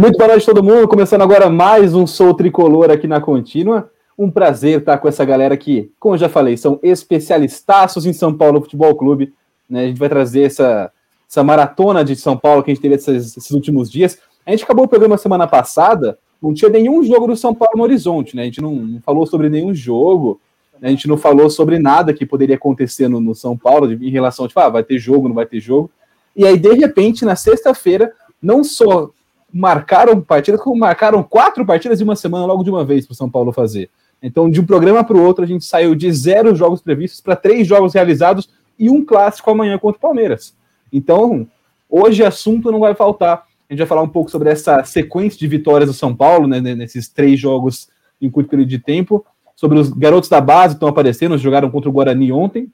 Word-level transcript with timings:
Muito 0.00 0.16
boa 0.16 0.28
noite 0.28 0.46
todo 0.46 0.62
mundo, 0.62 0.88
começando 0.88 1.20
agora 1.20 1.50
mais 1.50 1.92
um 1.92 2.06
Sou 2.06 2.32
Tricolor 2.32 2.90
aqui 2.90 3.06
na 3.06 3.20
Contínua. 3.20 3.90
Um 4.18 4.30
prazer 4.30 4.78
estar 4.78 4.96
com 4.96 5.06
essa 5.06 5.26
galera 5.26 5.54
que, 5.58 5.92
como 6.00 6.16
já 6.16 6.26
falei, 6.26 6.56
são 6.56 6.80
especialistaços 6.82 8.06
em 8.06 8.14
São 8.14 8.32
Paulo 8.32 8.62
Futebol 8.62 8.94
Clube. 8.94 9.34
Né? 9.68 9.84
A 9.84 9.86
gente 9.88 9.98
vai 9.98 10.08
trazer 10.08 10.44
essa, 10.44 10.90
essa 11.28 11.44
maratona 11.44 12.02
de 12.02 12.16
São 12.16 12.34
Paulo 12.34 12.62
que 12.62 12.70
a 12.70 12.74
gente 12.74 12.80
teve 12.80 12.94
esses, 12.94 13.36
esses 13.36 13.50
últimos 13.50 13.90
dias. 13.90 14.18
A 14.46 14.52
gente 14.52 14.64
acabou 14.64 14.86
o 14.86 14.88
programa 14.88 15.18
semana 15.18 15.46
passada, 15.46 16.18
não 16.40 16.54
tinha 16.54 16.70
nenhum 16.70 17.04
jogo 17.04 17.26
do 17.26 17.36
São 17.36 17.54
Paulo 17.54 17.76
no 17.76 17.82
horizonte, 17.82 18.34
né? 18.34 18.40
A 18.40 18.46
gente 18.46 18.62
não, 18.62 18.74
não 18.74 19.02
falou 19.02 19.26
sobre 19.26 19.50
nenhum 19.50 19.74
jogo, 19.74 20.40
né? 20.80 20.88
a 20.88 20.90
gente 20.92 21.06
não 21.06 21.18
falou 21.18 21.50
sobre 21.50 21.78
nada 21.78 22.14
que 22.14 22.24
poderia 22.24 22.56
acontecer 22.56 23.06
no, 23.06 23.20
no 23.20 23.34
São 23.34 23.54
Paulo 23.54 23.92
em 23.92 24.10
relação 24.10 24.46
a, 24.46 24.48
tipo, 24.48 24.60
ah, 24.60 24.70
vai 24.70 24.82
ter 24.82 24.98
jogo, 24.98 25.28
não 25.28 25.34
vai 25.34 25.44
ter 25.44 25.60
jogo. 25.60 25.90
E 26.34 26.46
aí, 26.46 26.58
de 26.58 26.72
repente, 26.72 27.22
na 27.22 27.36
sexta-feira, 27.36 28.14
não 28.40 28.64
só 28.64 29.10
marcaram 29.52 30.20
partidas, 30.20 30.60
como 30.60 30.78
marcaram 30.78 31.22
quatro 31.22 31.64
partidas 31.64 31.98
de 31.98 32.04
uma 32.04 32.16
semana 32.16 32.46
logo 32.46 32.62
de 32.62 32.70
uma 32.70 32.84
vez 32.84 33.06
para 33.06 33.12
o 33.12 33.16
São 33.16 33.30
Paulo 33.30 33.52
fazer. 33.52 33.90
Então, 34.22 34.50
de 34.50 34.60
um 34.60 34.66
programa 34.66 35.02
para 35.02 35.16
o 35.16 35.22
outro, 35.22 35.44
a 35.44 35.46
gente 35.46 35.64
saiu 35.64 35.94
de 35.94 36.12
zero 36.12 36.54
jogos 36.54 36.80
previstos 36.82 37.20
para 37.20 37.36
três 37.36 37.66
jogos 37.66 37.94
realizados 37.94 38.48
e 38.78 38.90
um 38.90 39.04
clássico 39.04 39.50
amanhã 39.50 39.78
contra 39.78 39.98
o 39.98 40.00
Palmeiras. 40.00 40.54
Então, 40.92 41.46
hoje 41.88 42.24
assunto 42.24 42.70
não 42.70 42.80
vai 42.80 42.94
faltar. 42.94 43.44
A 43.68 43.72
gente 43.72 43.78
vai 43.78 43.86
falar 43.86 44.02
um 44.02 44.08
pouco 44.08 44.30
sobre 44.30 44.50
essa 44.50 44.84
sequência 44.84 45.38
de 45.38 45.46
vitórias 45.46 45.88
do 45.88 45.94
São 45.94 46.14
Paulo, 46.14 46.46
né, 46.46 46.60
nesses 46.60 47.08
três 47.08 47.38
jogos 47.38 47.88
em 48.20 48.28
curto 48.28 48.50
período 48.50 48.68
de 48.68 48.78
tempo, 48.78 49.24
sobre 49.56 49.78
os 49.78 49.90
garotos 49.90 50.28
da 50.28 50.40
base 50.40 50.74
que 50.74 50.76
estão 50.76 50.88
aparecendo, 50.88 51.38
jogaram 51.38 51.70
contra 51.70 51.88
o 51.88 51.92
Guarani 51.92 52.32
ontem, 52.32 52.68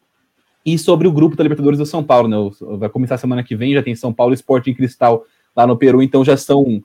e 0.64 0.76
sobre 0.76 1.06
o 1.06 1.12
grupo 1.12 1.36
da 1.36 1.44
Libertadores 1.44 1.78
do 1.78 1.86
São 1.86 2.02
Paulo. 2.02 2.28
Né, 2.28 2.36
vai 2.76 2.88
começar 2.88 3.16
semana 3.18 3.44
que 3.44 3.54
vem, 3.54 3.74
já 3.74 3.82
tem 3.82 3.94
São 3.94 4.12
Paulo 4.12 4.34
Esporte 4.34 4.68
em 4.68 4.74
Cristal 4.74 5.24
lá 5.56 5.66
no 5.66 5.76
Peru, 5.76 6.02
então 6.02 6.24
já 6.24 6.36
são. 6.36 6.82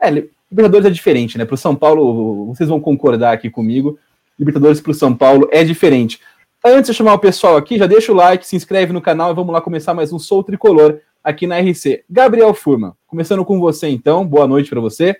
É, 0.00 0.10
Libertadores 0.50 0.86
é 0.86 0.90
diferente, 0.90 1.38
né? 1.38 1.46
Para 1.46 1.54
o 1.54 1.58
São 1.58 1.74
Paulo, 1.74 2.46
vocês 2.46 2.68
vão 2.68 2.78
concordar 2.78 3.32
aqui 3.32 3.48
comigo. 3.48 3.98
Libertadores 4.38 4.80
para 4.80 4.92
o 4.92 4.94
São 4.94 5.14
Paulo 5.14 5.48
é 5.50 5.64
diferente. 5.64 6.20
Antes 6.64 6.90
de 6.90 6.96
chamar 6.96 7.14
o 7.14 7.18
pessoal 7.18 7.56
aqui, 7.56 7.78
já 7.78 7.86
deixa 7.86 8.12
o 8.12 8.14
like, 8.14 8.46
se 8.46 8.54
inscreve 8.54 8.92
no 8.92 9.00
canal 9.00 9.32
e 9.32 9.34
vamos 9.34 9.52
lá 9.52 9.60
começar 9.60 9.94
mais 9.94 10.12
um 10.12 10.18
Sou 10.18 10.44
Tricolor 10.44 10.98
aqui 11.24 11.46
na 11.46 11.58
RC. 11.58 12.04
Gabriel 12.08 12.52
Furman, 12.54 12.92
começando 13.06 13.44
com 13.44 13.58
você 13.58 13.88
então, 13.88 14.26
boa 14.26 14.46
noite 14.46 14.70
para 14.70 14.80
você. 14.80 15.16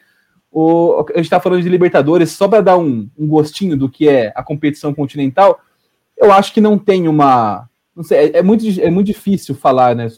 O, 0.50 1.04
a 1.10 1.16
gente 1.16 1.24
está 1.24 1.40
falando 1.40 1.62
de 1.62 1.68
Libertadores, 1.68 2.30
só 2.30 2.46
para 2.46 2.60
dar 2.60 2.76
um, 2.76 3.08
um, 3.18 3.26
gostinho 3.26 3.76
do 3.76 3.88
que 3.88 4.06
é 4.06 4.32
a 4.36 4.42
competição 4.42 4.92
continental, 4.92 5.58
eu 6.16 6.30
acho 6.30 6.52
que 6.52 6.60
não 6.60 6.78
tem 6.78 7.08
uma. 7.08 7.66
Não 7.96 8.04
sei, 8.04 8.18
é, 8.18 8.38
é 8.38 8.42
muito, 8.42 8.64
é 8.80 8.90
muito 8.90 9.06
difícil 9.06 9.54
falar, 9.54 9.96
né? 9.96 10.08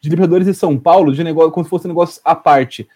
É, 0.00 0.02
de 0.02 0.08
Libertadores 0.08 0.46
e 0.46 0.54
São 0.54 0.78
Paulo, 0.78 1.12
de 1.12 1.22
negócio, 1.22 1.50
como 1.50 1.64
se 1.64 1.70
fosse 1.70 1.86
um 1.86 1.88
negócio 1.88 2.20
à 2.24 2.34
parte. 2.34 2.88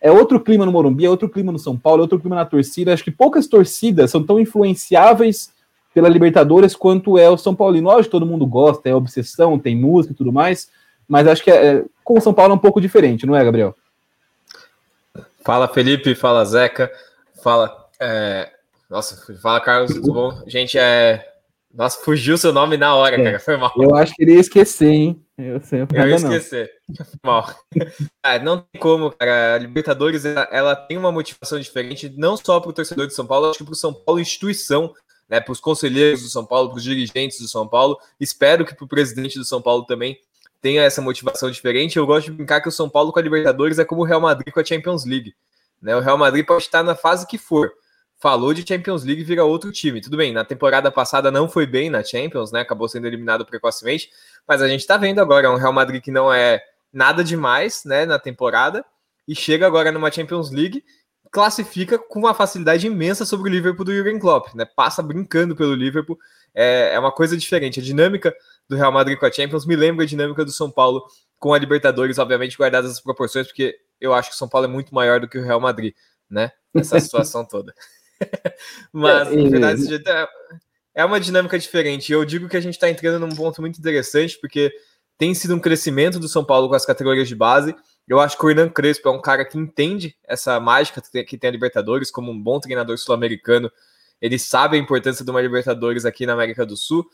É 0.00 0.10
outro 0.10 0.40
clima 0.40 0.64
no 0.64 0.72
Morumbi, 0.72 1.04
é 1.04 1.10
outro 1.10 1.28
clima 1.28 1.50
no 1.50 1.58
São 1.58 1.76
Paulo, 1.76 2.00
é 2.00 2.02
outro 2.02 2.20
clima 2.20 2.36
na 2.36 2.44
torcida. 2.44 2.92
Acho 2.92 3.04
que 3.04 3.10
poucas 3.10 3.46
torcidas 3.46 4.10
são 4.10 4.22
tão 4.22 4.38
influenciáveis 4.38 5.52
pela 5.92 6.08
Libertadores 6.08 6.76
quanto 6.76 7.18
é 7.18 7.28
o 7.28 7.36
São 7.36 7.54
Paulo. 7.54 7.76
E 7.76 7.80
lógico, 7.80 8.12
todo 8.12 8.26
mundo 8.26 8.46
gosta, 8.46 8.88
é 8.88 8.94
obsessão, 8.94 9.58
tem 9.58 9.76
música 9.76 10.12
e 10.12 10.16
tudo 10.16 10.32
mais, 10.32 10.70
mas 11.08 11.26
acho 11.26 11.42
que 11.42 11.50
é, 11.50 11.84
com 12.04 12.18
o 12.18 12.20
São 12.20 12.34
Paulo 12.34 12.52
é 12.52 12.56
um 12.56 12.60
pouco 12.60 12.80
diferente, 12.80 13.26
não 13.26 13.34
é, 13.34 13.44
Gabriel? 13.44 13.74
Fala, 15.44 15.66
Felipe, 15.66 16.14
fala, 16.14 16.44
Zeca, 16.44 16.90
fala. 17.42 17.88
É... 17.98 18.50
Nossa, 18.88 19.34
fala, 19.36 19.60
Carlos, 19.60 19.94
tudo 19.94 20.12
bom? 20.12 20.42
Gente, 20.46 20.78
é. 20.78 21.27
Nossa, 21.72 22.02
fugiu 22.02 22.38
seu 22.38 22.52
nome 22.52 22.76
na 22.76 22.94
hora, 22.94 23.20
é, 23.20 23.24
cara, 23.24 23.40
foi 23.40 23.56
mal. 23.56 23.72
Eu 23.76 23.94
acho 23.94 24.14
que 24.14 24.22
ele 24.22 24.34
ia 24.34 24.40
esquecer, 24.40 24.88
hein? 24.88 25.24
Eu, 25.36 25.60
sempre 25.60 25.98
eu 25.98 26.08
ia 26.08 26.16
esquecer. 26.16 26.70
Mal. 27.22 27.54
ah, 28.22 28.38
não 28.38 28.60
tem 28.60 28.80
como, 28.80 29.10
cara. 29.12 29.54
A 29.54 29.58
Libertadores 29.58 30.24
ela, 30.24 30.48
ela, 30.50 30.74
tem 30.74 30.96
uma 30.96 31.12
motivação 31.12 31.60
diferente, 31.60 32.12
não 32.16 32.36
só 32.36 32.58
para 32.58 32.70
o 32.70 32.72
torcedor 32.72 33.06
de 33.06 33.14
São 33.14 33.26
Paulo, 33.26 33.50
acho 33.50 33.58
que 33.58 33.64
para 33.64 33.72
o 33.72 33.76
São 33.76 33.92
Paulo 33.92 34.20
instituição, 34.20 34.92
né? 35.28 35.40
Para 35.40 35.52
os 35.52 35.60
conselheiros 35.60 36.22
do 36.22 36.28
São 36.28 36.44
Paulo, 36.44 36.70
para 36.70 36.78
os 36.78 36.82
dirigentes 36.82 37.38
do 37.38 37.46
São 37.46 37.68
Paulo. 37.68 37.98
Espero 38.18 38.64
que 38.64 38.74
para 38.74 38.84
o 38.84 38.88
presidente 38.88 39.38
do 39.38 39.44
São 39.44 39.60
Paulo 39.60 39.84
também 39.84 40.18
tenha 40.60 40.82
essa 40.82 41.02
motivação 41.02 41.50
diferente. 41.50 41.96
Eu 41.96 42.06
gosto 42.06 42.26
de 42.26 42.32
brincar 42.32 42.60
que 42.60 42.68
o 42.68 42.72
São 42.72 42.88
Paulo 42.88 43.12
com 43.12 43.18
a 43.18 43.22
Libertadores 43.22 43.78
é 43.78 43.84
como 43.84 44.00
o 44.00 44.04
Real 44.04 44.20
Madrid 44.20 44.52
com 44.52 44.60
a 44.60 44.64
Champions 44.64 45.04
League. 45.04 45.34
Né? 45.80 45.94
O 45.94 46.00
Real 46.00 46.18
Madrid 46.18 46.44
pode 46.44 46.64
estar 46.64 46.82
na 46.82 46.94
fase 46.94 47.26
que 47.26 47.38
for 47.38 47.70
falou 48.18 48.52
de 48.52 48.66
Champions 48.66 49.04
League 49.04 49.22
vira 49.22 49.44
outro 49.44 49.70
time. 49.72 50.00
Tudo 50.00 50.16
bem, 50.16 50.32
na 50.32 50.44
temporada 50.44 50.90
passada 50.90 51.30
não 51.30 51.48
foi 51.48 51.66
bem 51.66 51.88
na 51.88 52.02
Champions, 52.02 52.52
né? 52.52 52.60
Acabou 52.60 52.88
sendo 52.88 53.06
eliminado 53.06 53.46
precocemente, 53.46 54.10
mas 54.46 54.60
a 54.60 54.68
gente 54.68 54.86
tá 54.86 54.96
vendo 54.96 55.20
agora 55.20 55.50
um 55.50 55.56
Real 55.56 55.72
Madrid 55.72 56.02
que 56.02 56.10
não 56.10 56.32
é 56.32 56.62
nada 56.92 57.22
demais, 57.22 57.84
né, 57.84 58.06
na 58.06 58.18
temporada 58.18 58.84
e 59.26 59.34
chega 59.34 59.66
agora 59.66 59.92
numa 59.92 60.10
Champions 60.10 60.50
League, 60.50 60.82
classifica 61.30 61.98
com 61.98 62.20
uma 62.20 62.32
facilidade 62.32 62.86
imensa 62.86 63.26
sobre 63.26 63.50
o 63.50 63.52
Liverpool 63.52 63.84
do 63.84 63.94
Jurgen 63.94 64.18
Klopp, 64.18 64.54
né? 64.54 64.64
Passa 64.64 65.02
brincando 65.02 65.54
pelo 65.54 65.74
Liverpool. 65.74 66.18
É, 66.54 66.94
é 66.94 66.98
uma 66.98 67.12
coisa 67.12 67.36
diferente. 67.36 67.78
A 67.78 67.82
dinâmica 67.82 68.34
do 68.66 68.74
Real 68.74 68.90
Madrid 68.90 69.18
com 69.18 69.26
a 69.26 69.30
Champions 69.30 69.66
me 69.66 69.76
lembra 69.76 70.04
a 70.04 70.08
dinâmica 70.08 70.44
do 70.44 70.50
São 70.50 70.70
Paulo 70.70 71.04
com 71.38 71.52
a 71.52 71.58
Libertadores, 71.58 72.18
obviamente 72.18 72.56
guardadas 72.56 72.90
as 72.90 73.00
proporções, 73.00 73.46
porque 73.46 73.78
eu 74.00 74.14
acho 74.14 74.30
que 74.30 74.34
o 74.34 74.38
São 74.38 74.48
Paulo 74.48 74.66
é 74.66 74.70
muito 74.70 74.94
maior 74.94 75.20
do 75.20 75.28
que 75.28 75.38
o 75.38 75.44
Real 75.44 75.60
Madrid, 75.60 75.94
né? 76.28 76.50
Essa 76.74 76.98
situação 76.98 77.44
toda. 77.44 77.74
Mas, 78.92 79.34
na 79.34 79.48
verdade, 79.48 79.94
é, 79.94 80.28
é 80.94 81.04
uma 81.04 81.20
dinâmica 81.20 81.58
diferente. 81.58 82.12
Eu 82.12 82.24
digo 82.24 82.48
que 82.48 82.56
a 82.56 82.60
gente 82.60 82.74
está 82.74 82.88
entrando 82.88 83.24
num 83.24 83.34
ponto 83.34 83.60
muito 83.60 83.78
interessante, 83.78 84.38
porque 84.40 84.72
tem 85.16 85.34
sido 85.34 85.54
um 85.54 85.60
crescimento 85.60 86.18
do 86.18 86.28
São 86.28 86.44
Paulo 86.44 86.68
com 86.68 86.74
as 86.74 86.86
categorias 86.86 87.28
de 87.28 87.34
base. 87.34 87.74
Eu 88.06 88.20
acho 88.20 88.38
que 88.38 88.44
o 88.44 88.50
Hernan 88.50 88.70
Crespo 88.70 89.08
é 89.08 89.12
um 89.12 89.20
cara 89.20 89.44
que 89.44 89.58
entende 89.58 90.16
essa 90.24 90.58
mágica 90.58 91.02
que 91.24 91.36
tem 91.36 91.48
a 91.48 91.52
Libertadores, 91.52 92.10
como 92.10 92.32
um 92.32 92.42
bom 92.42 92.58
treinador 92.58 92.96
sul-americano. 92.96 93.70
Ele 94.20 94.38
sabe 94.38 94.76
a 94.76 94.80
importância 94.80 95.24
de 95.24 95.30
uma 95.30 95.42
Libertadores 95.42 96.04
aqui 96.04 96.24
na 96.24 96.32
América 96.32 96.64
do 96.64 96.76
Sul. 96.76 97.06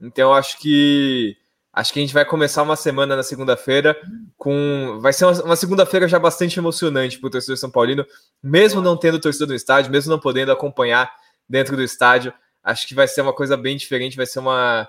Então, 0.00 0.30
eu 0.30 0.34
acho 0.34 0.58
que 0.58 1.36
Acho 1.72 1.92
que 1.92 1.98
a 1.98 2.02
gente 2.02 2.12
vai 2.12 2.24
começar 2.24 2.62
uma 2.62 2.76
semana 2.76 3.16
na 3.16 3.22
segunda-feira 3.22 3.96
com. 4.36 4.98
Vai 5.00 5.12
ser 5.12 5.24
uma, 5.24 5.42
uma 5.42 5.56
segunda-feira 5.56 6.06
já 6.06 6.18
bastante 6.18 6.58
emocionante 6.58 7.18
para 7.18 7.28
o 7.28 7.30
torcedor 7.30 7.56
São 7.56 7.70
Paulino, 7.70 8.04
mesmo 8.42 8.82
não 8.82 8.96
tendo 8.96 9.18
torcedor 9.18 9.48
no 9.48 9.54
estádio, 9.54 9.90
mesmo 9.90 10.10
não 10.10 10.18
podendo 10.18 10.52
acompanhar 10.52 11.10
dentro 11.48 11.74
do 11.74 11.82
estádio. 11.82 12.32
Acho 12.62 12.86
que 12.86 12.94
vai 12.94 13.08
ser 13.08 13.22
uma 13.22 13.32
coisa 13.32 13.56
bem 13.56 13.76
diferente, 13.76 14.16
vai 14.16 14.26
ser 14.26 14.38
uma, 14.38 14.86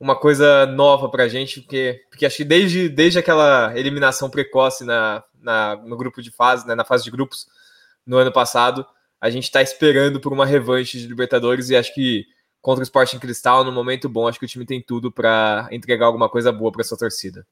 uma 0.00 0.16
coisa 0.18 0.64
nova 0.66 1.08
para 1.10 1.24
a 1.24 1.28
gente, 1.28 1.60
porque, 1.60 2.02
porque 2.10 2.24
acho 2.24 2.38
que 2.38 2.44
desde, 2.44 2.88
desde 2.88 3.18
aquela 3.18 3.78
eliminação 3.78 4.30
precoce 4.30 4.84
na, 4.84 5.22
na, 5.40 5.76
no 5.76 5.96
grupo 5.96 6.22
de 6.22 6.30
fase, 6.30 6.66
né, 6.66 6.74
na 6.74 6.84
fase 6.84 7.04
de 7.04 7.10
grupos 7.10 7.46
no 8.06 8.16
ano 8.16 8.32
passado, 8.32 8.84
a 9.20 9.30
gente 9.30 9.44
está 9.44 9.62
esperando 9.62 10.18
por 10.18 10.32
uma 10.32 10.46
revanche 10.46 10.98
de 10.98 11.06
Libertadores 11.06 11.70
e 11.70 11.76
acho 11.76 11.94
que 11.94 12.26
contra 12.62 12.80
o 12.80 12.84
Sporting 12.84 13.18
Cristal 13.18 13.64
no 13.64 13.72
momento 13.72 14.08
bom. 14.08 14.26
Acho 14.26 14.38
que 14.38 14.46
o 14.46 14.48
time 14.48 14.64
tem 14.64 14.80
tudo 14.80 15.10
para 15.10 15.68
entregar 15.72 16.06
alguma 16.06 16.28
coisa 16.28 16.52
boa 16.52 16.70
para 16.70 16.84
sua 16.84 16.96
torcida. 16.96 17.44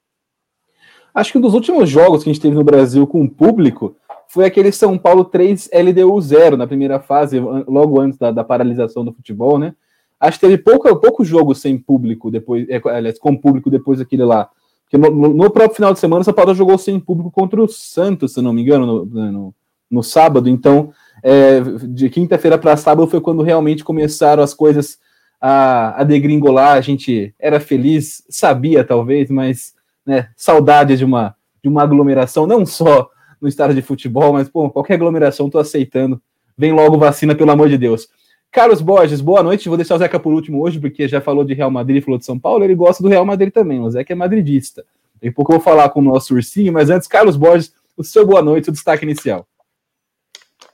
Acho 1.13 1.33
que 1.33 1.39
um 1.39 1.41
dos 1.41 1.53
últimos 1.53 1.91
jogos 1.91 2.23
que 2.23 2.31
a 2.31 2.33
gente 2.33 2.41
teve 2.41 2.55
no 2.55 2.63
Brasil 2.63 3.05
com 3.07 3.25
o 3.25 3.29
público 3.29 3.97
foi 4.29 4.45
aquele 4.45 4.71
São 4.71 4.97
Paulo 4.97 5.25
3 5.25 5.69
LDU 5.73 6.21
0 6.21 6.57
na 6.57 6.67
primeira 6.67 7.01
fase, 7.01 7.41
logo 7.41 8.01
antes 8.01 8.17
da, 8.17 8.31
da 8.31 8.45
paralisação 8.45 9.05
do 9.05 9.13
futebol, 9.13 9.59
né? 9.59 9.75
Acho 10.21 10.39
que 10.39 10.47
teve 10.47 10.63
pouco, 10.63 10.95
pouco 11.01 11.25
jogo 11.25 11.53
sem 11.55 11.77
público 11.77 12.31
depois, 12.31 12.69
é, 12.69 12.81
aliás, 12.91 13.19
com 13.19 13.37
público 13.37 13.69
depois 13.69 13.99
daquele 13.99 14.23
lá. 14.23 14.49
Porque 14.85 14.97
no, 14.97 15.11
no, 15.11 15.51
próprio 15.51 15.75
final 15.75 15.93
de 15.93 15.99
semana, 15.99 16.21
o 16.21 16.25
São 16.25 16.35
Paulo 16.35 16.55
jogou 16.55 16.77
sem 16.79 17.01
público 17.01 17.31
contra 17.31 17.61
o 17.61 17.67
Santos, 17.67 18.35
se 18.35 18.43
não 18.43 18.53
me 18.53 18.63
engano, 18.63 18.87
no, 18.87 19.33
no, 19.33 19.55
no 19.91 20.03
sábado. 20.03 20.49
Então, 20.49 20.93
é, 21.23 21.61
de 21.89 22.09
quinta-feira 22.09 22.57
para 22.57 22.77
sábado 22.77 23.09
foi 23.09 23.21
quando 23.21 23.43
realmente 23.43 23.85
começaram 23.85 24.43
as 24.43 24.55
coisas 24.55 24.99
a, 25.41 26.01
a 26.01 26.05
degringolar. 26.05 26.77
A 26.77 26.81
gente 26.81 27.35
era 27.39 27.59
feliz, 27.59 28.23
sabia 28.29 28.85
talvez, 28.85 29.31
mas 29.31 29.75
né, 30.07 30.29
saudade 30.37 30.97
de 30.97 31.05
uma, 31.05 31.35
de 31.63 31.69
uma 31.69 31.83
aglomeração, 31.83 32.47
não 32.47 32.65
só 32.65 33.11
no 33.41 33.49
estádio 33.49 33.75
de 33.75 33.83
futebol, 33.83 34.33
mas 34.33 34.49
pô, 34.49 34.69
qualquer 34.71 34.95
aglomeração 34.95 35.49
tô 35.49 35.59
aceitando. 35.59 36.21
Vem 36.57 36.73
logo 36.73 36.99
vacina, 36.99 37.35
pelo 37.35 37.51
amor 37.51 37.69
de 37.69 37.79
Deus. 37.79 38.07
Carlos 38.53 38.83
Borges, 38.83 39.21
boa 39.21 39.43
noite. 39.43 39.69
Vou 39.69 39.79
deixar 39.79 39.95
o 39.95 39.99
Zeca 39.99 40.19
por 40.19 40.33
último 40.33 40.61
hoje, 40.61 40.79
porque 40.79 41.09
já 41.09 41.21
falou 41.21 41.45
de 41.45 41.55
Real 41.55 41.71
Madrid 41.71 42.05
falou 42.05 42.19
de 42.19 42.25
São 42.27 42.39
Paulo. 42.39 42.65
Ele 42.65 42.75
gosta 42.75 43.03
do 43.03 43.09
Real 43.09 43.25
Madrid 43.25 43.53
também. 43.53 43.81
O 43.81 43.89
Zeca 43.89 44.13
é 44.13 44.17
madridista. 44.17 44.85
Daqui 45.15 45.29
a 45.29 45.33
pouco 45.33 45.53
eu 45.53 45.59
vou 45.59 45.65
falar 45.65 45.89
com 45.91 46.01
o 46.01 46.03
nosso 46.03 46.35
ursinho, 46.35 46.73
mas 46.73 46.91
antes, 46.91 47.07
Carlos 47.07 47.37
Borges, 47.37 47.73
o 47.97 48.03
seu 48.03 48.27
boa 48.27 48.43
noite, 48.43 48.69
o 48.69 48.73
destaque 48.73 49.05
inicial. 49.05 49.47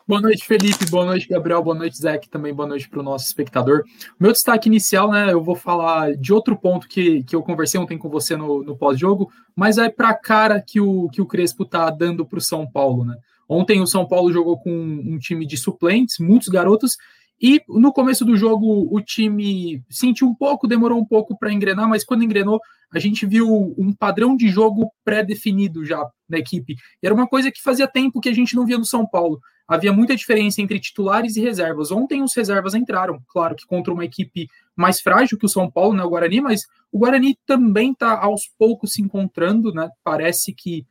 Boa 0.09 0.21
noite, 0.21 0.47
Felipe. 0.47 0.89
Boa 0.89 1.05
noite, 1.05 1.27
Gabriel. 1.29 1.61
Boa 1.61 1.75
noite, 1.75 1.99
Zé. 1.99 2.17
Também 2.31 2.55
boa 2.55 2.69
noite 2.69 2.89
para 2.89 3.01
o 3.01 3.03
nosso 3.03 3.27
espectador. 3.27 3.83
Meu 4.21 4.31
destaque 4.31 4.69
inicial, 4.69 5.11
né? 5.11 5.33
Eu 5.33 5.43
vou 5.43 5.57
falar 5.57 6.15
de 6.17 6.33
outro 6.33 6.57
ponto 6.57 6.87
que, 6.87 7.25
que 7.25 7.35
eu 7.35 7.43
conversei 7.43 7.81
ontem 7.81 7.99
com 7.99 8.09
você 8.09 8.37
no, 8.37 8.63
no 8.63 8.77
pós-jogo, 8.77 9.33
mas 9.57 9.79
é 9.79 9.89
para 9.89 10.11
a 10.11 10.15
cara 10.15 10.63
que 10.63 10.81
o, 10.81 11.09
que 11.09 11.21
o 11.21 11.27
Crespo 11.27 11.65
está 11.65 11.91
dando 11.91 12.25
para 12.25 12.39
o 12.39 12.41
São 12.41 12.65
Paulo, 12.71 13.05
né? 13.05 13.17
Ontem 13.49 13.81
o 13.81 13.87
São 13.87 14.07
Paulo 14.07 14.33
jogou 14.33 14.57
com 14.61 14.71
um 14.71 15.19
time 15.19 15.45
de 15.45 15.57
suplentes, 15.57 16.21
muitos 16.21 16.47
garotos, 16.47 16.97
E 17.41 17.61
no 17.69 17.93
começo 17.93 18.25
do 18.25 18.37
jogo 18.37 18.89
o 18.91 19.01
time 19.01 19.83
sentiu 19.91 20.27
um 20.27 20.35
pouco, 20.35 20.67
demorou 20.67 20.99
um 20.99 21.05
pouco 21.05 21.39
para 21.39 21.53
engrenar, 21.53 21.89
mas 21.89 22.05
quando 22.05 22.25
engrenou, 22.25 22.61
a 22.93 22.99
gente 22.99 23.27
viu 23.27 23.75
um 23.77 23.93
padrão 23.93 24.37
de 24.37 24.49
jogo 24.49 24.91
pré-definido 25.05 25.85
já 25.85 26.03
na 26.29 26.39
equipe. 26.39 26.75
E 27.03 27.07
era 27.07 27.15
uma 27.15 27.27
coisa 27.27 27.51
que 27.51 27.63
fazia 27.63 27.87
tempo 27.87 28.21
que 28.21 28.29
a 28.29 28.35
gente 28.35 28.55
não 28.57 28.65
via 28.65 28.79
no 28.79 28.85
São 28.85 29.07
Paulo. 29.07 29.41
Havia 29.69 29.93
muita 29.93 30.15
diferença 30.15 30.63
entre 30.63 30.79
titulares 30.79 31.37
e 31.37 31.41
reservas. 31.41 31.91
Ontem 31.91 32.23
os 32.23 32.35
reservas 32.35 32.75
entraram, 32.75 33.21
claro 33.29 33.57
que 33.57 33.67
contra 33.67 33.93
uma 33.93 34.05
equipe 34.05 34.49
mais 34.77 35.01
frágil 35.01 35.37
que 35.37 35.47
o 35.47 35.49
São 35.49 35.71
Paulo, 35.71 35.95
né, 35.95 36.05
o 36.05 36.09
Guarani, 36.09 36.41
mas 36.41 36.63
o 36.93 36.99
Guarani 36.99 37.37
também 37.45 37.93
está 37.93 38.17
aos 38.19 38.49
poucos 38.59 38.93
se 38.93 39.03
encontrando, 39.03 39.73
né? 39.73 39.91
Parece 40.05 40.55
que 40.55 40.87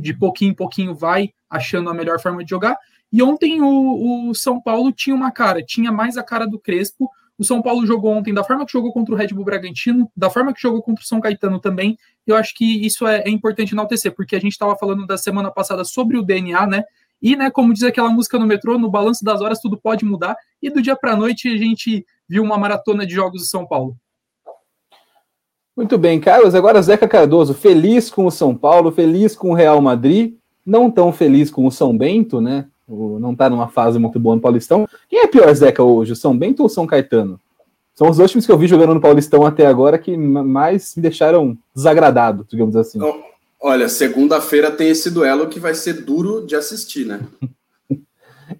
de 0.00 0.14
pouquinho 0.14 0.52
em 0.52 0.54
pouquinho 0.54 0.94
vai 0.94 1.30
achando 1.50 1.90
a 1.90 1.94
melhor 1.94 2.18
forma 2.20 2.42
de 2.42 2.48
jogar. 2.48 2.78
E 3.12 3.22
ontem 3.22 3.60
o, 3.62 4.28
o, 4.28 4.34
São 4.34 4.60
Paulo 4.60 4.92
tinha 4.92 5.16
uma 5.16 5.30
cara, 5.30 5.62
tinha 5.62 5.90
mais 5.90 6.16
a 6.16 6.22
cara 6.22 6.46
do 6.46 6.58
Crespo. 6.58 7.10
O 7.38 7.44
São 7.44 7.62
Paulo 7.62 7.86
jogou 7.86 8.12
ontem 8.12 8.34
da 8.34 8.44
forma 8.44 8.66
que 8.66 8.72
jogou 8.72 8.92
contra 8.92 9.14
o 9.14 9.16
Red 9.16 9.28
Bull 9.28 9.44
Bragantino, 9.44 10.10
da 10.16 10.28
forma 10.28 10.52
que 10.52 10.60
jogou 10.60 10.82
contra 10.82 11.02
o 11.02 11.06
São 11.06 11.20
Caetano 11.20 11.58
também. 11.58 11.96
Eu 12.26 12.36
acho 12.36 12.54
que 12.54 12.84
isso 12.84 13.06
é, 13.06 13.22
é 13.22 13.30
importante 13.30 13.72
enaltecer, 13.72 14.14
porque 14.14 14.36
a 14.36 14.40
gente 14.40 14.52
estava 14.52 14.76
falando 14.76 15.06
da 15.06 15.16
semana 15.16 15.50
passada 15.50 15.84
sobre 15.84 16.18
o 16.18 16.22
DNA, 16.22 16.66
né? 16.66 16.84
E, 17.20 17.34
né, 17.34 17.50
como 17.50 17.72
diz 17.72 17.82
aquela 17.82 18.10
música 18.10 18.38
no 18.38 18.46
metrô, 18.46 18.78
no 18.78 18.90
balanço 18.90 19.24
das 19.24 19.40
horas 19.40 19.60
tudo 19.60 19.76
pode 19.76 20.04
mudar. 20.04 20.36
E 20.62 20.70
do 20.70 20.82
dia 20.82 20.96
para 20.96 21.12
a 21.12 21.16
noite 21.16 21.48
a 21.48 21.56
gente 21.56 22.04
viu 22.28 22.42
uma 22.42 22.58
maratona 22.58 23.06
de 23.06 23.14
jogos 23.14 23.42
do 23.42 23.46
São 23.46 23.66
Paulo. 23.66 23.96
Muito 25.76 25.96
bem, 25.96 26.20
Carlos. 26.20 26.54
Agora 26.54 26.82
Zeca 26.82 27.08
Cardoso, 27.08 27.54
feliz 27.54 28.10
com 28.10 28.26
o 28.26 28.30
São 28.30 28.54
Paulo, 28.54 28.90
feliz 28.90 29.34
com 29.36 29.50
o 29.50 29.54
Real 29.54 29.80
Madrid, 29.80 30.34
não 30.66 30.90
tão 30.90 31.12
feliz 31.12 31.50
com 31.50 31.66
o 31.66 31.70
São 31.70 31.96
Bento, 31.96 32.40
né? 32.40 32.66
Não 32.88 33.32
está 33.32 33.50
numa 33.50 33.68
fase 33.68 33.98
muito 33.98 34.18
boa 34.18 34.36
no 34.36 34.40
Paulistão. 34.40 34.88
Quem 35.08 35.20
é 35.20 35.26
pior, 35.26 35.52
Zeca, 35.54 35.82
hoje? 35.82 36.16
São 36.16 36.36
Bento 36.36 36.62
ou 36.62 36.68
São 36.68 36.86
Caetano? 36.86 37.38
São 37.94 38.08
os 38.08 38.16
dois 38.16 38.30
times 38.30 38.46
que 38.46 38.52
eu 38.52 38.58
vi 38.58 38.68
jogando 38.68 38.94
no 38.94 39.00
Paulistão 39.00 39.44
até 39.44 39.66
agora 39.66 39.98
que 39.98 40.16
mais 40.16 40.94
me 40.94 41.02
deixaram 41.02 41.58
desagradado, 41.74 42.46
digamos 42.48 42.76
assim. 42.76 43.00
Olha, 43.60 43.88
segunda-feira 43.88 44.70
tem 44.70 44.88
esse 44.88 45.10
duelo 45.10 45.48
que 45.48 45.58
vai 45.58 45.74
ser 45.74 46.04
duro 46.04 46.46
de 46.46 46.54
assistir, 46.54 47.04
né? 47.04 47.20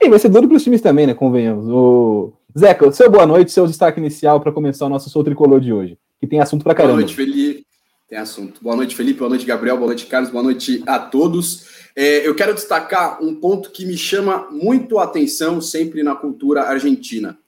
e 0.02 0.08
vai 0.08 0.18
ser 0.18 0.28
duro 0.28 0.48
para 0.48 0.56
os 0.56 0.64
times 0.64 0.80
também, 0.80 1.06
né? 1.06 1.14
Convenhamos. 1.14 1.68
O... 1.68 2.32
Zeca, 2.58 2.90
seu 2.90 3.08
boa 3.08 3.24
noite, 3.24 3.52
seu 3.52 3.64
destaque 3.66 4.00
inicial 4.00 4.40
para 4.40 4.50
começar 4.50 4.86
o 4.86 4.88
nosso 4.88 5.08
Sou 5.08 5.22
Tricolor 5.22 5.60
de 5.60 5.72
hoje, 5.72 5.96
que 6.20 6.26
tem 6.26 6.40
assunto 6.40 6.64
para 6.64 6.74
caramba. 6.74 6.94
Boa 6.94 7.02
noite, 7.02 7.14
Felipe. 7.14 7.67
Tem 8.08 8.18
assunto. 8.18 8.62
Boa 8.62 8.74
noite, 8.74 8.96
Felipe. 8.96 9.18
Boa 9.18 9.28
noite, 9.28 9.44
Gabriel. 9.44 9.76
Boa 9.76 9.88
noite, 9.88 10.06
Carlos. 10.06 10.30
Boa 10.30 10.42
noite 10.42 10.82
a 10.86 10.98
todos. 10.98 11.66
É, 11.94 12.26
eu 12.26 12.34
quero 12.34 12.54
destacar 12.54 13.22
um 13.22 13.34
ponto 13.34 13.70
que 13.70 13.84
me 13.84 13.98
chama 13.98 14.48
muito 14.50 14.98
a 14.98 15.04
atenção 15.04 15.60
sempre 15.60 16.02
na 16.02 16.14
cultura 16.14 16.62
argentina. 16.62 17.38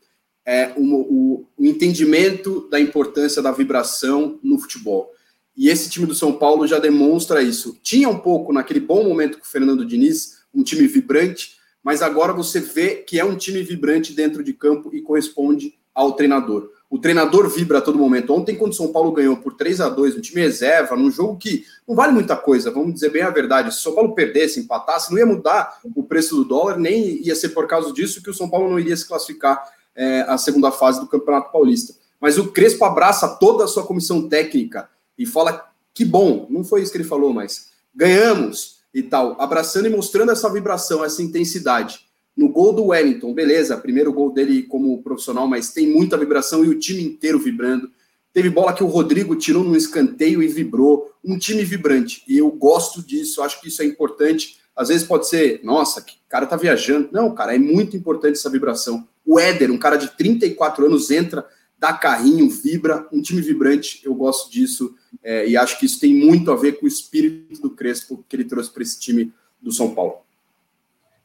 É 0.44 0.72
o, 0.76 0.82
o, 0.82 1.46
o 1.56 1.64
entendimento 1.64 2.68
da 2.68 2.78
importância 2.78 3.40
da 3.40 3.50
vibração 3.50 4.38
no 4.42 4.58
futebol. 4.58 5.10
E 5.56 5.70
esse 5.70 5.88
time 5.88 6.04
do 6.04 6.14
São 6.14 6.34
Paulo 6.34 6.66
já 6.66 6.78
demonstra 6.78 7.42
isso. 7.42 7.78
Tinha 7.82 8.10
um 8.10 8.18
pouco 8.18 8.52
naquele 8.52 8.80
bom 8.80 9.02
momento 9.02 9.38
com 9.38 9.44
o 9.44 9.48
Fernando 9.48 9.84
Diniz, 9.84 10.42
um 10.54 10.62
time 10.62 10.86
vibrante, 10.86 11.56
mas 11.82 12.02
agora 12.02 12.34
você 12.34 12.60
vê 12.60 12.96
que 12.96 13.18
é 13.18 13.24
um 13.24 13.36
time 13.36 13.62
vibrante 13.62 14.12
dentro 14.12 14.44
de 14.44 14.52
campo 14.52 14.90
e 14.94 15.00
corresponde 15.00 15.74
ao 15.94 16.12
treinador. 16.12 16.70
O 16.90 16.98
treinador 16.98 17.48
vibra 17.48 17.78
a 17.78 17.80
todo 17.80 17.96
momento. 17.96 18.34
Ontem, 18.34 18.56
quando 18.56 18.72
o 18.72 18.74
São 18.74 18.88
Paulo 18.88 19.12
ganhou 19.12 19.36
por 19.36 19.54
3 19.54 19.80
a 19.80 19.88
2 19.88 20.16
um 20.16 20.20
time 20.20 20.40
reserva, 20.40 20.96
num 20.96 21.08
jogo 21.08 21.36
que 21.36 21.64
não 21.86 21.94
vale 21.94 22.12
muita 22.12 22.34
coisa, 22.34 22.68
vamos 22.72 22.94
dizer 22.94 23.10
bem 23.10 23.22
a 23.22 23.30
verdade. 23.30 23.72
Se 23.72 23.78
o 23.78 23.82
São 23.82 23.94
Paulo 23.94 24.12
perdesse, 24.12 24.58
empatasse, 24.58 25.12
não 25.12 25.18
ia 25.18 25.24
mudar 25.24 25.78
o 25.94 26.02
preço 26.02 26.34
do 26.34 26.44
dólar, 26.44 26.78
nem 26.78 27.24
ia 27.24 27.36
ser 27.36 27.50
por 27.50 27.68
causa 27.68 27.92
disso 27.92 28.20
que 28.20 28.28
o 28.28 28.34
São 28.34 28.50
Paulo 28.50 28.68
não 28.68 28.78
iria 28.78 28.96
se 28.96 29.06
classificar 29.06 29.62
é, 29.94 30.22
a 30.22 30.36
segunda 30.36 30.72
fase 30.72 30.98
do 30.98 31.06
Campeonato 31.06 31.52
Paulista. 31.52 31.94
Mas 32.20 32.38
o 32.38 32.50
Crespo 32.50 32.84
abraça 32.84 33.28
toda 33.28 33.64
a 33.64 33.68
sua 33.68 33.86
comissão 33.86 34.28
técnica 34.28 34.90
e 35.16 35.24
fala 35.24 35.70
que 35.94 36.04
bom, 36.04 36.48
não 36.50 36.64
foi 36.64 36.82
isso 36.82 36.90
que 36.90 36.98
ele 36.98 37.04
falou, 37.04 37.32
mas 37.32 37.68
ganhamos 37.94 38.80
e 38.92 39.02
tal, 39.02 39.40
abraçando 39.40 39.86
e 39.86 39.90
mostrando 39.90 40.32
essa 40.32 40.50
vibração, 40.50 41.04
essa 41.04 41.22
intensidade. 41.22 42.09
No 42.36 42.48
gol 42.48 42.72
do 42.72 42.86
Wellington, 42.86 43.34
beleza, 43.34 43.76
primeiro 43.76 44.12
gol 44.12 44.32
dele 44.32 44.62
como 44.62 45.02
profissional, 45.02 45.46
mas 45.46 45.72
tem 45.72 45.86
muita 45.86 46.16
vibração 46.16 46.64
e 46.64 46.68
o 46.68 46.78
time 46.78 47.02
inteiro 47.02 47.38
vibrando. 47.38 47.90
Teve 48.32 48.48
bola 48.48 48.72
que 48.72 48.84
o 48.84 48.86
Rodrigo 48.86 49.34
tirou 49.34 49.64
num 49.64 49.74
escanteio 49.74 50.42
e 50.42 50.48
vibrou. 50.48 51.10
Um 51.24 51.36
time 51.36 51.64
vibrante. 51.64 52.22
E 52.28 52.38
eu 52.38 52.50
gosto 52.50 53.02
disso, 53.02 53.42
acho 53.42 53.60
que 53.60 53.68
isso 53.68 53.82
é 53.82 53.84
importante. 53.84 54.58
Às 54.74 54.88
vezes 54.88 55.06
pode 55.06 55.28
ser, 55.28 55.60
nossa, 55.64 56.00
que 56.00 56.14
cara 56.28 56.46
tá 56.46 56.56
viajando. 56.56 57.08
Não, 57.12 57.34
cara, 57.34 57.54
é 57.54 57.58
muito 57.58 57.96
importante 57.96 58.38
essa 58.38 58.48
vibração. 58.48 59.06
O 59.26 59.38
Éder, 59.38 59.70
um 59.70 59.78
cara 59.78 59.96
de 59.96 60.16
34 60.16 60.86
anos, 60.86 61.10
entra, 61.10 61.44
dá 61.78 61.92
carrinho, 61.92 62.48
vibra, 62.48 63.06
um 63.12 63.20
time 63.20 63.42
vibrante. 63.42 64.00
Eu 64.04 64.14
gosto 64.14 64.50
disso 64.50 64.94
é, 65.22 65.48
e 65.48 65.56
acho 65.56 65.78
que 65.78 65.86
isso 65.86 65.98
tem 65.98 66.14
muito 66.14 66.52
a 66.52 66.56
ver 66.56 66.78
com 66.78 66.86
o 66.86 66.88
espírito 66.88 67.60
do 67.60 67.70
Crespo 67.70 68.24
que 68.28 68.36
ele 68.36 68.44
trouxe 68.44 68.70
para 68.70 68.82
esse 68.82 68.98
time 69.00 69.32
do 69.60 69.72
São 69.72 69.92
Paulo. 69.92 70.18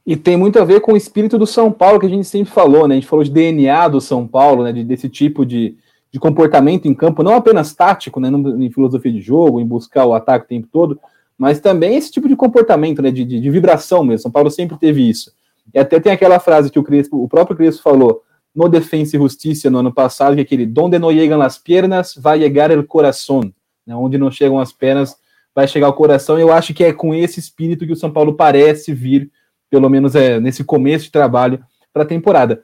E 0.05 0.15
tem 0.15 0.37
muito 0.37 0.59
a 0.59 0.63
ver 0.63 0.81
com 0.81 0.93
o 0.93 0.97
espírito 0.97 1.37
do 1.37 1.47
São 1.47 1.71
Paulo, 1.71 1.99
que 1.99 2.05
a 2.05 2.09
gente 2.09 2.27
sempre 2.27 2.53
falou, 2.53 2.87
né? 2.87 2.95
A 2.95 2.99
gente 2.99 3.07
falou 3.07 3.23
de 3.23 3.31
DNA 3.31 3.87
do 3.87 3.99
São 3.99 4.27
Paulo, 4.27 4.63
né? 4.63 4.71
De, 4.71 4.83
desse 4.83 5.09
tipo 5.09 5.43
de, 5.45 5.75
de 6.11 6.19
comportamento 6.19 6.85
em 6.85 6.93
campo, 6.93 7.23
não 7.23 7.35
apenas 7.35 7.73
tático, 7.73 8.19
né? 8.19 8.29
Em 8.29 8.69
filosofia 8.69 9.11
de 9.11 9.19
jogo, 9.19 9.59
em 9.59 9.65
buscar 9.65 10.05
o 10.05 10.13
ataque 10.13 10.45
o 10.45 10.47
tempo 10.47 10.67
todo, 10.71 10.99
mas 11.37 11.59
também 11.59 11.95
esse 11.95 12.11
tipo 12.11 12.27
de 12.27 12.35
comportamento, 12.35 13.01
né? 13.01 13.09
De, 13.09 13.25
de, 13.25 13.39
de 13.39 13.49
vibração 13.49 14.03
mesmo. 14.03 14.23
São 14.23 14.31
Paulo 14.31 14.51
sempre 14.51 14.77
teve 14.77 15.09
isso. 15.09 15.31
E 15.73 15.79
até 15.79 15.99
tem 15.99 16.11
aquela 16.11 16.39
frase 16.39 16.69
que 16.69 16.77
o, 16.77 16.83
Crespo, 16.83 17.23
o 17.23 17.27
próprio 17.27 17.57
Crespo 17.57 17.81
falou 17.81 18.21
no 18.53 18.69
Defensa 18.69 19.15
e 19.15 19.19
Justiça 19.19 19.69
no 19.69 19.79
ano 19.79 19.91
passado, 19.91 20.35
que 20.35 20.39
é 20.39 20.43
aquele 20.43 20.67
donde 20.67 20.99
não 20.99 21.11
chegam 21.11 21.41
as 21.41 21.57
pernas, 21.57 22.15
vai 22.15 22.39
chegar 22.39 22.77
o 22.77 22.83
coração. 22.83 23.41
Né? 23.85 23.95
Onde 23.95 24.17
não 24.17 24.29
chegam 24.29 24.59
as 24.59 24.71
pernas, 24.71 25.17
vai 25.53 25.67
chegar 25.67 25.89
o 25.89 25.93
coração. 25.93 26.39
Eu 26.39 26.53
acho 26.53 26.73
que 26.73 26.83
é 26.83 26.93
com 26.93 27.13
esse 27.13 27.39
espírito 27.39 27.85
que 27.87 27.93
o 27.93 27.95
São 27.95 28.11
Paulo 28.11 28.35
parece 28.35 28.93
vir 28.93 29.31
pelo 29.75 29.89
menos 29.89 30.15
é, 30.15 30.39
nesse 30.39 30.63
começo 30.63 31.05
de 31.05 31.11
trabalho 31.11 31.61
para 31.91 32.03
a 32.03 32.05
temporada. 32.05 32.63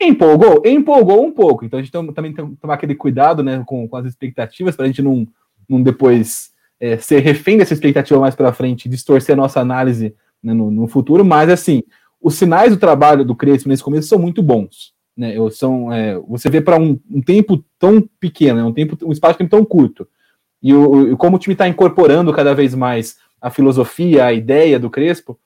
Empolgou? 0.00 0.62
Empolgou 0.64 1.24
um 1.24 1.32
pouco. 1.32 1.64
Então 1.64 1.80
a 1.80 1.82
gente 1.82 1.90
também 1.90 2.32
tem 2.32 2.50
que 2.50 2.56
tomar 2.56 2.74
aquele 2.74 2.94
cuidado 2.94 3.42
né, 3.42 3.64
com, 3.66 3.88
com 3.88 3.96
as 3.96 4.06
expectativas 4.06 4.76
para 4.76 4.84
a 4.84 4.86
gente 4.86 5.02
não, 5.02 5.26
não 5.68 5.82
depois 5.82 6.52
é, 6.78 6.96
ser 6.98 7.18
refém 7.18 7.58
dessa 7.58 7.74
expectativa 7.74 8.20
mais 8.20 8.36
para 8.36 8.52
frente, 8.52 8.88
distorcer 8.88 9.32
a 9.32 9.36
nossa 9.36 9.60
análise 9.60 10.14
né, 10.40 10.54
no, 10.54 10.70
no, 10.70 10.86
futuro. 10.86 11.24
Mas 11.24 11.50
assim, 11.50 11.82
os 12.20 12.36
sinais 12.36 12.70
do 12.70 12.78
trabalho 12.78 13.24
do 13.24 13.34
Crespo 13.34 13.68
nesse 13.68 13.82
começo 13.82 14.06
são 14.06 14.20
muito 14.20 14.40
bons. 14.40 14.92
Né, 15.16 15.34
são, 15.50 15.92
é, 15.92 16.16
você 16.28 16.48
vê 16.48 16.60
para 16.60 16.78
um, 16.78 16.96
um, 17.10 17.20
tempo 17.20 17.64
tão 17.76 18.08
pequeno, 18.20 18.60
né, 18.60 18.64
um, 18.64 18.72
tempo, 18.72 18.96
um 19.04 19.10
espaço 19.10 19.34
de 19.34 19.38
tempo 19.38 19.50
tão 19.50 19.64
curto, 19.64 20.08
e, 20.62 20.72
o, 20.72 21.16
como 21.16 21.36
o 21.36 21.38
time 21.40 21.54
está 21.54 21.66
incorporando 21.66 22.32
cada 22.32 22.54
vez 22.54 22.72
mais 22.72 23.18
a 23.40 23.50
filosofia, 23.50 24.26
a 24.26 24.32
ideia 24.32 24.78
do 24.78 24.88
Crespo, 24.88 25.36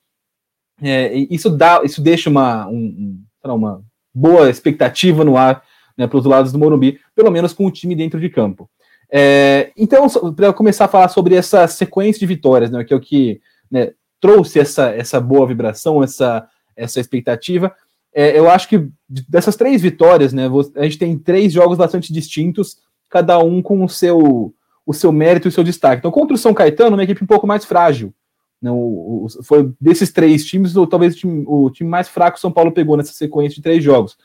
é, 0.82 1.14
isso 1.30 1.50
dá, 1.50 1.80
isso 1.84 2.02
deixa 2.02 2.28
uma, 2.28 2.66
um, 2.68 3.18
uma 3.44 3.82
boa 4.14 4.50
expectativa 4.50 5.24
no 5.24 5.36
ar 5.36 5.62
né, 5.96 6.06
para 6.06 6.18
os 6.18 6.24
lados 6.24 6.52
do 6.52 6.58
Morumbi, 6.58 7.00
pelo 7.14 7.30
menos 7.30 7.52
com 7.52 7.66
o 7.66 7.70
time 7.70 7.94
dentro 7.94 8.20
de 8.20 8.28
campo. 8.28 8.68
É, 9.10 9.70
então, 9.76 10.06
para 10.34 10.52
começar 10.52 10.86
a 10.86 10.88
falar 10.88 11.08
sobre 11.08 11.34
essa 11.34 11.66
sequência 11.66 12.20
de 12.20 12.26
vitórias, 12.26 12.70
né, 12.70 12.84
que 12.84 12.92
é 12.92 12.96
o 12.96 13.00
que 13.00 13.40
né, 13.70 13.92
trouxe 14.20 14.58
essa, 14.58 14.90
essa 14.90 15.20
boa 15.20 15.46
vibração, 15.46 16.02
essa, 16.02 16.46
essa 16.76 17.00
expectativa, 17.00 17.72
é, 18.12 18.38
eu 18.38 18.50
acho 18.50 18.68
que 18.68 18.88
dessas 19.28 19.56
três 19.56 19.80
vitórias, 19.80 20.32
né, 20.32 20.48
a 20.76 20.82
gente 20.84 20.98
tem 20.98 21.16
três 21.18 21.52
jogos 21.52 21.78
bastante 21.78 22.12
distintos, 22.12 22.78
cada 23.10 23.38
um 23.38 23.62
com 23.62 23.84
o 23.84 23.88
seu, 23.88 24.54
o 24.84 24.92
seu 24.92 25.12
mérito 25.12 25.46
e 25.46 25.50
o 25.50 25.52
seu 25.52 25.62
destaque. 25.62 25.98
Então, 25.98 26.10
contra 26.10 26.34
o 26.34 26.38
São 26.38 26.54
Caetano, 26.54 26.96
uma 26.96 27.04
equipe 27.04 27.22
um 27.22 27.26
pouco 27.26 27.46
mais 27.46 27.64
frágil, 27.64 28.12
não, 28.60 29.24
né, 29.24 29.42
foi 29.42 29.72
desses 29.80 30.10
três 30.10 30.44
times, 30.44 30.76
ou 30.76 30.86
talvez 30.86 31.14
o 31.14 31.18
time, 31.18 31.44
o 31.46 31.70
time 31.70 31.88
mais 31.88 32.08
fraco 32.08 32.36
o 32.36 32.40
São 32.40 32.50
Paulo 32.50 32.72
pegou 32.72 32.96
nessa 32.96 33.12
sequência 33.12 33.56
de 33.56 33.62
três 33.62 33.82
jogos. 33.82 34.16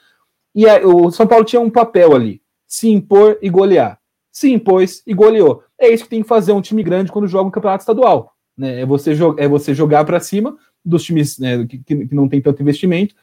E 0.55 0.65
o 0.83 1.11
São 1.11 1.27
Paulo 1.27 1.45
tinha 1.45 1.61
um 1.61 1.69
papel 1.69 2.15
ali: 2.15 2.41
se 2.67 2.89
impor 2.89 3.37
e 3.41 3.49
golear. 3.49 3.99
Se 4.31 4.51
impôs 4.51 5.03
e 5.05 5.13
goleou. 5.13 5.63
É 5.77 5.89
isso 5.89 6.05
que 6.05 6.09
tem 6.09 6.21
que 6.21 6.27
fazer 6.27 6.53
um 6.53 6.61
time 6.61 6.83
grande 6.83 7.11
quando 7.11 7.27
joga 7.27 7.47
um 7.47 7.51
campeonato 7.51 7.81
estadual. 7.81 8.33
Né? 8.57 8.81
É, 8.81 8.85
você 8.85 9.11
é 9.37 9.47
você 9.47 9.73
jogar 9.73 10.05
para 10.05 10.19
cima 10.19 10.55
dos 10.83 11.03
times 11.03 11.37
né, 11.37 11.65
que, 11.65 11.79
que 11.79 12.15
não 12.15 12.29
tem 12.29 12.41
tanto 12.41 12.61
investimento 12.61 13.13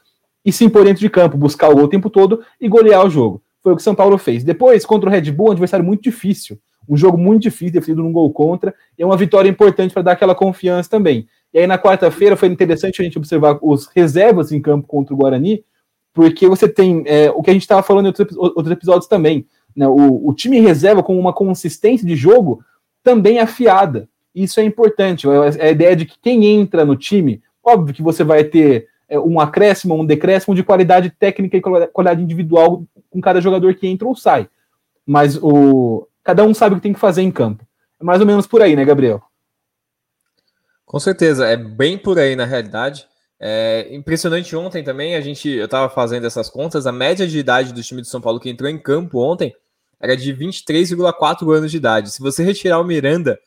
e 0.45 0.53
se 0.53 0.65
impor 0.65 0.85
dentro 0.85 1.00
de 1.00 1.11
campo, 1.11 1.37
buscar 1.37 1.71
o 1.71 1.75
gol 1.75 1.85
o 1.85 1.88
tempo 1.88 2.11
todo 2.11 2.43
e 2.61 2.69
golear 2.69 3.05
o 3.05 3.11
jogo. 3.11 3.43
Foi 3.62 3.73
o 3.73 3.77
que 3.77 3.81
o 3.81 3.85
São 3.85 3.95
Paulo 3.95 4.19
fez. 4.19 4.45
Depois, 4.45 4.85
contra 4.85 5.09
o 5.09 5.12
Red 5.12 5.31
Bull, 5.33 5.49
um 5.49 5.53
adversário 5.53 5.85
muito 5.85 6.03
difícil 6.03 6.59
um 6.88 6.97
jogo 6.97 7.18
muito 7.18 7.42
difícil, 7.42 7.73
definido 7.73 8.02
num 8.02 8.12
gol 8.12 8.33
contra, 8.33 8.75
e 8.99 9.02
é 9.02 9.07
uma 9.07 9.16
vitória 9.16 9.49
importante 9.49 9.92
para 9.92 10.02
dar 10.02 10.12
aquela 10.12 10.35
confiança 10.35 10.88
também. 10.88 11.28
E 11.52 11.59
aí 11.59 11.66
na 11.66 11.78
quarta-feira 11.78 12.37
foi 12.37 12.49
interessante 12.49 13.00
a 13.00 13.04
gente 13.04 13.18
observar 13.18 13.59
os 13.62 13.87
reservas 13.87 14.52
em 14.52 14.61
campo 14.61 14.87
contra 14.87 15.14
o 15.14 15.16
Guarani, 15.16 15.64
porque 16.12 16.49
você 16.49 16.68
tem 16.68 17.04
é, 17.07 17.30
o 17.30 17.42
que 17.42 17.50
a 17.50 17.52
gente 17.52 17.62
estava 17.62 17.83
falando 17.83 18.07
em 18.07 18.09
outros, 18.09 18.37
outros 18.37 18.71
episódios 18.71 19.07
também, 19.07 19.47
né, 19.76 19.87
o, 19.87 20.28
o, 20.28 20.35
time 20.35 20.59
reserva 20.61 21.02
com 21.02 21.18
uma 21.18 21.33
consistência 21.33 22.07
de 22.07 22.16
jogo 22.16 22.64
também 23.02 23.38
afiada. 23.38 24.09
Isso 24.35 24.59
é 24.59 24.64
importante. 24.64 25.26
É 25.28 25.66
a 25.66 25.71
ideia 25.71 25.95
de 25.95 26.04
que 26.04 26.18
quem 26.21 26.45
entra 26.47 26.85
no 26.85 26.97
time, 26.97 27.40
óbvio 27.62 27.95
que 27.95 28.02
você 28.02 28.25
vai 28.25 28.45
ter 28.45 28.88
é, 29.09 29.18
um 29.18 29.38
acréscimo, 29.38 29.95
um 29.95 30.04
decréscimo 30.04 30.54
de 30.54 30.64
qualidade 30.64 31.11
técnica 31.11 31.57
e 31.57 31.61
qualidade 31.61 32.23
individual 32.23 32.85
com 33.11 33.21
cada 33.21 33.40
jogador 33.40 33.75
que 33.75 33.87
entra 33.87 34.09
ou 34.09 34.16
sai. 34.16 34.49
Mas 35.07 35.38
o 35.40 36.07
cada 36.28 36.44
um 36.44 36.52
sabe 36.52 36.75
o 36.75 36.76
que 36.76 36.82
tem 36.82 36.92
que 36.92 37.00
fazer 37.00 37.23
em 37.23 37.30
campo. 37.30 37.66
É 37.99 38.04
mais 38.04 38.20
ou 38.20 38.26
menos 38.26 38.47
por 38.47 38.61
aí, 38.61 38.76
né, 38.76 38.85
Gabriel? 38.85 39.23
Com 40.85 41.00
certeza, 41.00 41.47
é 41.47 41.56
bem 41.56 41.97
por 41.97 42.18
aí 42.18 42.37
na 42.37 42.44
realidade. 42.44 43.06
É 43.40 43.88
impressionante 43.92 44.54
ontem 44.54 44.85
também, 44.85 45.16
a 45.16 45.23
gente, 45.23 45.49
eu 45.49 45.64
estava 45.64 45.88
fazendo 45.88 46.26
essas 46.26 46.50
contas, 46.50 46.87
a 46.87 46.92
média 46.92 47.26
de 47.26 47.38
idade 47.38 47.73
do 47.73 47.82
time 47.82 48.02
de 48.02 48.08
São 48.08 48.20
Paulo 48.20 48.38
que 48.38 48.50
entrou 48.50 48.68
em 48.68 48.76
campo 48.76 49.18
ontem 49.20 49.56
era 49.99 50.14
de 50.14 50.35
23,4 50.35 51.50
anos 51.50 51.70
de 51.70 51.78
idade. 51.78 52.11
Se 52.11 52.20
você 52.20 52.44
retirar 52.44 52.78
o 52.78 52.85
Miranda, 52.85 53.40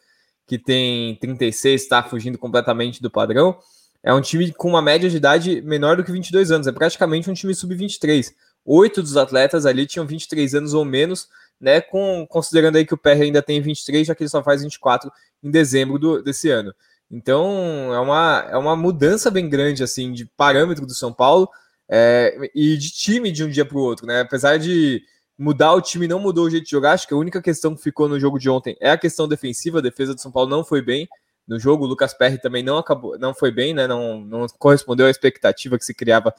que 0.47 0.57
tem 0.57 1.17
36, 1.17 1.83
está 1.83 2.01
fugindo 2.01 2.39
completamente 2.39 3.00
do 3.00 3.11
padrão, 3.11 3.59
é 4.01 4.11
um 4.11 4.21
time 4.21 4.51
com 4.53 4.69
uma 4.69 4.81
média 4.81 5.07
de 5.07 5.17
idade 5.17 5.61
menor 5.61 5.97
do 5.97 6.03
que 6.03 6.11
22 6.11 6.50
anos, 6.50 6.65
é 6.65 6.71
praticamente 6.71 7.29
um 7.29 7.33
time 7.35 7.53
sub-23. 7.53 8.33
Oito 8.65 9.03
dos 9.03 9.17
atletas 9.17 9.67
ali 9.67 9.85
tinham 9.85 10.07
23 10.07 10.55
anos 10.55 10.73
ou 10.73 10.83
menos, 10.83 11.27
né? 11.62 11.80
Com, 11.80 12.25
considerando 12.27 12.77
aí 12.77 12.86
que 12.86 12.94
o 12.94 12.98
PR 12.98 13.22
ainda 13.22 13.41
tem 13.41 13.62
23, 13.62 14.08
já 14.08 14.15
que 14.15 14.24
ele 14.24 14.30
só 14.30 14.44
faz 14.44 14.63
24 14.63 15.12
em 15.44 15.51
dezembro 15.51 16.00
do, 16.00 16.24
desse 16.24 16.50
ano. 16.50 16.74
Então 17.10 17.94
é 17.94 18.00
uma, 18.00 18.48
é 18.50 18.58
uma 18.58 18.75
mudança 18.75 19.30
bem 19.30 19.48
grande 19.48 19.84
assim 19.84 20.12
de 20.12 20.25
parâmetro 20.25 20.86
do 20.86 20.94
São 20.94 21.13
Paulo 21.13 21.50
é, 21.89 22.50
e 22.56 22.77
de 22.77 22.89
time 22.89 23.32
de 23.32 23.44
um 23.44 23.50
dia 23.50 23.65
para 23.65 23.77
o 23.77 23.82
outro, 23.82 24.08
né? 24.08 24.22
Apesar 24.22 24.58
de 24.58 25.03
mudar 25.38 25.74
o 25.74 25.82
time, 25.82 26.08
não 26.08 26.20
mudou 26.20 26.46
o 26.46 26.50
jeito 26.50 26.65
de 26.65 26.72
jogar. 26.72 26.94
Acho 26.94 27.08
que 27.08 27.13
a 27.13 27.18
única 27.18 27.41
questão 27.41 27.75
que 27.75 27.82
ficou 27.82 28.08
no 28.08 28.20
jogo 28.20 28.39
de 28.39 28.50
ontem 28.50 28.77
é 28.80 28.91
a 28.91 28.98
questão 28.98 29.27
defensiva. 29.27 29.80
A 29.80 29.82
defesa 29.82 30.15
do 30.15 30.22
São 30.22 30.32
Paulo 30.32 30.50
não 30.50 30.63
foi 30.63 30.82
bem 30.82 31.08
no 31.48 31.60
jogo. 31.60 31.84
O 31.84 31.88
Lucas 31.88 32.13
Perry 32.13 32.39
também 32.39 32.63
não 32.63 32.77
acabou, 32.77 33.18
não 33.20 33.34
foi 33.34 33.51
bem, 33.51 33.74
né? 33.74 33.88
Não, 33.88 34.22
não 34.22 34.48
correspondeu 34.58 35.08
à 35.08 35.10
expectativa 35.10 35.77
que 35.77 35.86
se 35.86 35.94
criava 35.94 36.34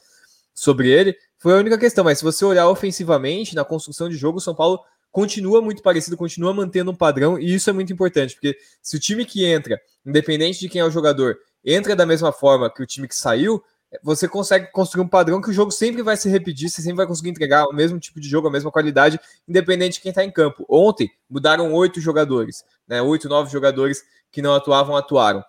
sobre 0.53 0.89
ele. 0.89 1.15
Foi 1.37 1.53
a 1.53 1.57
única 1.57 1.77
questão. 1.77 2.03
Mas 2.03 2.19
se 2.19 2.23
você 2.23 2.43
olhar 2.45 2.67
ofensivamente 2.67 3.55
na 3.55 3.65
construção 3.65 4.09
de 4.09 4.15
jogo, 4.15 4.37
o 4.37 4.41
São 4.41 4.55
Paulo 4.55 4.79
continua 5.13 5.61
muito 5.61 5.83
parecido, 5.83 6.17
continua 6.17 6.51
mantendo 6.51 6.89
um 6.89 6.95
padrão, 6.95 7.37
e 7.39 7.53
isso 7.53 7.69
é 7.69 7.73
muito 7.73 7.93
importante, 7.93 8.33
porque 8.33 8.57
se 8.81 8.97
o 8.97 8.99
time 8.99 9.23
que 9.23 9.45
entra, 9.45 9.79
independente 10.03 10.59
de 10.59 10.67
quem 10.67 10.81
é 10.81 10.83
o 10.83 10.89
jogador, 10.89 11.37
entra 11.63 11.95
da 11.95 12.03
mesma 12.03 12.31
forma 12.33 12.67
que 12.73 12.81
o 12.81 12.85
time 12.85 13.07
que 13.07 13.15
saiu, 13.15 13.63
você 14.01 14.27
consegue 14.27 14.71
construir 14.71 15.03
um 15.03 15.07
padrão 15.07 15.39
que 15.39 15.51
o 15.51 15.53
jogo 15.53 15.69
sempre 15.69 16.01
vai 16.01 16.17
se 16.17 16.27
repetir, 16.27 16.67
você 16.67 16.81
sempre 16.81 16.97
vai 16.97 17.05
conseguir 17.05 17.29
entregar 17.29 17.67
o 17.67 17.73
mesmo 17.73 17.99
tipo 17.99 18.19
de 18.19 18.27
jogo, 18.27 18.47
a 18.47 18.51
mesma 18.51 18.71
qualidade, 18.71 19.19
independente 19.47 19.97
de 19.97 20.01
quem 20.01 20.09
está 20.09 20.25
em 20.25 20.31
campo. 20.31 20.65
Ontem 20.67 21.11
mudaram 21.29 21.71
oito 21.73 22.01
jogadores, 22.01 22.65
né? 22.87 22.99
Oito, 22.99 23.29
nove 23.29 23.51
jogadores 23.51 24.03
que 24.31 24.41
não 24.41 24.55
atuavam, 24.55 24.95
atuaram 24.95 25.45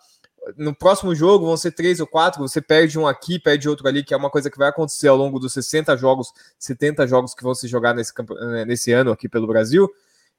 no 0.56 0.74
próximo 0.74 1.14
jogo 1.14 1.46
vão 1.46 1.56
ser 1.56 1.72
três 1.72 2.00
ou 2.00 2.06
quatro, 2.06 2.40
você 2.40 2.60
perde 2.60 2.98
um 2.98 3.06
aqui, 3.06 3.38
perde 3.38 3.68
outro 3.68 3.86
ali, 3.88 4.04
que 4.04 4.12
é 4.12 4.16
uma 4.16 4.30
coisa 4.30 4.50
que 4.50 4.58
vai 4.58 4.68
acontecer 4.68 5.08
ao 5.08 5.16
longo 5.16 5.38
dos 5.38 5.52
60 5.52 5.96
jogos, 5.96 6.32
70 6.58 7.06
jogos 7.06 7.34
que 7.34 7.42
vão 7.42 7.54
se 7.54 7.66
jogar 7.66 7.94
nesse, 7.94 8.12
né, 8.50 8.64
nesse 8.64 8.92
ano 8.92 9.10
aqui 9.10 9.28
pelo 9.28 9.46
Brasil. 9.46 9.88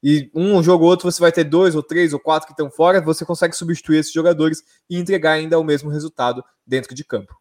E 0.02 0.30
um 0.34 0.62
jogo 0.62 0.84
ou 0.84 0.90
outro 0.90 1.10
você 1.10 1.20
vai 1.20 1.32
ter 1.32 1.44
dois 1.44 1.74
ou 1.74 1.82
três 1.82 2.12
ou 2.12 2.20
quatro 2.20 2.46
que 2.46 2.52
estão 2.52 2.70
fora, 2.70 3.00
você 3.00 3.24
consegue 3.24 3.56
substituir 3.56 3.98
esses 3.98 4.12
jogadores 4.12 4.62
e 4.88 4.98
entregar 4.98 5.32
ainda 5.32 5.58
o 5.58 5.64
mesmo 5.64 5.90
resultado 5.90 6.44
dentro 6.66 6.94
de 6.94 7.04
campo. 7.04 7.34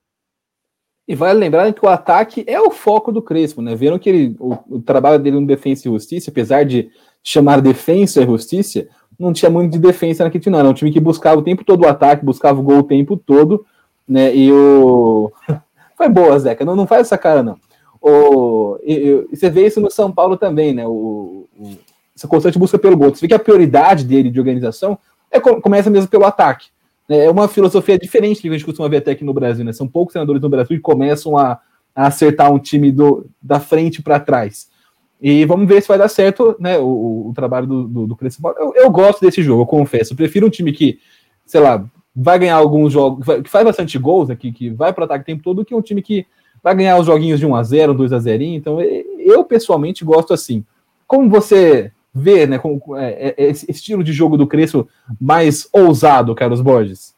E 1.07 1.13
vale 1.13 1.38
lembrar 1.38 1.72
que 1.72 1.86
o 1.86 1.89
ataque 1.89 2.43
é 2.48 2.60
o 2.60 2.72
foco 2.72 3.12
do 3.12 3.22
Crespo, 3.22 3.62
né? 3.62 3.75
Vendo 3.75 4.00
que 4.00 4.10
ele, 4.10 4.36
o, 4.39 4.77
o 4.77 4.81
trabalho 4.81 5.22
dele 5.22 5.39
no 5.39 5.45
defesa 5.45 5.81
e 5.81 5.91
justiça, 5.91 6.31
apesar 6.31 6.65
de 6.65 6.89
chamar 7.22 7.62
defesa 7.62 8.24
e 8.24 8.25
justiça, 8.25 8.88
não 9.19 9.34
tinha 9.34 9.50
muito 9.50 9.72
de 9.72 9.79
defesa 9.79 10.29
time, 10.29 10.43
não. 10.48 10.60
Era 10.60 10.69
um 10.69 10.74
time 10.74 10.91
que 10.91 11.00
buscava 11.00 11.39
o 11.39 11.43
tempo 11.43 11.63
todo 11.63 11.84
o 11.84 11.88
ataque, 11.88 12.25
buscava 12.25 12.60
o 12.60 12.63
gol 12.63 12.79
o 12.79 12.84
tempo 12.84 13.17
todo, 13.17 13.65
né? 14.07 14.36
E 14.36 14.51
o. 14.51 15.31
Foi 15.98 16.10
boa, 16.10 16.38
Zeca, 16.38 16.65
não, 16.65 16.75
não 16.75 16.86
faz 16.86 17.07
essa 17.07 17.17
cara, 17.17 17.41
não. 17.41 17.57
O, 18.01 18.77
e, 18.84 19.25
e 19.31 19.36
você 19.36 19.50
vê 19.50 19.65
isso 19.65 19.79
no 19.79 19.89
São 19.89 20.12
Paulo 20.12 20.36
também, 20.36 20.74
né? 20.74 20.86
O, 20.86 21.48
o, 21.57 21.77
essa 22.15 22.27
constante 22.27 22.60
busca 22.60 22.77
pelo 22.77 22.98
gol. 22.98 23.13
Você 23.13 23.22
vê 23.22 23.27
que 23.29 23.34
a 23.34 23.39
prioridade 23.39 24.03
dele 24.03 24.29
de 24.29 24.39
organização 24.39 24.98
é, 25.31 25.39
começa 25.39 25.89
mesmo 25.89 26.10
pelo 26.10 26.25
ataque. 26.25 26.67
Né? 27.07 27.25
É 27.25 27.31
uma 27.31 27.48
filosofia 27.48 27.98
diferente 27.98 28.41
que 28.41 28.50
a 28.50 28.51
gente 28.51 28.65
costuma 28.65 28.89
ver 28.89 28.98
até 28.98 29.12
aqui 29.12 29.24
no 29.24 29.34
Brasil, 29.34 29.65
né? 29.65 29.74
São 29.74 29.88
poucos 29.88 30.13
senadores 30.13 30.41
no 30.41 30.50
Brasil 30.50 30.75
que 30.75 30.81
começam 30.81 31.38
a, 31.38 31.60
a 31.95 32.07
acertar 32.07 32.51
um 32.51 32.60
time 32.60 32.91
do, 32.91 33.25
da 33.41 33.60
frente 33.60 34.01
para 34.01 34.19
trás. 34.19 34.67
E 35.22 35.45
vamos 35.45 35.67
ver 35.67 35.81
se 35.81 35.88
vai 35.88 35.98
dar 35.98 36.10
certo 36.10 36.55
né, 36.60 36.77
o, 36.77 37.29
o 37.29 37.34
trabalho 37.34 37.65
do, 37.65 37.88
do, 37.88 38.07
do 38.07 38.17
Eu, 38.57 38.74
eu, 38.75 38.91
gosto 38.91 39.22
desse 39.22 39.41
jogo, 39.41 39.62
eu 39.62 39.65
confesso. 39.65 40.13
Eu 40.13 40.17
prefiro 40.17 40.48
um 40.48 40.50
time 40.50 40.72
que, 40.72 41.00
sei 41.45 41.62
lá, 41.62 41.84
vai 42.15 42.39
ganhar 42.39 42.55
alguns 42.55 42.93
jogos, 42.93 43.25
que 43.43 43.50
faz 43.50 43.65
bastante 43.65 43.98
gols 43.98 44.29
aqui, 44.29 44.51
que 44.51 44.69
vai 44.69 44.93
para 44.93 45.05
ataque 45.05 45.24
o 45.24 45.25
tempo 45.25 45.43
todo, 45.43 45.57
do 45.57 45.65
que 45.65 45.74
um 45.74 45.81
time 45.81 46.01
que 46.01 46.25
vai 46.62 46.75
ganhar 46.75 46.98
os 46.98 47.05
joguinhos 47.05 47.39
de 47.39 47.48
1x0, 47.48 47.95
2x0. 47.95 48.41
Então, 48.41 48.81
eu 48.81 49.43
pessoalmente 49.43 50.03
gosto 50.03 50.34
assim. 50.34 50.65
Como 51.07 51.29
você 51.29 51.91
vê 52.13 52.48
né, 52.48 52.57
com, 52.57 52.79
é, 52.98 53.34
é, 53.38 53.50
esse 53.50 53.69
estilo 53.69 54.03
de 54.03 54.13
jogo 54.13 54.38
do 54.38 54.48
Crespo 54.48 54.88
mais 55.19 55.67
ousado, 55.74 56.34
Carlos 56.34 56.62
Borges? 56.62 57.13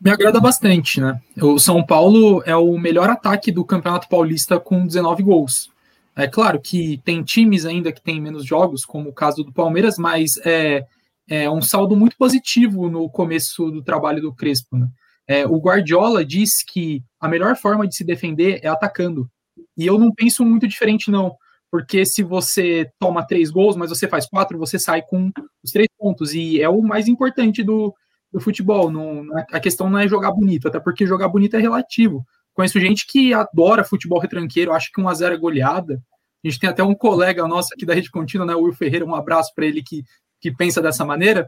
Me 0.00 0.10
agrada 0.10 0.40
bastante, 0.40 1.00
né? 1.00 1.20
O 1.40 1.58
São 1.58 1.82
Paulo 1.82 2.42
é 2.44 2.54
o 2.54 2.78
melhor 2.78 3.08
ataque 3.08 3.50
do 3.50 3.64
Campeonato 3.64 4.08
Paulista 4.08 4.60
com 4.60 4.86
19 4.86 5.22
gols. 5.22 5.70
É 6.16 6.26
claro 6.26 6.58
que 6.60 6.98
tem 7.04 7.22
times 7.22 7.66
ainda 7.66 7.92
que 7.92 8.02
têm 8.02 8.20
menos 8.20 8.44
jogos, 8.44 8.86
como 8.86 9.10
o 9.10 9.14
caso 9.14 9.44
do 9.44 9.52
Palmeiras, 9.52 9.98
mas 9.98 10.38
é, 10.46 10.86
é 11.28 11.50
um 11.50 11.60
saldo 11.60 11.94
muito 11.94 12.16
positivo 12.16 12.88
no 12.88 13.10
começo 13.10 13.70
do 13.70 13.82
trabalho 13.82 14.22
do 14.22 14.34
Crespo. 14.34 14.78
Né? 14.78 14.88
É, 15.28 15.46
o 15.46 15.58
Guardiola 15.58 16.24
diz 16.24 16.62
que 16.66 17.02
a 17.20 17.28
melhor 17.28 17.54
forma 17.54 17.86
de 17.86 17.94
se 17.94 18.02
defender 18.02 18.60
é 18.62 18.68
atacando. 18.68 19.28
E 19.76 19.84
eu 19.86 19.98
não 19.98 20.10
penso 20.10 20.42
muito 20.42 20.66
diferente, 20.66 21.10
não. 21.10 21.36
Porque 21.70 22.06
se 22.06 22.22
você 22.22 22.90
toma 22.98 23.26
três 23.26 23.50
gols, 23.50 23.76
mas 23.76 23.90
você 23.90 24.08
faz 24.08 24.26
quatro, 24.26 24.58
você 24.58 24.78
sai 24.78 25.02
com 25.02 25.30
os 25.62 25.70
três 25.70 25.88
pontos. 25.98 26.32
E 26.32 26.62
é 26.62 26.68
o 26.68 26.80
mais 26.80 27.08
importante 27.08 27.62
do, 27.62 27.94
do 28.32 28.40
futebol. 28.40 28.90
Não, 28.90 29.26
a 29.52 29.60
questão 29.60 29.90
não 29.90 29.98
é 29.98 30.08
jogar 30.08 30.30
bonito, 30.30 30.68
até 30.68 30.80
porque 30.80 31.06
jogar 31.06 31.28
bonito 31.28 31.56
é 31.56 31.60
relativo. 31.60 32.24
Conheço 32.56 32.80
gente 32.80 33.06
que 33.06 33.34
adora 33.34 33.84
futebol 33.84 34.18
retranqueiro, 34.18 34.72
acho 34.72 34.90
que 34.90 34.98
1x0 34.98 35.34
é 35.34 35.36
goleada. 35.36 36.02
A 36.42 36.48
gente 36.48 36.58
tem 36.58 36.70
até 36.70 36.82
um 36.82 36.94
colega 36.94 37.46
nosso 37.46 37.68
aqui 37.74 37.84
da 37.84 37.92
Rede 37.92 38.10
Contínua, 38.10 38.46
né, 38.46 38.54
o 38.54 38.62
Will 38.62 38.72
Ferreira, 38.72 39.04
um 39.04 39.14
abraço 39.14 39.52
para 39.54 39.66
ele 39.66 39.82
que, 39.82 40.02
que 40.40 40.50
pensa 40.50 40.80
dessa 40.80 41.04
maneira. 41.04 41.46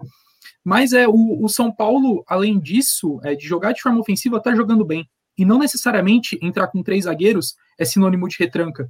Mas 0.62 0.92
é 0.92 1.08
o, 1.08 1.42
o 1.42 1.48
São 1.48 1.72
Paulo, 1.72 2.22
além 2.28 2.60
disso, 2.60 3.18
é, 3.24 3.34
de 3.34 3.46
jogar 3.46 3.72
de 3.72 3.80
forma 3.80 3.98
ofensiva, 3.98 4.36
está 4.36 4.54
jogando 4.54 4.84
bem. 4.84 5.08
E 5.38 5.46
não 5.46 5.58
necessariamente 5.58 6.38
entrar 6.42 6.66
com 6.66 6.82
três 6.82 7.04
zagueiros 7.04 7.54
é 7.78 7.86
sinônimo 7.86 8.28
de 8.28 8.36
retranca. 8.38 8.86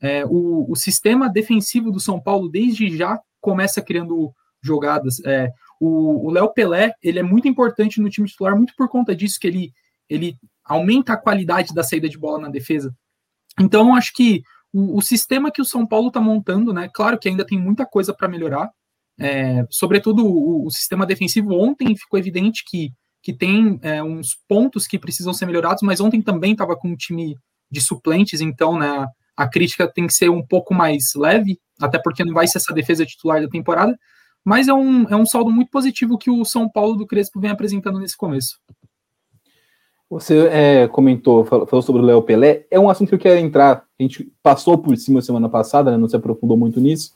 É, 0.00 0.24
o, 0.24 0.64
o, 0.70 0.76
sistema 0.76 1.28
defensivo 1.28 1.90
do 1.90 1.98
São 1.98 2.20
Paulo, 2.20 2.48
desde 2.48 2.96
já, 2.96 3.18
começa 3.40 3.82
criando 3.82 4.32
jogadas. 4.62 5.18
É, 5.26 5.50
o 5.80 6.30
Léo 6.30 6.52
Pelé, 6.52 6.92
ele 7.02 7.18
é 7.18 7.22
muito 7.22 7.48
importante 7.48 8.00
no 8.00 8.08
time 8.08 8.28
titular, 8.28 8.54
muito 8.54 8.74
por 8.76 8.88
conta 8.88 9.14
disso 9.16 9.40
que 9.40 9.48
ele, 9.48 9.72
ele 10.08 10.36
aumenta 10.68 11.14
a 11.14 11.16
qualidade 11.16 11.74
da 11.74 11.82
saída 11.82 12.08
de 12.08 12.18
bola 12.18 12.38
na 12.38 12.48
defesa. 12.48 12.94
Então, 13.58 13.94
acho 13.94 14.12
que 14.12 14.42
o, 14.72 14.98
o 14.98 15.02
sistema 15.02 15.50
que 15.50 15.62
o 15.62 15.64
São 15.64 15.86
Paulo 15.86 16.08
está 16.08 16.20
montando, 16.20 16.72
né? 16.72 16.88
Claro 16.92 17.18
que 17.18 17.28
ainda 17.28 17.44
tem 17.44 17.58
muita 17.58 17.86
coisa 17.86 18.14
para 18.14 18.28
melhorar. 18.28 18.70
É, 19.18 19.66
sobretudo 19.70 20.24
o, 20.24 20.66
o, 20.66 20.70
sistema 20.70 21.04
defensivo. 21.04 21.52
Ontem 21.52 21.96
ficou 21.96 22.18
evidente 22.18 22.62
que, 22.64 22.92
que 23.20 23.32
tem 23.32 23.78
é, 23.82 24.02
uns 24.02 24.36
pontos 24.46 24.86
que 24.86 24.98
precisam 24.98 25.32
ser 25.32 25.46
melhorados, 25.46 25.82
mas 25.82 26.00
ontem 26.00 26.22
também 26.22 26.52
estava 26.52 26.76
com 26.76 26.90
um 26.90 26.96
time 26.96 27.34
de 27.70 27.80
suplentes, 27.80 28.40
então 28.40 28.78
né, 28.78 29.06
a 29.36 29.48
crítica 29.48 29.90
tem 29.92 30.06
que 30.06 30.14
ser 30.14 30.30
um 30.30 30.44
pouco 30.44 30.72
mais 30.72 31.14
leve, 31.16 31.58
até 31.80 31.98
porque 31.98 32.24
não 32.24 32.32
vai 32.32 32.46
ser 32.46 32.58
essa 32.58 32.72
defesa 32.72 33.04
titular 33.04 33.42
da 33.42 33.48
temporada. 33.48 33.96
Mas 34.44 34.68
é 34.68 34.72
um, 34.72 35.02
é 35.08 35.16
um 35.16 35.26
saldo 35.26 35.50
muito 35.50 35.70
positivo 35.70 36.16
que 36.16 36.30
o 36.30 36.44
São 36.44 36.70
Paulo 36.70 36.96
do 36.96 37.06
Crespo 37.06 37.40
vem 37.40 37.50
apresentando 37.50 37.98
nesse 37.98 38.16
começo. 38.16 38.58
Você 40.10 40.48
é, 40.50 40.88
comentou, 40.88 41.44
falou 41.44 41.82
sobre 41.82 42.00
o 42.00 42.04
Léo 42.04 42.22
Pelé, 42.22 42.64
é 42.70 42.80
um 42.80 42.88
assunto 42.88 43.10
que 43.10 43.14
eu 43.14 43.18
quero 43.18 43.38
entrar. 43.38 43.84
A 43.98 44.02
gente 44.02 44.32
passou 44.42 44.78
por 44.78 44.96
cima 44.96 45.20
semana 45.20 45.50
passada, 45.50 45.90
né, 45.90 45.98
não 45.98 46.08
se 46.08 46.16
aprofundou 46.16 46.56
muito 46.56 46.80
nisso, 46.80 47.12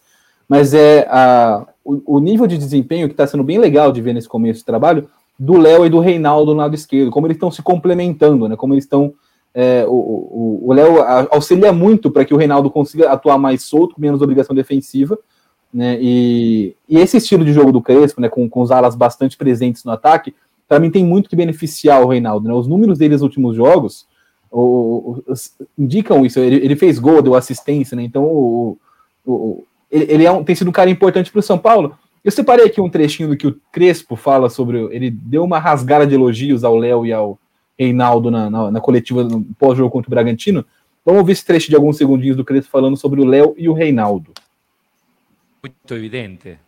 mas 0.46 0.74
é 0.74 1.06
a, 1.08 1.66
o, 1.82 2.16
o 2.16 2.18
nível 2.18 2.46
de 2.46 2.58
desempenho 2.58 3.08
que 3.08 3.14
está 3.14 3.26
sendo 3.26 3.42
bem 3.42 3.56
legal 3.56 3.90
de 3.92 4.02
ver 4.02 4.12
nesse 4.12 4.28
começo 4.28 4.60
de 4.60 4.66
trabalho 4.66 5.08
do 5.38 5.56
Léo 5.56 5.86
e 5.86 5.88
do 5.88 6.00
Reinaldo 6.00 6.52
no 6.52 6.58
lado 6.58 6.74
esquerdo, 6.74 7.10
como 7.10 7.26
eles 7.26 7.36
estão 7.36 7.50
se 7.50 7.62
complementando, 7.62 8.46
né, 8.46 8.56
como 8.56 8.74
eles 8.74 8.84
estão. 8.84 9.14
É, 9.54 9.84
o 9.86 10.72
Léo 10.72 11.02
auxilia 11.30 11.72
muito 11.72 12.10
para 12.10 12.24
que 12.24 12.32
o 12.32 12.38
Reinaldo 12.38 12.70
consiga 12.70 13.10
atuar 13.10 13.36
mais 13.36 13.62
solto, 13.62 13.94
com 13.94 14.00
menos 14.00 14.22
obrigação 14.22 14.54
defensiva, 14.54 15.18
né, 15.72 15.98
e, 16.00 16.74
e 16.86 16.98
esse 16.98 17.16
estilo 17.16 17.44
de 17.44 17.52
jogo 17.52 17.72
do 17.72 17.80
Crespo, 17.80 18.20
né, 18.20 18.28
com, 18.28 18.48
com 18.48 18.60
os 18.60 18.70
alas 18.70 18.94
bastante 18.94 19.36
presentes 19.36 19.84
no 19.84 19.92
ataque, 19.92 20.34
para 20.72 20.80
mim 20.80 20.90
tem 20.90 21.04
muito 21.04 21.28
que 21.28 21.36
beneficiar 21.36 22.00
o 22.00 22.08
Reinaldo. 22.08 22.48
Né? 22.48 22.54
Os 22.54 22.66
números 22.66 22.96
dele 22.96 23.12
nos 23.12 23.20
últimos 23.20 23.54
jogos 23.54 24.06
o, 24.50 25.20
o, 25.28 25.34
indicam 25.76 26.24
isso. 26.24 26.40
Ele, 26.40 26.56
ele, 26.56 26.74
fez 26.74 26.98
gol, 26.98 27.20
deu 27.20 27.34
assistência, 27.34 27.94
né? 27.94 28.02
Então 28.02 28.24
o, 28.24 28.78
ele, 29.90 30.06
ele 30.14 30.24
é 30.24 30.32
um, 30.32 30.42
tem 30.42 30.54
sido 30.54 30.68
um 30.68 30.72
cara 30.72 30.88
importante 30.88 31.30
para 31.30 31.40
o 31.40 31.42
São 31.42 31.58
Paulo. 31.58 31.94
Eu 32.24 32.32
separei 32.32 32.64
aqui 32.64 32.80
um 32.80 32.88
trechinho 32.88 33.28
do 33.28 33.36
que 33.36 33.46
o 33.46 33.60
Crespo 33.70 34.16
fala 34.16 34.48
sobre. 34.48 34.78
Ele 34.94 35.10
deu 35.10 35.44
uma 35.44 35.58
rasgada 35.58 36.06
de 36.06 36.14
elogios 36.14 36.64
ao 36.64 36.74
Léo 36.74 37.04
e 37.04 37.12
ao, 37.12 37.38
Reinaldo 37.78 38.30
na, 38.30 38.48
na, 38.48 38.70
na 38.70 38.80
coletiva 38.80 39.28
pós-jogo 39.58 39.90
contra 39.90 40.08
o 40.08 40.10
Bragantino. 40.10 40.64
Vamos 41.04 41.20
ouvir 41.20 41.32
esse 41.32 41.44
trecho 41.44 41.68
de 41.68 41.76
alguns 41.76 41.98
segundinhos 41.98 42.38
do 42.38 42.46
Crespo 42.46 42.70
falando 42.70 42.96
sobre 42.96 43.20
o 43.20 43.26
Léo 43.26 43.54
e 43.58 43.68
o 43.68 43.74
Reinaldo. 43.74 44.32
Muito 45.62 45.94
evidente. 45.94 46.58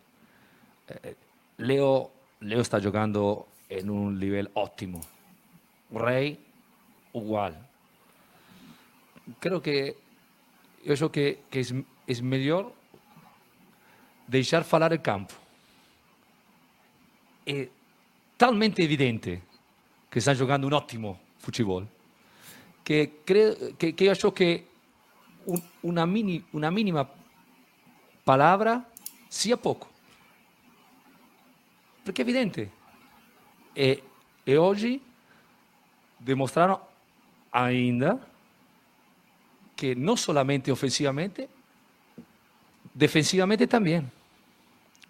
Eh, 0.89 1.13
Leo, 1.57 2.11
Leo 2.39 2.61
está 2.61 2.77
jogando 2.79 3.45
em 3.69 3.89
um 3.89 4.11
nível 4.11 4.49
ótimo. 4.55 5.01
O 5.91 5.99
Rei, 5.99 6.39
igual. 7.13 7.53
Creo 9.39 9.61
que 9.61 9.95
acho 10.89 11.09
que, 11.09 11.39
que 11.49 11.59
é, 11.59 12.13
é 12.13 12.21
melhor 12.21 12.71
deixar 14.27 14.63
falar 14.63 14.93
o 14.93 14.99
campo. 14.99 15.33
É 17.45 17.67
talmente 18.37 18.81
evidente 18.81 19.41
que 20.09 20.19
estão 20.19 20.35
jogando 20.35 20.67
um 20.67 20.73
ótimo 20.73 21.19
futebol 21.39 21.87
que, 22.85 23.07
creo, 23.25 23.75
que, 23.75 23.93
que 23.93 24.05
eu 24.05 24.31
que 24.31 24.63
un, 25.47 25.59
uma, 25.81 26.05
mini, 26.05 26.45
mínima 26.53 27.09
palavra 28.23 28.85
sia 29.27 29.57
pouco. 29.57 29.89
Porque 32.03 32.21
é 32.21 32.23
evidente. 32.23 32.69
E, 33.75 34.01
e 34.45 34.57
hoje 34.57 35.01
demonstraram 36.19 36.79
ainda 37.51 38.19
que 39.75 39.93
não 39.93 40.15
somente 40.15 40.71
ofensivamente, 40.71 41.49
defensivamente 42.93 43.67
também. 43.67 44.09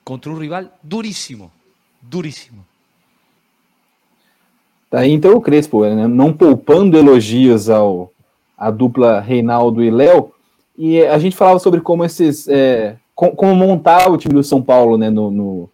Contra 0.04 0.32
um 0.32 0.38
rival 0.38 0.66
duríssimo. 0.82 1.52
Duríssimo. 2.02 2.66
Tá 4.90 5.00
aí 5.00 5.12
então 5.12 5.36
o 5.36 5.42
Crespo, 5.42 5.84
né, 5.84 6.08
não 6.08 6.32
poupando 6.32 6.98
elogios 6.98 7.70
ao 7.70 8.12
a 8.58 8.72
dupla 8.72 9.20
Reinaldo 9.20 9.84
e 9.84 9.90
Léo. 9.90 10.32
E 10.78 11.02
a 11.04 11.18
gente 11.18 11.36
falava 11.36 11.60
sobre 11.60 11.82
como 11.82 12.06
esses. 12.06 12.48
É, 12.48 12.98
como 13.14 13.56
montar 13.56 14.12
o 14.12 14.18
time 14.18 14.34
do 14.34 14.44
São 14.44 14.62
Paulo 14.62 14.98
né, 14.98 15.10
no, 15.10 15.32
no, 15.32 15.70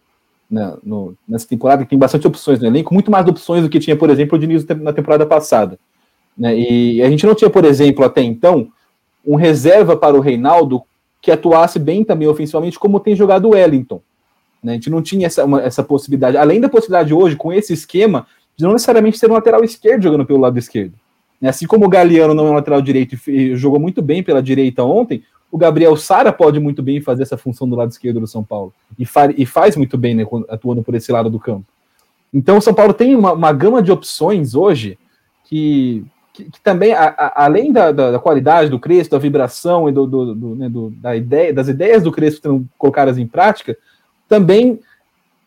na, 0.52 0.76
no, 0.84 1.16
nessa 1.26 1.48
temporada, 1.48 1.82
que 1.82 1.88
tem 1.88 1.98
bastante 1.98 2.26
opções 2.26 2.60
no 2.60 2.66
elenco, 2.66 2.92
muito 2.92 3.10
mais 3.10 3.26
opções 3.26 3.62
do 3.62 3.70
que 3.70 3.80
tinha, 3.80 3.96
por 3.96 4.10
exemplo, 4.10 4.36
o 4.36 4.38
Diniz 4.38 4.66
na 4.66 4.92
temporada 4.92 5.24
passada. 5.24 5.78
Né, 6.36 6.54
e 6.58 7.02
a 7.02 7.08
gente 7.08 7.24
não 7.24 7.34
tinha, 7.34 7.48
por 7.48 7.64
exemplo, 7.64 8.04
até 8.04 8.22
então, 8.22 8.68
um 9.26 9.34
reserva 9.34 9.96
para 9.96 10.14
o 10.14 10.20
Reinaldo 10.20 10.82
que 11.22 11.30
atuasse 11.30 11.78
bem 11.78 12.04
também 12.04 12.28
ofensivamente, 12.28 12.78
como 12.78 13.00
tem 13.00 13.16
jogado 13.16 13.46
o 13.46 13.50
Wellington. 13.52 14.02
Né, 14.62 14.72
a 14.72 14.74
gente 14.74 14.90
não 14.90 15.00
tinha 15.00 15.26
essa, 15.26 15.42
uma, 15.44 15.62
essa 15.62 15.82
possibilidade. 15.82 16.36
Além 16.36 16.60
da 16.60 16.68
possibilidade 16.68 17.14
hoje, 17.14 17.34
com 17.34 17.50
esse 17.50 17.72
esquema, 17.72 18.26
de 18.54 18.64
não 18.64 18.72
necessariamente 18.72 19.18
ser 19.18 19.30
um 19.30 19.34
lateral 19.34 19.64
esquerdo 19.64 20.02
jogando 20.02 20.26
pelo 20.26 20.40
lado 20.40 20.58
esquerdo. 20.58 20.92
Né, 21.40 21.48
assim 21.48 21.66
como 21.66 21.86
o 21.86 21.88
Galeano 21.88 22.34
não 22.34 22.48
é 22.48 22.50
um 22.50 22.54
lateral 22.54 22.82
direito 22.82 23.16
e 23.30 23.56
jogou 23.56 23.80
muito 23.80 24.02
bem 24.02 24.22
pela 24.22 24.42
direita 24.42 24.84
ontem, 24.84 25.22
o 25.52 25.58
Gabriel 25.58 25.94
Sara 25.98 26.32
pode 26.32 26.58
muito 26.58 26.82
bem 26.82 27.02
fazer 27.02 27.24
essa 27.24 27.36
função 27.36 27.68
do 27.68 27.76
lado 27.76 27.90
esquerdo 27.90 28.18
do 28.18 28.26
São 28.26 28.42
Paulo. 28.42 28.72
E, 28.98 29.04
fa 29.04 29.30
e 29.36 29.44
faz 29.44 29.76
muito 29.76 29.98
bem, 29.98 30.14
né, 30.14 30.24
atuando 30.48 30.82
por 30.82 30.94
esse 30.94 31.12
lado 31.12 31.28
do 31.28 31.38
campo. 31.38 31.66
Então 32.32 32.56
o 32.56 32.62
São 32.62 32.72
Paulo 32.72 32.94
tem 32.94 33.14
uma, 33.14 33.34
uma 33.34 33.52
gama 33.52 33.82
de 33.82 33.92
opções 33.92 34.54
hoje 34.54 34.98
que, 35.44 36.02
que, 36.32 36.44
que 36.44 36.60
também, 36.62 36.94
a, 36.94 37.04
a, 37.04 37.44
além 37.44 37.70
da, 37.70 37.92
da, 37.92 38.12
da, 38.12 38.18
qualidade 38.18 38.70
do 38.70 38.80
Crespo, 38.80 39.14
da 39.14 39.18
vibração 39.18 39.90
e 39.90 39.92
do, 39.92 40.06
do, 40.06 40.34
do, 40.34 40.54
né, 40.56 40.70
da 41.02 41.14
ideia, 41.14 41.52
das 41.52 41.68
ideias 41.68 42.02
do 42.02 42.10
Crespo 42.10 42.40
sendo 42.42 42.66
colocadas 42.78 43.18
em 43.18 43.26
prática, 43.26 43.76
também 44.26 44.80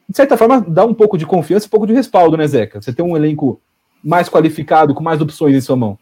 de 0.08 0.16
certa 0.16 0.38
forma, 0.38 0.62
dá 0.62 0.86
um 0.86 0.94
pouco 0.94 1.18
de 1.18 1.26
confiança 1.26 1.66
e 1.66 1.68
um 1.68 1.72
pouco 1.72 1.88
de 1.88 1.94
respaldo, 1.94 2.38
né, 2.38 2.46
Zeca? 2.46 2.80
Você 2.80 2.94
tem 2.94 3.04
um 3.04 3.18
elenco 3.18 3.60
mais 4.04 4.30
qualificado, 4.30 4.94
com 4.94 5.02
mais 5.02 5.20
opções 5.20 5.56
em 5.56 5.62
sua 5.62 5.76
mão. 5.76 5.98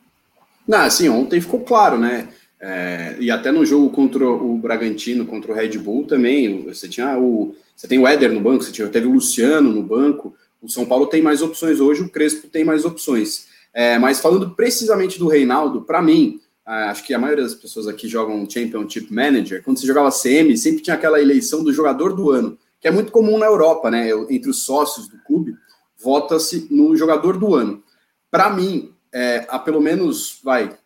Não, 0.68 0.80
assim, 0.80 1.08
ontem 1.08 1.40
ficou 1.40 1.62
claro, 1.62 1.98
né? 1.98 2.28
É, 2.66 3.18
e 3.20 3.30
até 3.30 3.52
no 3.52 3.66
jogo 3.66 3.90
contra 3.90 4.26
o 4.26 4.58
Bragantino, 4.58 5.26
contra 5.26 5.52
o 5.52 5.56
Red 5.56 5.78
Bull 5.78 6.06
também, 6.06 6.64
você 6.64 6.88
tinha 6.88 7.20
o. 7.20 7.54
Você 7.76 7.88
tem 7.88 8.00
o 8.00 8.08
Éder 8.08 8.32
no 8.32 8.40
banco, 8.40 8.64
você 8.64 8.72
tinha, 8.72 8.88
teve 8.88 9.06
o 9.06 9.12
Luciano 9.12 9.70
no 9.70 9.84
banco. 9.84 10.34
O 10.62 10.70
São 10.70 10.86
Paulo 10.86 11.08
tem 11.08 11.22
mais 11.22 11.42
opções 11.42 11.82
hoje, 11.82 12.04
o 12.04 12.10
Crespo 12.10 12.48
tem 12.48 12.64
mais 12.64 12.86
opções. 12.86 13.48
É, 13.74 14.00
mas 14.00 14.22
falando 14.22 14.52
precisamente 14.52 15.20
do 15.20 15.28
Reinaldo, 15.28 15.82
para 15.82 16.02
mim, 16.02 16.40
é, 16.66 16.72
acho 16.86 17.04
que 17.04 17.14
a 17.14 17.20
maioria 17.20 17.44
das 17.44 17.56
pessoas 17.56 17.86
aqui 17.86 18.08
jogam 18.08 18.50
Championship 18.50 19.12
Manager. 19.14 19.62
Quando 19.62 19.80
você 19.80 19.86
jogava 19.86 20.10
CM, 20.10 20.56
sempre 20.56 20.82
tinha 20.82 20.96
aquela 20.96 21.20
eleição 21.20 21.64
do 21.64 21.74
jogador 21.74 22.14
do 22.14 22.32
ano 22.32 22.58
que 22.84 22.88
é 22.90 22.92
muito 22.92 23.14
comum 23.14 23.38
na 23.38 23.46
Europa, 23.46 23.90
né? 23.90 24.10
Entre 24.30 24.50
os 24.50 24.66
sócios 24.66 25.08
do 25.08 25.18
clube, 25.20 25.56
vota-se 25.98 26.68
no 26.70 26.98
jogador 26.98 27.38
do 27.38 27.56
ano. 27.56 27.82
Para 28.30 28.50
mim, 28.50 28.94
é, 29.10 29.46
há 29.48 29.58
pelo 29.58 29.80
menos, 29.80 30.42
vai, 30.44 30.78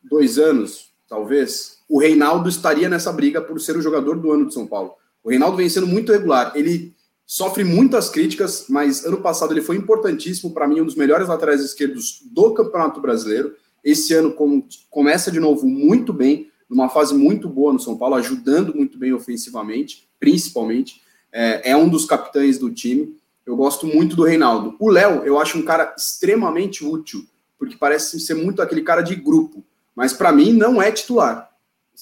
dois 0.00 0.38
anos, 0.38 0.93
talvez, 1.14 1.78
o 1.88 2.00
Reinaldo 2.00 2.48
estaria 2.48 2.88
nessa 2.88 3.12
briga 3.12 3.40
por 3.40 3.60
ser 3.60 3.76
o 3.76 3.80
jogador 3.80 4.18
do 4.18 4.32
ano 4.32 4.48
de 4.48 4.54
São 4.54 4.66
Paulo. 4.66 4.94
O 5.22 5.30
Reinaldo 5.30 5.56
vem 5.56 5.68
sendo 5.68 5.86
muito 5.86 6.10
regular. 6.10 6.52
Ele 6.56 6.92
sofre 7.24 7.62
muitas 7.62 8.08
críticas, 8.10 8.66
mas 8.68 9.04
ano 9.04 9.18
passado 9.18 9.52
ele 9.52 9.62
foi 9.62 9.76
importantíssimo 9.76 10.52
para 10.52 10.66
mim, 10.66 10.80
um 10.80 10.84
dos 10.84 10.96
melhores 10.96 11.28
laterais 11.28 11.62
esquerdos 11.62 12.20
do 12.32 12.52
Campeonato 12.52 13.00
Brasileiro. 13.00 13.54
Esse 13.82 14.12
ano 14.12 14.32
com, 14.32 14.66
começa 14.90 15.30
de 15.30 15.38
novo 15.38 15.68
muito 15.68 16.12
bem, 16.12 16.50
numa 16.68 16.88
fase 16.88 17.14
muito 17.14 17.48
boa 17.48 17.72
no 17.72 17.78
São 17.78 17.96
Paulo, 17.96 18.16
ajudando 18.16 18.74
muito 18.74 18.98
bem 18.98 19.12
ofensivamente, 19.12 20.08
principalmente 20.18 21.00
é, 21.32 21.70
é 21.70 21.76
um 21.76 21.88
dos 21.88 22.06
capitães 22.06 22.58
do 22.58 22.72
time. 22.72 23.16
Eu 23.46 23.56
gosto 23.56 23.86
muito 23.86 24.16
do 24.16 24.24
Reinaldo. 24.24 24.74
O 24.80 24.90
Léo, 24.90 25.22
eu 25.24 25.38
acho 25.38 25.58
um 25.58 25.62
cara 25.62 25.94
extremamente 25.96 26.84
útil, 26.84 27.24
porque 27.56 27.76
parece 27.76 28.18
ser 28.18 28.34
muito 28.34 28.60
aquele 28.60 28.82
cara 28.82 29.00
de 29.00 29.14
grupo, 29.14 29.64
mas 29.94 30.12
para 30.12 30.32
mim 30.32 30.52
não 30.52 30.82
é 30.82 30.90
titular. 30.90 31.50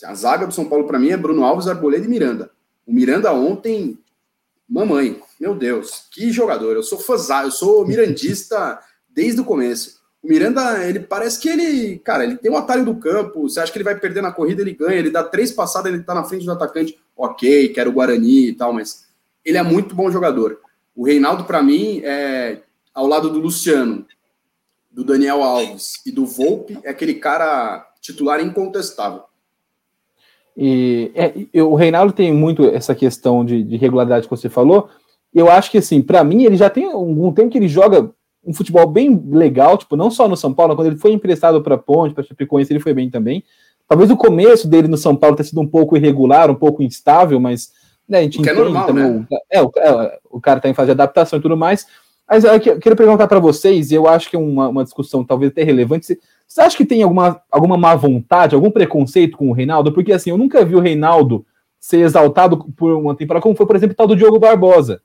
A 0.04 0.14
zaga 0.14 0.46
do 0.46 0.54
São 0.54 0.64
Paulo 0.64 0.86
para 0.86 0.98
mim 0.98 1.10
é 1.10 1.16
Bruno 1.16 1.44
Alves, 1.44 1.68
Arboleda 1.68 2.04
e 2.04 2.08
Miranda. 2.08 2.50
O 2.86 2.92
Miranda 2.92 3.32
ontem, 3.32 3.98
mamãe, 4.68 5.20
meu 5.38 5.54
Deus, 5.54 6.06
que 6.10 6.32
jogador. 6.32 6.74
Eu 6.74 6.82
sou 6.82 6.98
fãzão, 6.98 7.42
eu 7.42 7.50
sou 7.50 7.86
mirandista 7.86 8.80
desde 9.08 9.40
o 9.40 9.44
começo. 9.44 10.00
O 10.22 10.28
Miranda, 10.28 10.86
ele 10.88 11.00
parece 11.00 11.40
que 11.40 11.48
ele, 11.48 11.98
cara, 11.98 12.24
ele 12.24 12.36
tem 12.36 12.50
um 12.50 12.56
atalho 12.56 12.84
do 12.84 12.94
campo. 12.94 13.42
Você 13.42 13.60
acha 13.60 13.72
que 13.72 13.76
ele 13.76 13.84
vai 13.84 13.98
perder 13.98 14.22
na 14.22 14.32
corrida, 14.32 14.62
ele 14.62 14.72
ganha. 14.72 14.98
Ele 14.98 15.10
dá 15.10 15.22
três 15.22 15.50
passadas, 15.50 15.92
ele 15.92 16.02
tá 16.02 16.14
na 16.14 16.24
frente 16.24 16.44
do 16.44 16.52
atacante. 16.52 16.98
Ok, 17.16 17.68
quero 17.70 17.90
o 17.90 17.92
Guarani 17.92 18.48
e 18.48 18.52
tal, 18.54 18.72
mas 18.72 19.08
ele 19.44 19.58
é 19.58 19.62
muito 19.62 19.94
bom 19.94 20.10
jogador. 20.10 20.60
O 20.94 21.04
Reinaldo, 21.04 21.44
para 21.44 21.62
mim, 21.62 22.00
é 22.04 22.62
ao 22.94 23.06
lado 23.06 23.30
do 23.30 23.40
Luciano, 23.40 24.06
do 24.92 25.04
Daniel 25.04 25.42
Alves 25.42 25.94
e 26.04 26.12
do 26.12 26.26
Volpe, 26.26 26.78
é 26.84 26.90
aquele 26.90 27.14
cara 27.14 27.86
titular 28.00 28.40
incontestável. 28.40 29.22
E 30.56 31.10
é, 31.14 31.62
o 31.62 31.74
Reinaldo 31.74 32.12
tem 32.12 32.32
muito 32.32 32.66
essa 32.68 32.94
questão 32.94 33.44
de, 33.44 33.62
de 33.62 33.76
regularidade 33.76 34.26
que 34.26 34.30
você 34.30 34.50
falou. 34.50 34.88
Eu 35.32 35.50
acho 35.50 35.70
que, 35.70 35.78
assim, 35.78 36.02
para 36.02 36.22
mim, 36.22 36.44
ele 36.44 36.56
já 36.56 36.68
tem 36.68 36.84
algum 36.84 37.32
tempo 37.32 37.50
que 37.50 37.56
ele 37.56 37.68
joga 37.68 38.10
um 38.44 38.52
futebol 38.52 38.86
bem 38.86 39.22
legal, 39.30 39.78
tipo, 39.78 39.96
não 39.96 40.10
só 40.10 40.28
no 40.28 40.36
São 40.36 40.52
Paulo, 40.52 40.74
quando 40.74 40.88
ele 40.88 40.98
foi 40.98 41.12
emprestado 41.12 41.62
para 41.62 41.78
Ponte, 41.78 42.14
para 42.14 42.24
Chapecoense, 42.24 42.72
ele 42.72 42.80
foi 42.80 42.92
bem 42.92 43.08
também. 43.08 43.42
Talvez 43.88 44.10
o 44.10 44.16
começo 44.16 44.68
dele 44.68 44.88
no 44.88 44.96
São 44.96 45.16
Paulo 45.16 45.36
tenha 45.36 45.46
sido 45.46 45.60
um 45.60 45.66
pouco 45.66 45.96
irregular, 45.96 46.50
um 46.50 46.54
pouco 46.54 46.82
instável, 46.82 47.38
mas 47.38 47.72
né, 48.08 48.18
a 48.18 48.22
gente 48.22 48.46
é 48.46 48.52
normal, 48.52 48.86
também, 48.86 49.04
né? 49.04 49.26
é, 49.50 49.62
o, 49.62 49.70
é, 49.76 50.18
o 50.30 50.40
cara 50.40 50.58
está 50.58 50.68
em 50.68 50.74
fase 50.74 50.86
de 50.86 50.92
adaptação 50.92 51.38
e 51.38 51.42
tudo 51.42 51.56
mais. 51.56 51.86
Mas 52.32 52.44
eu 52.44 52.58
queria 52.58 52.96
perguntar 52.96 53.28
para 53.28 53.38
vocês, 53.38 53.90
e 53.90 53.94
eu 53.94 54.08
acho 54.08 54.30
que 54.30 54.36
é 54.36 54.38
uma, 54.38 54.66
uma 54.66 54.84
discussão 54.84 55.22
talvez 55.22 55.52
até 55.52 55.62
relevante. 55.62 56.18
Você 56.48 56.60
acha 56.62 56.74
que 56.74 56.86
tem 56.86 57.02
alguma, 57.02 57.42
alguma 57.50 57.76
má 57.76 57.94
vontade, 57.94 58.54
algum 58.54 58.70
preconceito 58.70 59.36
com 59.36 59.50
o 59.50 59.52
Reinaldo? 59.52 59.92
Porque 59.92 60.14
assim, 60.14 60.30
eu 60.30 60.38
nunca 60.38 60.64
vi 60.64 60.74
o 60.74 60.80
Reinaldo 60.80 61.44
ser 61.78 61.98
exaltado 61.98 62.56
por 62.74 62.90
uma 62.94 63.14
temporada, 63.14 63.42
como 63.42 63.54
foi, 63.54 63.66
por 63.66 63.76
exemplo, 63.76 63.92
o 63.92 63.96
tal 63.96 64.06
do 64.06 64.16
Diogo 64.16 64.38
Barbosa. 64.38 65.02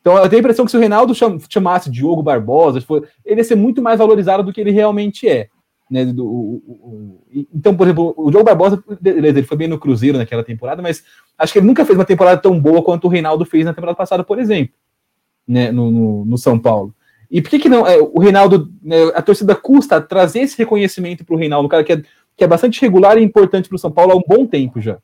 Então 0.00 0.16
eu 0.16 0.28
tenho 0.28 0.38
a 0.38 0.44
impressão 0.44 0.64
que 0.64 0.70
se 0.70 0.76
o 0.76 0.80
Reinaldo 0.80 1.12
chamasse 1.48 1.90
Diogo 1.90 2.22
Barbosa, 2.22 2.78
ele 3.24 3.40
ia 3.40 3.44
ser 3.44 3.56
muito 3.56 3.82
mais 3.82 3.98
valorizado 3.98 4.44
do 4.44 4.52
que 4.52 4.60
ele 4.60 4.70
realmente 4.70 5.28
é. 5.28 5.48
Né, 5.90 6.04
do, 6.04 6.24
o, 6.24 6.62
o, 6.68 7.46
então, 7.52 7.76
por 7.76 7.84
exemplo, 7.84 8.14
o 8.16 8.30
Diogo 8.30 8.46
Barbosa, 8.46 8.80
beleza, 9.00 9.40
ele 9.40 9.46
foi 9.46 9.56
bem 9.56 9.66
no 9.66 9.78
Cruzeiro 9.78 10.18
naquela 10.18 10.44
temporada, 10.44 10.80
mas 10.80 11.02
acho 11.36 11.52
que 11.52 11.58
ele 11.58 11.66
nunca 11.66 11.84
fez 11.84 11.98
uma 11.98 12.04
temporada 12.04 12.40
tão 12.40 12.60
boa 12.60 12.80
quanto 12.80 13.06
o 13.06 13.10
Reinaldo 13.10 13.44
fez 13.44 13.64
na 13.64 13.74
temporada 13.74 13.96
passada, 13.96 14.22
por 14.22 14.38
exemplo, 14.38 14.72
né, 15.46 15.70
no, 15.70 15.90
no, 15.90 16.24
no 16.24 16.38
São 16.38 16.58
Paulo. 16.58 16.94
E 17.30 17.42
por 17.42 17.50
que, 17.50 17.58
que 17.58 17.68
não? 17.68 17.86
É, 17.86 17.98
o 17.98 18.18
Reinaldo, 18.20 18.70
né, 18.82 18.96
a 19.14 19.22
torcida 19.22 19.54
custa 19.54 20.00
trazer 20.00 20.40
esse 20.40 20.56
reconhecimento 20.56 21.24
para 21.24 21.34
o 21.34 21.38
Reinaldo, 21.38 21.66
um 21.66 21.68
cara 21.68 21.84
que 21.84 21.92
é, 21.92 22.02
que 22.36 22.44
é 22.44 22.46
bastante 22.46 22.80
regular 22.80 23.18
e 23.18 23.22
importante 23.22 23.68
para 23.68 23.76
o 23.76 23.78
São 23.78 23.90
Paulo 23.90 24.12
há 24.12 24.16
um 24.16 24.22
bom 24.26 24.46
tempo 24.46 24.80
já. 24.80 24.98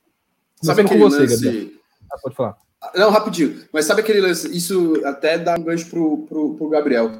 Sabe 0.62 0.82
aquele 0.82 1.00
você, 1.00 1.20
lance... 1.20 1.80
Ah, 2.12 2.18
pode 2.22 2.36
falar. 2.36 2.56
Não, 2.94 3.10
rapidinho. 3.10 3.62
Mas 3.72 3.84
sabe 3.84 4.00
aquele 4.00 4.20
lance? 4.20 4.54
Isso 4.56 5.00
até 5.04 5.38
dá 5.38 5.54
um 5.54 5.62
gancho 5.62 5.88
pro, 5.88 6.18
pro, 6.28 6.54
pro 6.54 6.68
Gabriel. 6.68 7.10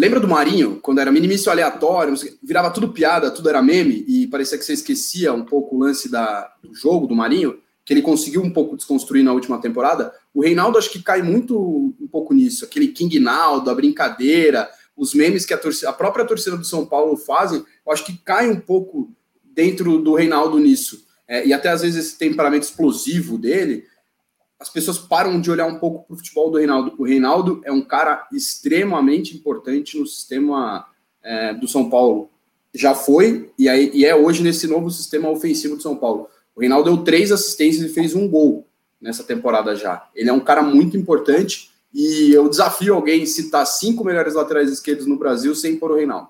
Lembra 0.00 0.18
do 0.18 0.28
Marinho, 0.28 0.80
quando 0.80 1.00
era 1.00 1.12
minimício 1.12 1.52
aleatório, 1.52 2.14
virava 2.42 2.70
tudo 2.70 2.88
piada, 2.88 3.30
tudo 3.30 3.48
era 3.48 3.60
meme, 3.60 4.04
e 4.08 4.26
parecia 4.26 4.56
que 4.56 4.64
você 4.64 4.72
esquecia 4.72 5.32
um 5.34 5.44
pouco 5.44 5.76
o 5.76 5.78
lance 5.78 6.10
da, 6.10 6.50
do 6.62 6.74
jogo 6.74 7.06
do 7.06 7.14
Marinho, 7.14 7.58
que 7.84 7.92
ele 7.92 8.00
conseguiu 8.00 8.42
um 8.42 8.50
pouco 8.50 8.76
desconstruir 8.76 9.22
na 9.22 9.32
última 9.32 9.60
temporada? 9.60 10.12
O 10.34 10.42
Reinaldo 10.42 10.78
acho 10.78 10.90
que 10.90 11.02
cai 11.02 11.22
muito 11.22 11.94
um 12.00 12.08
pouco 12.08 12.32
nisso, 12.32 12.64
aquele 12.64 12.88
King 12.88 13.18
Naldo, 13.18 13.70
a 13.70 13.74
brincadeira, 13.74 14.70
os 14.96 15.14
memes 15.14 15.44
que 15.44 15.52
a, 15.52 15.58
torcida, 15.58 15.90
a 15.90 15.92
própria 15.92 16.24
torcida 16.24 16.56
do 16.56 16.64
São 16.64 16.86
Paulo 16.86 17.16
fazem, 17.16 17.64
eu 17.84 17.92
acho 17.92 18.04
que 18.04 18.16
cai 18.18 18.50
um 18.50 18.58
pouco 18.58 19.12
dentro 19.44 19.98
do 19.98 20.14
Reinaldo 20.14 20.58
nisso. 20.58 21.06
É, 21.28 21.46
e 21.46 21.52
até 21.52 21.68
às 21.68 21.82
vezes 21.82 22.06
esse 22.06 22.18
temperamento 22.18 22.64
explosivo 22.64 23.38
dele, 23.38 23.84
as 24.58 24.68
pessoas 24.68 24.98
param 24.98 25.40
de 25.40 25.50
olhar 25.50 25.66
um 25.66 25.78
pouco 25.78 26.06
para 26.06 26.14
o 26.14 26.16
futebol 26.16 26.50
do 26.50 26.58
Reinaldo. 26.58 26.94
O 26.96 27.04
Reinaldo 27.04 27.60
é 27.64 27.72
um 27.72 27.82
cara 27.82 28.26
extremamente 28.32 29.36
importante 29.36 29.98
no 29.98 30.06
sistema 30.06 30.86
é, 31.22 31.52
do 31.52 31.68
São 31.68 31.90
Paulo. 31.90 32.30
Já 32.74 32.94
foi 32.94 33.50
e, 33.58 33.64
e 33.66 34.04
é 34.04 34.14
hoje 34.14 34.42
nesse 34.42 34.66
novo 34.66 34.90
sistema 34.90 35.28
ofensivo 35.28 35.76
do 35.76 35.82
São 35.82 35.96
Paulo. 35.96 36.28
O 36.54 36.60
Reinaldo 36.60 36.94
deu 36.94 37.04
três 37.04 37.32
assistências 37.32 37.90
e 37.90 37.94
fez 37.94 38.14
um 38.14 38.28
gol 38.28 38.66
nessa 39.02 39.24
temporada 39.24 39.74
já. 39.74 40.08
Ele 40.14 40.30
é 40.30 40.32
um 40.32 40.40
cara 40.40 40.62
muito 40.62 40.96
importante 40.96 41.70
e 41.92 42.32
eu 42.32 42.48
desafio 42.48 42.94
alguém 42.94 43.24
a 43.24 43.26
citar 43.26 43.66
cinco 43.66 44.04
melhores 44.04 44.34
laterais 44.34 44.70
esquerdos 44.70 45.06
no 45.06 45.18
Brasil 45.18 45.54
sem 45.54 45.76
pôr 45.76 45.90
o 45.90 45.96
Reinaldo. 45.96 46.28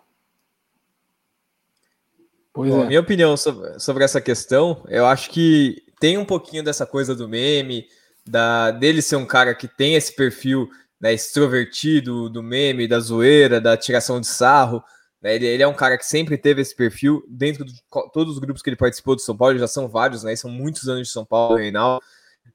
Bom, 2.55 2.83
é. 2.83 2.87
Minha 2.87 3.01
opinião 3.01 3.37
sobre, 3.37 3.79
sobre, 3.79 4.05
essa 4.05 4.21
questão, 4.21 4.85
eu 4.89 5.07
acho 5.07 5.31
que 5.31 5.83
tem 6.01 6.19
um 6.19 6.25
pouquinho 6.25 6.63
dessa 6.63 6.85
coisa 6.85 7.15
do 7.15 7.29
meme, 7.29 7.87
da 8.27 8.71
dele 8.71 9.01
ser 9.01 9.17
um 9.17 9.25
cara 9.25 9.55
que 9.55 9.69
tem 9.69 9.95
esse 9.95 10.15
perfil 10.15 10.69
né, 11.01 11.15
extrovertido, 11.15 12.29
do 12.29 12.43
meme, 12.43 12.89
da 12.89 13.01
zoeira, 13.01 13.61
da 13.61 13.77
tiração 13.77 14.21
de 14.21 14.27
sarro. 14.27 14.83
Né, 15.23 15.37
ele, 15.37 15.47
ele, 15.47 15.63
é 15.63 15.69
um 15.69 15.75
cara 15.75 15.97
que 15.97 16.05
sempre 16.05 16.37
teve 16.37 16.61
esse 16.61 16.77
perfil 16.77 17.25
dentro 17.27 17.65
de 17.65 17.75
todos 18.13 18.35
os 18.35 18.39
grupos 18.39 18.61
que 18.61 18.69
ele 18.69 18.77
participou 18.77 19.15
do 19.15 19.23
São 19.23 19.37
Paulo, 19.37 19.59
já 19.59 19.67
são 19.67 19.89
vários, 19.89 20.23
né? 20.23 20.37
São 20.37 20.51
muitos 20.51 20.89
anos 20.89 21.09
de 21.09 21.13
São 21.13 21.25
Paulo, 21.25 21.57
Reinaldo. 21.57 22.05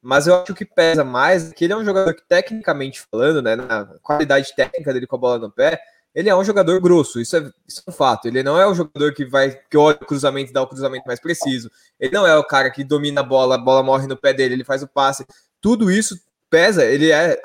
Mas 0.02 0.28
eu 0.28 0.36
acho 0.36 0.46
que 0.46 0.52
o 0.52 0.56
que 0.56 0.66
pesa 0.66 1.04
mais 1.04 1.52
é 1.52 1.54
que 1.54 1.66
ele 1.66 1.74
é 1.74 1.78
um 1.78 1.86
jogador 1.86 2.14
que, 2.14 2.24
tecnicamente 2.28 3.02
falando, 3.12 3.42
né, 3.42 3.56
na 3.56 3.86
qualidade 4.02 4.56
técnica 4.56 4.94
dele 4.94 5.08
com 5.08 5.16
a 5.16 5.20
bola 5.20 5.40
no 5.40 5.52
pé, 5.52 5.80
ele 6.16 6.30
é 6.30 6.36
um 6.36 6.44
jogador 6.44 6.80
grosso, 6.82 7.20
isso 7.20 7.38
é, 7.38 7.52
isso 7.68 7.84
é 7.86 7.92
um 7.92 7.94
fato. 7.94 8.28
Ele 8.28 8.42
não 8.42 8.60
é 8.60 8.66
o 8.66 8.74
jogador 8.74 9.14
que 9.14 9.26
vai 9.26 9.52
que 9.70 9.78
olha 9.78 9.98
o 10.02 10.06
cruzamento 10.06 10.50
e 10.50 10.54
dá 10.54 10.62
o 10.62 10.68
cruzamento 10.68 11.06
mais 11.06 11.20
preciso. 11.20 11.70
Ele 12.00 12.12
não 12.12 12.26
é 12.26 12.36
o 12.36 12.44
cara 12.44 12.72
que 12.72 12.84
domina 12.84 13.22
a 13.22 13.24
bola, 13.24 13.56
a 13.56 13.58
bola 13.58 13.84
morre 13.84 14.08
no 14.08 14.18
pé 14.18 14.34
dele, 14.34 14.56
ele 14.56 14.64
faz 14.64 14.82
o 14.82 14.88
passe. 14.88 15.26
Tudo 15.62 15.92
isso 15.92 16.20
pesa. 16.50 16.84
Ele 16.84 17.12
é, 17.12 17.40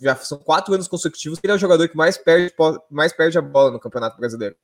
já 0.00 0.14
são 0.16 0.38
quatro 0.38 0.74
anos 0.74 0.86
consecutivos 0.86 1.40
que 1.40 1.46
ele 1.46 1.52
é 1.52 1.56
o 1.56 1.58
jogador 1.58 1.88
que 1.88 1.96
mais 1.96 2.16
perde, 2.16 2.54
mais 2.90 3.12
perde 3.12 3.36
a 3.38 3.42
bola 3.42 3.72
no 3.72 3.80
Campeonato 3.80 4.16
Brasileiro. 4.16 4.54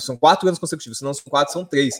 São 0.00 0.16
quatro 0.16 0.48
anos 0.48 0.58
consecutivos, 0.58 0.98
se 0.98 1.04
não 1.04 1.14
são 1.14 1.24
quatro, 1.28 1.52
são 1.52 1.64
três. 1.64 1.94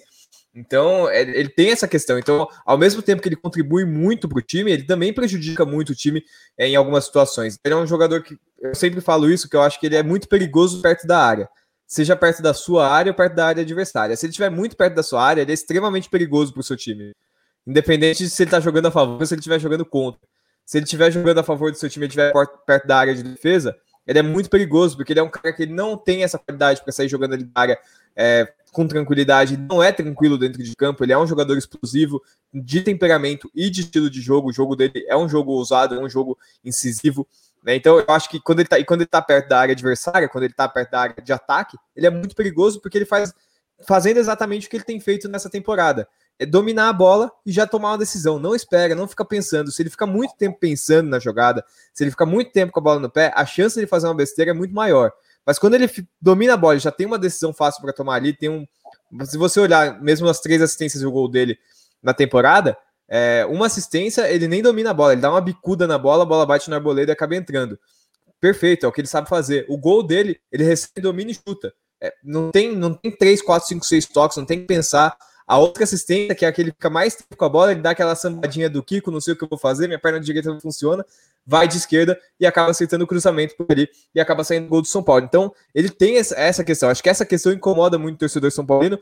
Então, 0.54 1.08
é, 1.08 1.22
ele 1.22 1.48
tem 1.48 1.70
essa 1.70 1.88
questão. 1.88 2.18
Então, 2.18 2.48
ao 2.64 2.78
mesmo 2.78 3.02
tempo 3.02 3.20
que 3.20 3.28
ele 3.28 3.36
contribui 3.36 3.84
muito 3.84 4.28
para 4.28 4.38
o 4.38 4.42
time, 4.42 4.70
ele 4.70 4.84
também 4.84 5.12
prejudica 5.12 5.64
muito 5.64 5.90
o 5.90 5.94
time 5.94 6.22
é, 6.56 6.68
em 6.68 6.76
algumas 6.76 7.06
situações. 7.06 7.58
Ele 7.64 7.74
é 7.74 7.76
um 7.76 7.86
jogador 7.86 8.22
que, 8.22 8.38
eu 8.60 8.74
sempre 8.74 9.00
falo 9.00 9.30
isso, 9.30 9.48
que 9.48 9.56
eu 9.56 9.62
acho 9.62 9.80
que 9.80 9.86
ele 9.86 9.96
é 9.96 10.02
muito 10.02 10.28
perigoso 10.28 10.80
perto 10.80 11.06
da 11.06 11.18
área. 11.18 11.48
Seja 11.86 12.14
perto 12.14 12.40
da 12.40 12.54
sua 12.54 12.88
área 12.88 13.10
ou 13.10 13.16
perto 13.16 13.34
da 13.34 13.46
área 13.46 13.62
adversária. 13.62 14.16
Se 14.16 14.24
ele 14.26 14.30
estiver 14.30 14.50
muito 14.50 14.76
perto 14.76 14.94
da 14.94 15.02
sua 15.02 15.22
área, 15.22 15.42
ele 15.42 15.50
é 15.50 15.54
extremamente 15.54 16.08
perigoso 16.08 16.52
para 16.52 16.60
o 16.60 16.64
seu 16.64 16.76
time. 16.76 17.12
Independente 17.66 18.22
de 18.22 18.30
se 18.30 18.42
ele 18.42 18.48
está 18.48 18.60
jogando 18.60 18.86
a 18.86 18.90
favor 18.90 19.20
ou 19.20 19.26
se 19.26 19.34
ele 19.34 19.40
estiver 19.40 19.58
jogando 19.58 19.84
contra. 19.84 20.20
Se 20.64 20.78
ele 20.78 20.84
estiver 20.84 21.10
jogando 21.10 21.38
a 21.38 21.42
favor 21.42 21.70
do 21.70 21.76
seu 21.76 21.90
time 21.90 22.06
e 22.06 22.08
estiver 22.08 22.32
perto 22.64 22.86
da 22.86 22.96
área 22.96 23.14
de 23.14 23.22
defesa, 23.22 23.76
ele 24.06 24.18
é 24.18 24.22
muito 24.22 24.48
perigoso, 24.48 24.96
porque 24.96 25.12
ele 25.12 25.20
é 25.20 25.22
um 25.22 25.28
cara 25.28 25.52
que 25.52 25.66
não 25.66 25.96
tem 25.96 26.22
essa 26.22 26.38
qualidade 26.38 26.82
para 26.82 26.92
sair 26.92 27.08
jogando 27.08 27.34
ali 27.34 27.44
da 27.44 27.60
área 27.60 27.78
é, 28.16 28.52
com 28.74 28.88
tranquilidade, 28.88 29.56
não 29.56 29.80
é 29.80 29.92
tranquilo 29.92 30.37
dentro 30.37 30.62
de 30.62 30.74
campo, 30.74 31.04
ele 31.04 31.12
é 31.12 31.18
um 31.18 31.26
jogador 31.26 31.56
explosivo, 31.56 32.20
de 32.52 32.82
temperamento 32.82 33.48
e 33.54 33.70
de 33.70 33.82
estilo 33.82 34.10
de 34.10 34.20
jogo. 34.20 34.48
O 34.48 34.52
jogo 34.52 34.74
dele 34.74 35.06
é 35.08 35.16
um 35.16 35.28
jogo 35.28 35.52
ousado, 35.52 35.94
é 35.94 35.98
um 35.98 36.08
jogo 36.08 36.37
incisivo. 36.64 37.26
Né? 37.62 37.76
Então 37.76 37.98
eu 37.98 38.04
acho 38.08 38.28
que 38.28 38.40
quando 38.40 38.60
ele 38.60 38.68
tá, 38.68 38.78
e 38.78 38.84
quando 38.84 39.02
ele 39.02 39.08
tá 39.08 39.22
perto 39.22 39.48
da 39.48 39.60
área 39.60 39.72
adversária, 39.72 40.28
quando 40.28 40.44
ele 40.44 40.52
tá 40.52 40.68
perto 40.68 40.90
da 40.90 41.00
área 41.00 41.22
de 41.22 41.32
ataque, 41.32 41.78
ele 41.94 42.06
é 42.06 42.10
muito 42.10 42.34
perigoso 42.34 42.80
porque 42.80 42.98
ele 42.98 43.06
faz 43.06 43.32
fazendo 43.87 44.18
exatamente 44.18 44.66
o 44.66 44.70
que 44.70 44.76
ele 44.76 44.84
tem 44.84 44.98
feito 44.98 45.28
nessa 45.28 45.48
temporada. 45.48 46.06
É 46.37 46.44
dominar 46.44 46.88
a 46.88 46.92
bola 46.92 47.30
e 47.46 47.52
já 47.52 47.66
tomar 47.66 47.92
uma 47.92 47.98
decisão. 47.98 48.40
Não 48.40 48.56
espera, 48.56 48.94
não 48.94 49.06
fica 49.06 49.24
pensando. 49.24 49.70
Se 49.70 49.80
ele 49.82 49.90
fica 49.90 50.04
muito 50.04 50.34
tempo 50.37 50.58
pensando 50.58 51.08
na 51.08 51.20
jogada, 51.20 51.64
se 51.92 52.02
ele 52.02 52.10
fica 52.10 52.26
muito 52.26 52.50
tempo 52.50 52.72
com 52.72 52.80
a 52.80 52.82
bola 52.82 52.98
no 52.98 53.08
pé, 53.08 53.32
a 53.37 53.46
chance 53.46 53.78
de 53.78 53.87
fazer 53.87 54.08
uma 54.08 54.14
besteira 54.14 54.50
é 54.50 54.54
muito 54.54 54.74
maior. 54.74 55.12
Mas 55.46 55.59
quando 55.59 55.74
ele 55.74 55.90
domina 56.20 56.54
a 56.54 56.57
bola, 56.57 56.78
já 56.78 56.90
tem 56.90 57.07
uma 57.07 57.18
decisão 57.18 57.52
fácil 57.52 57.83
para 57.83 57.92
tomar 57.92 58.14
ali, 58.14 58.33
tem 58.33 58.48
um. 58.48 58.66
Se 59.24 59.37
você 59.37 59.61
olhar, 59.61 60.00
mesmo 60.02 60.28
as 60.28 60.40
três 60.40 60.61
assistências 60.62 61.02
e 61.02 61.07
o 61.07 61.12
gol 61.12 61.28
dele 61.28 61.59
na 62.02 62.14
temporada, 62.14 62.76
é, 63.09 63.46
uma 63.48 63.66
assistência, 63.66 64.30
ele 64.33 64.48
nem 64.48 64.62
domina 64.62 64.90
a 64.90 64.94
bola, 64.94 65.12
ele 65.12 65.20
dá 65.20 65.30
uma 65.30 65.40
bicuda 65.40 65.87
na 65.87 65.98
bola, 65.98 66.22
a 66.22 66.26
bola 66.26 66.46
bate 66.46 66.70
na 66.70 66.76
arboleda 66.76 67.12
e 67.12 67.14
acaba 67.14 67.37
entrando. 67.37 67.78
Perfeito, 68.40 68.85
é 68.85 68.88
o 68.88 68.92
que 68.92 69.00
ele 69.00 69.09
sabe 69.09 69.28
fazer. 69.28 69.66
O 69.68 69.78
gol 69.78 70.02
dele, 70.02 70.40
ele 70.50 70.64
recebe, 70.64 71.00
domina 71.00 71.30
e 71.30 71.35
chuta. 71.35 71.72
É, 72.00 72.12
não, 72.22 72.50
tem, 72.50 72.74
não 72.74 72.94
tem 72.94 73.11
3, 73.11 73.40
4, 73.40 73.68
5, 73.68 73.87
6 73.87 74.07
toques, 74.07 74.37
não 74.37 74.44
tem 74.44 74.61
que 74.61 74.66
pensar. 74.66 75.16
A 75.46 75.59
outra 75.59 75.85
assistência, 75.85 76.35
que 76.35 76.44
é 76.44 76.48
aquele 76.48 76.70
que 76.70 76.76
fica 76.76 76.88
mais 76.88 77.14
tempo 77.14 77.37
com 77.37 77.44
a 77.44 77.48
bola, 77.48 77.72
ele 77.72 77.83
dá 77.83 77.90
aquela 77.90 78.14
sambadinha 78.14 78.70
do 78.70 78.83
Kiko, 78.83 79.11
não 79.11 79.20
sei 79.20 79.35
o 79.35 79.37
que 79.37 79.44
eu 79.44 79.48
vou 79.48 79.59
fazer, 79.59 79.87
minha 79.87 79.98
perna 79.98 80.18
direita 80.18 80.50
não 80.50 80.59
funciona, 80.59 81.04
vai 81.46 81.68
de 81.68 81.76
esquerda 81.76 82.18
e 82.40 82.46
acaba 82.46 82.70
acertando 82.70 83.04
o 83.04 83.07
cruzamento 83.07 83.54
por 83.54 83.66
ali 83.70 83.88
e 84.14 84.20
acaba 84.20 84.42
saindo 84.42 84.68
gol 84.68 84.80
do 84.80 84.88
São 84.88 85.02
Paulo. 85.02 85.24
Então, 85.24 85.52
ele 85.74 85.90
tem 85.90 86.16
essa 86.16 86.64
questão. 86.64 86.88
Acho 86.88 87.02
que 87.02 87.11
essa 87.11 87.26
questão 87.26 87.52
incomoda 87.52 87.98
muito 87.98 88.16
o 88.16 88.18
torcedor 88.20 88.50
São 88.50 88.64
Paulino, 88.64 88.98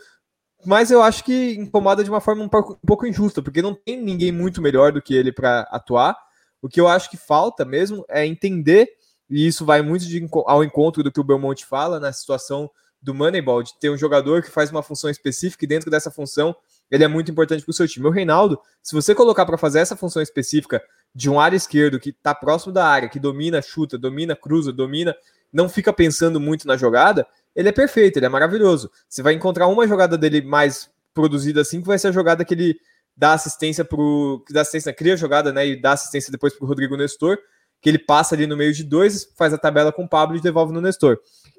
mas 0.65 0.91
eu 0.91 1.01
acho 1.01 1.25
que 1.25 1.55
incomoda 1.55 2.03
de 2.03 2.11
uma 2.11 2.21
forma 2.21 2.43
um 2.43 2.49
pouco, 2.49 2.73
um 2.73 2.87
pouco 2.87 3.07
injusta, 3.07 3.41
porque 3.41 3.63
não 3.63 3.75
tem 3.75 4.03
ninguém 4.03 4.33
muito 4.33 4.61
melhor 4.61 4.91
do 4.91 5.01
que 5.01 5.15
ele 5.15 5.31
para 5.31 5.61
atuar. 5.71 6.17
O 6.61 6.69
que 6.69 6.81
eu 6.81 6.89
acho 6.89 7.09
que 7.11 7.17
falta 7.17 7.65
mesmo 7.65 8.05
é 8.09 8.27
entender, 8.27 8.89
e 9.31 9.47
isso 9.47 9.65
vai 9.65 9.81
muito 9.81 10.07
de, 10.07 10.29
ao 10.47 10.65
encontro 10.65 11.03
do 11.03 11.11
que 11.11 11.21
o 11.21 11.25
Belmonte 11.25 11.65
fala 11.65 12.01
na 12.01 12.13
situação 12.13 12.69
do 13.03 13.13
Moneyball, 13.13 13.63
de 13.63 13.79
ter 13.79 13.91
um 13.91 13.97
jogador 13.97 14.43
que 14.43 14.51
faz 14.51 14.71
uma 14.71 14.83
função 14.83 15.11
específica 15.11 15.65
e 15.65 15.69
dentro 15.69 15.91
dessa 15.91 16.11
função 16.11 16.55
ele 16.91 17.03
é 17.03 17.09
muito 17.09 17.31
importante 17.31 17.65
para 17.65 17.71
o 17.71 17.75
seu 17.75 17.89
time. 17.89 18.07
O 18.07 18.11
Reinaldo, 18.11 18.61
se 18.83 18.95
você 18.95 19.15
colocar 19.15 19.47
para 19.47 19.57
fazer 19.57 19.81
essa 19.81 19.97
função 19.97 20.23
específica 20.23 20.83
de 21.15 21.29
um 21.29 21.41
área 21.41 21.57
esquerdo 21.57 21.99
que 21.99 22.11
está 22.11 22.35
próximo 22.35 22.73
da 22.73 22.87
área, 22.87 23.09
que 23.09 23.19
domina, 23.19 23.61
chuta, 23.63 23.99
domina, 23.99 24.37
cruza, 24.37 24.73
domina, 24.73 25.17
não 25.53 25.69
fica 25.69 25.93
pensando 25.93 26.39
muito 26.39 26.67
na 26.67 26.77
jogada, 26.77 27.27
ele 27.57 27.69
é 27.69 27.73
perfeito, 27.73 28.19
ele 28.19 28.27
é 28.27 28.29
maravilhoso. 28.29 28.91
Você 29.09 29.23
vai 29.23 29.35
encontrar 29.35 29.67
uma 29.67 29.87
jogada 29.89 30.17
dele 30.17 30.43
mais 30.43 30.91
produzida 31.15 31.63
assim, 31.63 31.81
que 31.81 31.87
vai 31.87 31.99
ser 31.99 32.09
a 32.09 32.13
jogada 32.13 32.45
que 32.45 32.55
ele 32.55 32.79
dá 33.17 33.35
assistência 33.35 33.85
pro. 33.85 34.43
que 34.47 34.53
dá 34.53 34.63
assistência, 34.63 34.93
cria 34.93 35.15
a 35.15 35.17
jogada, 35.17 35.53
né? 35.53 35.67
E 35.67 35.81
dá 35.81 35.93
assistência 35.93 36.31
depois 36.31 36.55
para 36.55 36.65
o 36.65 36.69
Rodrigo 36.69 36.97
Nestor, 36.97 37.39
que 37.83 37.91
ele 37.91 37.99
passa 37.99 38.35
ali 38.35 38.47
no 38.47 38.57
meio 38.57 38.73
de 38.73 38.85
dois, 38.85 39.29
faz 39.37 39.53
a 39.53 39.59
tabela 39.59 39.93
com 39.93 40.05
o 40.05 40.09
Pablo 40.09 40.37
e 40.37 40.41
devolve 40.41 40.73
no 40.73 40.81
Nestor. 40.81 41.19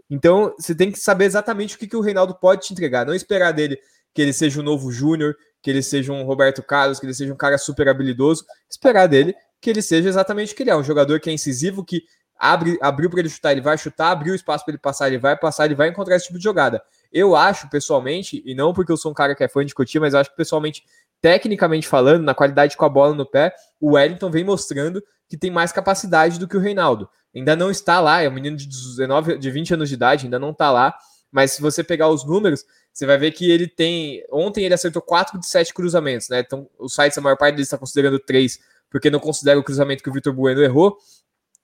Então, 0.10 0.56
você 0.58 0.74
tem 0.74 0.92
que 0.92 0.98
saber 0.98 1.26
exatamente 1.26 1.76
o 1.76 1.80
que, 1.80 1.86
que 1.86 1.96
o 1.96 2.02
Reinaldo 2.02 2.34
pode 2.34 2.66
te 2.66 2.74
entregar. 2.74 3.06
Não 3.06 3.14
esperar 3.14 3.52
dele 3.52 3.78
que 4.14 4.22
ele 4.22 4.32
seja 4.32 4.60
um 4.60 4.64
novo 4.64 4.92
Júnior, 4.92 5.36
que 5.62 5.70
ele 5.70 5.82
seja 5.82 6.14
um 6.14 6.24
Roberto 6.24 6.64
Carlos, 6.64 7.00
que 7.00 7.06
ele 7.06 7.14
seja 7.14 7.34
um 7.34 7.38
cara 7.38 7.58
super 7.58 7.90
habilidoso. 7.90 8.46
Esperar 8.70 9.08
dele 9.08 9.36
que 9.60 9.70
ele 9.70 9.82
seja 9.82 10.10
exatamente 10.10 10.54
o 10.54 10.56
que 10.56 10.64
ele 10.64 10.70
é. 10.70 10.76
Um 10.76 10.84
jogador 10.84 11.20
que 11.20 11.30
é 11.30 11.34
incisivo, 11.34 11.84
que 11.84 12.04
abre, 12.38 12.78
abriu 12.82 13.10
para 13.10 13.22
ele 13.22 13.30
chutar, 13.30 13.52
ele 13.54 13.62
vai 13.62 13.78
chutar, 13.78 14.12
abriu 14.12 14.36
espaço 14.36 14.64
para 14.66 14.74
ele 14.74 14.82
passar, 14.82 15.08
ele 15.08 15.18
vai 15.18 15.38
passar, 15.38 15.66
ele 15.66 15.76
vai 15.76 15.90
encontrar 15.90 16.16
esse 16.16 16.26
tipo 16.26 16.38
de 16.38 16.44
jogada. 16.44 16.84
Eu 17.12 17.36
acho, 17.36 17.70
pessoalmente, 17.70 18.44
e 18.46 18.54
não 18.54 18.74
porque 18.74 18.92
eu 18.92 18.98
sou 18.98 19.12
um 19.12 19.16
cara 19.16 19.34
que 19.34 19.44
é 19.44 19.48
fã 19.48 19.66
de 19.66 19.74
Coutinho, 19.74 20.02
mas 20.02 20.14
eu 20.14 20.20
acho 20.20 20.30
que 20.30 20.36
pessoalmente, 20.36 20.84
tecnicamente 21.22 21.88
falando, 21.88 22.24
na 22.24 22.34
qualidade 22.34 22.76
com 22.76 22.86
a 22.86 22.90
bola 22.90 23.16
no 23.16 23.26
pé, 23.26 23.54
o 23.80 23.94
Wellington 23.94 24.30
vem 24.30 24.44
mostrando 24.44 25.02
que 25.34 25.38
tem 25.38 25.50
mais 25.50 25.72
capacidade 25.72 26.38
do 26.38 26.48
que 26.48 26.56
o 26.56 26.60
Reinaldo 26.60 27.10
ainda 27.36 27.56
não 27.56 27.72
está 27.72 28.00
lá, 28.00 28.22
é 28.22 28.30
um 28.30 28.32
menino 28.32 28.56
de 28.56 28.68
19, 28.68 29.40
de 29.40 29.50
20 29.50 29.74
anos 29.74 29.90
de 29.90 29.96
idade, 29.96 30.26
ainda 30.28 30.38
não 30.38 30.52
está 30.52 30.70
lá, 30.70 30.96
mas 31.32 31.54
se 31.54 31.60
você 31.60 31.84
pegar 31.84 32.08
os 32.08 32.24
números, 32.24 32.64
você 32.94 33.08
vai 33.08 33.18
ver 33.18 33.32
que 33.32 33.50
ele 33.50 33.68
tem. 33.68 34.24
Ontem 34.32 34.64
ele 34.64 34.76
acertou 34.76 35.02
4 35.02 35.40
de 35.40 35.48
7 35.48 35.74
cruzamentos, 35.74 36.30
né? 36.30 36.42
Então, 36.42 36.70
os 36.78 36.94
sites, 36.94 37.18
a 37.18 37.22
maior 37.22 37.36
parte 37.36 37.56
deles 37.56 37.66
está 37.66 37.80
considerando 37.80 38.20
3, 38.20 38.60
porque 38.92 39.10
não 39.10 39.20
considera 39.20 39.60
o 39.60 39.64
cruzamento 39.64 40.04
que 40.04 40.10
o 40.12 40.14
Vitor 40.14 40.32
Bueno 40.32 40.62
errou, 40.62 40.96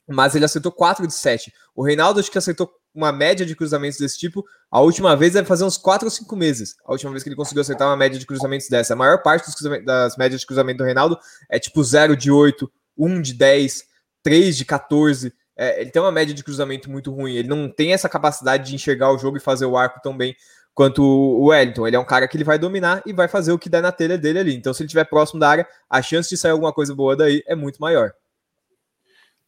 mas 0.07 0.33
ele 0.33 0.45
acertou 0.45 0.71
4 0.71 1.05
de 1.05 1.13
7. 1.13 1.53
O 1.75 1.83
Reinaldo 1.85 2.19
acho 2.19 2.31
que 2.31 2.39
acertou 2.39 2.71
uma 2.95 3.11
média 3.11 3.45
de 3.45 3.55
cruzamentos 3.55 3.99
desse 3.99 4.17
tipo. 4.17 4.43
A 4.71 4.81
última 4.81 5.15
vez 5.15 5.33
deve 5.33 5.47
fazer 5.47 5.63
uns 5.63 5.77
4 5.77 6.07
ou 6.07 6.09
5 6.09 6.35
meses. 6.35 6.75
A 6.83 6.91
última 6.91 7.11
vez 7.11 7.21
que 7.21 7.29
ele 7.29 7.35
conseguiu 7.35 7.61
acertar 7.61 7.87
uma 7.87 7.95
média 7.95 8.17
de 8.17 8.25
cruzamentos 8.25 8.67
dessa. 8.67 8.93
A 8.93 8.97
maior 8.97 9.21
parte 9.21 9.45
das 9.85 10.17
médias 10.17 10.41
de 10.41 10.47
cruzamento 10.47 10.79
do 10.79 10.83
Reinaldo 10.83 11.15
é 11.47 11.59
tipo 11.59 11.83
0 11.83 12.17
de 12.17 12.31
8, 12.31 12.67
1 12.99 13.21
de 13.21 13.33
10, 13.33 13.85
3 14.21 14.57
de 14.57 14.65
14 14.65 15.33
é, 15.61 15.81
ele 15.81 15.91
tem 15.91 16.01
uma 16.01 16.11
média 16.11 16.33
de 16.33 16.41
cruzamento 16.41 16.89
muito 16.89 17.11
ruim. 17.11 17.33
Ele 17.33 17.49
não 17.49 17.67
tem 17.67 17.91
essa 17.91 18.07
capacidade 18.07 18.69
de 18.69 18.75
enxergar 18.75 19.11
o 19.11 19.17
jogo 19.17 19.35
e 19.35 19.41
fazer 19.41 19.65
o 19.65 19.75
arco 19.75 19.99
tão 20.01 20.15
bem 20.15 20.33
quanto 20.73 21.03
o 21.03 21.47
Wellington. 21.47 21.85
Ele 21.85 21.97
é 21.97 21.99
um 21.99 22.05
cara 22.05 22.29
que 22.29 22.37
ele 22.37 22.45
vai 22.45 22.57
dominar 22.57 23.03
e 23.05 23.11
vai 23.11 23.27
fazer 23.27 23.51
o 23.51 23.59
que 23.59 23.67
der 23.67 23.81
na 23.81 23.91
telha 23.91 24.17
dele 24.17 24.39
ali. 24.39 24.55
Então, 24.55 24.73
se 24.73 24.81
ele 24.81 24.87
estiver 24.87 25.03
próximo 25.03 25.37
da 25.37 25.49
área, 25.49 25.67
a 25.89 26.01
chance 26.01 26.29
de 26.29 26.37
sair 26.37 26.51
alguma 26.51 26.71
coisa 26.71 26.95
boa 26.95 27.13
daí 27.13 27.43
é 27.45 27.55
muito 27.55 27.77
maior. 27.81 28.13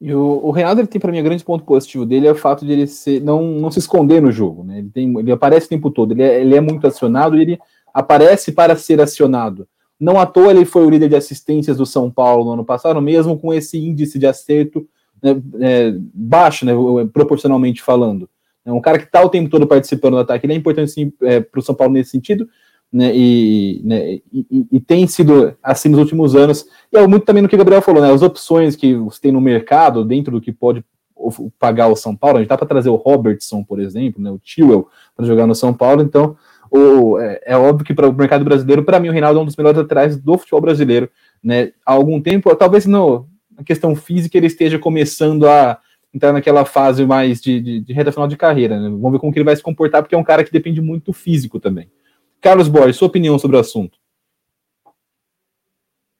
E 0.01 0.13
o, 0.13 0.41
o 0.43 0.51
Reinaldo 0.51 0.81
ele 0.81 0.87
tem 0.89 0.99
para 0.99 1.13
mim 1.13 1.21
o 1.21 1.23
grande 1.23 1.45
ponto 1.45 1.63
positivo 1.63 2.05
dele 2.05 2.27
é 2.27 2.31
o 2.31 2.35
fato 2.35 2.65
de 2.65 2.73
ele 2.73 2.87
ser, 2.87 3.21
não, 3.21 3.41
não 3.43 3.71
se 3.71 3.79
esconder 3.79 4.21
no 4.21 4.33
jogo, 4.33 4.65
né? 4.65 4.79
Ele, 4.79 4.89
tem, 4.89 5.17
ele 5.17 5.31
aparece 5.31 5.67
o 5.67 5.69
tempo 5.69 5.89
todo, 5.89 6.11
ele 6.11 6.23
é, 6.23 6.41
ele 6.41 6.55
é 6.55 6.59
muito 6.59 6.85
acionado 6.85 7.37
e 7.37 7.41
ele 7.41 7.59
aparece 7.93 8.51
para 8.51 8.75
ser 8.75 8.99
acionado. 8.99 9.65
Não 10.01 10.19
à 10.19 10.25
toa 10.25 10.49
ele 10.49 10.65
foi 10.65 10.83
o 10.83 10.89
líder 10.89 11.09
de 11.09 11.15
assistências 11.15 11.77
do 11.77 11.85
São 11.85 12.09
Paulo 12.09 12.43
no 12.43 12.53
ano 12.53 12.65
passado, 12.65 12.99
mesmo 12.99 13.37
com 13.37 13.53
esse 13.53 13.77
índice 13.77 14.17
de 14.17 14.25
acerto 14.25 14.87
né, 15.21 15.39
é, 15.59 15.93
baixo, 16.11 16.65
né, 16.65 16.73
proporcionalmente 17.13 17.83
falando. 17.83 18.27
É 18.65 18.71
um 18.73 18.81
cara 18.81 18.97
que 18.97 19.05
está 19.05 19.23
o 19.23 19.29
tempo 19.29 19.47
todo 19.47 19.67
participando 19.67 20.13
do 20.13 20.21
ataque. 20.21 20.47
Ele 20.47 20.53
é 20.53 20.55
importante 20.55 21.13
é, 21.21 21.39
para 21.39 21.59
o 21.59 21.61
São 21.61 21.75
Paulo 21.75 21.93
nesse 21.93 22.09
sentido, 22.09 22.49
né? 22.91 23.15
E, 23.15 23.81
né, 23.83 24.19
e, 24.33 24.65
e, 24.71 24.79
tem 24.79 25.05
sido 25.05 25.55
assim 25.61 25.89
nos 25.89 25.99
últimos 25.99 26.35
anos. 26.35 26.65
E 26.91 26.97
é 26.97 27.05
muito 27.05 27.25
também 27.25 27.43
no 27.43 27.47
que 27.47 27.55
o 27.55 27.59
Gabriel 27.59 27.81
falou, 27.81 28.01
né? 28.01 28.11
As 28.11 28.23
opções 28.23 28.75
que 28.75 28.95
você 28.95 29.21
tem 29.21 29.31
no 29.31 29.39
mercado, 29.39 30.03
dentro 30.03 30.31
do 30.31 30.41
que 30.41 30.51
pode 30.51 30.83
pagar 31.59 31.87
o 31.87 31.95
São 31.95 32.15
Paulo, 32.15 32.37
a 32.37 32.41
gente 32.41 32.49
dá 32.49 32.57
para 32.57 32.67
trazer 32.67 32.89
o 32.89 32.95
Robertson, 32.95 33.63
por 33.63 33.79
exemplo, 33.79 34.21
né? 34.21 34.31
O 34.31 34.39
Tewell 34.39 34.87
para 35.15 35.25
jogar 35.27 35.45
no 35.45 35.53
São 35.53 35.73
Paulo, 35.73 36.01
então 36.01 36.35
o, 36.71 37.19
é, 37.19 37.41
é 37.45 37.57
óbvio 37.57 37.85
que 37.85 37.93
para 37.93 38.07
o 38.07 38.13
mercado 38.13 38.45
brasileiro, 38.45 38.83
para 38.83 38.99
mim, 38.99 39.09
o 39.09 39.11
Reinaldo 39.11 39.39
é 39.39 39.43
um 39.43 39.45
dos 39.45 39.57
melhores 39.57 39.77
atrás 39.77 40.15
do 40.15 40.37
futebol 40.37 40.61
brasileiro. 40.61 41.09
Né? 41.43 41.73
Há 41.85 41.91
algum 41.91 42.21
tempo, 42.21 42.55
talvez 42.55 42.85
no, 42.85 43.27
na 43.57 43.63
questão 43.63 43.93
física, 43.93 44.37
ele 44.37 44.47
esteja 44.47 44.79
começando 44.79 45.47
a 45.47 45.77
entrar 46.13 46.31
naquela 46.31 46.63
fase 46.63 47.05
mais 47.05 47.41
de, 47.41 47.59
de, 47.59 47.79
de 47.81 47.93
reta 47.93 48.11
final 48.11 48.27
de 48.27 48.37
carreira. 48.37 48.79
Né? 48.79 48.89
Vamos 48.89 49.11
ver 49.11 49.19
como 49.19 49.33
que 49.33 49.39
ele 49.39 49.45
vai 49.45 49.55
se 49.55 49.61
comportar, 49.61 50.01
porque 50.01 50.15
é 50.15 50.17
um 50.17 50.23
cara 50.23 50.45
que 50.45 50.51
depende 50.51 50.79
muito 50.79 51.07
do 51.07 51.13
físico 51.13 51.59
também. 51.59 51.91
Carlos 52.39 52.69
Borges, 52.69 52.95
sua 52.95 53.09
opinião 53.09 53.37
sobre 53.37 53.57
o 53.57 53.59
assunto? 53.59 53.99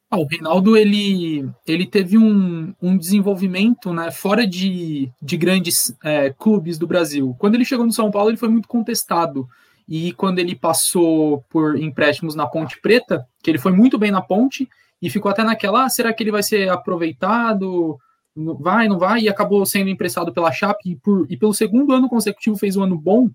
Ah, 0.10 0.20
o 0.20 0.28
Reinaldo 0.30 0.76
ele, 0.76 1.50
ele 1.66 1.86
teve 1.86 2.18
um, 2.18 2.74
um 2.82 2.98
desenvolvimento 2.98 3.94
né, 3.94 4.12
fora 4.12 4.46
de, 4.46 5.10
de 5.22 5.38
grandes 5.38 5.96
é, 6.04 6.30
clubes 6.30 6.78
do 6.78 6.86
Brasil. 6.86 7.34
Quando 7.40 7.56
ele 7.56 7.64
chegou 7.64 7.86
no 7.86 7.94
São 7.94 8.12
Paulo, 8.12 8.30
ele 8.30 8.38
foi 8.38 8.50
muito 8.50 8.68
contestado. 8.68 9.48
E 9.93 10.13
quando 10.13 10.39
ele 10.39 10.56
passou 10.56 11.43
por 11.49 11.77
empréstimos 11.77 12.34
na 12.34 12.47
Ponte 12.47 12.80
Preta, 12.80 13.27
que 13.43 13.51
ele 13.51 13.58
foi 13.58 13.73
muito 13.73 13.97
bem 13.97 14.10
na 14.10 14.21
Ponte, 14.21 14.69
e 15.01 15.10
ficou 15.10 15.30
até 15.30 15.43
naquela, 15.43 15.84
ah, 15.84 15.89
será 15.89 16.13
que 16.13 16.23
ele 16.23 16.32
vai 16.32 16.41
ser 16.41 16.69
aproveitado? 16.69 17.99
Vai, 18.34 18.88
não 18.88 18.97
vai? 18.97 19.23
E 19.23 19.30
acabou 19.30 19.65
sendo 19.65 19.89
emprestado 19.89 20.32
pela 20.32 20.49
Chape, 20.49 20.91
e, 20.91 20.95
por, 20.95 21.30
e 21.30 21.36
pelo 21.36 21.54
segundo 21.54 21.91
ano 21.91 22.08
consecutivo 22.08 22.56
fez 22.56 22.77
um 22.77 22.84
ano 22.84 22.97
bom. 22.97 23.30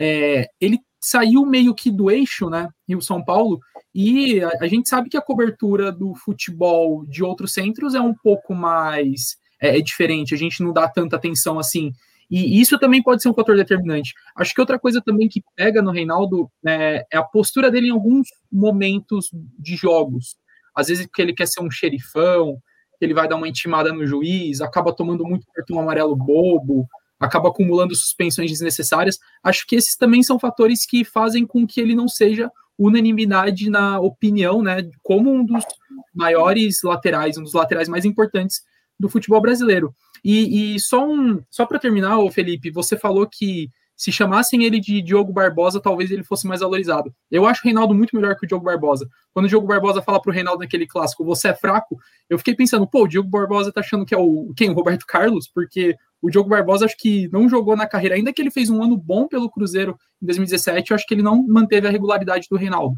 É, 0.00 0.48
ele 0.58 0.80
saiu 0.98 1.44
meio 1.44 1.74
que 1.74 1.90
do 1.90 2.10
eixo, 2.10 2.48
né, 2.48 2.70
Rio 2.88 3.02
São 3.02 3.22
Paulo, 3.22 3.60
e 3.94 4.40
a, 4.40 4.50
a, 4.62 4.68
gente 4.68 4.88
sabe 4.88 5.10
que 5.10 5.16
a 5.18 5.22
cobertura 5.22 5.92
do 5.92 6.14
futebol 6.14 7.04
de 7.04 7.22
outros 7.22 7.52
centros 7.52 7.94
é 7.94 8.00
um 8.00 8.14
pouco 8.14 8.54
mais 8.54 9.36
é, 9.60 9.76
é 9.76 9.80
diferente, 9.82 10.32
a 10.32 10.38
gente 10.38 10.62
não 10.62 10.72
dá 10.72 10.88
tanta 10.88 11.16
atenção 11.16 11.58
assim. 11.58 11.92
E 12.34 12.62
isso 12.62 12.78
também 12.78 13.02
pode 13.02 13.20
ser 13.20 13.28
um 13.28 13.34
fator 13.34 13.54
determinante. 13.54 14.14
Acho 14.34 14.54
que 14.54 14.60
outra 14.62 14.78
coisa 14.78 15.02
também 15.02 15.28
que 15.28 15.42
pega 15.54 15.82
no 15.82 15.90
Reinaldo 15.90 16.50
é, 16.66 17.04
é 17.12 17.18
a 17.18 17.22
postura 17.22 17.70
dele 17.70 17.88
em 17.88 17.90
alguns 17.90 18.26
momentos 18.50 19.28
de 19.58 19.76
jogos. 19.76 20.36
Às 20.74 20.88
vezes 20.88 21.06
que 21.12 21.20
ele 21.20 21.34
quer 21.34 21.46
ser 21.46 21.60
um 21.62 21.70
xerifão, 21.70 22.56
ele 22.98 23.12
vai 23.12 23.28
dar 23.28 23.36
uma 23.36 23.46
intimada 23.46 23.92
no 23.92 24.06
juiz, 24.06 24.62
acaba 24.62 24.94
tomando 24.94 25.26
muito 25.26 25.46
cartão 25.52 25.78
amarelo 25.78 26.16
bobo, 26.16 26.88
acaba 27.20 27.50
acumulando 27.50 27.94
suspensões 27.94 28.50
desnecessárias. 28.50 29.18
Acho 29.44 29.66
que 29.66 29.76
esses 29.76 29.94
também 29.94 30.22
são 30.22 30.38
fatores 30.38 30.86
que 30.86 31.04
fazem 31.04 31.46
com 31.46 31.66
que 31.66 31.82
ele 31.82 31.94
não 31.94 32.08
seja 32.08 32.50
unanimidade 32.78 33.68
na 33.68 34.00
opinião, 34.00 34.62
né, 34.62 34.88
como 35.02 35.30
um 35.30 35.44
dos 35.44 35.66
maiores 36.14 36.82
laterais, 36.82 37.36
um 37.36 37.42
dos 37.42 37.52
laterais 37.52 37.90
mais 37.90 38.06
importantes 38.06 38.62
do 38.98 39.10
futebol 39.10 39.42
brasileiro. 39.42 39.94
E, 40.24 40.74
e 40.74 40.80
só 40.80 41.06
um, 41.06 41.42
só 41.50 41.66
para 41.66 41.78
terminar, 41.78 42.18
ô 42.18 42.30
Felipe, 42.30 42.70
você 42.70 42.96
falou 42.96 43.26
que 43.26 43.70
se 43.96 44.10
chamassem 44.10 44.64
ele 44.64 44.80
de 44.80 45.00
Diogo 45.00 45.32
Barbosa, 45.32 45.80
talvez 45.80 46.10
ele 46.10 46.24
fosse 46.24 46.44
mais 46.46 46.60
valorizado. 46.60 47.14
Eu 47.30 47.46
acho 47.46 47.60
o 47.60 47.64
Reinaldo 47.64 47.94
muito 47.94 48.16
melhor 48.16 48.34
que 48.36 48.44
o 48.44 48.48
Diogo 48.48 48.64
Barbosa. 48.64 49.08
Quando 49.32 49.46
o 49.46 49.48
Diogo 49.48 49.66
Barbosa 49.66 50.02
fala 50.02 50.20
pro 50.20 50.32
Reinaldo 50.32 50.60
naquele 50.60 50.88
clássico, 50.88 51.24
você 51.24 51.48
é 51.48 51.54
fraco, 51.54 51.96
eu 52.28 52.36
fiquei 52.36 52.54
pensando, 52.54 52.84
pô, 52.84 53.04
o 53.04 53.08
Diogo 53.08 53.28
Barbosa 53.28 53.72
tá 53.72 53.80
achando 53.80 54.04
que 54.04 54.12
é 54.12 54.18
o 54.18 54.52
quem? 54.56 54.70
O 54.70 54.74
Roberto 54.74 55.06
Carlos? 55.06 55.46
Porque 55.46 55.94
o 56.20 56.30
Diogo 56.30 56.48
Barbosa 56.48 56.84
acho 56.84 56.96
que 56.96 57.28
não 57.32 57.48
jogou 57.48 57.76
na 57.76 57.86
carreira, 57.86 58.16
ainda 58.16 58.32
que 58.32 58.42
ele 58.42 58.50
fez 58.50 58.70
um 58.70 58.82
ano 58.82 58.96
bom 58.96 59.28
pelo 59.28 59.48
Cruzeiro 59.48 59.96
em 60.20 60.26
2017, 60.26 60.90
eu 60.90 60.94
acho 60.96 61.06
que 61.06 61.14
ele 61.14 61.22
não 61.22 61.40
manteve 61.46 61.86
a 61.86 61.90
regularidade 61.90 62.48
do 62.50 62.56
Reinaldo. 62.56 62.96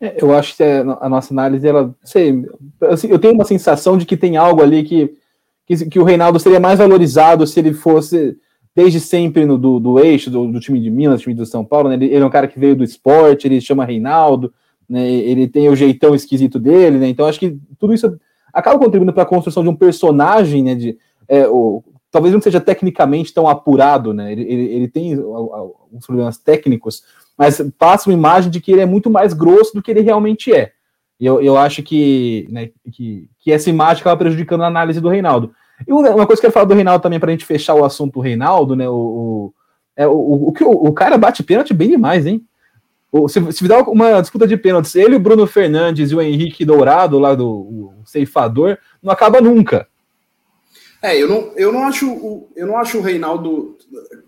É, 0.00 0.22
eu 0.22 0.32
acho 0.32 0.56
que 0.56 0.62
a 0.62 1.08
nossa 1.08 1.34
análise, 1.34 1.66
ela, 1.66 1.92
sei, 2.04 2.44
assim, 2.82 3.08
eu 3.08 3.18
tenho 3.18 3.34
uma 3.34 3.44
sensação 3.44 3.98
de 3.98 4.06
que 4.06 4.16
tem 4.16 4.36
algo 4.36 4.62
ali 4.62 4.84
que 4.84 5.17
que, 5.68 5.90
que 5.90 5.98
o 5.98 6.04
Reinaldo 6.04 6.40
seria 6.40 6.58
mais 6.58 6.78
valorizado 6.78 7.46
se 7.46 7.60
ele 7.60 7.74
fosse 7.74 8.36
desde 8.74 9.00
sempre 9.00 9.44
no, 9.44 9.58
do, 9.58 9.78
do 9.78 9.98
eixo 9.98 10.30
do, 10.30 10.50
do, 10.50 10.60
time 10.60 10.80
de 10.80 10.90
Minas, 10.90 11.20
time 11.20 11.34
do 11.34 11.44
São 11.44 11.64
Paulo, 11.64 11.88
né? 11.88 11.96
ele, 11.96 12.06
ele, 12.06 12.22
é 12.22 12.24
um 12.24 12.30
cara 12.30 12.48
que 12.48 12.58
veio 12.58 12.74
do 12.74 12.84
esporte, 12.84 13.46
ele 13.46 13.60
chama 13.60 13.84
Reinaldo, 13.84 14.52
né? 14.88 15.06
ele 15.06 15.46
tem 15.46 15.68
o 15.68 15.76
jeitão 15.76 16.14
esquisito 16.14 16.58
dele, 16.58 16.98
né? 16.98 17.08
então 17.08 17.26
acho 17.26 17.40
que 17.40 17.58
tudo 17.78 17.92
isso 17.92 18.18
acaba 18.52 18.78
contribuindo 18.78 19.12
para 19.12 19.24
a 19.24 19.26
construção 19.26 19.62
de 19.62 19.68
um 19.68 19.76
personagem, 19.76 20.62
né? 20.62 20.74
De, 20.74 20.96
é, 21.28 21.46
o, 21.46 21.82
talvez 22.10 22.32
não 22.32 22.40
seja 22.40 22.60
tecnicamente 22.60 23.34
tão 23.34 23.46
apurado, 23.46 24.14
né? 24.14 24.32
ele, 24.32 24.42
ele, 24.42 24.62
ele 24.62 24.88
tem 24.88 25.14
alguns 25.14 26.06
problemas 26.06 26.38
técnicos, 26.38 27.02
mas 27.36 27.60
passa 27.76 28.08
uma 28.08 28.14
imagem 28.14 28.50
de 28.50 28.60
que 28.60 28.72
ele 28.72 28.80
é 28.80 28.86
muito 28.86 29.10
mais 29.10 29.34
grosso 29.34 29.74
do 29.74 29.82
que 29.82 29.90
ele 29.90 30.00
realmente 30.00 30.52
é. 30.52 30.72
E 31.18 31.26
eu, 31.26 31.40
eu 31.42 31.56
acho 31.56 31.82
que, 31.82 32.46
né, 32.50 32.70
que, 32.92 33.28
que 33.40 33.52
essa 33.52 33.68
imagem 33.68 34.00
acaba 34.00 34.16
prejudicando 34.16 34.62
a 34.62 34.68
análise 34.68 35.00
do 35.00 35.08
Reinaldo. 35.08 35.52
E 35.86 35.92
uma 35.92 36.26
coisa 36.26 36.26
que 36.26 36.32
eu 36.32 36.50
quero 36.50 36.52
falar 36.52 36.66
do 36.66 36.74
Reinaldo 36.74 37.02
também, 37.02 37.20
para 37.20 37.28
a 37.28 37.32
gente 37.32 37.44
fechar 37.44 37.74
o 37.74 37.84
assunto 37.84 38.14
do 38.14 38.20
Reinaldo, 38.20 38.74
né? 38.74 38.88
O, 38.88 38.94
o, 38.94 39.54
é, 39.96 40.06
o, 40.06 40.12
o, 40.12 40.54
o, 40.88 40.92
cara 40.92 41.16
bate 41.16 41.42
pênalti 41.42 41.72
bem 41.72 41.90
demais, 41.90 42.26
hein? 42.26 42.44
O, 43.10 43.28
se, 43.28 43.52
se 43.52 43.66
dá 43.66 43.80
uma 43.82 44.20
disputa 44.20 44.46
de 44.46 44.56
pênaltis, 44.56 44.94
ele, 44.94 45.16
o 45.16 45.20
Bruno 45.20 45.46
Fernandes 45.46 46.10
e 46.10 46.14
o 46.14 46.20
Henrique 46.20 46.64
Dourado, 46.64 47.18
lá 47.18 47.34
do 47.34 47.92
ceifador, 48.04 48.76
não 49.02 49.12
acaba 49.12 49.40
nunca. 49.40 49.86
É, 51.00 51.16
eu 51.16 51.28
não, 51.28 51.52
eu 51.56 51.72
não 51.72 51.86
acho 51.86 52.48
eu 52.56 52.66
não 52.66 52.76
acho 52.76 52.98
o 52.98 53.02
Reinaldo 53.02 53.76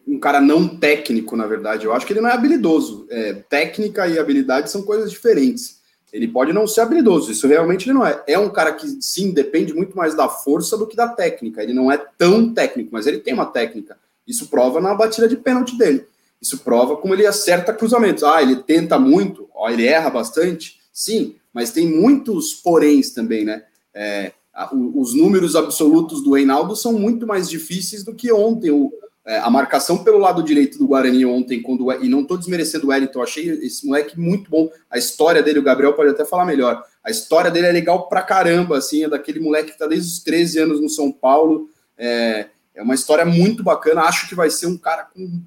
um 0.07 0.19
cara 0.19 0.41
não 0.41 0.69
técnico, 0.69 1.37
na 1.37 1.47
verdade. 1.47 1.85
Eu 1.85 1.93
acho 1.93 2.07
que 2.07 2.13
ele 2.13 2.21
não 2.21 2.29
é 2.29 2.33
habilidoso. 2.33 3.07
É, 3.11 3.35
técnica 3.35 4.07
e 4.07 4.19
habilidade 4.19 4.71
são 4.71 4.83
coisas 4.83 5.11
diferentes. 5.11 5.80
Ele 6.13 6.27
pode 6.27 6.53
não 6.53 6.67
ser 6.67 6.81
habilidoso, 6.81 7.31
isso 7.31 7.47
realmente 7.47 7.87
ele 7.87 7.95
não 7.95 8.05
é. 8.05 8.23
É 8.27 8.39
um 8.39 8.49
cara 8.49 8.73
que, 8.73 8.87
sim, 9.01 9.31
depende 9.33 9.73
muito 9.73 9.97
mais 9.97 10.15
da 10.15 10.29
força 10.29 10.77
do 10.77 10.87
que 10.87 10.97
da 10.97 11.09
técnica. 11.09 11.63
Ele 11.63 11.73
não 11.73 11.91
é 11.91 11.97
tão 11.97 12.53
técnico, 12.53 12.91
mas 12.93 13.07
ele 13.07 13.19
tem 13.19 13.33
uma 13.33 13.47
técnica. 13.47 13.97
Isso 14.27 14.49
prova 14.49 14.81
na 14.81 14.95
batida 14.95 15.29
de 15.29 15.37
pênalti 15.37 15.77
dele. 15.77 16.05
Isso 16.41 16.59
prova 16.59 16.97
como 16.97 17.15
ele 17.15 17.27
acerta 17.27 17.73
cruzamentos. 17.73 18.25
Ah, 18.25 18.43
ele 18.43 18.57
tenta 18.57 18.99
muito, 18.99 19.49
ó, 19.55 19.69
ele 19.69 19.87
erra 19.87 20.11
bastante. 20.11 20.81
Sim, 20.93 21.37
mas 21.53 21.71
tem 21.71 21.87
muitos 21.87 22.55
poréns 22.55 23.11
também, 23.11 23.45
né? 23.45 23.65
É, 23.95 24.33
os 24.73 25.15
números 25.15 25.55
absolutos 25.57 26.23
do 26.23 26.33
Reinaldo 26.33 26.75
são 26.77 26.93
muito 26.93 27.27
mais 27.27 27.49
difíceis 27.49 28.05
do 28.05 28.15
que 28.15 28.33
ontem. 28.33 28.71
O, 28.71 28.93
é, 29.27 29.39
a 29.39 29.51
marcação 29.51 30.03
pelo 30.03 30.19
lado 30.19 30.43
direito 30.43 30.79
do 30.79 30.87
Guarani 30.87 31.27
ontem, 31.27 31.61
quando 31.61 31.93
e 31.93 32.09
não 32.09 32.21
estou 32.23 32.39
desmerecendo 32.39 32.87
o 32.87 32.91
Wellington, 32.91 33.23
achei 33.23 33.51
esse 33.51 33.87
moleque 33.87 34.19
muito 34.19 34.51
bom. 34.51 34.71
A 34.91 34.99
história 34.99 35.43
dele, 35.43 35.59
o 35.59 35.63
Gabriel 35.63 35.93
pode 35.93 36.11
até 36.11 36.25
falar 36.25 36.47
melhor. 36.47 36.83
A 37.05 37.11
história 37.11 37.51
dele 37.51 37.67
é 37.67 37.73
legal 37.73 38.09
pra 38.09 38.23
caramba, 38.23 38.79
assim, 38.79 39.05
é 39.05 39.09
daquele 39.09 39.41
moleque 39.41 39.73
que 39.73 39.79
tá 39.79 39.87
desde 39.87 40.09
os 40.09 40.19
13 40.21 40.59
anos 40.61 40.81
no 40.81 40.89
São 40.89 41.13
Paulo. 41.13 41.69
É, 41.97 42.47
é 42.75 42.83
uma 42.83 42.95
história 42.95 43.25
muito 43.25 43.63
bacana. 43.63 44.03
Acho 44.03 44.29
que 44.29 44.35
vai 44.35 44.51
ser 44.51 44.67
um 44.67 44.77
cara 44.77 45.05
com. 45.05 45.43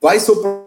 Vai 0.00 0.18
ser 0.18 0.32
o 0.32 0.66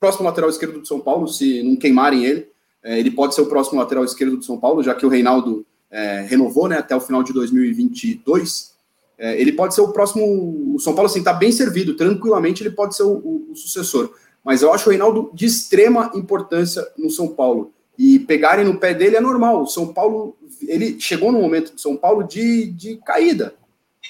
próximo 0.00 0.24
lateral 0.24 0.50
esquerdo 0.50 0.80
do 0.80 0.86
São 0.86 0.98
Paulo, 0.98 1.28
se 1.28 1.62
não 1.62 1.76
queimarem 1.76 2.24
ele. 2.24 2.48
É, 2.82 2.98
ele 2.98 3.12
pode 3.12 3.34
ser 3.34 3.42
o 3.42 3.46
próximo 3.46 3.78
lateral 3.78 4.04
esquerdo 4.04 4.36
do 4.36 4.44
São 4.44 4.58
Paulo, 4.58 4.82
já 4.82 4.92
que 4.92 5.06
o 5.06 5.08
Reinaldo 5.08 5.64
é, 5.88 6.26
renovou 6.28 6.66
né, 6.68 6.78
até 6.78 6.96
o 6.96 7.00
final 7.00 7.22
de 7.22 7.32
2022. 7.32 8.71
É, 9.22 9.40
ele 9.40 9.52
pode 9.52 9.72
ser 9.72 9.82
o 9.82 9.92
próximo. 9.92 10.74
O 10.74 10.80
São 10.80 10.96
Paulo, 10.96 11.08
assim, 11.08 11.20
está 11.20 11.32
bem 11.32 11.52
servido, 11.52 11.94
tranquilamente 11.94 12.60
ele 12.60 12.70
pode 12.70 12.96
ser 12.96 13.04
o, 13.04 13.12
o, 13.12 13.52
o, 13.52 13.56
sucessor. 13.56 14.12
Mas 14.44 14.62
eu 14.62 14.74
acho 14.74 14.88
o 14.88 14.90
Reinaldo 14.90 15.30
de 15.32 15.46
extrema 15.46 16.10
importância 16.12 16.84
no 16.98 17.08
São 17.08 17.28
Paulo. 17.28 17.72
E 17.96 18.18
pegarem 18.18 18.64
no 18.64 18.80
pé 18.80 18.92
dele 18.92 19.14
é 19.14 19.20
normal. 19.20 19.62
O 19.62 19.66
São 19.68 19.92
Paulo, 19.92 20.36
ele 20.66 20.98
chegou 20.98 21.30
no 21.30 21.40
momento 21.40 21.72
de 21.72 21.80
São 21.80 21.96
Paulo 21.96 22.24
de, 22.24 22.66
de 22.72 22.96
caída. 22.96 23.54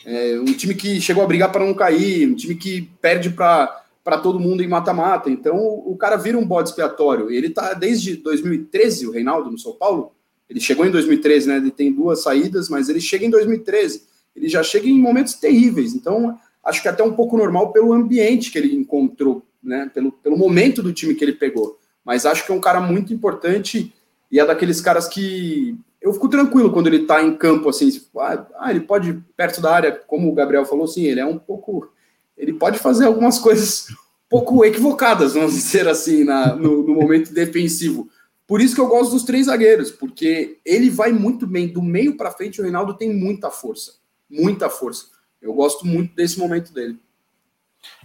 É, 0.07 0.41
um 0.41 0.47
time 0.47 0.75
que 0.75 0.99
chegou 0.99 1.23
a 1.23 1.27
brigar 1.27 1.53
para 1.53 1.63
não 1.63 1.75
cair, 1.75 2.27
um 2.27 2.35
time 2.35 2.55
que 2.55 2.91
perde 3.03 3.29
para 3.29 4.19
todo 4.23 4.41
mundo 4.41 4.63
em 4.63 4.69
mata-mata. 4.69 5.29
Então 5.29 5.59
o 5.59 5.95
cara 5.95 6.17
vira 6.17 6.39
um 6.39 6.47
bode 6.47 6.71
expiatório. 6.71 7.31
Ele 7.31 7.49
está 7.49 7.75
desde 7.75 8.17
2013, 8.17 9.09
o 9.09 9.11
Reinaldo, 9.11 9.51
no 9.51 9.59
São 9.59 9.75
Paulo. 9.75 10.13
Ele 10.49 10.59
chegou 10.59 10.87
em 10.87 10.91
2013, 10.91 11.49
né? 11.49 11.57
Ele 11.59 11.71
tem 11.71 11.93
duas 11.93 12.23
saídas, 12.23 12.71
mas 12.71 12.89
ele 12.89 13.01
chega 13.01 13.27
em 13.27 13.31
2013 13.31 14.11
ele 14.35 14.49
já 14.49 14.63
chega 14.63 14.89
em 14.89 14.99
momentos 14.99 15.35
terríveis. 15.35 15.95
Então, 15.95 16.39
acho 16.65 16.83
que 16.83 16.89
é 16.89 16.91
até 16.91 17.03
um 17.03 17.13
pouco 17.13 17.37
normal 17.37 17.73
pelo 17.73 17.93
ambiente 17.93 18.51
que 18.51 18.59
ele 18.59 18.75
encontrou, 18.75 19.43
né? 19.63 19.91
Pelo, 19.93 20.13
pelo 20.13 20.37
momento 20.37 20.83
do 20.83 20.93
time 20.93 21.15
que 21.15 21.25
ele 21.25 21.33
pegou. 21.33 21.79
Mas 22.05 22.27
acho 22.27 22.45
que 22.45 22.53
é 22.53 22.55
um 22.55 22.61
cara 22.61 22.81
muito 22.81 23.13
importante 23.13 23.93
e 24.31 24.41
é 24.41 24.47
daqueles 24.47 24.81
caras 24.81 25.07
que 25.07 25.77
eu 26.01 26.13
fico 26.13 26.29
tranquilo 26.29 26.73
quando 26.73 26.89
ele 26.89 27.07
tá 27.07 27.23
em 27.23 27.37
campo, 27.37 27.69
assim, 27.69 27.89
tipo, 27.89 28.19
ah, 28.19 28.49
ah, 28.59 28.71
ele 28.71 28.81
pode 28.81 29.23
perto 29.37 29.61
da 29.61 29.73
área, 29.73 29.93
como 29.93 30.29
o 30.29 30.35
Gabriel 30.35 30.65
falou, 30.65 30.85
assim, 30.85 31.05
ele 31.05 31.21
é 31.21 31.25
um 31.25 31.39
pouco, 31.39 31.93
ele 32.37 32.53
pode 32.55 32.79
fazer 32.79 33.05
algumas 33.05 33.39
coisas 33.39 33.89
um 33.91 33.95
pouco 34.29 34.65
equivocadas, 34.65 35.35
vamos 35.35 35.53
dizer 35.53 35.87
assim, 35.87 36.25
na, 36.25 36.57
no, 36.57 36.83
no 36.83 36.95
momento 36.95 37.33
defensivo. 37.33 38.09
Por 38.49 38.61
isso 38.61 38.75
que 38.75 38.81
eu 38.81 38.89
gosto 38.89 39.13
dos 39.13 39.23
três 39.23 39.47
zagueiros, 39.47 39.93
porque 39.93 40.59
ele 40.65 40.91
vai 40.91 41.13
muito 41.13 41.47
bem 41.47 41.69
do 41.69 41.81
meio 41.81 42.17
para 42.17 42.33
frente. 42.33 42.61
O 42.61 42.65
Reinaldo 42.65 42.95
tem 42.95 43.15
muita 43.15 43.51
força 43.51 44.02
muita 44.33 44.71
força. 44.71 45.07
Eu 45.41 45.53
gosto 45.53 45.87
muito 45.87 46.15
desse 46.15 46.39
momento 46.39 46.73
dele. 46.73 46.97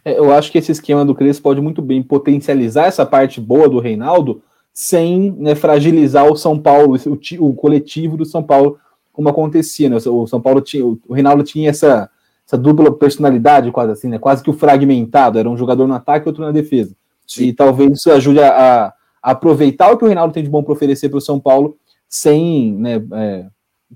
É, 0.04 0.18
eu 0.18 0.32
acho 0.32 0.52
que 0.52 0.58
esse 0.58 0.72
esquema 0.72 1.06
do 1.06 1.16
Crespo 1.16 1.44
pode 1.44 1.62
muito 1.62 1.82
bem 1.82 2.02
potencializar 2.04 2.86
essa 2.86 3.06
parte 3.06 3.40
boa 3.40 3.70
do 3.70 3.80
Reinaldo 3.80 4.42
sem 4.74 5.32
né, 5.32 5.56
fragilizar 5.56 6.32
o 6.32 6.36
São 6.36 6.60
Paulo, 6.60 6.98
o, 6.98 7.48
o, 7.48 7.54
coletivo 7.56 8.16
do 8.16 8.26
São 8.26 8.44
Paulo, 8.44 8.80
como 9.12 9.30
acontecia. 9.30 9.90
Né? 9.90 9.98
O 10.06 10.28
São 10.28 10.40
Paulo 10.40 10.62
tinha, 10.62 10.86
o 10.86 11.00
Reinaldo 11.12 11.44
tinha 11.44 11.70
essa, 11.70 12.10
essa 12.46 12.58
dupla 12.58 12.92
personalidade, 12.92 13.72
quase 13.72 13.92
assim, 13.92 14.08
né? 14.08 14.20
quase 14.20 14.44
que 14.44 14.50
o 14.50 14.54
fragmentado, 14.54 15.40
era 15.40 15.50
um 15.50 15.58
jogador 15.58 15.88
no 15.88 15.96
ataque 15.96 16.28
e 16.28 16.30
outro 16.30 16.44
na 16.44 16.52
defesa. 16.52 16.96
Sim. 17.26 17.46
E 17.46 17.54
talvez 17.54 17.92
isso 17.92 18.12
ajude 18.12 18.40
a, 18.40 18.86
a, 18.86 18.94
aproveitar 19.32 19.92
o 19.92 19.98
que 19.98 20.04
o 20.04 20.08
Reinaldo 20.08 20.34
tem 20.34 20.44
de 20.44 20.50
bom 20.50 20.64
para 20.64 20.74
oferecer 20.74 21.10
para 21.10 21.18
o 21.18 21.22
São 21.22 21.40
Paulo, 21.40 21.76
sem 22.08 22.74
né, 22.76 23.04
é, 23.14 23.48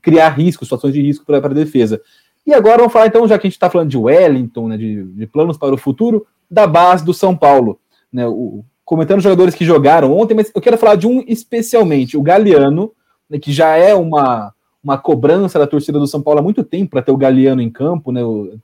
criar 0.02 0.30
riscos, 0.30 0.68
situações 0.68 0.94
de 0.94 1.02
risco 1.02 1.26
para 1.26 1.38
a 1.38 1.50
defesa. 1.50 2.02
E 2.46 2.54
agora 2.54 2.78
vamos 2.78 2.94
falar, 2.94 3.08
então, 3.08 3.28
já 3.28 3.38
que 3.38 3.46
a 3.46 3.50
gente 3.50 3.58
está 3.58 3.70
falando 3.70 3.90
de 3.90 3.98
Wellington, 3.98 4.68
né, 4.68 4.78
de, 4.78 5.04
de, 5.04 5.28
planos 5.28 5.58
para 5.58 5.74
o 5.74 5.78
futuro, 5.78 6.26
da 6.50 6.66
base 6.66 7.06
do 7.06 7.14
São 7.14 7.36
Paulo. 7.36 7.80
Né, 8.12 8.28
o, 8.28 8.64
comentando 8.84 9.22
jogadores 9.22 9.56
que 9.56 9.64
jogaram 9.64 10.18
ontem, 10.18 10.34
mas 10.34 10.52
eu 10.54 10.62
quero 10.62 10.78
falar 10.78 10.96
de 10.96 11.08
um 11.08 11.24
especialmente, 11.28 12.18
o 12.18 12.22
Galeano, 12.22 12.92
né, 13.30 13.40
que 13.40 13.52
já 13.52 13.76
é 13.78 13.94
uma, 13.94 14.54
uma 14.84 14.98
cobrança 14.98 15.60
da 15.60 15.68
torcida 15.68 16.00
do 16.00 16.08
São 16.08 16.22
Paulo 16.22 16.40
há 16.40 16.44
muito 16.44 16.64
tempo 16.64 16.92
para 16.92 17.02
ter 17.02 17.12
o 17.12 17.18
Galeano 17.18 17.62
em 17.62 17.70
campo. 17.70 18.12
Né, 18.12 18.24
o, 18.24 18.58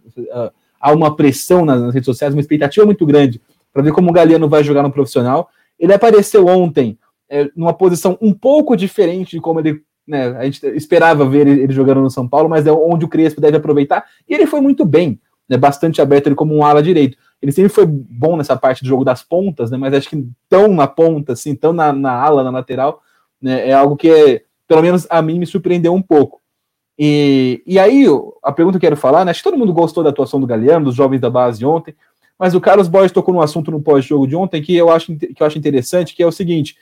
há 0.80 0.92
uma 0.92 1.16
pressão 1.16 1.66
nas, 1.66 1.82
nas 1.82 1.94
redes 1.94 2.06
sociais, 2.06 2.34
uma 2.34 2.42
expectativa 2.42 2.86
muito 2.86 3.06
grande 3.06 3.42
para 3.72 3.84
ver 3.84 3.92
como 3.92 4.10
o 4.10 4.14
Galeano 4.14 4.50
vai 4.50 4.64
jogar 4.64 4.84
no 4.84 4.92
profissional. 4.92 5.50
Ele 5.80 5.94
apareceu 5.94 6.48
ontem 6.48 6.98
é, 7.30 7.50
numa 7.56 7.74
posição 7.74 8.18
um 8.22 8.34
pouco 8.34 8.76
diferente 8.76 9.32
de 9.32 9.42
como 9.42 9.60
ele 9.60 9.84
né, 10.08 10.30
a 10.38 10.46
gente 10.46 10.66
esperava 10.68 11.28
ver 11.28 11.48
ele, 11.48 11.74
jogando 11.74 12.02
no 12.02 12.10
São 12.10 12.28
Paulo, 12.28 12.50
mas 12.50 12.66
é 12.66 12.72
onde 12.72 13.06
o 13.06 13.08
Crespo 13.08 13.42
deve 13.42 13.58
aproveitar, 13.58 14.06
e 14.28 14.34
ele 14.34 14.48
foi 14.48 14.62
muito 14.62 14.86
bem, 14.86 15.20
né, 15.50 15.58
bastante 15.58 16.02
aberto 16.02 16.28
ele 16.28 16.36
como 16.36 16.56
um 16.56 16.64
ala 16.64 16.82
direito. 16.82 17.18
Ele 17.42 17.52
sempre 17.52 17.70
foi 17.70 17.86
bom 17.86 18.36
nessa 18.36 18.56
parte 18.56 18.84
do 18.84 18.88
jogo 18.88 19.04
das 19.04 19.22
pontas, 19.22 19.70
né, 19.70 19.78
mas 19.78 19.94
acho 19.94 20.10
que 20.10 20.28
tão 20.50 20.70
na 20.70 20.88
ponta, 20.88 21.34
assim, 21.34 21.56
tão 21.56 21.74
na, 21.74 21.92
na 21.92 22.12
ala, 22.12 22.44
na 22.44 22.50
lateral, 22.50 23.02
né, 23.42 23.68
é 23.70 23.74
algo 23.74 23.96
que, 23.96 24.44
pelo 24.68 24.82
menos 24.82 25.06
a 25.10 25.22
mim, 25.22 25.40
me 25.40 25.46
surpreendeu 25.46 25.94
um 25.94 26.02
pouco. 26.02 26.42
E, 26.98 27.62
e 27.68 27.78
aí, 27.78 28.06
a 28.42 28.52
pergunta 28.52 28.80
que 28.80 28.86
eu 28.86 28.90
quero 28.90 29.00
falar, 29.00 29.24
né, 29.26 29.32
acho 29.32 29.42
que 29.42 29.50
todo 29.50 29.58
mundo 29.58 29.74
gostou 29.74 30.04
da 30.04 30.10
atuação 30.10 30.40
do 30.40 30.48
Galeano, 30.48 30.86
dos 30.86 30.96
jovens 30.96 31.20
da 31.20 31.30
base 31.30 31.64
ontem, 31.64 31.94
mas 32.40 32.54
o 32.54 32.62
Carlos 32.62 32.88
Borges 32.88 33.12
tocou 33.12 33.34
num 33.34 33.42
assunto 33.42 33.72
no 33.72 33.82
pós-jogo 33.82 34.28
de 34.28 34.36
ontem 34.36 34.62
que 34.62 34.76
eu 34.76 34.90
acho, 34.90 35.16
que 35.16 35.42
eu 35.42 35.48
acho 35.48 35.58
interessante, 35.58 36.16
que 36.16 36.22
é 36.22 36.28
o 36.28 36.32
seguinte, 36.32 36.78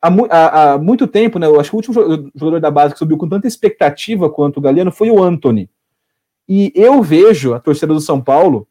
há, 0.00 0.08
há, 0.08 0.72
há, 0.72 0.78
muito 0.78 1.06
tempo, 1.06 1.38
né? 1.38 1.46
Eu 1.46 1.60
acho 1.60 1.70
que 1.70 1.76
o 1.76 1.78
último 1.78 2.30
jogador 2.34 2.60
da 2.60 2.70
base 2.70 2.92
que 2.92 2.98
subiu 2.98 3.18
com 3.18 3.28
tanta 3.28 3.46
expectativa 3.46 4.30
quanto 4.30 4.58
o 4.58 4.60
Galeno 4.60 4.92
foi 4.92 5.10
o 5.10 5.22
Anthony. 5.22 5.70
E 6.48 6.72
eu 6.74 7.02
vejo 7.02 7.54
a 7.54 7.60
torcida 7.60 7.92
do 7.92 8.00
São 8.00 8.20
Paulo 8.20 8.66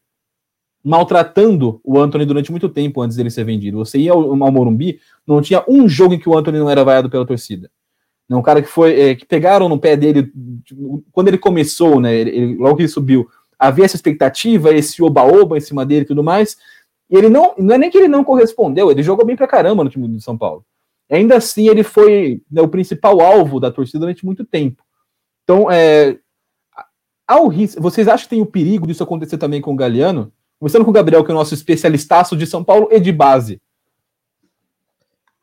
maltratando 0.82 1.80
o 1.84 1.98
Anthony 1.98 2.24
durante 2.24 2.50
muito 2.50 2.68
tempo 2.68 3.02
antes 3.02 3.16
dele 3.16 3.30
ser 3.30 3.44
vendido. 3.44 3.78
Você 3.78 3.98
ia 3.98 4.12
ao, 4.12 4.30
ao 4.30 4.52
Morumbi, 4.52 5.00
não 5.26 5.42
tinha 5.42 5.62
um 5.68 5.88
jogo 5.88 6.14
em 6.14 6.18
que 6.18 6.28
o 6.28 6.36
Anthony 6.36 6.58
não 6.58 6.70
era 6.70 6.84
vaiado 6.84 7.10
pela 7.10 7.26
torcida. 7.26 7.70
Um 8.30 8.42
cara 8.42 8.60
que 8.60 8.68
foi 8.68 9.00
é, 9.00 9.14
que 9.14 9.24
pegaram 9.24 9.68
no 9.68 9.78
pé 9.78 9.96
dele 9.96 10.30
tipo, 10.64 11.02
quando 11.12 11.28
ele 11.28 11.38
começou, 11.38 11.98
né? 12.00 12.14
Ele, 12.14 12.30
ele, 12.30 12.56
logo 12.56 12.76
que 12.76 12.82
ele 12.82 12.88
subiu, 12.88 13.28
havia 13.58 13.86
essa 13.86 13.96
expectativa, 13.96 14.72
esse 14.74 15.02
oba-oba 15.02 15.56
em 15.56 15.60
cima 15.60 15.84
dele 15.84 16.02
e 16.02 16.06
tudo 16.06 16.22
mais. 16.22 16.56
E 17.10 17.16
ele 17.16 17.30
não, 17.30 17.54
não 17.56 17.74
é 17.74 17.78
nem 17.78 17.90
que 17.90 17.96
ele 17.96 18.08
não 18.08 18.22
correspondeu, 18.22 18.90
ele 18.90 19.02
jogou 19.02 19.24
bem 19.24 19.34
pra 19.34 19.46
caramba 19.46 19.82
no 19.82 19.88
time 19.88 20.06
do 20.06 20.20
São 20.20 20.36
Paulo. 20.36 20.64
Ainda 21.10 21.36
assim, 21.36 21.68
ele 21.68 21.82
foi 21.82 22.42
né, 22.50 22.60
o 22.60 22.68
principal 22.68 23.20
alvo 23.20 23.58
da 23.58 23.70
torcida 23.70 24.00
durante 24.00 24.24
muito 24.24 24.44
tempo. 24.44 24.82
Então, 25.42 25.70
é, 25.70 26.18
ao 27.26 27.48
risco, 27.48 27.80
vocês 27.80 28.08
acham 28.08 28.24
que 28.24 28.30
tem 28.30 28.42
o 28.42 28.46
perigo 28.46 28.86
disso 28.86 29.02
acontecer 29.02 29.38
também 29.38 29.60
com 29.60 29.72
o 29.72 29.76
Galeano? 29.76 30.32
Começando 30.58 30.84
com 30.84 30.90
o 30.90 30.94
Gabriel, 30.94 31.24
que 31.24 31.30
é 31.30 31.34
o 31.34 31.36
nosso 31.36 31.54
especialistaço 31.54 32.36
de 32.36 32.46
São 32.46 32.64
Paulo 32.64 32.88
e 32.90 32.98
de 32.98 33.12
base. 33.12 33.60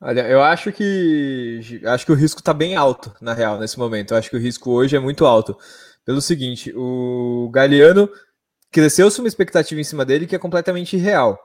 Olha, 0.01 0.27
eu 0.27 0.41
acho 0.41 0.71
que 0.71 1.81
acho 1.85 2.05
que 2.05 2.11
o 2.11 2.15
risco 2.15 2.39
está 2.39 2.53
bem 2.53 2.75
alto, 2.75 3.13
na 3.21 3.33
real, 3.33 3.57
nesse 3.57 3.79
momento. 3.79 4.13
Eu 4.13 4.17
acho 4.17 4.29
que 4.29 4.35
o 4.35 4.39
risco 4.39 4.71
hoje 4.71 4.95
é 4.95 4.99
muito 4.99 5.25
alto. 5.25 5.57
Pelo 6.03 6.21
seguinte, 6.21 6.71
o 6.75 7.49
Galeano 7.51 8.09
cresceu-se 8.71 9.19
uma 9.19 9.27
expectativa 9.27 9.79
em 9.79 9.83
cima 9.83 10.05
dele 10.05 10.27
que 10.27 10.35
é 10.35 10.39
completamente 10.39 10.95
irreal. 10.95 11.39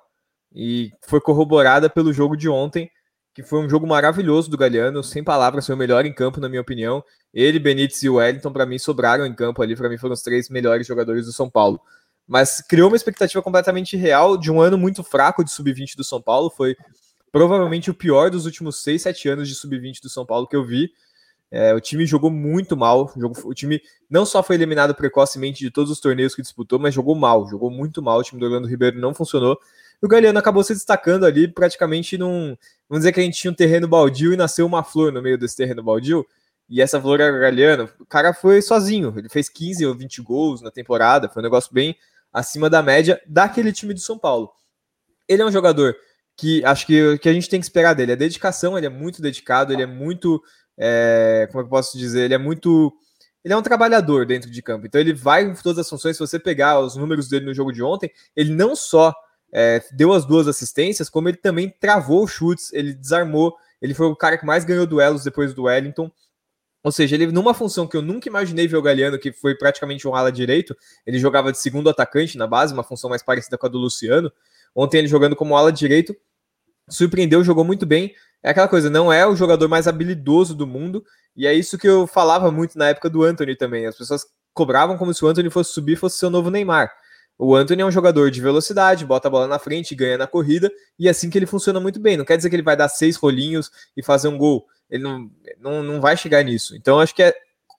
E 0.52 0.90
foi 1.06 1.20
corroborada 1.20 1.88
pelo 1.88 2.12
jogo 2.12 2.36
de 2.36 2.48
ontem, 2.48 2.90
que 3.34 3.42
foi 3.42 3.60
um 3.60 3.68
jogo 3.68 3.86
maravilhoso 3.86 4.50
do 4.50 4.56
Galeano, 4.56 5.02
sem 5.02 5.22
palavras, 5.22 5.66
foi 5.66 5.74
o 5.74 5.78
melhor 5.78 6.04
em 6.04 6.12
campo, 6.12 6.40
na 6.40 6.48
minha 6.48 6.60
opinião. 6.60 7.02
Ele, 7.32 7.58
Benítez 7.58 8.02
e 8.02 8.08
o 8.08 8.14
Wellington, 8.14 8.52
para 8.52 8.66
mim, 8.66 8.78
sobraram 8.78 9.24
em 9.24 9.34
campo 9.34 9.62
ali, 9.62 9.76
para 9.76 9.88
mim 9.88 9.96
foram 9.96 10.14
os 10.14 10.22
três 10.22 10.48
melhores 10.48 10.86
jogadores 10.86 11.26
do 11.26 11.32
São 11.32 11.48
Paulo. 11.48 11.80
Mas 12.26 12.60
criou 12.60 12.88
uma 12.88 12.96
expectativa 12.96 13.42
completamente 13.42 13.96
real 13.96 14.36
de 14.36 14.50
um 14.50 14.60
ano 14.60 14.76
muito 14.76 15.02
fraco 15.02 15.44
de 15.44 15.50
sub-20 15.50 15.96
do 15.96 16.04
São 16.04 16.20
Paulo, 16.20 16.50
foi 16.50 16.76
provavelmente 17.32 17.90
o 17.90 17.94
pior 17.94 18.30
dos 18.30 18.46
últimos 18.46 18.82
6, 18.82 19.02
7 19.02 19.28
anos 19.28 19.48
de 19.48 19.54
sub-20 19.54 20.02
do 20.02 20.08
São 20.08 20.26
Paulo 20.26 20.46
que 20.46 20.56
eu 20.56 20.64
vi. 20.64 20.90
É, 21.50 21.74
o 21.74 21.80
time 21.80 22.06
jogou 22.06 22.30
muito 22.30 22.76
mal. 22.76 23.12
o 23.44 23.54
time 23.54 23.82
não 24.08 24.24
só 24.24 24.42
foi 24.42 24.56
eliminado 24.56 24.94
precocemente 24.94 25.58
de 25.60 25.70
todos 25.70 25.90
os 25.90 25.98
torneios 25.98 26.34
que 26.34 26.42
disputou, 26.42 26.78
mas 26.78 26.94
jogou 26.94 27.14
mal, 27.14 27.48
jogou 27.48 27.70
muito 27.70 28.00
mal. 28.00 28.20
O 28.20 28.22
time 28.22 28.40
do 28.40 28.46
Orlando 28.46 28.68
Ribeiro 28.68 29.00
não 29.00 29.12
funcionou. 29.12 29.58
O 30.00 30.08
Galeano 30.08 30.38
acabou 30.38 30.62
se 30.62 30.72
destacando 30.72 31.26
ali 31.26 31.46
praticamente 31.48 32.16
num. 32.16 32.56
Vamos 32.88 33.00
dizer 33.02 33.12
que 33.12 33.20
a 33.20 33.22
gente 33.22 33.38
tinha 33.38 33.50
um 33.50 33.54
terreno 33.54 33.86
baldio 33.86 34.32
e 34.32 34.36
nasceu 34.36 34.64
uma 34.64 34.82
flor 34.82 35.12
no 35.12 35.20
meio 35.20 35.36
desse 35.36 35.56
terreno 35.56 35.82
baldio. 35.82 36.24
E 36.68 36.80
essa 36.80 37.00
flor 37.00 37.20
era 37.20 37.36
Galeano. 37.36 37.90
O 37.98 38.06
cara 38.06 38.32
foi 38.32 38.62
sozinho. 38.62 39.12
Ele 39.16 39.28
fez 39.28 39.48
15 39.48 39.84
ou 39.84 39.94
20 39.94 40.22
gols 40.22 40.62
na 40.62 40.70
temporada. 40.70 41.28
Foi 41.28 41.42
um 41.42 41.44
negócio 41.44 41.74
bem 41.74 41.96
acima 42.32 42.70
da 42.70 42.80
média 42.80 43.20
daquele 43.26 43.72
time 43.72 43.92
do 43.92 44.00
São 44.00 44.16
Paulo. 44.16 44.52
Ele 45.28 45.42
é 45.42 45.44
um 45.44 45.52
jogador 45.52 45.96
que 46.36 46.64
acho 46.64 46.86
que, 46.86 47.18
que 47.18 47.28
a 47.28 47.32
gente 47.32 47.48
tem 47.48 47.60
que 47.60 47.66
esperar 47.66 47.94
dele. 47.94 48.12
A 48.12 48.16
dedicação, 48.16 48.78
ele 48.78 48.86
é 48.86 48.90
muito 48.90 49.20
dedicado, 49.20 49.72
ele 49.72 49.82
é 49.82 49.86
muito. 49.86 50.42
É, 50.82 51.46
como 51.52 51.62
é 51.62 51.64
eu 51.64 51.68
posso 51.68 51.98
dizer? 51.98 52.22
Ele 52.22 52.34
é 52.34 52.38
muito. 52.38 52.90
Ele 53.44 53.52
é 53.52 53.56
um 53.56 53.62
trabalhador 53.62 54.24
dentro 54.24 54.50
de 54.50 54.62
campo. 54.62 54.86
Então 54.86 55.00
ele 55.00 55.12
vai 55.12 55.44
em 55.44 55.54
todas 55.54 55.80
as 55.80 55.88
funções. 55.88 56.16
Se 56.16 56.20
você 56.20 56.38
pegar 56.38 56.80
os 56.80 56.96
números 56.96 57.28
dele 57.28 57.44
no 57.44 57.54
jogo 57.54 57.72
de 57.72 57.82
ontem, 57.82 58.10
ele 58.34 58.54
não 58.54 58.74
só 58.74 59.14
é, 59.52 59.82
deu 59.92 60.12
as 60.12 60.24
duas 60.24 60.48
assistências, 60.48 61.10
como 61.10 61.28
ele 61.28 61.36
também 61.36 61.68
travou 61.80 62.26
chutes, 62.26 62.72
ele 62.72 62.94
desarmou, 62.94 63.54
ele 63.80 63.94
foi 63.94 64.06
o 64.06 64.16
cara 64.16 64.38
que 64.38 64.46
mais 64.46 64.64
ganhou 64.64 64.86
duelos 64.86 65.24
depois 65.24 65.52
do 65.52 65.64
Wellington. 65.64 66.10
Ou 66.82 66.92
seja, 66.92 67.14
ele 67.14 67.26
numa 67.26 67.52
função 67.52 67.86
que 67.86 67.96
eu 67.96 68.00
nunca 68.00 68.28
imaginei 68.28 68.66
ver 68.66 68.76
o 68.76 68.82
Galeano, 68.82 69.18
que 69.18 69.32
foi 69.32 69.54
praticamente 69.54 70.08
um 70.08 70.14
ala 70.14 70.32
direito, 70.32 70.74
ele 71.06 71.18
jogava 71.18 71.52
de 71.52 71.58
segundo 71.58 71.90
atacante 71.90 72.38
na 72.38 72.46
base, 72.46 72.72
uma 72.72 72.82
função 72.82 73.10
mais 73.10 73.22
parecida 73.22 73.58
com 73.58 73.66
a 73.66 73.68
do 73.68 73.78
Luciano. 73.78 74.32
Ontem 74.74 74.98
ele 74.98 75.08
jogando 75.08 75.36
como 75.36 75.56
ala 75.56 75.70
direito, 75.70 76.16
surpreendeu, 76.88 77.44
jogou 77.44 77.64
muito 77.64 77.84
bem. 77.84 78.14
É 78.42 78.50
aquela 78.50 78.68
coisa, 78.68 78.88
não 78.88 79.12
é 79.12 79.26
o 79.26 79.36
jogador 79.36 79.68
mais 79.68 79.86
habilidoso 79.86 80.54
do 80.54 80.66
mundo, 80.66 81.04
e 81.36 81.46
é 81.46 81.52
isso 81.52 81.76
que 81.76 81.88
eu 81.88 82.06
falava 82.06 82.50
muito 82.50 82.78
na 82.78 82.88
época 82.88 83.10
do 83.10 83.22
Anthony 83.22 83.54
também. 83.54 83.86
As 83.86 83.96
pessoas 83.96 84.24
cobravam 84.54 84.96
como 84.96 85.12
se 85.12 85.24
o 85.24 85.28
Anthony 85.28 85.50
fosse 85.50 85.72
subir, 85.72 85.96
fosse 85.96 86.18
seu 86.18 86.30
novo 86.30 86.50
Neymar. 86.50 86.90
O 87.38 87.54
Anthony 87.54 87.82
é 87.82 87.86
um 87.86 87.90
jogador 87.90 88.30
de 88.30 88.40
velocidade, 88.40 89.06
bota 89.06 89.28
a 89.28 89.30
bola 89.30 89.46
na 89.46 89.58
frente, 89.58 89.94
ganha 89.94 90.18
na 90.18 90.26
corrida, 90.26 90.70
e 90.98 91.08
é 91.08 91.10
assim 91.10 91.30
que 91.30 91.38
ele 91.38 91.46
funciona 91.46 91.80
muito 91.80 91.98
bem. 91.98 92.16
Não 92.16 92.24
quer 92.24 92.36
dizer 92.36 92.50
que 92.50 92.56
ele 92.56 92.62
vai 92.62 92.76
dar 92.76 92.88
seis 92.88 93.16
rolinhos 93.16 93.70
e 93.96 94.02
fazer 94.02 94.28
um 94.28 94.36
gol. 94.36 94.66
Ele 94.90 95.02
não, 95.02 95.30
não, 95.58 95.82
não 95.82 96.00
vai 96.00 96.16
chegar 96.16 96.42
nisso. 96.42 96.76
Então, 96.76 97.00
acho 97.00 97.14
que 97.14 97.22
é 97.22 97.34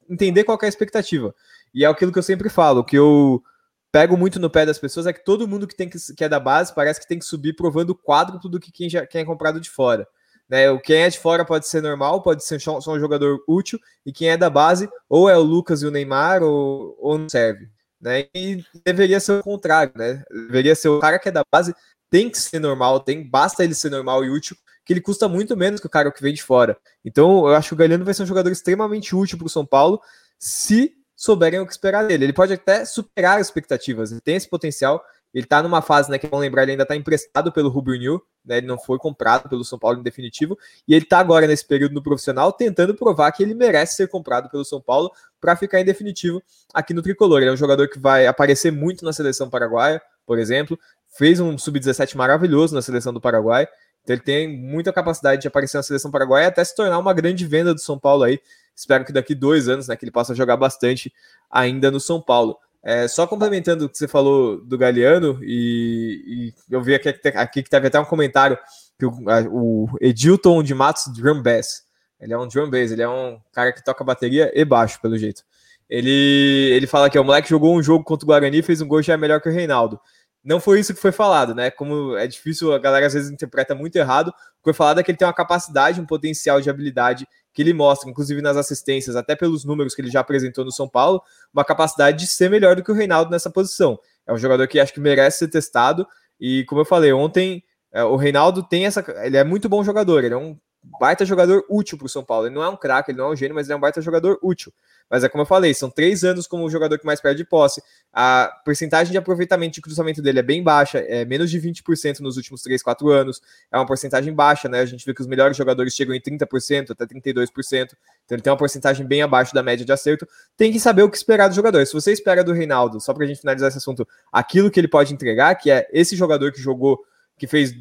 entender 0.10 0.44
qual 0.44 0.58
é 0.62 0.66
a 0.66 0.70
expectativa. 0.70 1.34
E 1.74 1.86
é 1.86 1.88
aquilo 1.88 2.12
que 2.12 2.20
eu 2.20 2.24
sempre 2.24 2.50
falo, 2.50 2.84
que 2.84 2.98
eu 2.98 3.44
pego 3.92 4.18
muito 4.18 4.40
no 4.40 4.50
pé 4.50 4.66
das 4.66 4.80
pessoas 4.80 5.06
é 5.06 5.14
que 5.14 5.24
todo 5.24 5.48
mundo 5.48 5.68
que 5.68 5.76
tem 5.76 5.90
que, 5.90 5.98
que 6.16 6.24
é 6.24 6.30
da 6.30 6.40
base 6.40 6.74
parece 6.74 7.00
que 7.00 7.08
tem 7.08 7.20
que 7.20 7.26
subir 7.26 7.54
provando 7.54 7.92
o 7.92 7.96
quádruplo 7.96 8.50
do 8.50 8.60
que 8.60 8.72
quem, 8.72 8.90
já, 8.90 9.06
quem 9.06 9.22
é 9.22 9.26
comprado 9.26 9.60
de 9.60 9.70
fora. 9.70 10.08
Né? 10.52 10.70
O 10.70 10.82
quem 10.82 10.98
é 10.98 11.10
de 11.10 11.18
fora 11.18 11.46
pode 11.46 11.66
ser 11.66 11.82
normal, 11.82 12.22
pode 12.22 12.44
ser 12.44 12.60
só 12.60 12.78
um 12.78 13.00
jogador 13.00 13.42
útil, 13.48 13.80
e 14.06 14.12
quem 14.12 14.30
é 14.30 14.36
da 14.36 14.50
base, 14.50 14.90
ou 15.08 15.30
é 15.30 15.38
o 15.38 15.42
Lucas 15.42 15.82
e 15.82 15.88
o 15.88 15.92
Neymar, 15.92 16.44
ou, 16.44 16.94
ou 17.00 17.18
não 17.18 17.30
serve. 17.30 17.70
Né? 18.02 18.28
E 18.36 18.62
deveria 18.84 19.22
ser 19.22 19.40
o 19.40 19.44
contrário, 19.44 19.94
né? 19.96 20.22
Deveria 20.30 20.76
ser 20.76 20.90
o 20.90 21.00
cara 21.00 21.18
que 21.18 21.30
é 21.30 21.32
da 21.32 21.44
base, 21.50 21.74
tem 22.10 22.30
que 22.30 22.38
ser 22.38 22.60
normal, 22.60 23.00
tem, 23.00 23.26
basta 23.26 23.64
ele 23.64 23.74
ser 23.74 23.90
normal 23.90 24.26
e 24.26 24.30
útil, 24.30 24.58
que 24.84 24.92
ele 24.92 25.00
custa 25.00 25.30
muito 25.30 25.56
menos 25.56 25.80
que 25.80 25.88
o 25.88 25.90
cara 25.90 26.12
que 26.12 26.22
vem 26.22 26.34
de 26.34 26.44
fora. 26.44 26.78
Então, 27.06 27.48
eu 27.48 27.56
acho 27.56 27.70
que 27.70 27.74
o 27.76 27.78
Galeno 27.78 28.04
vai 28.04 28.14
ser 28.14 28.24
um 28.24 28.28
jogador 28.28 28.52
extremamente 28.52 29.16
útil 29.16 29.38
para 29.38 29.48
o 29.48 29.50
São 29.50 29.66
Paulo, 29.66 30.02
se 30.38 30.94
souberem 31.16 31.62
o 31.62 31.66
que 31.66 31.72
esperar 31.72 32.06
dele. 32.06 32.26
Ele 32.26 32.34
pode 32.34 32.52
até 32.52 32.84
superar 32.84 33.40
as 33.40 33.48
expectativas, 33.48 34.12
ele 34.12 34.20
tem 34.20 34.36
esse 34.36 34.50
potencial, 34.50 35.02
ele 35.34 35.46
tá 35.46 35.62
numa 35.64 35.82
fase, 35.82 36.10
né, 36.10 36.18
que 36.18 36.28
vamos 36.28 36.44
lembrar, 36.44 36.64
ele 36.64 36.72
ainda 36.72 36.86
tá 36.86 36.96
emprestado 36.96 37.52
pelo 37.52 37.70
Rubio 37.70 37.98
New, 37.98 38.22
né, 38.46 38.58
ele 38.58 38.68
não 38.68 38.78
foi 38.78 38.98
comprado 38.98 39.48
pelo 39.48 39.64
São 39.64 39.80
Paulo 39.80 40.00
em 40.00 40.04
definitivo, 40.04 40.58
e 40.88 40.94
ele 40.94 41.06
tá 41.06 41.20
agora 41.20 41.48
nesse 41.48 41.66
período 41.66 41.94
no 41.94 42.04
profissional 42.04 42.52
tentando 42.52 42.94
provar 42.96 43.32
que 43.32 43.42
ele 43.42 43.54
merece 43.54 43.96
ser 43.96 44.08
comprado 44.08 44.50
pelo 44.50 44.66
São 44.66 44.82
Paulo 44.82 45.12
para 45.40 45.56
ficar 45.56 45.80
em 45.80 45.86
definitivo 45.86 46.42
aqui 46.74 46.94
no 46.94 47.02
Tricolor. 47.02 47.42
Ele 47.42 47.50
é 47.50 47.54
um 47.54 47.58
jogador 47.58 47.88
que 47.88 48.00
vai 48.00 48.28
aparecer 48.28 48.72
muito 48.72 49.06
na 49.06 49.14
seleção 49.14 49.50
paraguaia, 49.50 50.02
por 50.26 50.38
exemplo, 50.38 50.78
fez 51.18 51.40
um 51.40 51.58
sub-17 51.58 52.16
maravilhoso 52.16 52.74
na 52.74 52.82
seleção 52.82 53.14
do 53.14 53.20
Paraguai, 53.20 53.68
então 54.04 54.16
ele 54.16 54.24
tem 54.24 54.48
muita 54.48 54.92
capacidade 54.92 55.42
de 55.42 55.48
aparecer 55.48 55.78
na 55.78 55.84
seleção 55.84 56.10
paraguaia 56.10 56.46
e 56.46 56.48
até 56.48 56.64
se 56.64 56.76
tornar 56.76 56.98
uma 56.98 57.14
grande 57.14 57.46
venda 57.46 57.74
do 57.74 57.80
São 57.80 58.00
Paulo 58.00 58.24
aí. 58.24 58.40
Espero 58.76 59.06
que 59.06 59.14
daqui 59.14 59.36
dois 59.36 59.70
anos, 59.70 59.88
né, 59.88 59.96
que 59.96 60.04
ele 60.04 60.12
possa 60.12 60.34
jogar 60.34 60.58
bastante 60.58 61.14
ainda 61.50 61.92
no 61.92 62.00
São 62.00 62.20
Paulo. 62.22 62.58
É, 62.84 63.08
só 63.08 63.28
complementando 63.28 63.86
o 63.86 63.90
que 63.90 63.98
você 63.98 64.08
falou 64.08 64.60
do 64.64 64.78
Galeano, 64.78 65.40
e, 65.44 66.54
e 66.70 66.74
eu 66.74 66.82
vi 66.82 66.96
aqui, 66.96 67.10
aqui 67.10 67.62
que 67.62 67.70
teve 67.70 67.88
até 67.88 68.00
um 68.00 68.06
comentário 68.06 68.58
que 68.98 69.06
o, 69.06 69.30
a, 69.30 69.42
o 69.42 69.88
Edilton 70.02 70.64
de 70.64 70.74
Matos 70.74 71.06
Drum 71.14 71.42
Bass, 71.42 71.84
ele 72.22 72.34
é 72.34 72.38
um 72.38 72.48
drum 72.48 72.70
bass, 72.70 72.92
ele 72.92 73.02
é 73.02 73.10
um 73.10 73.40
cara 73.52 73.74
que 73.74 73.84
toca 73.84 74.04
bateria 74.04 74.52
e 74.54 74.64
baixo, 74.64 75.02
pelo 75.02 75.18
jeito. 75.18 75.44
Ele, 75.90 76.70
ele 76.72 76.88
fala 76.88 77.10
que 77.10 77.18
o 77.18 77.24
moleque 77.24 77.50
jogou 77.50 77.76
um 77.76 77.82
jogo 77.82 78.04
contra 78.04 78.24
o 78.24 78.28
Guarani, 78.28 78.62
fez 78.62 78.80
um 78.80 78.88
gol 78.88 79.02
já 79.02 79.14
é 79.14 79.18
melhor 79.18 79.42
que 79.42 79.50
o 79.50 79.52
Reinaldo. 79.52 80.00
Não 80.44 80.60
foi 80.60 80.80
isso 80.80 80.94
que 80.94 81.02
foi 81.02 81.12
falado, 81.12 81.54
né? 81.54 81.70
Como 81.70 82.16
é 82.16 82.28
difícil, 82.28 82.74
a 82.74 82.80
galera 82.80 83.06
às 83.08 83.14
vezes 83.14 83.30
interpreta 83.30 83.76
muito 83.76 83.96
errado. 83.96 84.30
O 84.30 84.32
que 84.32 84.64
foi 84.64 84.74
falado 84.74 85.00
é 85.00 85.04
que 85.04 85.12
ele 85.12 85.18
tem 85.18 85.28
uma 85.28 85.34
capacidade, 85.34 86.00
um 86.00 86.06
potencial 86.06 86.62
de 86.62 86.70
habilidade 86.70 87.28
que 87.54 87.62
ele 87.62 87.74
mostra, 87.74 88.10
inclusive 88.10 88.42
nas 88.42 88.58
assistências, 88.58 89.16
até 89.16 89.36
pelos 89.36 89.66
números 89.66 89.94
que 89.94 90.02
ele 90.02 90.10
já 90.10 90.22
apresentou 90.22 90.64
no 90.64 90.72
São 90.72 90.88
Paulo, 90.88 91.22
uma 91.54 91.66
capacidade 91.66 92.18
de 92.18 92.28
ser 92.28 92.50
melhor 92.50 92.76
do 92.76 92.84
que 92.84 92.92
o 92.92 92.96
Reinaldo 92.96 93.32
nessa 93.32 93.50
posição. 93.50 94.00
É 94.26 94.34
um 94.34 94.38
jogador 94.38 94.68
que 94.68 94.80
acho 94.80 94.94
que 94.94 95.00
merece 95.00 95.40
ser 95.40 95.48
testado. 95.50 96.08
E 96.40 96.64
como 96.66 96.82
eu 96.82 96.86
falei 96.86 97.12
ontem, 97.12 97.64
é, 97.92 98.04
o 98.04 98.16
Reinaldo 98.16 98.64
tem 98.64 98.86
essa. 98.86 99.04
Ele 99.24 99.38
é 99.38 99.44
muito 99.44 99.68
bom 99.68 99.84
jogador, 99.84 100.24
ele 100.24 100.34
é 100.34 100.38
um 100.38 100.58
baita 101.00 101.26
jogador 101.26 101.64
útil 101.70 101.98
para 101.98 102.06
o 102.06 102.10
São 102.10 102.24
Paulo. 102.24 102.48
Ele 102.48 102.56
não 102.56 102.64
é 102.64 102.70
um 102.70 102.78
craque, 102.78 103.12
ele 103.12 103.18
não 103.18 103.28
é 103.28 103.30
um 103.32 103.36
gênio, 103.36 103.56
mas 103.56 103.68
ele 103.68 103.74
é 103.74 103.78
um 103.78 103.82
baita 103.82 104.02
jogador 104.02 104.40
útil. 104.42 104.72
Mas 105.12 105.26
é 105.26 105.30
como 105.30 105.42
eu 105.42 105.46
falei, 105.46 105.74
são 105.74 105.90
três 105.90 106.24
anos 106.24 106.48
como 106.48 106.64
o 106.64 106.70
jogador 106.70 106.98
que 106.98 107.06
mais 107.06 107.20
perde 107.20 107.44
posse. 107.44 107.84
A 108.14 108.50
porcentagem 108.64 109.12
de 109.12 109.18
aproveitamento 109.18 109.74
de 109.74 109.82
cruzamento 109.82 110.22
dele 110.22 110.40
é 110.40 110.42
bem 110.42 110.64
baixa, 110.64 111.00
é 111.00 111.26
menos 111.26 111.52
de 111.52 111.60
20% 111.60 112.20
nos 112.20 112.38
últimos 112.38 112.62
3, 112.62 112.82
4 112.82 113.10
anos. 113.10 113.42
É 113.70 113.78
uma 113.78 113.86
porcentagem 113.86 114.34
baixa, 114.34 114.70
né? 114.70 114.80
A 114.80 114.86
gente 114.86 115.06
vê 115.06 115.14
que 115.14 115.20
os 115.20 115.28
melhores 115.28 115.58
jogadores 115.58 115.94
chegam 115.94 116.16
em 116.16 116.22
30%, 116.22 116.92
até 116.92 117.06
32%. 117.06 117.50
Então 117.74 117.94
ele 118.32 118.42
tem 118.42 118.52
uma 118.52 118.58
porcentagem 118.58 119.06
bem 119.06 119.22
abaixo 119.22 119.54
da 119.54 119.62
média 119.62 119.86
de 119.86 119.92
acerto. 119.92 120.26
Tem 120.56 120.72
que 120.72 120.80
saber 120.80 121.04
o 121.04 121.10
que 121.10 121.18
esperar 121.18 121.50
do 121.50 121.56
jogador. 121.56 121.86
Se 121.86 121.92
você 121.92 122.14
espera 122.14 122.42
do 122.42 122.54
Reinaldo, 122.54 123.02
só 123.02 123.14
para 123.14 123.26
a 123.26 123.28
gente 123.28 123.42
finalizar 123.42 123.68
esse 123.68 123.80
assunto, 123.80 124.08
aquilo 124.32 124.72
que 124.72 124.80
ele 124.80 124.88
pode 124.88 125.14
entregar, 125.14 125.56
que 125.56 125.70
é 125.70 125.90
esse 125.92 126.16
jogador 126.16 126.54
que 126.54 126.62
jogou, 126.62 126.98
que 127.38 127.48
fez 127.48 127.74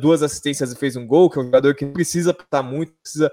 duas 0.00 0.22
assistências 0.22 0.72
e 0.72 0.76
fez 0.76 0.94
um 0.94 1.06
gol, 1.06 1.28
que 1.28 1.38
é 1.38 1.42
um 1.42 1.44
jogador 1.46 1.74
que 1.74 1.86
precisa 1.86 2.30
estar 2.30 2.62
muito, 2.62 2.92
precisa 3.00 3.30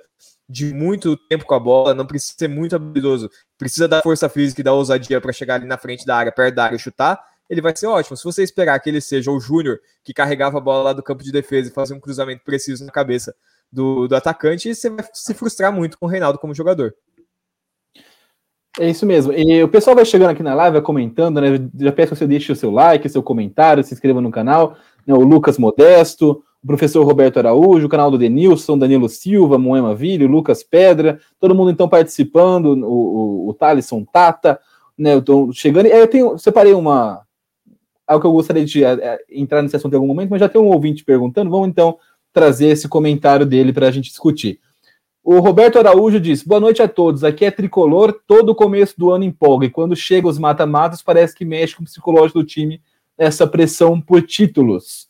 de 0.48 0.74
muito 0.74 1.18
tempo 1.18 1.46
com 1.46 1.56
a 1.56 1.60
bola, 1.60 1.94
não 1.94 2.06
precisa 2.06 2.36
ser 2.38 2.48
muito 2.48 2.76
habilidoso, 2.76 3.30
precisa 3.58 3.88
da 3.88 4.02
força 4.02 4.30
física 4.30 4.62
e 4.62 4.64
da 4.64 4.74
ousadia 4.74 5.20
para 5.20 5.34
chegar 5.34 5.56
ali 5.56 5.66
na 5.66 5.78
frente 5.78 6.06
da 6.06 6.16
área, 6.16 6.32
perto 6.32 6.56
da 6.56 6.66
área 6.66 6.76
e 6.76 6.80
chutar, 6.80 7.20
ele 7.50 7.62
vai 7.62 7.76
ser 7.76 7.88
ótimo. 7.88 8.18
Se 8.18 8.24
você 8.24 8.44
esperar 8.44 8.80
que 8.80 8.90
ele 8.90 9.02
seja 9.02 9.32
o 9.32 9.40
Júnior, 9.40 9.80
que 10.04 10.14
carregava 10.14 10.58
a 10.58 10.62
bola 10.62 10.84
lá 10.84 10.94
do 10.94 11.04
campo 11.04 11.24
de 11.24 11.32
defesa 11.32 11.70
e 11.70 11.74
fazia 11.74 11.96
um 11.96 12.00
cruzamento 12.00 12.44
preciso 12.44 12.86
na 12.86 12.92
cabeça 12.92 13.36
do, 13.72 14.08
do 14.08 14.16
atacante, 14.16 14.74
você 14.74 14.90
vai 14.90 15.06
se 15.14 15.34
frustrar 15.34 15.72
muito 15.72 15.98
com 15.98 16.06
o 16.06 16.10
Reinaldo 16.10 16.40
como 16.40 16.54
jogador. 16.54 16.96
É 18.80 18.90
isso 18.90 19.06
mesmo. 19.06 19.32
E 19.32 19.64
o 19.64 19.70
pessoal 19.70 19.96
vai 19.96 20.04
chegando 20.06 20.32
aqui 20.32 20.44
na 20.44 20.54
live, 20.54 20.74
vai 20.74 20.82
comentando, 20.82 21.40
né? 21.40 21.70
Já 21.80 21.92
peço 21.94 22.12
que 22.12 22.20
você 22.20 22.28
deixe 22.28 22.52
o 22.52 22.56
seu 22.56 22.72
like, 22.72 23.08
seu 23.08 23.24
comentário, 23.24 23.84
se 23.84 23.94
inscreva 23.94 24.20
no 24.20 24.32
canal. 24.32 24.76
Né? 25.08 25.14
O 25.14 25.22
Lucas 25.22 25.58
Modesto, 25.58 26.44
professor 26.66 27.04
Roberto 27.04 27.38
Araújo, 27.38 27.86
o 27.86 27.90
canal 27.90 28.10
do 28.10 28.18
Denilson, 28.18 28.78
Danilo 28.78 29.08
Silva, 29.08 29.58
Moema 29.58 29.94
Vilho, 29.94 30.28
Lucas 30.28 30.64
Pedra, 30.64 31.20
todo 31.40 31.56
mundo 31.56 31.72
então 31.72 31.88
participando, 31.88 32.68
o, 32.68 33.48
o, 33.48 33.50
o 33.50 34.06
Tata, 34.12 34.60
né, 34.98 35.14
eu 35.14 35.52
chegando, 35.52 35.88
eu 35.88 36.08
tenho, 36.08 36.38
separei 36.38 36.74
uma, 36.74 37.22
algo 38.08 38.22
que 38.22 38.28
eu 38.28 38.32
gostaria 38.32 38.66
de 38.66 38.84
é, 38.84 39.20
entrar 39.30 39.62
nesse 39.62 39.76
assunto 39.76 39.94
em 39.94 39.96
algum 39.96 40.08
momento, 40.08 40.30
mas 40.30 40.40
já 40.40 40.50
tem 40.50 40.62
um 40.62 40.68
ouvinte 40.68 41.04
perguntando, 41.04 41.52
vamos 41.52 41.68
então 41.68 41.98
trazer 42.32 42.68
esse 42.68 42.88
comentário 42.88 43.46
dele 43.46 43.72
para 43.72 43.88
a 43.88 43.92
gente 43.92 44.10
discutir. 44.10 44.60
O 45.24 45.40
Roberto 45.40 45.80
Araújo 45.80 46.20
diz: 46.20 46.44
Boa 46.44 46.60
noite 46.60 46.84
a 46.84 46.88
todos. 46.88 47.24
Aqui 47.24 47.46
é 47.46 47.50
tricolor, 47.50 48.22
todo 48.28 48.54
começo 48.54 48.94
do 48.96 49.10
ano 49.10 49.24
empolga. 49.24 49.66
E 49.66 49.72
quando 49.72 49.96
chega 49.96 50.28
os 50.28 50.38
mata-matas, 50.38 51.02
parece 51.02 51.34
que 51.34 51.44
mexe 51.44 51.76
com 51.76 51.82
o 51.82 51.86
psicológico 51.86 52.38
do 52.40 52.46
time 52.46 52.80
essa 53.18 53.48
pressão 53.48 54.00
por 54.00 54.22
títulos. 54.22 55.08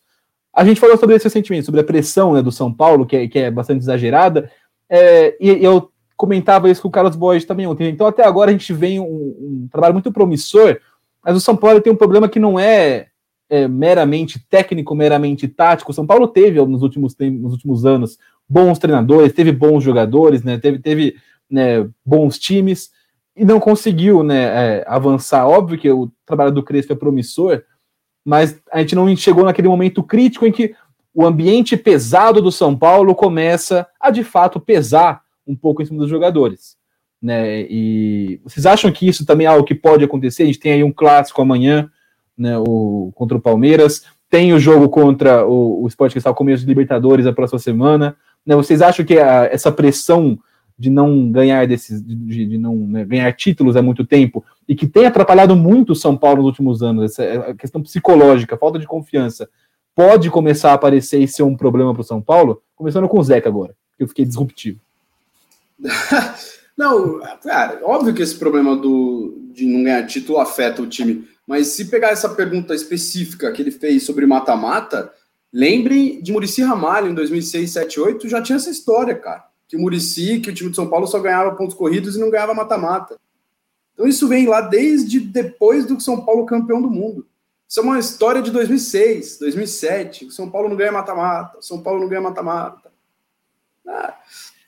A 0.55 0.63
gente 0.63 0.79
falou 0.79 0.97
sobre 0.97 1.15
esse 1.15 1.25
recentemente, 1.25 1.65
sobre 1.65 1.81
a 1.81 1.83
pressão 1.83 2.33
né, 2.33 2.41
do 2.41 2.51
São 2.51 2.73
Paulo, 2.73 3.05
que 3.05 3.15
é, 3.15 3.27
que 3.27 3.39
é 3.39 3.51
bastante 3.51 3.81
exagerada, 3.81 4.49
é, 4.89 5.35
e, 5.39 5.63
eu 5.63 5.91
comentava 6.15 6.69
isso 6.69 6.81
com 6.81 6.87
o 6.87 6.91
Carlos 6.91 7.15
Borges 7.15 7.45
também 7.45 7.67
ontem. 7.67 7.89
Então, 7.89 8.07
até 8.07 8.23
agora, 8.23 8.49
a 8.49 8.53
gente 8.53 8.71
vê 8.71 8.99
um, 8.99 9.03
um 9.03 9.67
trabalho 9.69 9.93
muito 9.93 10.13
promissor, 10.13 10.79
mas 11.23 11.35
o 11.35 11.41
São 11.41 11.57
Paulo 11.57 11.81
tem 11.81 11.91
um 11.91 11.97
problema 11.97 12.29
que 12.29 12.39
não 12.39 12.57
é, 12.57 13.07
é 13.49 13.67
meramente 13.67 14.39
técnico, 14.49 14.95
meramente 14.95 15.47
tático. 15.47 15.91
O 15.91 15.93
São 15.93 16.07
Paulo 16.07 16.27
teve, 16.27 16.63
nos 16.65 16.81
últimos, 16.81 17.15
nos 17.19 17.51
últimos 17.51 17.85
anos, 17.85 18.17
bons 18.47 18.79
treinadores, 18.79 19.33
teve 19.33 19.51
bons 19.51 19.83
jogadores, 19.83 20.43
né, 20.43 20.57
teve, 20.57 20.79
teve 20.79 21.15
né, 21.49 21.87
bons 22.05 22.39
times, 22.39 22.91
e 23.35 23.43
não 23.43 23.59
conseguiu 23.59 24.23
né, 24.23 24.43
é, 24.43 24.85
avançar. 24.87 25.45
Óbvio 25.45 25.77
que 25.77 25.91
o 25.91 26.09
trabalho 26.25 26.51
do 26.51 26.63
Crespo 26.63 26.93
é 26.93 26.95
promissor, 26.95 27.61
mas 28.25 28.59
a 28.71 28.79
gente 28.79 28.95
não 28.95 29.15
chegou 29.15 29.45
naquele 29.45 29.67
momento 29.67 30.01
crítico 30.01 30.47
em 30.47 30.51
que 30.51 30.73
o 31.13 31.25
ambiente 31.25 31.77
pesado 31.77 32.41
do 32.41 32.51
São 32.51 32.75
Paulo 32.75 33.13
começa 33.13 33.87
a 33.99 34.09
de 34.09 34.23
fato 34.23 34.59
pesar 34.59 35.21
um 35.47 35.55
pouco 35.55 35.81
em 35.81 35.85
cima 35.85 35.99
dos 35.99 36.09
jogadores. 36.09 36.75
Né? 37.21 37.61
E 37.69 38.41
vocês 38.43 38.65
acham 38.65 38.91
que 38.91 39.07
isso 39.07 39.25
também 39.25 39.45
é 39.45 39.49
algo 39.49 39.63
que 39.63 39.75
pode 39.75 40.03
acontecer? 40.03 40.43
A 40.43 40.45
gente 40.47 40.59
tem 40.59 40.73
aí 40.73 40.83
um 40.83 40.91
clássico 40.91 41.41
amanhã, 41.41 41.89
né, 42.37 42.57
o, 42.57 43.11
contra 43.15 43.37
o 43.37 43.41
Palmeiras, 43.41 44.03
tem 44.29 44.51
o 44.53 44.59
jogo 44.59 44.89
contra 44.89 45.45
o, 45.47 45.83
o 45.83 45.87
Sport 45.87 46.11
Cristal 46.11 46.35
começo 46.35 46.63
de 46.63 46.67
Libertadores 46.67 47.25
a 47.25 47.31
próxima 47.31 47.59
semana. 47.59 48.17
Né? 48.45 48.55
Vocês 48.55 48.81
acham 48.81 49.05
que 49.05 49.17
a, 49.17 49.45
essa 49.45 49.71
pressão 49.71 50.37
de 50.77 50.89
não 50.89 51.31
ganhar 51.31 51.65
desses, 51.65 52.01
de, 52.05 52.45
de 52.45 52.57
não 52.57 52.75
né, 52.75 53.05
ganhar 53.05 53.31
títulos 53.33 53.77
há 53.77 53.81
muito 53.81 54.05
tempo 54.05 54.43
e 54.67 54.75
que 54.75 54.87
tem 54.87 55.05
atrapalhado 55.05 55.55
muito 55.55 55.91
o 55.91 55.95
São 55.95 56.17
Paulo 56.17 56.37
nos 56.37 56.47
últimos 56.47 56.81
anos, 56.81 57.11
essa 57.11 57.23
é 57.23 57.53
questão 57.53 57.81
psicológica, 57.81 58.57
falta 58.57 58.79
de 58.79 58.87
confiança, 58.87 59.49
pode 59.93 60.29
começar 60.29 60.71
a 60.71 60.73
aparecer 60.73 61.19
e 61.19 61.27
ser 61.27 61.43
um 61.43 61.55
problema 61.55 61.93
para 61.93 62.01
o 62.01 62.05
São 62.05 62.21
Paulo? 62.21 62.61
Começando 62.75 63.07
com 63.07 63.19
o 63.19 63.23
Zeca 63.23 63.47
agora, 63.47 63.75
que 63.97 64.03
eu 64.03 64.07
fiquei 64.07 64.25
disruptivo. 64.25 64.79
não, 66.75 67.19
cara, 67.43 67.79
óbvio 67.83 68.13
que 68.13 68.21
esse 68.21 68.35
problema 68.35 68.75
do, 68.75 69.37
de 69.53 69.65
não 69.65 69.83
ganhar 69.83 70.05
título 70.07 70.39
afeta 70.39 70.81
o 70.81 70.87
time, 70.87 71.27
mas 71.47 71.67
se 71.67 71.85
pegar 71.85 72.09
essa 72.09 72.29
pergunta 72.29 72.73
específica 72.73 73.51
que 73.51 73.61
ele 73.61 73.71
fez 73.71 74.03
sobre 74.03 74.25
mata-mata, 74.25 75.11
lembre 75.53 76.21
de 76.21 76.31
Murici 76.31 76.63
Ramalho 76.63 77.09
em 77.09 77.13
2006, 77.13 77.71
7, 77.71 77.99
8, 77.99 78.27
já 78.27 78.41
tinha 78.41 78.55
essa 78.55 78.69
história, 78.69 79.15
cara 79.15 79.45
que 79.67 79.75
o 79.75 79.79
Murici, 79.79 80.39
que 80.39 80.49
o 80.49 80.53
time 80.53 80.69
de 80.69 80.75
São 80.75 80.87
Paulo 80.87 81.07
só 81.07 81.19
ganhava 81.19 81.55
pontos 81.55 81.75
corridos 81.75 82.15
e 82.15 82.19
não 82.19 82.29
ganhava 82.29 82.53
mata-mata. 82.53 83.17
Então 83.95 84.05
isso 84.05 84.27
vem 84.27 84.45
lá 84.45 84.61
desde 84.61 85.19
depois 85.19 85.85
do 85.85 85.99
São 85.99 86.23
Paulo 86.23 86.45
campeão 86.45 86.81
do 86.81 86.91
mundo. 86.91 87.25
Isso 87.67 87.79
é 87.79 87.83
uma 87.83 87.97
história 87.97 88.41
de 88.41 88.51
2006, 88.51 89.39
2007. 89.39 90.31
São 90.31 90.51
Paulo 90.51 90.69
não 90.69 90.75
ganha 90.75 90.91
mata-mata, 90.91 91.57
São 91.61 91.81
Paulo 91.81 92.01
não 92.01 92.09
ganha 92.09 92.21
mata-mata. 92.21 92.91
Ah, 93.87 94.13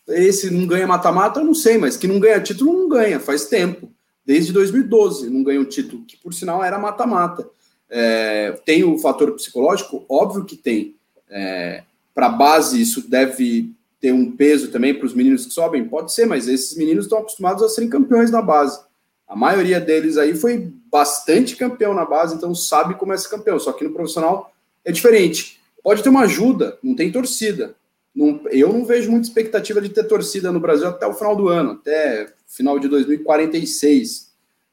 esse 0.07 0.49
não 0.49 0.65
ganha 0.65 0.88
mata-mata, 0.88 1.41
eu 1.41 1.45
não 1.45 1.53
sei, 1.53 1.78
mas 1.78 1.97
que 1.97 2.07
não 2.07 2.19
ganha 2.19 2.41
título, 2.41 2.73
não 2.73 2.89
ganha, 2.89 3.19
faz 3.19 3.45
tempo. 3.45 3.91
Desde 4.25 4.53
2012 4.53 5.30
não 5.30 5.43
ganha 5.43 5.59
um 5.59 5.65
título, 5.65 6.03
que 6.05 6.17
por 6.17 6.34
sinal 6.34 6.63
era 6.63 6.80
mata-mata. 6.80 7.47
É, 7.89 8.51
tem 8.65 8.84
o 8.84 8.97
fator 8.97 9.32
psicológico? 9.34 10.05
Óbvio 10.09 10.45
que 10.45 10.55
tem. 10.55 10.95
É, 11.30 11.84
Para 12.15 12.28
a 12.28 12.30
base, 12.30 12.82
isso 12.82 13.07
deve 13.09 13.71
ter 13.99 14.11
um 14.11 14.32
peso 14.32 14.69
também 14.71 14.93
para 14.93 15.05
os 15.05 15.13
meninos 15.13 15.45
que 15.45 15.53
sobem? 15.53 15.88
Pode 15.88 16.13
ser, 16.13 16.25
mas 16.25 16.47
esses 16.47 16.78
meninos 16.78 17.05
estão 17.05 17.19
acostumados 17.19 17.63
a 17.63 17.69
serem 17.69 17.89
campeões 17.89 18.32
na 18.32 18.41
base. 18.41 18.86
A 19.28 19.36
maioria 19.36 19.80
deles 19.80 20.17
aí 20.17 20.36
foi 20.36 20.71
bastante 20.89 21.55
campeão 21.55 21.93
na 21.93 22.05
base, 22.05 22.36
então 22.36 22.55
sabe 22.55 22.95
como 22.95 23.13
é 23.13 23.17
ser 23.17 23.30
campeão. 23.30 23.59
Só 23.59 23.73
que 23.73 23.84
no 23.84 23.91
profissional 23.91 24.53
é 24.86 24.91
diferente. 24.91 25.59
Pode 25.84 26.01
ter 26.01 26.09
uma 26.09 26.21
ajuda, 26.21 26.78
não 26.82 26.95
tem 26.95 27.11
torcida. 27.11 27.75
Não, 28.15 28.41
eu 28.49 28.73
não 28.73 28.86
vejo 28.86 29.11
muita 29.11 29.28
expectativa 29.28 29.80
de 29.80 29.89
ter 29.89 30.05
torcida 30.05 30.51
no 30.51 30.59
Brasil 30.59 30.88
até 30.88 31.05
o 31.05 31.13
final 31.13 31.36
do 31.36 31.49
ano, 31.49 31.71
até 31.73 32.34
final 32.47 32.80
de 32.80 32.88
2046. 32.88 34.32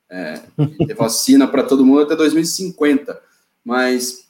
É, 0.09 0.40
ter 0.86 0.94
vacina 0.96 1.48
para 1.48 1.64
todo 1.64 1.84
mundo 1.84 2.02
até 2.02 2.14
2050. 2.14 3.20
Mas 3.64 4.24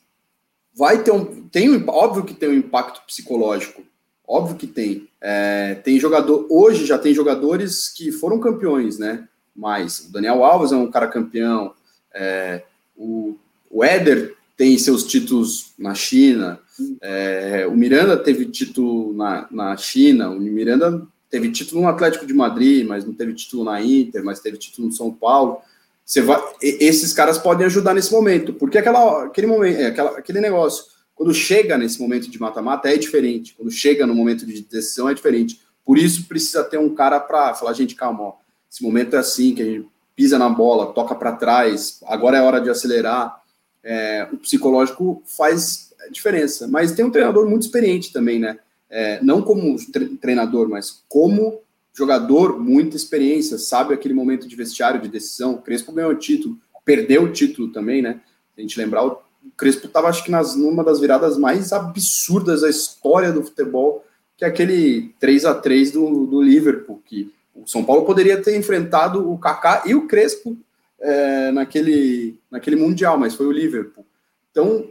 vai 0.75 1.03
ter 1.03 1.13
um. 1.13 1.49
Tem 1.49 1.71
um, 1.71 1.85
óbvio 1.89 2.25
que 2.25 2.35
tem 2.35 2.49
um 2.49 2.55
impacto 2.55 3.03
psicológico. 3.07 3.83
Óbvio 4.27 4.57
que 4.57 4.67
tem. 4.67 5.09
É, 5.21 5.75
tem 5.77 6.01
jogador. 6.01 6.47
Hoje 6.51 6.87
já 6.87 6.99
tem 6.99 7.15
jogadores 7.15 7.89
que 7.91 8.11
foram 8.11 8.41
campeões, 8.41 8.99
né? 8.99 9.29
Mas 9.55 10.01
o 10.01 10.13
Daniel 10.13 10.45
Alves 10.45 10.73
é 10.73 10.77
um 10.77 10.91
cara 10.91 11.07
campeão. 11.07 11.75
É, 12.13 12.63
o, 12.97 13.37
o 13.71 13.85
Éder 13.85 14.35
tem 14.57 14.77
seus 14.79 15.05
títulos 15.05 15.73
na 15.79 15.95
China. 15.95 16.59
É, 17.01 17.67
o 17.69 17.77
Miranda 17.77 18.17
teve 18.17 18.47
título 18.47 19.15
na, 19.15 19.47
na 19.51 19.77
China. 19.77 20.31
O 20.31 20.41
Miranda 20.41 21.07
teve 21.31 21.51
título 21.51 21.83
no 21.83 21.89
Atlético 21.89 22.27
de 22.27 22.35
Madrid, 22.35 22.87
mas 22.87 23.05
não 23.05 23.13
teve 23.13 23.35
título 23.35 23.65
na 23.65 23.81
Inter, 23.83 24.25
mas 24.25 24.41
teve 24.41 24.57
título 24.57 24.89
no 24.89 24.93
São 24.93 25.13
Paulo. 25.13 25.59
Você 26.05 26.21
vai, 26.21 26.41
esses 26.61 27.13
caras 27.13 27.39
podem 27.39 27.67
ajudar 27.67 27.95
nesse 27.95 28.13
momento, 28.13 28.53
porque 28.53 28.77
aquela, 28.77 29.25
aquele 29.25 29.47
momento, 29.47 29.81
é, 29.81 29.87
aquela, 29.87 30.19
aquele 30.19 30.41
negócio 30.41 30.85
quando 31.15 31.33
chega 31.33 31.79
nesse 31.79 32.01
momento 32.01 32.31
de 32.31 32.41
mata-mata 32.41 32.89
é 32.89 32.97
diferente. 32.97 33.55
Quando 33.55 33.71
chega 33.71 34.07
no 34.07 34.15
momento 34.15 34.45
de 34.45 34.61
decisão 34.63 35.09
é 35.09 35.15
diferente. 35.15 35.61
Por 35.85 35.99
isso 35.99 36.27
precisa 36.27 36.65
ter 36.65 36.79
um 36.79 36.95
cara 36.95 37.21
para 37.21 37.55
falar, 37.55 37.73
gente, 37.73 37.95
calma, 37.95 38.23
ó, 38.23 38.33
esse 38.75 38.83
momento 38.83 39.15
é 39.15 39.21
assim, 39.21 39.55
que 39.55 39.63
a 39.63 39.65
gente 39.65 39.89
pisa 40.17 40.37
na 40.37 40.49
bola, 40.49 40.93
toca 40.93 41.15
para 41.15 41.37
trás, 41.37 42.01
agora 42.07 42.39
é 42.39 42.43
hora 42.43 42.61
de 42.61 42.69
acelerar. 42.69 43.41
É, 43.85 44.29
o 44.33 44.37
psicológico 44.37 45.23
faz 45.25 45.95
diferença. 46.11 46.67
Mas 46.67 46.91
tem 46.91 47.05
um 47.05 47.11
treinador 47.11 47.49
muito 47.49 47.63
experiente 47.63 48.13
também, 48.13 48.41
né? 48.41 48.59
É, 48.91 49.23
não 49.23 49.43
como 49.43 49.77
treinador, 50.21 50.69
mas 50.69 51.05
como 51.09 51.61
jogador, 51.93 52.59
muita 52.59 52.97
experiência, 52.97 53.59
sabe 53.59 53.95
aquele 53.95 54.13
momento 54.13 54.49
de 54.49 54.57
vestiário, 54.57 55.01
de 55.01 55.09
decisão. 55.09 55.55
O 55.55 55.63
Crespo 55.63 55.93
ganhou 55.93 56.11
o 56.11 56.17
título, 56.17 56.59
perdeu 56.85 57.23
o 57.23 57.33
título 57.33 57.73
também, 57.73 58.03
né? 58.03 58.21
Se 58.57 58.61
a 58.61 58.63
gente 58.63 58.77
lembrar, 58.77 59.07
o 59.07 59.21
Crespo 59.57 59.87
estava, 59.87 60.09
acho 60.09 60.25
que, 60.25 60.33
nas, 60.33 60.57
numa 60.57 60.83
das 60.83 60.99
viradas 60.99 61.39
mais 61.39 61.73
absurdas 61.73 62.63
da 62.63 62.69
história 62.69 63.31
do 63.31 63.45
futebol, 63.45 64.05
que 64.37 64.45
é 64.45 64.49
aquele 64.49 65.15
3 65.21 65.45
a 65.45 65.55
3 65.55 65.93
do, 65.93 66.27
do 66.27 66.43
Liverpool, 66.43 67.01
que 67.07 67.33
o 67.55 67.67
São 67.67 67.85
Paulo 67.85 68.05
poderia 68.05 68.43
ter 68.43 68.57
enfrentado 68.57 69.31
o 69.31 69.39
Kaká 69.39 69.85
e 69.87 69.95
o 69.95 70.07
Crespo 70.07 70.59
é, 71.01 71.53
naquele, 71.53 72.39
naquele 72.51 72.77
Mundial, 72.77 73.17
mas 73.17 73.35
foi 73.35 73.47
o 73.47 73.53
Liverpool. 73.53 74.05
Então, 74.51 74.89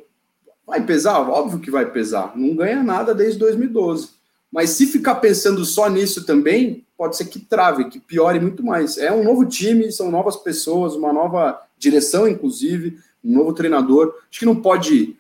vai 0.66 0.84
pesar? 0.86 1.20
Óbvio 1.30 1.59
que 1.59 1.70
vai 1.70 1.91
pesar. 1.91 2.34
Não 2.36 2.55
ganha 2.55 2.82
nada 2.82 3.14
desde 3.14 3.39
2012. 3.39 4.11
Mas 4.51 4.70
se 4.72 4.86
ficar 4.86 5.16
pensando 5.16 5.66
só 5.66 5.89
nisso 5.89 6.26
também, 6.26 6.86
pode 6.97 7.18
ser 7.18 7.26
que 7.26 7.39
trave, 7.39 7.89
que 7.89 7.99
piore 7.99 8.39
muito 8.39 8.64
mais. 8.64 8.97
É 8.97 9.11
um 9.11 9.24
novo 9.24 9.45
time, 9.45 9.91
são 9.91 10.09
novas 10.11 10.38
pessoas, 10.38 10.95
uma 10.95 11.11
nova 11.11 11.59
direção, 11.78 12.28
inclusive, 12.28 12.97
um 13.24 13.34
novo 13.34 13.53
treinador. 13.53 14.16
Acho 14.30 14.39
que 14.39 14.45
não 14.45 14.55
pode. 14.55 15.18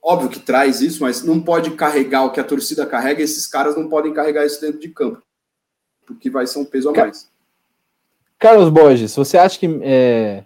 Óbvio 0.00 0.28
que 0.28 0.38
traz 0.38 0.80
isso, 0.80 1.02
mas 1.02 1.22
não 1.22 1.40
pode 1.40 1.72
carregar 1.72 2.24
o 2.24 2.30
que 2.30 2.38
a 2.38 2.44
torcida 2.44 2.84
carrega, 2.84 3.22
esses 3.22 3.46
caras 3.46 3.74
não 3.74 3.88
podem 3.88 4.12
carregar 4.12 4.44
isso 4.44 4.60
dentro 4.60 4.78
de 4.78 4.90
campo 4.90 5.23
porque 6.06 6.30
vai 6.30 6.46
ser 6.46 6.58
um 6.58 6.64
peso 6.64 6.90
a 6.90 6.92
mais. 6.92 7.30
Carlos 8.38 8.68
Borges, 8.68 9.14
você 9.14 9.38
acha 9.38 9.58
que, 9.58 9.66
é, 9.82 10.44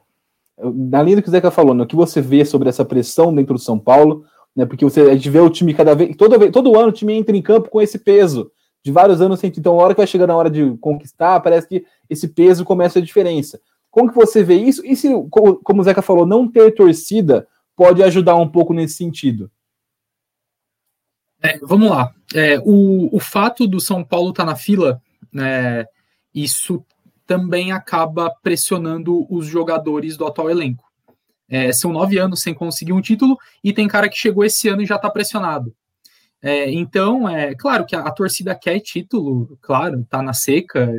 na 0.59 1.02
linha 1.02 1.16
do 1.16 1.22
que 1.22 1.28
o 1.28 1.32
Zeca 1.32 1.50
falou, 1.50 1.74
né, 1.74 1.82
o 1.82 1.86
que 1.86 1.96
você 1.96 2.20
vê 2.20 2.44
sobre 2.44 2.68
essa 2.68 2.84
pressão 2.84 3.34
dentro 3.34 3.54
do 3.54 3.61
São 3.61 3.78
Paulo, 3.78 4.24
né, 4.54 4.66
porque 4.66 4.84
você, 4.84 5.02
a 5.02 5.14
gente 5.14 5.30
vê 5.30 5.40
o 5.40 5.50
time 5.50 5.74
cada 5.74 5.94
vez, 5.94 6.16
todo, 6.16 6.50
todo 6.50 6.78
ano 6.78 6.88
o 6.88 6.92
time 6.92 7.14
entra 7.14 7.36
em 7.36 7.42
campo 7.42 7.70
com 7.70 7.80
esse 7.80 7.98
peso, 7.98 8.52
de 8.84 8.92
vários 8.92 9.20
anos, 9.20 9.42
então 9.42 9.78
a 9.78 9.82
hora 9.82 9.94
que 9.94 10.00
vai 10.00 10.06
chegando 10.06 10.30
a 10.30 10.36
hora 10.36 10.50
de 10.50 10.76
conquistar, 10.78 11.40
parece 11.40 11.68
que 11.68 11.84
esse 12.09 12.28
peso 12.28 12.64
começa 12.64 12.98
a 12.98 13.02
diferença. 13.02 13.61
Como 13.90 14.09
que 14.09 14.14
você 14.14 14.42
vê 14.42 14.54
isso? 14.54 14.84
E 14.86 14.94
se, 14.94 15.09
como 15.30 15.80
o 15.80 15.82
Zeca 15.82 16.02
falou, 16.02 16.24
não 16.24 16.50
ter 16.50 16.70
torcida 16.72 17.46
pode 17.74 18.02
ajudar 18.02 18.36
um 18.36 18.48
pouco 18.48 18.72
nesse 18.72 18.94
sentido? 18.94 19.50
É, 21.42 21.59
vamos 21.59 21.90
lá. 21.90 22.12
É, 22.34 22.59
o, 22.64 23.14
o 23.14 23.20
fato 23.20 23.66
do 23.66 23.80
São 23.80 24.02
Paulo 24.04 24.30
estar 24.30 24.44
tá 24.44 24.50
na 24.50 24.56
fila 24.56 25.00
é, 25.37 25.87
isso 26.35 26.85
também 27.26 27.72
acaba 27.72 28.33
pressionando 28.43 29.26
os 29.31 29.47
jogadores 29.47 30.16
do 30.16 30.26
atual 30.26 30.51
elenco. 30.51 30.85
É, 31.49 31.72
são 31.72 31.93
nove 31.93 32.18
anos 32.18 32.43
sem 32.43 32.55
conseguir 32.55 32.93
um 32.93 33.01
título 33.01 33.37
e 33.62 33.72
tem 33.72 33.89
cara 33.89 34.09
que 34.09 34.16
chegou 34.16 34.45
esse 34.45 34.68
ano 34.68 34.83
e 34.83 34.87
já 34.87 34.97
está 34.97 35.11
pressionado. 35.11 35.74
É, 36.41 36.70
então, 36.70 37.29
é 37.29 37.55
claro 37.55 37.85
que 37.85 37.97
a, 37.97 38.01
a, 38.01 38.11
torcida 38.11 38.55
quer 38.55 38.79
título, 38.81 39.59
claro, 39.61 40.07
tá 40.09 40.22
na 40.22 40.33
seca. 40.33 40.91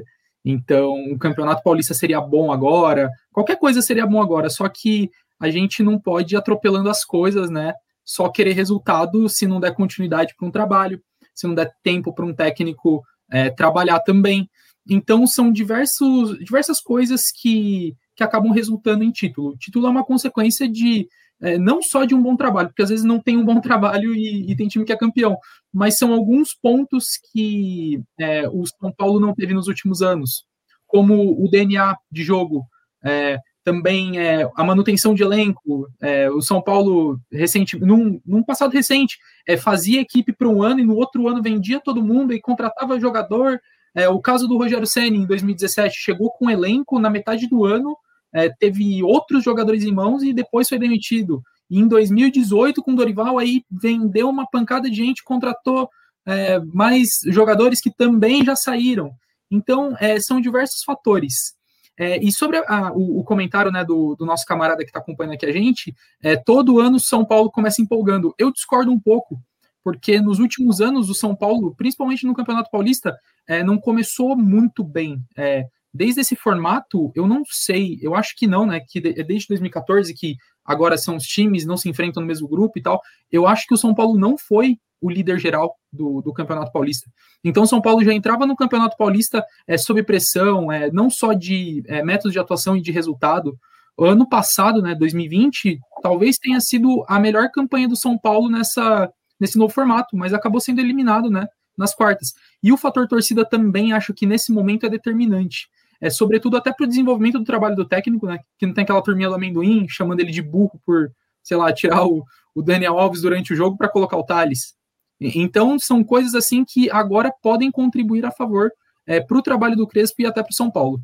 Então, 0.44 0.94
o 1.12 1.18
Campeonato 1.18 1.64
Paulista 1.64 1.94
seria 1.94 2.20
bom 2.20 2.52
agora, 2.52 3.10
qualquer 3.32 3.58
coisa 3.58 3.82
seria 3.82 4.06
bom 4.06 4.22
agora, 4.22 4.50
só 4.50 4.68
que 4.68 5.10
a 5.40 5.50
gente 5.50 5.82
não 5.82 5.98
pode 6.00 6.36
ir 6.36 6.38
atropelando 6.38 6.90
as 6.90 7.06
coisas, 7.06 7.50
né? 7.50 7.74
Só 8.04 8.28
querer 8.30 8.54
resultado 8.54 9.30
se 9.30 9.48
não 9.48 9.60
der 9.60 9.74
continuidade 9.74 10.36
para 10.36 10.48
um 10.48 10.52
trabalho, 10.52 11.02
se 11.34 11.48
não 11.48 11.56
der 11.56 11.72
tempo 11.84 12.14
para 12.14 12.26
um 12.26 12.34
técnico 12.34 13.04
é, 13.32 13.50
trabalhar 13.50 14.00
também. 14.00 14.50
Então, 14.90 15.28
são 15.28 15.52
diversos, 15.52 16.38
diversas 16.40 16.82
coisas 16.82 17.32
que, 17.32 17.96
que 18.16 18.24
acabam 18.24 18.52
resultando 18.52 19.04
em 19.04 19.12
título. 19.12 19.50
O 19.50 19.58
título 19.58 19.88
é 19.88 19.90
uma 19.90 20.06
consequência 20.06 20.68
de 20.68 21.08
é, 21.42 21.58
não 21.58 21.82
só 21.82 22.04
de 22.04 22.14
um 22.14 22.22
bom 22.22 22.36
trabalho, 22.36 22.70
porque 22.70 22.82
às 22.82 22.90
vezes 22.90 23.06
não 23.06 23.20
tem 23.20 23.38
um 23.38 23.46
bom 23.46 23.60
trabalho 23.62 24.14
e, 24.14 24.52
e 24.52 24.56
tem 24.56 24.68
time 24.68 24.86
que 24.86 24.92
é 24.92 24.98
campeão, 24.98 25.38
mas 25.74 25.98
são 25.98 26.14
alguns 26.14 26.54
pontos 26.54 27.18
que 27.32 28.02
é, 28.20 28.48
o 28.50 28.66
São 28.66 28.92
Paulo 28.92 29.20
não 29.20 29.34
teve 29.34 29.54
nos 29.54 29.68
últimos 29.68 30.02
anos, 30.02 30.44
como 30.86 31.44
o 31.44 31.50
DNA 31.50 31.96
de 32.12 32.24
jogo, 32.24 32.66
é, 33.04 33.38
também 33.64 34.20
é, 34.20 34.50
a 34.56 34.64
manutenção 34.64 35.14
de 35.14 35.24
elenco. 35.24 35.88
É, 36.02 36.30
o 36.30 36.42
São 36.42 36.62
Paulo, 36.62 37.20
recente, 37.32 37.78
num, 37.80 38.20
num 38.26 38.44
passado 38.44 38.72
recente, 38.72 39.18
é, 39.48 39.58
fazia 39.58 40.02
equipe 40.02 40.34
para 40.34 40.48
um 40.48 40.64
ano 40.64 40.80
e 40.80 40.86
no 40.86 40.96
outro 40.96 41.28
ano 41.28 41.42
vendia 41.42 41.80
todo 41.80 42.04
mundo 42.04 42.34
e 42.34 42.42
contratava 42.42 43.00
jogador. 43.00 43.60
É, 43.94 44.08
o 44.08 44.20
caso 44.20 44.48
do 44.48 44.58
Rogério 44.58 44.88
Senna, 44.88 45.18
em 45.18 45.26
2017, 45.26 45.96
chegou 45.98 46.32
com 46.32 46.50
elenco 46.50 47.00
na 47.00 47.10
metade 47.10 47.48
do 47.48 47.66
ano, 47.66 47.98
é, 48.34 48.50
teve 48.50 49.04
outros 49.04 49.44
jogadores 49.44 49.84
em 49.84 49.92
mãos 49.92 50.24
e 50.24 50.34
depois 50.34 50.70
foi 50.70 50.80
demitido. 50.80 51.42
E 51.70 51.80
em 51.80 51.88
2018, 51.88 52.82
com 52.82 52.94
o 52.94 52.96
Dorival, 52.96 53.38
aí 53.38 53.64
vendeu 53.70 54.30
uma 54.30 54.48
pancada 54.48 54.90
de 54.90 54.96
gente, 54.96 55.24
contratou 55.24 55.90
é, 56.26 56.60
mais 56.60 57.20
jogadores 57.28 57.82
que 57.82 57.92
também 57.92 58.44
já 58.44 58.56
saíram. 58.56 59.12
Então, 59.52 59.96
são 60.22 60.40
diversos 60.40 60.84
fatores. 60.84 61.56
É, 62.00 62.18
e 62.18 62.32
sobre 62.32 62.64
a, 62.66 62.94
o, 62.94 63.20
o, 63.20 63.24
comentário 63.26 63.70
né, 63.70 63.84
do, 63.84 64.16
do, 64.16 64.26
nosso 64.26 64.46
camarada 64.46 64.84
que 64.84 64.90
está 64.90 65.00
acompanhando 65.00 65.34
aqui 65.34 65.46
a 65.46 65.52
gente, 65.52 65.94
é, 66.24 66.38
todo 66.38 66.80
ano 66.80 66.98
São 66.98 67.26
Paulo 67.26 67.52
começa 67.52 67.82
empolgando. 67.82 68.34
Eu 68.40 68.54
discordo 68.54 68.90
um 68.90 68.98
pouco, 68.98 69.38
porque 69.84 70.22
nos 70.22 70.40
últimos 70.40 70.80
anos 70.80 71.10
o 71.10 71.14
São 71.14 71.36
Paulo, 71.36 71.76
principalmente 71.76 72.26
no 72.26 72.34
Campeonato 72.34 72.72
Paulista, 72.72 73.20
é, 73.46 73.62
não 73.64 73.78
começou 73.78 74.34
muito 74.38 74.82
bem. 74.82 75.22
É, 75.36 75.66
desde 75.94 76.22
esse 76.22 76.38
formato, 76.38 77.12
eu 77.14 77.28
não 77.28 77.44
sei, 77.46 78.00
eu 78.02 78.16
acho 78.16 78.34
que 78.38 78.48
não, 78.48 78.66
né? 78.66 78.80
Que 78.80 79.02
de, 79.02 79.22
desde 79.22 79.50
2014 79.50 80.14
que 80.14 80.38
agora 80.64 80.98
são 80.98 81.18
os 81.18 81.24
times, 81.24 81.66
não 81.66 81.76
se 81.76 81.90
enfrentam 81.90 82.22
no 82.22 82.28
mesmo 82.28 82.48
grupo 82.48 82.80
e 82.80 82.82
tal. 82.82 83.02
Eu 83.30 83.46
acho 83.46 83.68
que 83.68 83.74
o 83.74 83.78
São 83.78 83.94
Paulo 83.94 84.18
não 84.18 84.38
foi 84.38 84.78
o 85.02 85.10
líder 85.10 85.40
geral 85.40 85.76
do, 85.92 86.22
do 86.22 86.34
Campeonato 86.34 86.72
Paulista. 86.72 87.10
Então, 87.44 87.66
São 87.66 87.82
Paulo 87.82 88.04
já 88.04 88.14
entrava 88.14 88.46
no 88.46 88.56
Campeonato 88.56 88.98
Paulista 88.98 89.44
é, 89.68 89.78
sob 89.78 90.04
pressão, 90.04 90.72
é, 90.72 90.92
não 90.92 91.10
só 91.10 91.34
de 91.34 91.84
é, 91.88 92.04
métodos 92.04 92.34
de 92.34 92.40
atuação 92.40 92.76
e 92.76 92.82
de 92.82 92.92
resultado. 92.92 93.58
Ano 93.98 94.28
passado, 94.28 94.82
né, 94.82 94.96
2020, 94.96 95.80
talvez 96.02 96.38
tenha 96.38 96.60
sido 96.62 97.04
a 97.08 97.20
melhor 97.20 97.50
campanha 97.52 97.88
do 97.88 97.96
São 97.96 98.18
Paulo 98.18 98.50
nessa, 98.50 99.12
nesse 99.40 99.58
novo 99.58 99.74
formato, 99.74 100.16
mas 100.16 100.34
acabou 100.34 100.60
sendo 100.60 100.80
eliminado 100.80 101.30
né, 101.30 101.48
nas 101.78 101.94
quartas. 101.94 102.34
E 102.62 102.72
o 102.72 102.78
fator 102.78 103.08
torcida 103.08 103.46
também 103.46 103.94
acho 103.94 104.14
que 104.14 104.26
nesse 104.26 104.52
momento 104.52 104.86
é 104.86 104.90
determinante. 104.90 105.68
É, 106.02 106.10
sobretudo 106.10 106.56
até 106.56 106.72
para 106.72 106.86
o 106.86 106.88
desenvolvimento 106.88 107.40
do 107.40 107.46
trabalho 107.46 107.76
do 107.76 107.86
técnico, 107.86 108.26
né, 108.26 108.40
que 108.58 108.66
não 108.66 108.74
tem 108.74 108.84
aquela 108.84 109.02
turminha 109.02 109.28
do 109.28 109.36
amendoim 109.36 109.86
chamando 109.90 110.22
ele 110.22 110.32
de 110.32 110.42
burro 110.42 110.80
por, 110.86 111.12
sei 111.44 111.58
lá, 111.58 111.74
tirar 111.74 112.06
o, 112.06 112.24
o 112.56 112.62
Daniel 112.62 112.98
Alves 112.98 113.22
durante 113.22 113.52
o 113.52 113.56
jogo 113.56 113.78
para 113.78 113.90
colocar 113.90 114.18
o 114.18 114.24
Thales. 114.24 114.79
Então, 115.20 115.78
são 115.78 116.04
coisas 116.04 116.34
assim 116.34 116.64
que 116.64 116.90
agora 116.90 117.34
podem 117.42 117.72
contribuir 117.72 118.26
a 118.26 118.32
favor 118.32 118.72
é, 119.06 119.20
para 119.20 119.38
o 119.38 119.42
trabalho 119.42 119.76
do 119.76 119.88
Crespo 119.88 120.22
e 120.22 120.26
até 120.26 120.42
para 120.42 120.52
o 120.52 120.56
São 120.56 120.72
Paulo. 120.72 121.02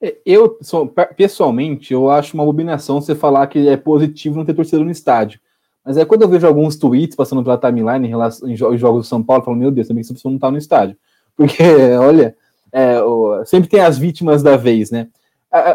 É, 0.00 0.16
eu, 0.24 0.58
pessoalmente, 1.16 1.92
eu 1.92 2.10
acho 2.10 2.34
uma 2.34 2.42
abominação 2.42 3.00
você 3.00 3.14
falar 3.14 3.46
que 3.48 3.68
é 3.68 3.76
positivo 3.76 4.36
não 4.36 4.44
ter 4.44 4.54
torcida 4.54 4.82
no 4.82 4.90
estádio. 4.90 5.40
Mas 5.84 5.96
é 5.96 6.04
quando 6.04 6.22
eu 6.22 6.28
vejo 6.28 6.46
alguns 6.46 6.76
tweets 6.76 7.16
passando 7.16 7.42
pela 7.42 7.58
timeline 7.58 8.06
em, 8.06 8.10
relação, 8.10 8.48
em 8.48 8.56
jogos 8.56 9.02
do 9.02 9.08
São 9.08 9.22
Paulo, 9.22 9.42
eu 9.42 9.44
falo, 9.44 9.56
meu 9.56 9.70
Deus, 9.70 9.88
também 9.88 10.00
essa 10.00 10.14
pessoa 10.14 10.30
não 10.30 10.36
está 10.36 10.50
no 10.50 10.58
estádio. 10.58 10.96
Porque, 11.36 11.62
olha, 11.98 12.36
é, 12.72 12.98
sempre 13.44 13.68
tem 13.68 13.80
as 13.80 13.98
vítimas 13.98 14.42
da 14.42 14.56
vez, 14.56 14.90
né? 14.90 15.08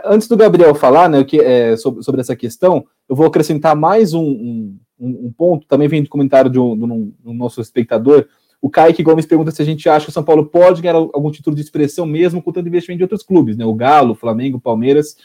Antes 0.05 0.27
do 0.29 0.37
Gabriel 0.37 0.73
falar 0.73 1.09
né, 1.09 1.21
que, 1.25 1.37
é, 1.37 1.75
sobre, 1.75 2.01
sobre 2.01 2.21
essa 2.21 2.35
questão, 2.35 2.85
eu 3.09 3.15
vou 3.15 3.25
acrescentar 3.25 3.75
mais 3.75 4.13
um, 4.13 4.23
um, 4.23 4.79
um, 4.99 5.31
ponto, 5.31 5.67
também 5.67 5.87
vem 5.87 6.03
de 6.03 6.09
comentário 6.09 6.49
de 6.49 6.59
um, 6.59 6.77
de 6.77 6.83
um, 6.83 7.13
um 7.25 7.33
nosso 7.33 7.61
espectador. 7.61 8.27
O 8.61 8.69
Kaique 8.69 9.03
Gomes 9.03 9.25
pergunta 9.25 9.51
se 9.51 9.61
a 9.61 9.65
gente 9.65 9.87
acha 9.87 10.05
que 10.05 10.09
o 10.09 10.13
São 10.13 10.23
Paulo 10.23 10.45
pode 10.45 10.81
ganhar 10.81 10.95
algum 10.95 11.29
título 11.29 11.55
de 11.55 11.61
expressão 11.61 12.05
mesmo 12.05 12.41
com 12.41 12.51
tanto 12.51 12.67
investimento 12.67 12.99
de 12.99 13.03
outros 13.03 13.23
clubes, 13.23 13.57
né? 13.57 13.65
O 13.65 13.73
Galo, 13.73 14.15
Flamengo, 14.15 14.59
Palmeiras. 14.59 15.15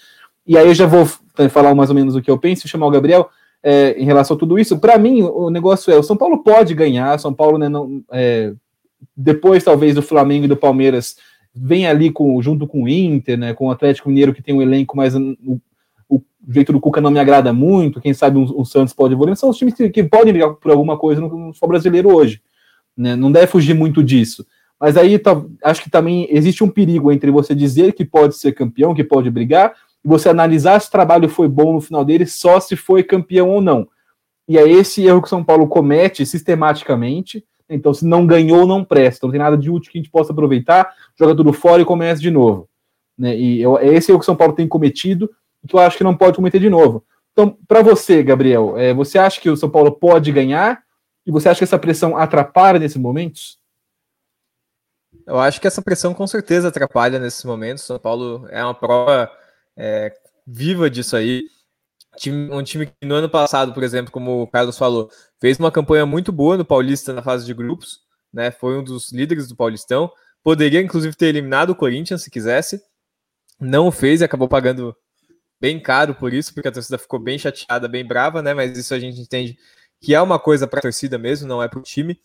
E 0.46 0.58
aí 0.58 0.66
eu 0.66 0.74
já 0.74 0.86
vou 0.86 1.06
falar 1.48 1.74
mais 1.74 1.90
ou 1.90 1.96
menos 1.96 2.16
o 2.16 2.20
que 2.20 2.30
eu 2.30 2.38
penso, 2.38 2.68
chamar 2.68 2.86
o 2.86 2.90
Gabriel 2.90 3.30
é, 3.62 3.92
em 3.98 4.04
relação 4.04 4.36
a 4.36 4.38
tudo 4.38 4.58
isso. 4.58 4.78
Para 4.78 4.98
mim, 4.98 5.22
o 5.22 5.50
negócio 5.50 5.92
é: 5.92 5.96
o 5.96 6.02
São 6.02 6.16
Paulo 6.16 6.42
pode 6.42 6.74
ganhar, 6.74 7.18
São 7.18 7.32
Paulo, 7.32 7.58
né, 7.58 7.68
não, 7.68 8.02
é, 8.12 8.52
depois 9.16 9.64
talvez 9.64 9.94
do 9.94 10.02
Flamengo 10.02 10.44
e 10.44 10.48
do 10.48 10.56
Palmeiras, 10.56 11.16
vem 11.54 11.86
ali 11.86 12.10
com, 12.10 12.40
junto 12.42 12.66
com 12.66 12.84
o 12.84 12.88
Inter, 12.88 13.38
né, 13.38 13.54
com 13.54 13.66
o 13.66 13.70
Atlético 13.70 14.08
Mineiro, 14.08 14.34
que 14.34 14.42
tem 14.42 14.54
um 14.54 14.62
elenco 14.62 14.96
mais 14.96 15.14
jeito 16.48 16.72
do 16.72 16.80
Cuca 16.80 17.00
não 17.00 17.11
me 17.11 17.18
agrada 17.18 17.52
muito, 17.52 18.00
quem 18.00 18.14
sabe 18.14 18.38
o, 18.38 18.64
Santos 18.64 18.94
pode 18.94 19.14
evoluir, 19.14 19.36
são 19.36 19.50
os 19.50 19.56
times 19.56 19.74
que, 19.74 19.90
que 19.90 20.04
podem 20.04 20.32
brigar 20.32 20.54
por 20.54 20.70
alguma 20.70 20.98
coisa 20.98 21.20
no, 21.20 21.28
no 21.28 21.46
futebol 21.48 21.68
brasileiro 21.68 22.14
hoje. 22.14 22.42
Né? 22.96 23.14
Não 23.14 23.30
deve 23.30 23.46
fugir 23.46 23.74
muito 23.74 24.02
disso. 24.02 24.44
Mas 24.78 24.96
aí 24.96 25.18
tá, 25.18 25.40
acho 25.62 25.82
que 25.82 25.90
também 25.90 26.26
existe 26.30 26.64
um 26.64 26.68
perigo 26.68 27.12
entre 27.12 27.30
você 27.30 27.54
dizer 27.54 27.92
que 27.92 28.04
pode 28.04 28.36
ser 28.36 28.52
campeão, 28.52 28.94
que 28.94 29.04
pode 29.04 29.30
brigar, 29.30 29.74
e 30.02 30.08
você 30.08 30.28
analisar 30.28 30.80
se 30.80 30.88
o 30.88 30.90
trabalho 30.90 31.28
foi 31.28 31.48
bom 31.48 31.74
no 31.74 31.80
final 31.80 32.04
dele 32.04 32.24
só 32.24 32.58
se 32.58 32.74
foi 32.74 33.02
campeão 33.02 33.50
ou 33.50 33.61
não. 33.61 33.86
E 34.48 34.56
é 34.56 34.68
esse 34.68 35.04
erro 35.04 35.20
que 35.20 35.26
o 35.26 35.30
São 35.30 35.44
Paulo 35.44 35.68
comete 35.68 36.24
sistematicamente. 36.24 37.44
Então, 37.68 37.94
se 37.94 38.04
não 38.04 38.26
ganhou, 38.26 38.66
não 38.66 38.82
presta. 38.82 39.24
Não 39.24 39.30
tem 39.30 39.38
nada 39.38 39.56
de 39.56 39.70
útil 39.70 39.92
que 39.92 39.98
a 39.98 40.00
gente 40.00 40.11
possa 40.11 40.32
aproveitar, 40.32 40.92
joga 41.16 41.36
tudo 41.36 41.52
fora 41.52 41.82
e 41.82 41.84
começa 41.84 42.20
de 42.20 42.30
novo. 42.30 42.68
Né? 43.16 43.38
E 43.38 43.61
eu, 43.61 43.78
esse 43.78 44.11
é 44.11 44.14
o 44.14 44.18
que 44.18 44.24
o 44.24 44.26
São 44.26 44.34
Paulo 44.34 44.54
tem 44.54 44.66
cometido 44.66 45.30
que 45.66 45.74
eu 45.74 45.80
acho 45.80 45.96
que 45.96 46.04
não 46.04 46.16
pode 46.16 46.36
cometer 46.36 46.58
de 46.58 46.70
novo. 46.70 47.04
Então, 47.32 47.56
para 47.66 47.82
você, 47.82 48.22
Gabriel, 48.22 48.76
é, 48.76 48.92
você 48.92 49.18
acha 49.18 49.40
que 49.40 49.50
o 49.50 49.56
São 49.56 49.70
Paulo 49.70 49.92
pode 49.92 50.32
ganhar? 50.32 50.82
E 51.24 51.30
você 51.30 51.48
acha 51.48 51.58
que 51.58 51.64
essa 51.64 51.78
pressão 51.78 52.16
atrapalha 52.16 52.78
nesses 52.78 52.96
momentos? 52.96 53.58
Eu 55.26 55.38
acho 55.38 55.61
que 55.61 55.66
essa 55.66 55.82
pressão 55.82 56.12
com 56.12 56.26
certeza 56.26 56.68
atrapalha 56.68 57.18
nesses 57.18 57.44
momentos. 57.44 57.84
São 57.84 57.98
Paulo 57.98 58.46
é 58.50 58.62
uma 58.64 58.74
prova 58.74 59.30
é, 59.76 60.12
viva 60.46 60.90
disso 60.90 61.16
aí. 61.16 61.42
Um 62.52 62.62
time 62.62 62.86
que 62.86 63.06
no 63.06 63.14
ano 63.14 63.28
passado, 63.28 63.72
por 63.72 63.82
exemplo, 63.82 64.11
como 64.11 64.42
o 64.42 64.46
Carlos 64.46 64.76
falou, 64.76 65.08
fez 65.40 65.58
uma 65.58 65.70
campanha 65.70 66.04
muito 66.04 66.32
boa 66.32 66.56
no 66.56 66.64
Paulista 66.64 67.12
na 67.12 67.22
fase 67.22 67.46
de 67.46 67.54
grupos, 67.54 68.00
né? 68.32 68.50
Foi 68.50 68.76
um 68.76 68.82
dos 68.82 69.12
líderes 69.12 69.46
do 69.46 69.54
Paulistão. 69.54 70.11
Poderia, 70.42 70.80
inclusive, 70.80 71.14
ter 71.14 71.26
eliminado 71.26 71.70
o 71.70 71.76
Corinthians 71.76 72.22
se 72.22 72.30
quisesse. 72.30 72.82
Não 73.61 73.86
o 73.86 73.92
fez 73.92 74.20
e 74.20 74.24
acabou 74.24 74.48
pagando 74.48 74.96
bem 75.61 75.78
caro 75.80 76.14
por 76.14 76.32
isso, 76.32 76.54
porque 76.54 76.68
a 76.68 76.72
torcida 76.72 76.98
ficou 76.98 77.18
bem 77.18 77.38
chateada, 77.38 77.86
bem 77.86 78.04
brava, 78.04 78.40
né? 78.40 78.54
Mas 78.54 78.76
isso 78.76 78.94
a 78.94 78.98
gente 78.98 79.20
entende 79.20 79.58
que 80.00 80.14
é 80.14 80.20
uma 80.20 80.38
coisa 80.38 80.66
para 80.66 80.78
a 80.78 80.82
torcida 80.82 81.18
mesmo, 81.18 81.46
não 81.46 81.62
é 81.62 81.68
para 81.68 81.78
o 81.78 81.82
time. 81.82 82.18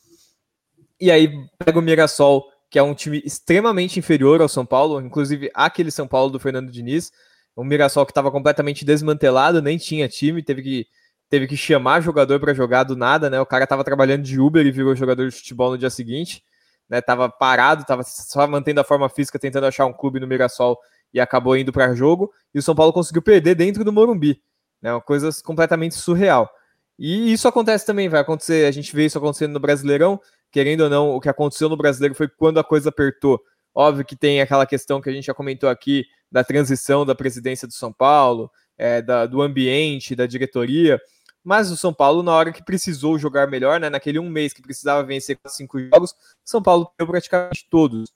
E 1.00 1.12
aí 1.12 1.30
pega 1.64 1.78
o 1.78 1.82
Mirassol, 1.82 2.46
que 2.70 2.80
é 2.80 2.84
um 2.84 2.94
time 2.94 3.22
extremamente 3.26 4.00
inferior 4.00 4.42
ao 4.42 4.48
São 4.48 4.66
Paulo, 4.66 5.02
inclusive 5.02 5.52
aquele 5.54 5.92
São 5.92 6.08
Paulo 6.08 6.32
do 6.32 6.40
Fernando 6.40 6.72
Diniz, 6.72 7.12
um 7.56 7.64
Mirassol 7.64 8.06
que 8.06 8.12
estava 8.12 8.32
completamente 8.32 8.86
desmantelado, 8.86 9.62
nem 9.62 9.78
tinha 9.78 10.08
time, 10.08 10.42
teve 10.42 10.62
que 10.62 10.88
teve 11.28 11.48
que 11.48 11.58
chamar 11.58 12.02
jogador 12.02 12.40
para 12.40 12.54
jogar 12.54 12.84
do 12.84 12.96
nada, 12.96 13.30
né? 13.30 13.42
O 13.42 13.46
cara 13.46 13.64
estava 13.64 13.84
trabalhando 13.84 14.24
de 14.24 14.40
Uber 14.40 14.66
e 14.66 14.72
virou 14.72 14.96
jogador 14.96 15.28
de 15.28 15.36
futebol 15.36 15.72
no 15.72 15.78
dia 15.78 15.90
seguinte, 15.90 16.44
né? 16.88 17.02
Tava 17.02 17.30
parado, 17.30 17.84
tava 17.84 18.04
só 18.04 18.48
mantendo 18.48 18.80
a 18.80 18.84
forma 18.84 19.10
física, 19.10 19.40
tentando 19.40 19.66
achar 19.66 19.86
um 19.86 19.94
clube 19.94 20.20
no 20.20 20.28
Mirassol 20.28 20.80
e 21.16 21.20
acabou 21.22 21.56
indo 21.56 21.72
para 21.72 21.96
jogo. 21.96 22.30
E 22.54 22.60
o 22.60 22.62
São 22.62 22.76
Paulo 22.76 22.92
conseguiu 22.92 23.22
perder 23.22 23.56
dentro 23.56 23.86
do 23.86 23.94
Morumbi, 23.94 24.42
né? 24.82 24.92
Uma 24.92 25.02
coisa 25.02 25.30
completamente 25.42 25.96
surreal. 25.96 26.54
E 27.00 27.32
isso 27.32 27.48
acontece 27.48 27.86
também, 27.86 28.10
vai 28.10 28.20
acontecer. 28.20 28.68
A 28.68 28.72
gente 28.72 28.94
vê 28.94 29.06
isso 29.06 29.18
acontecendo 29.18 29.54
no 29.54 29.60
Brasileirão. 29.60 30.20
Querendo 30.52 30.82
ou 30.82 30.90
não, 30.90 31.12
o 31.12 31.22
que 31.22 31.30
aconteceu 31.30 31.70
no 31.70 31.78
Brasileiro 31.78 32.14
foi 32.14 32.28
quando 32.28 32.60
a 32.60 32.64
coisa 32.66 32.90
apertou. 32.90 33.42
Óbvio 33.74 34.04
que 34.04 34.16
tem 34.16 34.42
aquela 34.42 34.66
questão 34.66 35.00
que 35.00 35.10
a 35.10 35.14
gente 35.14 35.26
já 35.26 35.34
comentou 35.34 35.70
aqui 35.70 36.06
da 36.30 36.44
transição 36.44 37.06
da 37.06 37.16
presidência 37.16 37.66
do 37.66 37.74
São 37.74 37.94
Paulo, 37.94 38.52
é, 38.78 39.02
da, 39.02 39.26
do 39.26 39.42
ambiente, 39.42 40.16
da 40.16 40.26
diretoria. 40.26 41.00
Mas 41.42 41.72
o 41.72 41.78
São 41.78 41.94
Paulo, 41.94 42.24
na 42.24 42.34
hora 42.34 42.52
que 42.52 42.64
precisou 42.64 43.18
jogar 43.18 43.48
melhor, 43.48 43.80
né, 43.80 43.90
naquele 43.90 44.20
um 44.20 44.30
mês 44.30 44.52
que 44.52 44.62
precisava 44.62 45.02
vencer 45.04 45.38
cinco 45.48 45.80
jogos, 45.80 46.14
São 46.44 46.62
Paulo 46.62 46.92
perdeu 46.98 47.12
praticamente 47.12 47.68
todos. 47.70 48.12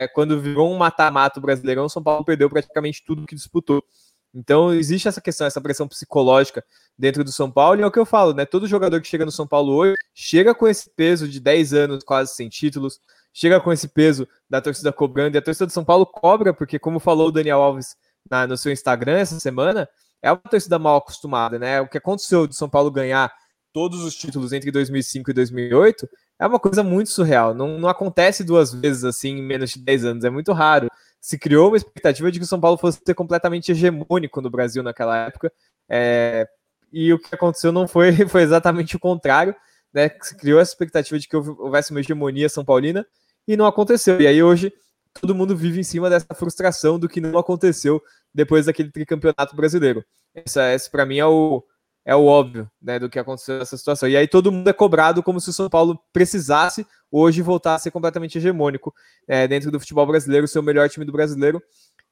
É, 0.00 0.08
quando 0.08 0.40
virou 0.40 0.72
um 0.72 0.78
mata-mata 0.78 1.38
brasileirão, 1.38 1.86
São 1.86 2.02
Paulo 2.02 2.24
perdeu 2.24 2.48
praticamente 2.48 3.04
tudo 3.04 3.26
que 3.26 3.34
disputou. 3.34 3.84
Então 4.32 4.72
existe 4.72 5.06
essa 5.06 5.20
questão, 5.20 5.46
essa 5.46 5.60
pressão 5.60 5.86
psicológica 5.86 6.64
dentro 6.98 7.22
do 7.22 7.30
São 7.30 7.50
Paulo, 7.50 7.78
e 7.78 7.82
é 7.82 7.86
o 7.86 7.90
que 7.90 7.98
eu 7.98 8.06
falo, 8.06 8.32
né? 8.32 8.46
Todo 8.46 8.66
jogador 8.66 9.00
que 9.02 9.08
chega 9.08 9.26
no 9.26 9.30
São 9.30 9.46
Paulo 9.46 9.74
hoje 9.74 9.94
chega 10.14 10.54
com 10.54 10.66
esse 10.66 10.88
peso 10.96 11.28
de 11.28 11.38
10 11.38 11.74
anos 11.74 12.04
quase 12.04 12.34
sem 12.34 12.48
títulos, 12.48 12.98
chega 13.30 13.60
com 13.60 13.70
esse 13.70 13.88
peso 13.88 14.26
da 14.48 14.60
torcida 14.62 14.90
cobrando, 14.90 15.36
e 15.36 15.38
a 15.38 15.42
torcida 15.42 15.66
do 15.66 15.72
São 15.72 15.84
Paulo 15.84 16.06
cobra, 16.06 16.54
porque, 16.54 16.78
como 16.78 16.98
falou 16.98 17.28
o 17.28 17.32
Daniel 17.32 17.60
Alves 17.60 17.94
na, 18.30 18.46
no 18.46 18.56
seu 18.56 18.72
Instagram 18.72 19.18
essa 19.18 19.38
semana, 19.38 19.86
é 20.22 20.32
uma 20.32 20.38
torcida 20.38 20.78
mal 20.78 20.96
acostumada, 20.96 21.58
né? 21.58 21.78
O 21.80 21.88
que 21.88 21.98
aconteceu 21.98 22.46
do 22.46 22.54
São 22.54 22.70
Paulo 22.70 22.90
ganhar 22.90 23.30
todos 23.70 24.02
os 24.02 24.14
títulos 24.14 24.52
entre 24.54 24.70
2005 24.70 25.30
e 25.30 25.34
2008 25.34 26.08
é 26.40 26.46
uma 26.46 26.58
coisa 26.58 26.82
muito 26.82 27.10
surreal. 27.10 27.54
Não, 27.54 27.78
não 27.78 27.88
acontece 27.88 28.42
duas 28.42 28.72
vezes 28.72 29.04
assim 29.04 29.36
em 29.36 29.42
menos 29.42 29.70
de 29.70 29.78
10 29.78 30.04
anos, 30.04 30.24
é 30.24 30.30
muito 30.30 30.52
raro 30.52 30.88
se 31.20 31.38
criou 31.38 31.68
uma 31.68 31.76
expectativa 31.76 32.32
de 32.32 32.38
que 32.38 32.44
o 32.44 32.48
São 32.48 32.60
Paulo 32.60 32.78
fosse 32.78 32.98
ser 33.04 33.14
completamente 33.14 33.70
hegemônico 33.70 34.40
no 34.40 34.48
Brasil 34.48 34.82
naquela 34.82 35.26
época. 35.26 35.52
É, 35.88 36.48
e 36.90 37.12
o 37.12 37.18
que 37.18 37.34
aconteceu 37.34 37.70
não 37.70 37.86
foi, 37.86 38.12
foi 38.26 38.42
exatamente 38.42 38.96
o 38.96 39.00
contrário. 39.00 39.54
Né? 39.92 40.10
Se 40.22 40.34
criou 40.36 40.58
essa 40.58 40.72
expectativa 40.72 41.18
de 41.18 41.28
que 41.28 41.36
houvesse 41.36 41.90
uma 41.90 42.00
hegemonia 42.00 42.48
São 42.48 42.64
Paulina 42.64 43.06
e 43.46 43.56
não 43.56 43.66
aconteceu. 43.66 44.20
E 44.20 44.26
aí 44.26 44.42
hoje 44.42 44.72
todo 45.20 45.34
mundo 45.34 45.56
vive 45.56 45.80
em 45.80 45.84
cima 45.84 46.08
dessa 46.08 46.34
frustração 46.34 46.98
do 46.98 47.08
que 47.08 47.20
não 47.20 47.38
aconteceu 47.38 48.00
depois 48.32 48.66
daquele 48.66 48.90
tricampeonato 48.90 49.54
brasileiro. 49.54 50.04
Esse 50.34 50.90
para 50.90 51.04
mim 51.04 51.18
é 51.18 51.26
o, 51.26 51.62
é 52.04 52.14
o 52.14 52.24
óbvio 52.24 52.70
né, 52.80 52.98
do 52.98 53.08
que 53.08 53.18
aconteceu 53.18 53.58
nessa 53.58 53.76
situação. 53.76 54.08
E 54.08 54.16
aí 54.16 54.26
todo 54.26 54.50
mundo 54.50 54.68
é 54.68 54.72
cobrado 54.72 55.22
como 55.22 55.40
se 55.40 55.50
o 55.50 55.52
São 55.52 55.68
Paulo 55.68 55.98
precisasse 56.12 56.86
hoje 57.10 57.42
voltar 57.42 57.74
a 57.74 57.78
ser 57.78 57.90
completamente 57.90 58.38
hegemônico 58.38 58.94
é, 59.28 59.46
dentro 59.46 59.70
do 59.70 59.80
futebol 59.80 60.06
brasileiro, 60.06 60.48
ser 60.48 60.58
o 60.58 60.62
melhor 60.62 60.88
time 60.88 61.04
do 61.04 61.12
brasileiro, 61.12 61.62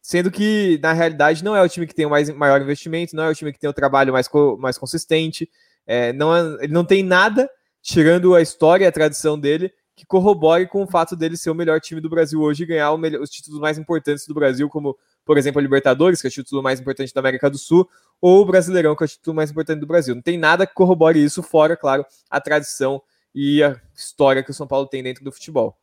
sendo 0.03 0.30
que 0.30 0.78
na 0.82 0.93
realidade 0.93 1.43
não 1.43 1.55
é 1.57 1.62
o 1.62 1.68
time 1.68 1.86
que 1.86 1.95
tem 1.95 2.07
o 2.07 2.11
mais, 2.11 2.28
maior 2.30 2.61
investimento, 2.61 3.16
não 3.16 3.24
é 3.24 3.30
o 3.30 3.34
time 3.34 3.53
que 3.53 3.59
tem 3.59 3.70
o 3.70 3.74
trabalho 3.74 4.12
mais, 4.12 4.28
mais 4.59 4.78
consistente, 4.78 5.49
é, 5.86 6.12
não 6.12 6.34
é, 6.34 6.64
ele 6.64 6.72
não 6.72 6.84
tem 6.84 7.03
nada, 7.03 7.49
tirando 7.80 8.34
a 8.34 8.43
história 8.43 8.84
e 8.84 8.89
a 8.89 8.93
tradição 8.93 9.39
dele, 9.39 9.72
que 9.99 10.07
corrobore 10.07 10.68
com 10.68 10.84
o 10.84 10.86
fato 10.86 11.16
dele 11.16 11.36
ser 11.36 11.51
o 11.51 11.55
melhor 11.55 11.80
time 11.80 12.01
do 12.01 12.09
Brasil 12.09 12.40
hoje 12.40 12.62
e 12.62 12.66
ganhar 12.66 12.94
os 12.94 13.28
títulos 13.28 13.59
mais 13.59 13.78
importantes 13.78 14.28
do 14.28 14.32
Brasil, 14.32 14.68
como, 14.68 14.96
por 15.24 15.36
exemplo, 15.36 15.59
a 15.59 15.62
Libertadores, 15.62 16.20
que 16.20 16.28
é 16.28 16.30
o 16.30 16.32
título 16.32 16.62
mais 16.62 16.78
importante 16.78 17.12
da 17.12 17.18
América 17.18 17.51
do 17.51 17.59
Sul, 17.59 17.88
ou 18.20 18.42
o 18.42 18.44
Brasileirão, 18.44 18.94
que 18.94 19.03
é 19.03 19.07
o 19.07 19.09
título 19.09 19.34
mais 19.34 19.51
importante 19.51 19.80
do 19.80 19.88
Brasil. 19.88 20.14
Não 20.14 20.22
tem 20.22 20.38
nada 20.38 20.68
que 20.68 20.72
corrobore 20.72 21.22
isso, 21.22 21.42
fora, 21.42 21.76
claro, 21.76 22.07
a 22.30 22.40
tradição 22.40 23.03
e 23.34 23.61
a 23.61 23.76
história 23.92 24.40
que 24.40 24.53
o 24.53 24.55
São 24.55 24.68
Paulo 24.68 24.86
tem 24.86 25.03
dentro 25.03 25.24
do 25.24 25.32
futebol. 25.32 25.76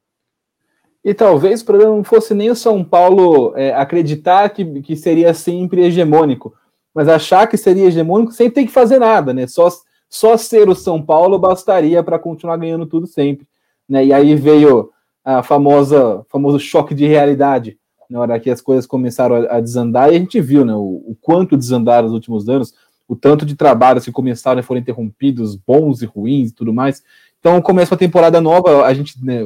E 1.04 1.14
talvez 1.14 1.62
o 1.62 1.66
problema 1.66 1.94
não 1.94 2.04
fosse 2.06 2.34
nem 2.34 2.50
o 2.50 2.56
São 2.56 2.86
Paulo 2.86 3.54
é, 3.58 3.74
acreditar 3.74 4.50
que, 4.50 4.82
que 4.82 4.96
seria 4.96 5.34
sempre 5.34 5.84
hegemônico, 5.84 6.56
mas 6.94 7.10
achar 7.10 7.48
que 7.48 7.58
seria 7.58 7.88
hegemônico 7.88 8.32
sem 8.32 8.50
ter 8.50 8.66
que 8.66 8.72
fazer 8.72 8.98
nada, 8.98 9.34
né? 9.34 9.46
Só, 9.46 9.68
só 10.10 10.38
ser 10.38 10.70
o 10.70 10.74
São 10.74 11.02
Paulo 11.02 11.38
bastaria 11.38 12.02
para 12.02 12.18
continuar 12.18 12.56
ganhando 12.56 12.86
tudo 12.86 13.08
sempre. 13.08 13.46
Né? 13.88 14.06
E 14.06 14.14
aí 14.14 14.36
veio 14.36 14.92
a 15.24 15.42
famosa 15.42 16.24
famoso 16.30 16.60
choque 16.60 16.94
de 16.94 17.06
realidade 17.06 17.78
na 18.10 18.20
hora 18.20 18.40
que 18.40 18.50
as 18.50 18.62
coisas 18.62 18.86
começaram 18.86 19.36
a, 19.36 19.58
a 19.58 19.60
desandar, 19.60 20.12
e 20.12 20.16
a 20.16 20.20
gente 20.20 20.40
viu 20.40 20.64
né, 20.64 20.76
o, 20.76 21.04
o, 21.08 21.18
quanto 21.20 21.58
desandaram 21.58 22.04
nos 22.04 22.14
últimos 22.14 22.48
anos, 22.48 22.74
o 23.08 23.16
tanto 23.16 23.46
de 23.46 23.56
trabalhos 23.56 24.06
que 24.06 24.12
começaram 24.12 24.60
e 24.60 24.64
foram 24.64 24.82
interrompidos, 24.82 25.56
bons 25.56 26.02
e 26.02 26.06
ruins 26.06 26.50
e 26.50 26.54
tudo 26.54 26.74
mais. 26.74 27.04
Então 27.40 27.62
começa 27.62 27.94
uma 27.94 28.00
temporada 28.00 28.42
nova, 28.42 28.86
a 28.86 28.94
gente, 28.94 29.24
né, 29.24 29.42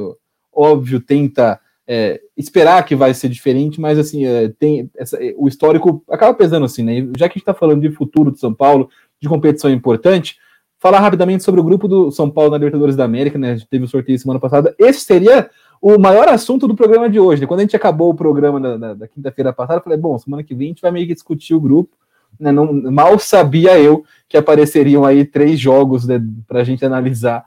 óbvio, 0.52 1.00
tenta 1.00 1.60
é, 1.86 2.20
esperar 2.36 2.84
que 2.84 2.94
vai 2.94 3.12
ser 3.12 3.28
diferente, 3.28 3.80
mas 3.80 3.98
assim, 3.98 4.24
é, 4.24 4.48
tem 4.48 4.90
essa, 4.96 5.18
o 5.36 5.48
histórico 5.48 6.02
acaba 6.08 6.32
pesando 6.32 6.64
assim, 6.64 6.82
né? 6.82 7.00
Já 7.16 7.28
que 7.28 7.32
a 7.32 7.38
gente 7.38 7.38
está 7.38 7.54
falando 7.54 7.80
de 7.80 7.90
futuro 7.90 8.30
de 8.30 8.38
São 8.38 8.54
Paulo, 8.54 8.88
de 9.20 9.28
competição 9.28 9.70
importante, 9.70 10.38
falar 10.80 10.98
rapidamente 11.00 11.44
sobre 11.44 11.60
o 11.60 11.64
grupo 11.64 11.86
do 11.86 12.10
São 12.10 12.30
Paulo 12.30 12.50
na 12.50 12.56
Libertadores 12.56 12.96
da 12.96 13.04
América, 13.04 13.38
né? 13.38 13.52
A 13.52 13.56
gente 13.56 13.68
teve 13.68 13.84
o 13.84 13.86
um 13.86 13.88
sorteio 13.88 14.18
semana 14.18 14.40
passada. 14.40 14.74
Esse 14.78 15.00
seria 15.00 15.50
o 15.80 15.98
maior 15.98 16.26
assunto 16.28 16.66
do 16.66 16.74
programa 16.74 17.08
de 17.08 17.20
hoje. 17.20 17.42
Né? 17.42 17.46
Quando 17.46 17.60
a 17.60 17.62
gente 17.62 17.76
acabou 17.76 18.10
o 18.10 18.14
programa 18.14 18.78
da, 18.78 19.06
quinta-feira 19.06 19.52
passada, 19.52 19.78
eu 19.78 19.84
falei, 19.84 19.98
bom, 19.98 20.18
semana 20.18 20.42
que 20.42 20.54
vem 20.54 20.68
a 20.68 20.70
gente 20.70 20.82
vai 20.82 20.90
meio 20.90 21.06
que 21.06 21.14
discutir 21.14 21.54
o 21.54 21.60
grupo. 21.60 21.94
Né? 22.38 22.50
Não, 22.50 22.72
mal 22.72 23.18
sabia 23.18 23.78
eu 23.78 24.04
que 24.26 24.38
apareceriam 24.38 25.04
aí 25.04 25.24
três 25.24 25.60
jogos 25.60 26.06
né, 26.06 26.18
para 26.48 26.60
a 26.60 26.64
gente 26.64 26.84
analisar 26.84 27.44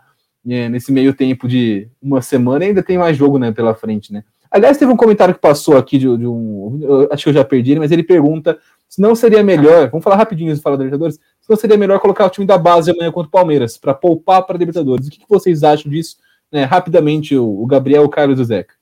é, 0.47 0.69
nesse 0.69 0.91
meio 0.91 1.13
tempo 1.13 1.47
de 1.47 1.87
uma 2.01 2.21
semana, 2.21 2.65
ainda 2.65 2.83
tem 2.83 2.99
mais 2.99 3.17
jogo 3.17 3.39
né, 3.39 3.51
pela 3.51 3.73
frente, 3.73 4.13
né? 4.13 4.23
Aliás, 4.51 4.77
teve 4.77 4.91
um 4.91 4.97
comentário 4.97 5.33
que 5.33 5.41
passou 5.41 5.75
aqui 5.77 5.97
de, 5.97 6.15
de 6.15 6.27
um. 6.27 6.79
acho 7.11 7.23
que 7.23 7.29
eu 7.29 7.33
já 7.33 7.43
perdi, 7.43 7.75
mas 7.79 7.91
ele 7.91 8.03
pergunta 8.03 8.59
se 8.93 9.01
não 9.01 9.15
seria 9.15 9.41
melhor. 9.41 9.89
Vamos 9.89 10.03
falar 10.03 10.17
rapidinho 10.17 10.55
do 10.55 10.61
Fala 10.61 10.77
da 10.77 10.83
Libertadores. 10.83 11.15
Se 11.15 11.49
não 11.49 11.57
seria 11.57 11.75
melhor 11.75 11.99
colocar 11.99 12.27
o 12.27 12.29
time 12.29 12.45
da 12.45 12.59
base 12.59 12.91
amanhã 12.91 13.11
contra 13.11 13.27
o 13.27 13.31
Palmeiras, 13.31 13.75
para 13.75 13.91
poupar 13.91 14.43
para 14.43 14.55
a 14.55 14.59
Libertadores. 14.59 15.07
O 15.07 15.09
que, 15.09 15.17
que, 15.17 15.25
vocês 15.27 15.63
acham 15.63 15.91
disso? 15.91 16.17
Né, 16.51 16.63
rapidamente, 16.63 17.35
o, 17.35 17.63
o 17.63 17.65
Gabriel, 17.65 18.03
o 18.03 18.09
Carlos 18.09 18.37
e 18.37 18.43
o 18.43 18.45
Zeca. 18.45 18.75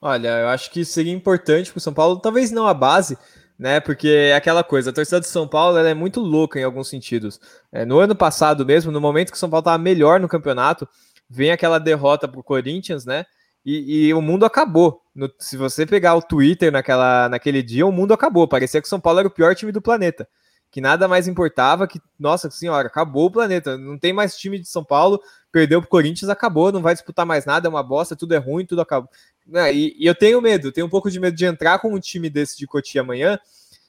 Olha, 0.00 0.28
eu 0.40 0.48
acho 0.48 0.70
que 0.70 0.86
seria 0.86 1.12
importante 1.12 1.70
para 1.70 1.76
o 1.76 1.82
São 1.82 1.92
Paulo, 1.92 2.16
talvez 2.18 2.50
não 2.50 2.66
a 2.66 2.72
base, 2.72 3.18
né? 3.58 3.78
Porque 3.78 4.08
é 4.08 4.34
aquela 4.34 4.64
coisa, 4.64 4.88
a 4.88 4.92
torcida 4.94 5.20
de 5.20 5.26
São 5.26 5.46
Paulo 5.46 5.76
é 5.76 5.92
muito 5.92 6.20
louca 6.20 6.58
em 6.58 6.64
alguns 6.64 6.88
sentidos. 6.88 7.38
É, 7.70 7.84
no 7.84 7.98
ano 7.98 8.16
passado 8.16 8.64
mesmo, 8.64 8.90
no 8.90 9.02
momento 9.02 9.32
que 9.32 9.36
o 9.36 9.38
São 9.38 9.50
Paulo 9.50 9.60
estava 9.60 9.76
melhor 9.76 10.18
no 10.18 10.28
campeonato, 10.28 10.88
vem 11.28 11.50
aquela 11.50 11.78
derrota 11.78 12.26
para 12.26 12.40
o 12.40 12.42
Corinthians, 12.42 13.04
né? 13.04 13.26
E, 13.66 14.06
e, 14.06 14.14
o 14.14 14.22
mundo 14.22 14.46
acabou. 14.46 15.02
No, 15.12 15.28
se 15.40 15.56
você 15.56 15.84
pegar 15.84 16.14
o 16.14 16.22
Twitter 16.22 16.70
naquela, 16.70 17.28
naquele 17.28 17.64
dia, 17.64 17.84
o 17.84 17.90
mundo 17.90 18.14
acabou. 18.14 18.46
Parecia 18.46 18.80
que 18.80 18.86
o 18.86 18.88
São 18.88 19.00
Paulo 19.00 19.18
era 19.18 19.26
o 19.26 19.30
pior 19.30 19.56
time 19.56 19.72
do 19.72 19.82
planeta. 19.82 20.28
Que 20.70 20.80
nada 20.80 21.08
mais 21.08 21.26
importava, 21.26 21.88
que, 21.88 22.00
nossa 22.16 22.48
senhora, 22.48 22.86
acabou 22.86 23.26
o 23.26 23.30
planeta. 23.30 23.76
Não 23.76 23.98
tem 23.98 24.12
mais 24.12 24.36
time 24.36 24.60
de 24.60 24.68
São 24.68 24.84
Paulo, 24.84 25.20
perdeu 25.50 25.80
pro 25.80 25.90
Corinthians, 25.90 26.28
acabou, 26.28 26.70
não 26.70 26.80
vai 26.80 26.94
disputar 26.94 27.26
mais 27.26 27.44
nada, 27.44 27.66
é 27.66 27.68
uma 27.68 27.82
bosta, 27.82 28.14
tudo 28.14 28.34
é 28.34 28.38
ruim, 28.38 28.64
tudo 28.64 28.82
acabou. 28.82 29.10
Né, 29.44 29.74
e, 29.74 29.96
e, 29.98 30.06
eu 30.06 30.14
tenho 30.14 30.40
medo, 30.40 30.70
tenho 30.70 30.86
um 30.86 30.90
pouco 30.90 31.10
de 31.10 31.18
medo 31.18 31.36
de 31.36 31.44
entrar 31.44 31.80
com 31.80 31.92
um 31.92 31.98
time 31.98 32.30
desse 32.30 32.56
de 32.56 32.68
Cotia 32.68 33.00
amanhã, 33.00 33.36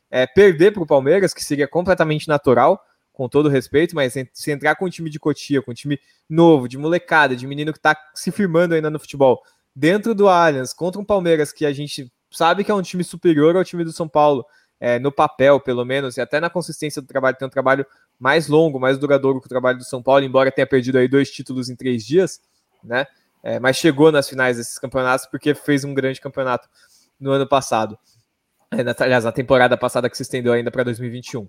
é, 0.10 0.26
perder 0.26 0.72
para 0.72 0.82
o 0.82 0.88
Palmeiras, 0.88 1.36
que 1.36 1.44
seria 1.44 1.68
completamente 1.68 2.28
natural, 2.28 2.84
com 3.14 3.28
todo 3.28 3.50
respeito, 3.50 3.96
mas 3.96 4.14
se 4.34 4.52
entrar 4.52 4.76
com 4.76 4.86
um 4.86 4.90
time 4.90 5.10
de 5.10 5.20
Cotia, 5.20 5.62
com 5.62 5.72
um 5.72 5.74
time 5.74 6.00
novo, 6.30 6.68
de 6.68 6.78
molecada, 6.78 7.36
de 7.36 7.46
menino 7.46 7.74
que 7.74 7.80
está 7.80 7.96
se 8.16 8.32
firmando 8.32 8.74
ainda 8.74 8.90
no 8.90 9.00
futebol, 9.00 9.42
dentro 9.78 10.16
do 10.16 10.28
Allianz, 10.28 10.74
contra 10.74 11.00
um 11.00 11.06
Palmeiras 11.06 11.54
que 11.54 11.64
a 11.64 11.72
gente 11.72 12.12
sabe 12.32 12.64
que 12.64 12.72
é 12.72 12.74
um 12.74 12.82
time 12.82 13.04
superior 13.04 13.56
ao 13.56 13.64
time 13.64 13.84
do 13.84 13.92
São 13.92 14.08
Paulo, 14.08 14.44
é, 14.80 14.98
no 14.98 15.12
papel, 15.12 15.60
pelo 15.60 15.86
menos, 15.86 16.18
e 16.18 16.22
até 16.22 16.40
na 16.40 16.50
consistência 16.50 17.00
do 17.00 17.08
trabalho, 17.08 17.38
tem 17.38 17.48
um 17.48 17.52
trabalho 17.52 17.86
mais 18.20 18.48
longo, 18.48 18.80
mais 18.80 18.98
duradouro 18.98 19.40
que 19.40 19.46
o 19.46 19.50
trabalho 19.50 19.78
do 19.78 19.84
São 19.84 20.02
Paulo, 20.02 20.24
embora 20.24 20.52
tenha 20.52 20.66
perdido 20.66 20.98
aí 20.98 21.08
dois 21.08 21.30
títulos 21.30 21.70
em 21.70 21.76
três 21.76 22.04
dias, 22.04 22.42
né? 22.84 23.06
É, 23.44 23.60
mas 23.60 23.78
chegou 23.78 24.12
nas 24.12 24.28
finais 24.28 24.58
desses 24.58 24.80
campeonatos 24.80 25.28
porque 25.28 25.54
fez 25.54 25.84
um 25.84 25.94
grande 25.94 26.20
campeonato 26.20 26.68
no 27.20 27.32
ano 27.32 27.48
passado. 27.48 27.98
É, 28.72 28.84
na, 28.84 28.96
aliás, 29.00 29.26
na 29.26 29.32
temporada 29.32 29.78
passada 29.78 30.10
que 30.10 30.18
se 30.18 30.24
estendeu 30.24 30.54
ainda 30.54 30.72
para 30.72 30.84
2021. 30.84 31.48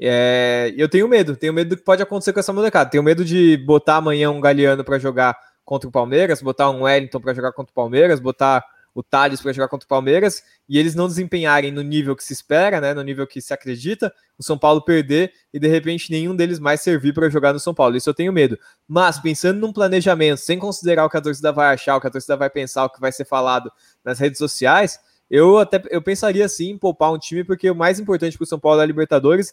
É, 0.00 0.74
eu 0.76 0.88
tenho 0.88 1.06
medo, 1.06 1.36
tenho 1.36 1.54
medo 1.54 1.70
do 1.70 1.76
que 1.76 1.84
pode 1.84 2.02
acontecer 2.02 2.32
com 2.32 2.40
essa 2.40 2.52
molecada. 2.52 2.90
Tenho 2.90 3.04
medo 3.04 3.24
de 3.24 3.56
botar 3.56 3.96
amanhã 3.96 4.30
um 4.30 4.40
Galeano 4.40 4.84
para 4.84 4.98
jogar 4.98 5.38
contra 5.68 5.86
o 5.86 5.92
Palmeiras, 5.92 6.40
botar 6.40 6.70
um 6.70 6.84
Wellington 6.84 7.20
para 7.20 7.34
jogar 7.34 7.52
contra 7.52 7.70
o 7.70 7.74
Palmeiras, 7.74 8.20
botar 8.20 8.64
o 8.94 9.02
Thales 9.02 9.38
para 9.42 9.52
jogar 9.52 9.68
contra 9.68 9.84
o 9.84 9.88
Palmeiras 9.88 10.42
e 10.66 10.78
eles 10.78 10.94
não 10.94 11.06
desempenharem 11.06 11.70
no 11.70 11.82
nível 11.82 12.16
que 12.16 12.24
se 12.24 12.32
espera, 12.32 12.80
né, 12.80 12.94
no 12.94 13.02
nível 13.02 13.26
que 13.26 13.38
se 13.38 13.52
acredita, 13.52 14.10
o 14.38 14.42
São 14.42 14.56
Paulo 14.56 14.80
perder 14.80 15.30
e 15.52 15.58
de 15.58 15.68
repente 15.68 16.10
nenhum 16.10 16.34
deles 16.34 16.58
mais 16.58 16.80
servir 16.80 17.12
para 17.12 17.28
jogar 17.28 17.52
no 17.52 17.60
São 17.60 17.74
Paulo. 17.74 17.98
Isso 17.98 18.08
eu 18.08 18.14
tenho 18.14 18.32
medo. 18.32 18.58
Mas 18.88 19.20
pensando 19.20 19.60
num 19.60 19.70
planejamento, 19.70 20.38
sem 20.38 20.58
considerar 20.58 21.04
o 21.04 21.10
que 21.10 21.18
a 21.18 21.20
torcida 21.20 21.52
vai 21.52 21.74
achar, 21.74 21.96
o 21.96 22.00
que 22.00 22.06
a 22.06 22.10
torcida 22.10 22.34
vai 22.34 22.48
pensar, 22.48 22.86
o 22.86 22.90
que 22.90 22.98
vai 22.98 23.12
ser 23.12 23.26
falado 23.26 23.70
nas 24.02 24.18
redes 24.18 24.38
sociais, 24.38 24.98
eu 25.30 25.58
até 25.58 25.82
eu 25.90 26.00
pensaria 26.00 26.48
sim 26.48 26.70
em 26.70 26.78
poupar 26.78 27.12
um 27.12 27.18
time, 27.18 27.44
porque 27.44 27.70
o 27.70 27.74
mais 27.74 28.00
importante 28.00 28.36
para 28.36 28.44
o 28.44 28.46
São 28.46 28.58
Paulo 28.58 28.80
é 28.80 28.84
a 28.84 28.86
Libertadores. 28.86 29.52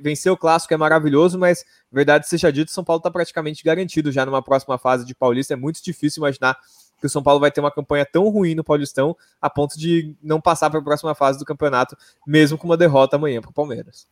Vencer 0.00 0.32
o 0.32 0.36
clássico 0.36 0.72
é 0.72 0.76
maravilhoso, 0.76 1.38
mas 1.38 1.64
verdade 1.90 2.26
seja 2.26 2.50
dito, 2.50 2.68
o 2.68 2.72
São 2.72 2.84
Paulo 2.84 2.98
está 2.98 3.10
praticamente 3.10 3.62
garantido 3.62 4.10
já 4.10 4.24
numa 4.24 4.42
próxima 4.42 4.78
fase 4.78 5.04
de 5.04 5.14
Paulista. 5.14 5.52
É 5.52 5.56
muito 5.56 5.82
difícil 5.82 6.20
imaginar 6.20 6.58
que 6.98 7.06
o 7.06 7.10
São 7.10 7.22
Paulo 7.22 7.40
vai 7.40 7.50
ter 7.50 7.60
uma 7.60 7.70
campanha 7.70 8.06
tão 8.06 8.28
ruim 8.28 8.54
no 8.54 8.64
Paulistão 8.64 9.16
a 9.40 9.50
ponto 9.50 9.78
de 9.78 10.14
não 10.22 10.40
passar 10.40 10.70
para 10.70 10.78
a 10.78 10.82
próxima 10.82 11.14
fase 11.14 11.38
do 11.38 11.44
campeonato, 11.44 11.96
mesmo 12.26 12.56
com 12.56 12.66
uma 12.66 12.76
derrota 12.76 13.16
amanhã 13.16 13.40
para 13.40 13.50
o 13.50 13.54
Palmeiras. 13.54 14.06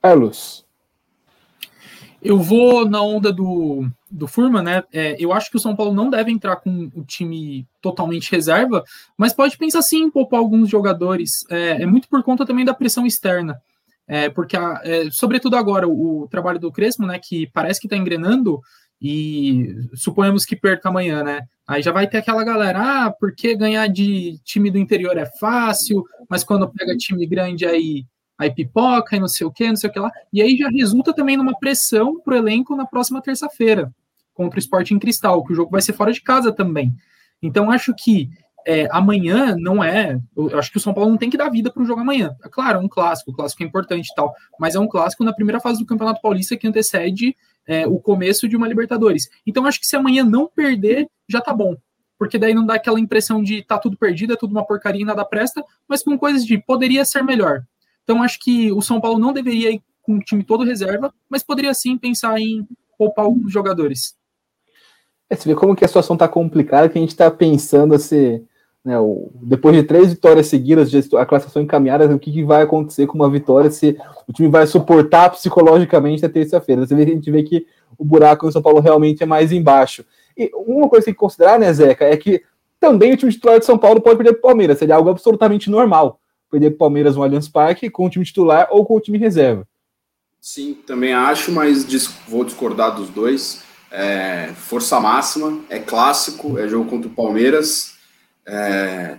Carlos. 0.00 0.63
Eu 2.24 2.38
vou 2.38 2.88
na 2.88 3.02
onda 3.02 3.30
do, 3.30 3.86
do 4.10 4.26
Furman, 4.26 4.62
né? 4.62 4.82
É, 4.90 5.14
eu 5.18 5.30
acho 5.30 5.50
que 5.50 5.58
o 5.58 5.60
São 5.60 5.76
Paulo 5.76 5.92
não 5.92 6.08
deve 6.08 6.32
entrar 6.32 6.56
com 6.56 6.90
o 6.94 7.04
time 7.04 7.66
totalmente 7.82 8.32
reserva, 8.32 8.82
mas 9.16 9.34
pode 9.34 9.58
pensar 9.58 9.82
sim 9.82 10.04
em 10.04 10.10
poupar 10.10 10.40
alguns 10.40 10.70
jogadores. 10.70 11.44
É, 11.50 11.82
é 11.82 11.86
muito 11.86 12.08
por 12.08 12.22
conta 12.22 12.46
também 12.46 12.64
da 12.64 12.72
pressão 12.72 13.04
externa. 13.04 13.60
É, 14.08 14.30
porque, 14.30 14.56
a, 14.56 14.80
é, 14.84 15.10
sobretudo 15.10 15.54
agora, 15.54 15.86
o, 15.86 16.22
o, 16.22 16.28
trabalho 16.28 16.58
do 16.58 16.72
Crespo, 16.72 17.04
né, 17.04 17.20
que 17.22 17.46
parece 17.52 17.78
que 17.78 17.86
está 17.86 17.96
engrenando, 17.96 18.58
e 19.00 19.76
suponhamos 19.94 20.46
que 20.46 20.56
perca 20.56 20.88
amanhã, 20.88 21.22
né? 21.22 21.42
Aí 21.66 21.82
já 21.82 21.92
vai 21.92 22.06
ter 22.06 22.18
aquela 22.18 22.42
galera, 22.42 23.06
ah, 23.06 23.10
porque 23.10 23.54
ganhar 23.54 23.86
de 23.86 24.38
time 24.44 24.70
do 24.70 24.78
interior 24.78 25.16
é 25.18 25.26
fácil, 25.38 26.02
mas 26.28 26.42
quando 26.42 26.70
pega 26.70 26.96
time 26.96 27.26
grande 27.26 27.66
aí 27.66 28.06
aí 28.38 28.52
pipoca 28.52 29.16
e 29.16 29.20
não 29.20 29.28
sei 29.28 29.46
o 29.46 29.50
que, 29.50 29.68
não 29.68 29.76
sei 29.76 29.90
o 29.90 29.92
que 29.92 29.98
lá. 29.98 30.10
E 30.32 30.42
aí 30.42 30.56
já 30.56 30.68
resulta 30.68 31.12
também 31.12 31.36
numa 31.36 31.58
pressão 31.58 32.20
pro 32.20 32.36
elenco 32.36 32.74
na 32.76 32.86
próxima 32.86 33.22
terça-feira 33.22 33.92
contra 34.32 34.58
o 34.58 34.60
Sporting 34.60 34.98
Cristal, 34.98 35.44
que 35.44 35.52
o 35.52 35.56
jogo 35.56 35.70
vai 35.70 35.80
ser 35.80 35.92
fora 35.92 36.12
de 36.12 36.20
casa 36.20 36.52
também. 36.52 36.94
Então 37.40 37.70
acho 37.70 37.94
que 37.94 38.28
é, 38.66 38.88
amanhã 38.90 39.54
não 39.58 39.82
é. 39.82 40.18
Eu 40.36 40.58
acho 40.58 40.70
que 40.70 40.78
o 40.78 40.80
São 40.80 40.94
Paulo 40.94 41.10
não 41.10 41.18
tem 41.18 41.30
que 41.30 41.36
dar 41.36 41.48
vida 41.50 41.70
para 41.70 41.82
o 41.82 41.86
jogo 41.86 42.00
amanhã. 42.00 42.34
É 42.44 42.48
claro, 42.48 42.78
é 42.78 42.82
um 42.82 42.88
clássico, 42.88 43.30
o 43.30 43.34
clássico 43.34 43.62
é 43.62 43.66
importante 43.66 44.08
e 44.10 44.14
tal, 44.14 44.34
mas 44.58 44.74
é 44.74 44.80
um 44.80 44.88
clássico 44.88 45.22
na 45.22 45.32
primeira 45.32 45.60
fase 45.60 45.78
do 45.78 45.86
Campeonato 45.86 46.20
Paulista 46.20 46.56
que 46.56 46.66
antecede 46.66 47.36
é, 47.66 47.86
o 47.86 47.98
começo 47.98 48.48
de 48.48 48.56
uma 48.56 48.68
Libertadores. 48.68 49.28
Então 49.46 49.66
acho 49.66 49.80
que 49.80 49.86
se 49.86 49.96
amanhã 49.96 50.24
não 50.24 50.48
perder, 50.48 51.08
já 51.28 51.40
tá 51.40 51.52
bom. 51.52 51.76
Porque 52.18 52.38
daí 52.38 52.54
não 52.54 52.64
dá 52.64 52.74
aquela 52.74 53.00
impressão 53.00 53.42
de 53.42 53.62
tá 53.62 53.78
tudo 53.78 53.96
perdido, 53.96 54.32
é 54.32 54.36
tudo 54.36 54.52
uma 54.52 54.64
porcaria 54.64 55.02
e 55.02 55.04
nada 55.04 55.24
presta, 55.24 55.62
mas 55.88 56.02
com 56.02 56.18
coisas 56.18 56.44
de 56.44 56.58
poderia 56.58 57.04
ser 57.04 57.22
melhor. 57.22 57.64
Então 58.04 58.22
acho 58.22 58.38
que 58.38 58.70
o 58.70 58.80
São 58.80 59.00
Paulo 59.00 59.18
não 59.18 59.32
deveria 59.32 59.72
ir 59.72 59.82
com 60.02 60.16
o 60.16 60.20
time 60.20 60.44
todo 60.44 60.64
reserva, 60.64 61.12
mas 61.28 61.42
poderia 61.42 61.72
sim 61.74 61.96
pensar 61.96 62.38
em 62.38 62.68
poupar 62.96 63.24
alguns 63.24 63.50
jogadores. 63.50 64.14
É, 65.28 65.34
você 65.34 65.48
vê 65.48 65.54
como 65.54 65.74
que 65.74 65.84
a 65.84 65.88
situação 65.88 66.14
está 66.14 66.28
complicada, 66.28 66.88
que 66.88 66.98
a 66.98 67.00
gente 67.00 67.10
está 67.10 67.30
pensando 67.30 67.98
se, 67.98 68.44
né, 68.84 68.98
o, 68.98 69.32
depois 69.42 69.74
de 69.74 69.82
três 69.82 70.10
vitórias 70.10 70.46
seguidas, 70.46 70.92
a 71.14 71.24
classificação 71.24 71.62
encaminhada, 71.62 72.14
o 72.14 72.18
que, 72.18 72.30
que, 72.30 72.44
vai 72.44 72.62
acontecer 72.62 73.06
com 73.06 73.14
uma 73.14 73.30
vitória, 73.30 73.70
se 73.70 73.96
o 74.28 74.32
time 74.32 74.48
vai 74.48 74.66
suportar 74.66 75.30
psicologicamente 75.30 76.22
na 76.22 76.28
terça-feira. 76.28 76.86
Você 76.86 76.94
vê, 76.94 77.04
a 77.04 77.06
gente 77.06 77.30
vê 77.30 77.42
que 77.42 77.66
o 77.96 78.04
buraco 78.04 78.44
no 78.44 78.52
São 78.52 78.62
Paulo 78.62 78.80
realmente 78.80 79.22
é 79.22 79.26
mais 79.26 79.50
embaixo. 79.50 80.04
E 80.36 80.50
uma 80.54 80.88
coisa 80.88 81.02
que 81.02 81.06
tem 81.06 81.14
que 81.14 81.20
considerar, 81.20 81.58
né, 81.58 81.72
Zeca, 81.72 82.04
é 82.04 82.16
que 82.16 82.42
também 82.78 83.14
o 83.14 83.16
time 83.16 83.32
titular 83.32 83.58
de 83.58 83.64
São 83.64 83.78
Paulo 83.78 84.02
pode 84.02 84.16
perder 84.16 84.32
para 84.32 84.40
o 84.40 84.42
Palmeiras, 84.42 84.78
seria 84.78 84.96
algo 84.96 85.08
absolutamente 85.08 85.70
normal 85.70 86.20
perder 86.54 86.70
para 86.70 86.76
o 86.76 86.78
Palmeiras 86.78 87.16
no 87.16 87.22
Allianz 87.22 87.48
Parque 87.48 87.90
com 87.90 88.06
o 88.06 88.10
time 88.10 88.24
titular 88.24 88.68
ou 88.70 88.86
com 88.86 88.94
o 88.96 89.00
time 89.00 89.18
reserva. 89.18 89.66
Sim, 90.40 90.74
também 90.86 91.12
acho, 91.12 91.50
mas 91.50 91.84
vou 92.28 92.44
discordar 92.44 92.94
dos 92.94 93.08
dois. 93.08 93.62
É, 93.90 94.52
força 94.54 95.00
máxima, 95.00 95.60
é 95.68 95.78
clássico, 95.78 96.58
é 96.58 96.68
jogo 96.68 96.88
contra 96.88 97.08
o 97.08 97.14
Palmeiras. 97.14 97.94
É, 98.46 99.18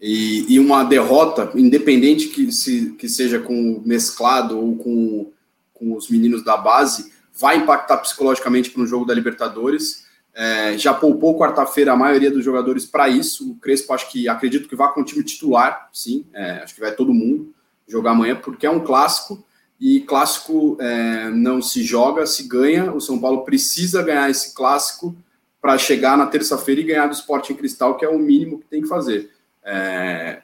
e, 0.00 0.54
e, 0.54 0.58
uma 0.58 0.82
derrota, 0.82 1.50
independente 1.54 2.28
que, 2.28 2.50
se, 2.52 2.90
que 2.98 3.08
seja 3.08 3.38
com 3.38 3.54
o 3.54 3.82
mesclado 3.86 4.58
ou 4.58 4.76
com, 4.76 5.32
com 5.72 5.96
os 5.96 6.10
meninos 6.10 6.44
da 6.44 6.56
base, 6.56 7.12
vai 7.32 7.56
impactar 7.56 7.98
psicologicamente 7.98 8.70
para 8.70 8.82
um 8.82 8.86
jogo 8.86 9.06
da 9.06 9.14
Libertadores. 9.14 10.03
É, 10.34 10.76
já 10.76 10.92
poupou 10.92 11.38
quarta-feira 11.38 11.92
a 11.92 11.96
maioria 11.96 12.30
dos 12.30 12.44
jogadores 12.44 12.84
para 12.84 13.08
isso. 13.08 13.52
O 13.52 13.54
Crespo, 13.56 13.92
acho 13.92 14.10
que 14.10 14.28
acredito 14.28 14.68
que 14.68 14.74
vai 14.74 14.92
com 14.92 15.00
o 15.00 15.04
time 15.04 15.22
titular, 15.22 15.88
sim. 15.92 16.26
É, 16.32 16.62
acho 16.62 16.74
que 16.74 16.80
vai 16.80 16.92
todo 16.92 17.14
mundo 17.14 17.54
jogar 17.86 18.10
amanhã, 18.10 18.34
porque 18.36 18.66
é 18.66 18.70
um 18.70 18.80
clássico. 18.80 19.44
E 19.80 20.00
clássico 20.00 20.76
é, 20.80 21.30
não 21.30 21.62
se 21.62 21.82
joga, 21.82 22.26
se 22.26 22.48
ganha. 22.48 22.92
O 22.92 23.00
São 23.00 23.18
Paulo 23.18 23.44
precisa 23.44 24.02
ganhar 24.02 24.30
esse 24.30 24.54
clássico 24.54 25.14
para 25.60 25.78
chegar 25.78 26.18
na 26.18 26.26
terça-feira 26.26 26.80
e 26.80 26.84
ganhar 26.84 27.06
do 27.06 27.14
Sporting 27.14 27.54
Cristal, 27.54 27.96
que 27.96 28.04
é 28.04 28.08
o 28.08 28.18
mínimo 28.18 28.58
que 28.58 28.66
tem 28.66 28.82
que 28.82 28.88
fazer. 28.88 29.30
É, 29.64 30.42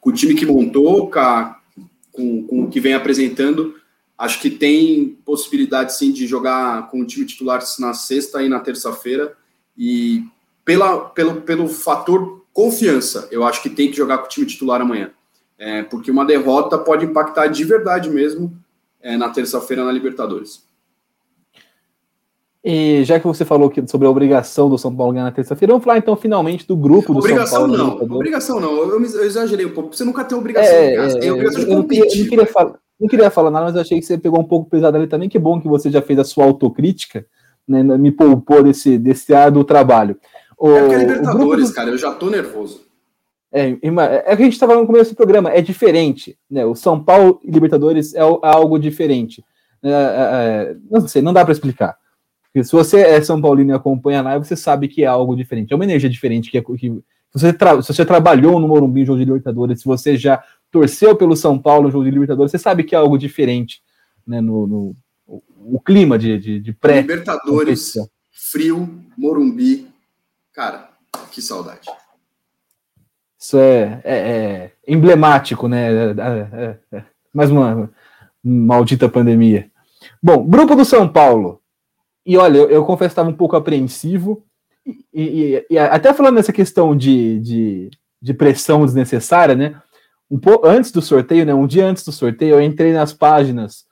com 0.00 0.10
o 0.10 0.12
time 0.12 0.34
que 0.34 0.46
montou, 0.46 1.10
com, 2.12 2.46
com 2.46 2.62
o 2.62 2.68
que 2.68 2.80
vem 2.80 2.94
apresentando, 2.94 3.74
Acho 4.18 4.40
que 4.40 4.50
tem 4.50 5.18
possibilidade 5.24 5.94
sim 5.94 6.10
de 6.10 6.26
jogar 6.26 6.88
com 6.90 7.00
o 7.00 7.06
time 7.06 7.26
titular 7.26 7.62
na 7.78 7.92
sexta 7.92 8.42
e 8.42 8.48
na 8.48 8.60
terça-feira. 8.60 9.36
E 9.76 10.24
pela, 10.64 10.98
pelo, 11.10 11.42
pelo 11.42 11.68
fator 11.68 12.44
confiança, 12.52 13.28
eu 13.30 13.44
acho 13.44 13.62
que 13.62 13.68
tem 13.68 13.90
que 13.90 13.96
jogar 13.96 14.18
com 14.18 14.24
o 14.24 14.28
time 14.28 14.46
titular 14.46 14.80
amanhã. 14.80 15.10
É, 15.58 15.82
porque 15.82 16.10
uma 16.10 16.24
derrota 16.24 16.78
pode 16.78 17.04
impactar 17.04 17.48
de 17.48 17.64
verdade 17.64 18.10
mesmo 18.10 18.56
é, 19.00 19.16
na 19.16 19.28
terça-feira 19.28 19.84
na 19.84 19.92
Libertadores. 19.92 20.66
E 22.64 23.04
já 23.04 23.20
que 23.20 23.26
você 23.26 23.44
falou 23.44 23.70
que, 23.70 23.86
sobre 23.86 24.08
a 24.08 24.10
obrigação 24.10 24.68
do 24.68 24.76
São 24.76 24.94
Paulo 24.94 25.12
ganhar 25.12 25.24
na 25.24 25.30
terça-feira, 25.30 25.72
vamos 25.72 25.84
falar 25.84 25.98
então 25.98 26.16
finalmente 26.16 26.66
do 26.66 26.76
grupo 26.76 27.12
do 27.12 27.20
obrigação 27.20 27.60
São 27.60 27.76
Paulo. 27.76 28.06
Não, 28.08 28.16
obrigação 28.16 28.58
não, 28.60 28.72
eu, 28.76 29.00
eu, 29.00 29.24
exagerei 29.24 29.66
um 29.66 29.72
pouco. 29.72 29.94
Você 29.94 30.02
nunca 30.02 30.24
tem 30.24 30.36
obrigação, 30.36 30.74
é, 30.74 31.18
tem 31.20 31.30
obrigação 31.30 31.60
de 31.60 31.66
competir. 31.66 32.18
Eu 32.18 32.22
não 32.22 32.30
queria 32.30 32.46
falar, 32.46 32.74
não 32.98 33.08
queria 33.08 33.30
falar 33.30 33.50
nada, 33.50 33.66
mas 33.66 33.76
achei 33.76 34.00
que 34.00 34.06
você 34.06 34.16
pegou 34.16 34.40
um 34.40 34.44
pouco 34.44 34.70
pesado 34.70 34.96
ali 34.96 35.06
também. 35.06 35.28
Que 35.28 35.38
bom 35.38 35.60
que 35.60 35.68
você 35.68 35.90
já 35.90 36.00
fez 36.00 36.18
a 36.18 36.24
sua 36.24 36.44
autocrítica, 36.44 37.26
né, 37.66 37.82
me 37.82 38.10
poupou 38.10 38.62
desse, 38.62 38.98
desse 38.98 39.34
ar 39.34 39.50
do 39.50 39.64
trabalho. 39.64 40.18
O, 40.58 40.70
é 40.70 40.80
porque 40.80 40.94
é 40.94 40.98
Libertadores, 40.98 41.68
do... 41.68 41.74
cara, 41.74 41.90
eu 41.90 41.98
já 41.98 42.12
tô 42.12 42.30
nervoso. 42.30 42.86
É, 43.52 43.70
é 43.70 44.34
o 44.34 44.36
que 44.36 44.42
a 44.42 44.44
gente 44.44 44.52
estava 44.52 44.74
no 44.74 44.86
começo 44.86 45.10
do 45.12 45.16
programa, 45.16 45.50
é 45.50 45.60
diferente. 45.60 46.38
Né? 46.50 46.64
O 46.64 46.74
São 46.74 47.02
Paulo 47.02 47.40
e 47.44 47.50
Libertadores 47.50 48.14
é, 48.14 48.20
é 48.20 48.22
algo 48.42 48.78
diferente. 48.78 49.44
É, 49.82 49.90
é, 49.90 49.92
é, 49.92 50.76
não 50.90 51.06
sei, 51.06 51.22
não 51.22 51.32
dá 51.32 51.44
para 51.44 51.52
explicar. 51.52 51.96
Porque 52.44 52.64
se 52.64 52.72
você 52.72 53.00
é 53.00 53.20
São 53.20 53.40
Paulino 53.40 53.72
e 53.72 53.74
acompanha 53.74 54.22
lá, 54.22 54.38
você 54.38 54.56
sabe 54.56 54.88
que 54.88 55.04
é 55.04 55.06
algo 55.06 55.36
diferente. 55.36 55.72
É 55.72 55.76
uma 55.76 55.84
energia 55.84 56.08
diferente 56.08 56.50
que, 56.50 56.60
que 56.60 57.02
você 57.32 57.52
se 57.82 57.92
você 57.92 58.04
trabalhou 58.04 58.58
no 58.58 58.66
Morumbi 58.66 59.04
jogo 59.04 59.18
de 59.18 59.26
Libertadores, 59.26 59.80
se 59.80 59.84
você 59.84 60.16
já 60.16 60.42
torceu 60.76 61.16
pelo 61.16 61.34
São 61.34 61.58
Paulo 61.58 61.84
no 61.84 61.90
jogo 61.90 62.04
de 62.04 62.10
Libertadores, 62.10 62.50
você 62.50 62.58
sabe 62.58 62.84
que 62.84 62.94
é 62.94 62.98
algo 62.98 63.16
diferente 63.16 63.80
né, 64.26 64.42
no, 64.42 64.66
no 64.66 64.96
o 65.68 65.80
clima 65.80 66.18
de, 66.18 66.38
de, 66.38 66.60
de 66.60 66.72
pré. 66.72 67.00
Libertadores, 67.00 67.94
frio, 68.30 69.02
Morumbi. 69.16 69.88
Cara, 70.52 70.90
que 71.32 71.40
saudade. 71.40 71.88
Isso 73.38 73.58
é, 73.58 74.00
é, 74.04 74.18
é 74.18 74.72
emblemático, 74.86 75.66
né? 75.66 75.88
É, 75.88 76.10
é, 76.12 76.78
é, 76.92 77.04
mais 77.32 77.50
uma 77.50 77.90
maldita 78.44 79.08
pandemia. 79.08 79.70
Bom, 80.22 80.46
grupo 80.46 80.76
do 80.76 80.84
São 80.84 81.08
Paulo. 81.08 81.60
E 82.24 82.36
olha, 82.36 82.58
eu, 82.58 82.70
eu 82.70 82.84
confesso 82.84 83.08
que 83.08 83.12
estava 83.12 83.30
um 83.30 83.36
pouco 83.36 83.56
apreensivo. 83.56 84.44
E, 84.86 85.04
e, 85.12 85.66
e, 85.70 85.78
até 85.78 86.12
falando 86.12 86.36
nessa 86.36 86.52
questão 86.52 86.96
de, 86.96 87.40
de, 87.40 87.90
de 88.22 88.34
pressão 88.34 88.84
desnecessária, 88.84 89.54
né? 89.56 89.82
Um 90.30 90.38
pouco 90.38 90.66
antes 90.66 90.90
do 90.90 91.00
sorteio, 91.00 91.44
né, 91.46 91.54
um 91.54 91.66
dia 91.66 91.86
antes 91.86 92.04
do 92.04 92.12
sorteio, 92.12 92.56
eu 92.56 92.60
entrei 92.60 92.92
nas 92.92 93.12
páginas 93.12 93.84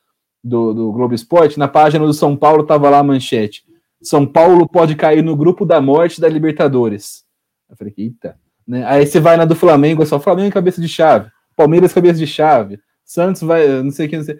do, 0.42 0.74
do 0.74 0.92
Globo 0.92 1.14
Esporte, 1.14 1.58
na 1.58 1.68
página 1.68 2.04
do 2.04 2.12
São 2.12 2.36
Paulo 2.36 2.64
tava 2.64 2.90
lá 2.90 2.98
a 2.98 3.04
manchete. 3.04 3.64
São 4.02 4.26
Paulo 4.26 4.68
pode 4.68 4.94
cair 4.94 5.22
no 5.22 5.36
grupo 5.36 5.64
da 5.64 5.80
morte 5.80 6.20
da 6.20 6.28
Libertadores. 6.28 7.24
Eu 7.70 7.76
falei, 7.76 7.94
eita, 7.96 8.36
Né? 8.66 8.84
Aí 8.84 9.06
você 9.06 9.18
vai 9.18 9.36
na 9.36 9.44
do 9.44 9.54
Flamengo, 9.54 10.02
é 10.02 10.06
só 10.06 10.20
Flamengo 10.20 10.52
cabeça 10.52 10.80
de 10.80 10.88
chave, 10.88 11.30
Palmeiras 11.56 11.92
cabeça 11.92 12.18
de 12.18 12.26
chave, 12.26 12.78
Santos 13.04 13.42
vai, 13.42 13.66
não 13.82 13.90
sei 13.90 14.08
quem, 14.08 14.18
não 14.18 14.24
sei. 14.24 14.38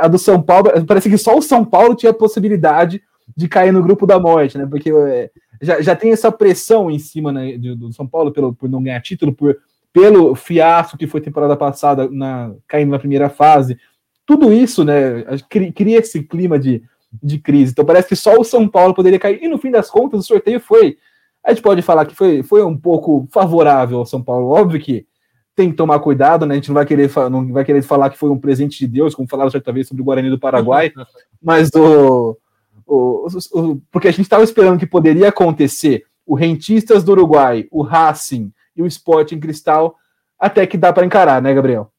A, 0.00 0.08
do 0.08 0.18
São 0.18 0.42
Paulo, 0.42 0.70
parece 0.86 1.08
que 1.08 1.18
só 1.18 1.36
o 1.36 1.42
São 1.42 1.64
Paulo 1.64 1.94
tinha 1.94 2.10
a 2.10 2.14
possibilidade 2.14 3.02
de 3.36 3.48
cair 3.48 3.72
no 3.72 3.82
grupo 3.82 4.06
da 4.06 4.18
morte, 4.18 4.56
né? 4.56 4.66
Porque 4.66 4.90
é, 4.90 5.30
já, 5.60 5.80
já 5.80 5.96
tem 5.96 6.12
essa 6.12 6.32
pressão 6.32 6.90
em 6.90 6.98
cima 6.98 7.32
né, 7.32 7.58
do, 7.58 7.76
do, 7.76 7.92
São 7.92 8.06
Paulo 8.06 8.32
pelo, 8.32 8.54
por 8.54 8.68
não 8.68 8.82
ganhar 8.82 9.00
título, 9.02 9.34
por, 9.34 9.56
pelo 9.96 10.34
fiasco 10.34 10.98
que 10.98 11.06
foi 11.06 11.22
temporada 11.22 11.56
passada, 11.56 12.06
na, 12.10 12.52
caindo 12.68 12.90
na 12.90 12.98
primeira 12.98 13.30
fase. 13.30 13.78
Tudo 14.26 14.52
isso, 14.52 14.84
né, 14.84 15.24
cria 15.48 16.00
esse 16.00 16.22
clima 16.22 16.58
de, 16.58 16.82
de 17.10 17.38
crise. 17.38 17.72
Então 17.72 17.82
parece 17.82 18.06
que 18.06 18.14
só 18.14 18.38
o 18.38 18.44
São 18.44 18.68
Paulo 18.68 18.92
poderia 18.92 19.18
cair. 19.18 19.42
E 19.42 19.48
no 19.48 19.56
fim 19.56 19.70
das 19.70 19.88
contas, 19.88 20.20
o 20.20 20.22
sorteio 20.22 20.60
foi. 20.60 20.98
A 21.42 21.48
gente 21.48 21.62
pode 21.62 21.80
falar 21.80 22.04
que 22.04 22.14
foi, 22.14 22.42
foi 22.42 22.62
um 22.62 22.76
pouco 22.76 23.26
favorável 23.32 23.96
ao 23.96 24.04
São 24.04 24.22
Paulo. 24.22 24.48
Óbvio 24.48 24.78
que 24.78 25.06
tem 25.54 25.70
que 25.70 25.76
tomar 25.76 25.98
cuidado, 26.00 26.44
né? 26.44 26.52
A 26.52 26.56
gente 26.56 26.68
não 26.68 26.74
vai 26.74 26.84
querer, 26.84 27.10
não 27.30 27.50
vai 27.50 27.64
querer 27.64 27.80
falar 27.80 28.10
que 28.10 28.18
foi 28.18 28.28
um 28.28 28.38
presente 28.38 28.78
de 28.78 28.86
Deus, 28.86 29.14
como 29.14 29.26
falaram 29.26 29.50
certa 29.50 29.72
vez 29.72 29.88
sobre 29.88 30.02
o 30.02 30.04
Guarani 30.04 30.28
do 30.28 30.38
Paraguai, 30.38 30.92
mas 31.42 31.70
o, 31.74 32.36
o, 32.86 33.26
o 33.54 33.80
porque 33.90 34.08
a 34.08 34.10
gente 34.10 34.24
estava 34.26 34.44
esperando 34.44 34.78
que 34.78 34.86
poderia 34.86 35.30
acontecer 35.30 36.04
o 36.26 36.34
Rentistas 36.34 37.02
do 37.02 37.12
Uruguai, 37.12 37.66
o 37.70 37.80
Racing 37.80 38.52
e 38.76 38.82
o 38.82 38.86
Sporting 38.86 39.40
Cristal, 39.40 39.96
até 40.38 40.66
que 40.66 40.76
dá 40.76 40.92
para 40.92 41.06
encarar, 41.06 41.40
né, 41.40 41.54
Gabriel? 41.54 41.92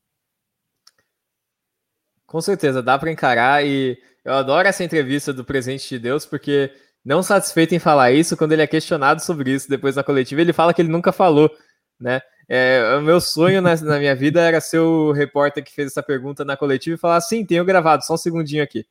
Com 2.26 2.42
certeza, 2.42 2.84
dá 2.84 2.98
para 3.00 3.12
encarar 3.12 3.66
e 3.66 3.98
eu 4.24 4.34
adoro 4.34 4.68
essa 4.68 4.84
entrevista 4.84 5.32
do 5.34 5.46
presente 5.46 5.88
de 5.88 5.98
Deus, 5.98 6.26
porque 6.26 6.72
não 7.04 7.24
satisfeito 7.24 7.74
em 7.74 7.80
falar 7.80 8.12
isso, 8.12 8.36
quando 8.36 8.52
ele 8.52 8.62
é 8.62 8.68
questionado 8.68 9.22
sobre 9.22 9.52
isso 9.52 9.70
depois 9.70 9.96
na 9.96 10.04
coletiva, 10.04 10.42
ele 10.42 10.52
fala 10.52 10.74
que 10.74 10.82
ele 10.82 10.92
nunca 10.92 11.14
falou, 11.14 11.50
né? 12.00 12.22
É, 12.50 12.96
o 12.98 13.02
meu 13.02 13.20
sonho 13.20 13.62
na, 13.62 13.76
na, 13.76 14.00
minha 14.00 14.16
vida 14.16 14.42
era 14.42 14.62
ser 14.62 14.80
o 14.80 15.12
repórter 15.12 15.64
que 15.64 15.74
fez 15.74 15.88
essa 15.88 16.02
pergunta 16.02 16.46
na 16.46 16.56
coletiva 16.56 16.96
e 16.96 17.00
falar: 17.00 17.20
sim, 17.20 17.46
tenho 17.46 17.66
gravado, 17.66 18.06
só 18.06 18.14
um 18.14 18.18
segundinho 18.18 18.64
aqui. 18.64 18.86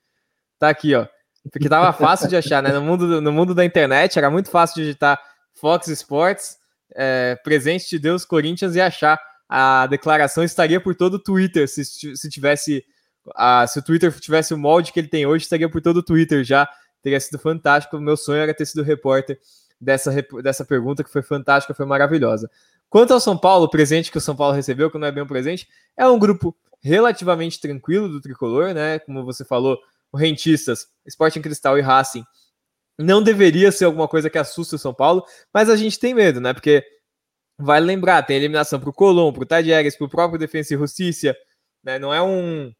Tá 0.58 0.68
aqui, 0.68 0.94
ó. 0.94 1.06
Porque 1.50 1.68
tava 1.68 1.92
fácil 1.92 2.28
de 2.28 2.36
achar, 2.36 2.62
né? 2.62 2.70
No 2.72 2.82
mundo, 2.82 3.20
no 3.20 3.32
mundo 3.32 3.54
da 3.54 3.64
internet 3.64 4.18
era 4.18 4.30
muito 4.30 4.50
fácil 4.50 4.82
digitar 4.82 5.18
Fox 5.54 5.88
Sports, 5.88 6.58
é, 6.94 7.36
presente 7.42 7.88
de 7.88 7.98
Deus, 7.98 8.24
Corinthians 8.24 8.74
e 8.74 8.80
achar. 8.80 9.18
A 9.48 9.86
declaração 9.86 10.42
estaria 10.42 10.80
por 10.80 10.94
todo 10.94 11.14
o 11.14 11.18
Twitter 11.18 11.68
se, 11.68 11.84
se 11.84 12.28
tivesse. 12.28 12.84
A, 13.34 13.66
se 13.66 13.78
o 13.78 13.82
Twitter 13.82 14.12
tivesse 14.18 14.54
o 14.54 14.58
molde 14.58 14.92
que 14.92 15.00
ele 15.00 15.08
tem 15.08 15.26
hoje, 15.26 15.44
estaria 15.44 15.68
por 15.68 15.80
todo 15.80 15.98
o 15.98 16.02
Twitter 16.02 16.44
já. 16.44 16.68
Teria 17.02 17.20
sido 17.20 17.38
fantástico. 17.38 17.98
Meu 18.00 18.16
sonho 18.16 18.40
era 18.40 18.54
ter 18.54 18.66
sido 18.66 18.82
repórter 18.82 19.38
dessa, 19.80 20.12
dessa 20.42 20.64
pergunta, 20.64 21.04
que 21.04 21.10
foi 21.10 21.22
fantástica, 21.22 21.74
foi 21.74 21.86
maravilhosa. 21.86 22.50
Quanto 22.88 23.12
ao 23.12 23.20
São 23.20 23.36
Paulo, 23.36 23.66
o 23.66 23.70
presente 23.70 24.10
que 24.10 24.18
o 24.18 24.20
São 24.20 24.34
Paulo 24.34 24.54
recebeu, 24.54 24.90
que 24.90 24.98
não 24.98 25.06
é 25.06 25.12
bem 25.12 25.22
um 25.22 25.26
presente, 25.26 25.68
é 25.96 26.06
um 26.06 26.18
grupo 26.18 26.56
relativamente 26.80 27.60
tranquilo 27.60 28.08
do 28.08 28.20
tricolor, 28.20 28.72
né? 28.72 28.98
Como 29.00 29.24
você 29.24 29.44
falou, 29.44 29.78
o 30.12 30.16
Rentistas, 30.16 30.86
Sporting 31.06 31.42
Cristal 31.42 31.78
e 31.78 31.82
Racing 31.82 32.24
não 32.98 33.22
deveria 33.22 33.70
ser 33.70 33.84
alguma 33.84 34.08
coisa 34.08 34.30
que 34.30 34.38
assuste 34.38 34.74
o 34.74 34.78
São 34.78 34.94
Paulo, 34.94 35.24
mas 35.52 35.68
a 35.68 35.76
gente 35.76 35.98
tem 35.98 36.14
medo, 36.14 36.40
né? 36.40 36.52
Porque 36.52 36.84
vale 37.58 37.86
lembrar, 37.86 38.22
tem 38.22 38.36
eliminação 38.36 38.80
para 38.80 38.90
o 38.90 38.92
Colom, 38.92 39.32
para 39.32 39.42
o 39.42 39.46
Tadieres, 39.46 39.96
para 39.96 40.06
o 40.06 40.10
próprio 40.10 40.38
Defensa 40.38 40.74
e 40.74 40.78
Justiça, 40.78 41.36
né? 41.84 41.98
Não 41.98 42.12
é 42.12 42.22
um 42.22 42.72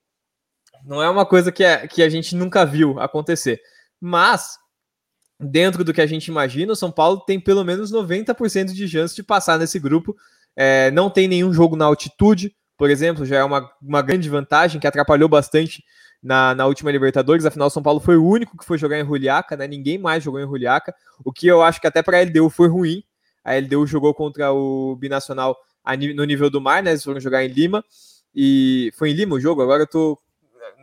não 0.84 1.02
é 1.02 1.08
uma 1.08 1.26
coisa 1.26 1.50
que, 1.50 1.64
é, 1.64 1.88
que 1.88 2.02
a 2.02 2.08
gente 2.08 2.36
nunca 2.36 2.64
viu 2.64 3.00
acontecer. 3.00 3.60
Mas 4.00 4.56
dentro 5.38 5.84
do 5.84 5.92
que 5.92 6.00
a 6.00 6.06
gente 6.06 6.28
imagina, 6.28 6.72
o 6.72 6.76
São 6.76 6.90
Paulo 6.90 7.20
tem 7.20 7.40
pelo 7.40 7.64
menos 7.64 7.92
90% 7.92 8.72
de 8.72 8.88
chance 8.88 9.14
de 9.14 9.22
passar 9.22 9.58
nesse 9.58 9.78
grupo. 9.78 10.16
É, 10.54 10.90
não 10.90 11.10
tem 11.10 11.28
nenhum 11.28 11.52
jogo 11.52 11.76
na 11.76 11.84
altitude, 11.84 12.54
por 12.76 12.90
exemplo, 12.90 13.24
já 13.24 13.38
é 13.38 13.44
uma, 13.44 13.70
uma 13.80 14.02
grande 14.02 14.28
vantagem 14.28 14.80
que 14.80 14.86
atrapalhou 14.86 15.28
bastante 15.28 15.82
na, 16.22 16.54
na 16.54 16.66
última 16.66 16.90
Libertadores. 16.90 17.44
Afinal, 17.44 17.70
São 17.70 17.82
Paulo 17.82 18.00
foi 18.00 18.16
o 18.16 18.24
único 18.24 18.56
que 18.56 18.64
foi 18.64 18.78
jogar 18.78 18.98
em 18.98 19.04
Juliaca, 19.04 19.56
né? 19.56 19.66
Ninguém 19.66 19.98
mais 19.98 20.22
jogou 20.22 20.40
em 20.40 20.46
Juliaca, 20.46 20.94
o 21.24 21.32
que 21.32 21.46
eu 21.46 21.62
acho 21.62 21.80
que 21.80 21.86
até 21.86 22.02
para 22.02 22.18
a 22.18 22.22
LDU 22.22 22.50
foi 22.50 22.68
ruim. 22.68 23.02
A 23.44 23.54
LDU 23.54 23.86
jogou 23.86 24.12
contra 24.12 24.52
o 24.52 24.96
Binacional 24.96 25.56
no 26.14 26.24
nível 26.24 26.50
do 26.50 26.60
mar, 26.60 26.82
né? 26.82 26.90
Eles 26.90 27.04
foram 27.04 27.20
jogar 27.20 27.44
em 27.44 27.48
Lima. 27.48 27.84
E 28.34 28.92
foi 28.96 29.10
em 29.10 29.14
Lima 29.14 29.36
o 29.36 29.40
jogo? 29.40 29.62
Agora 29.62 29.84
eu 29.84 29.86
tô. 29.86 30.18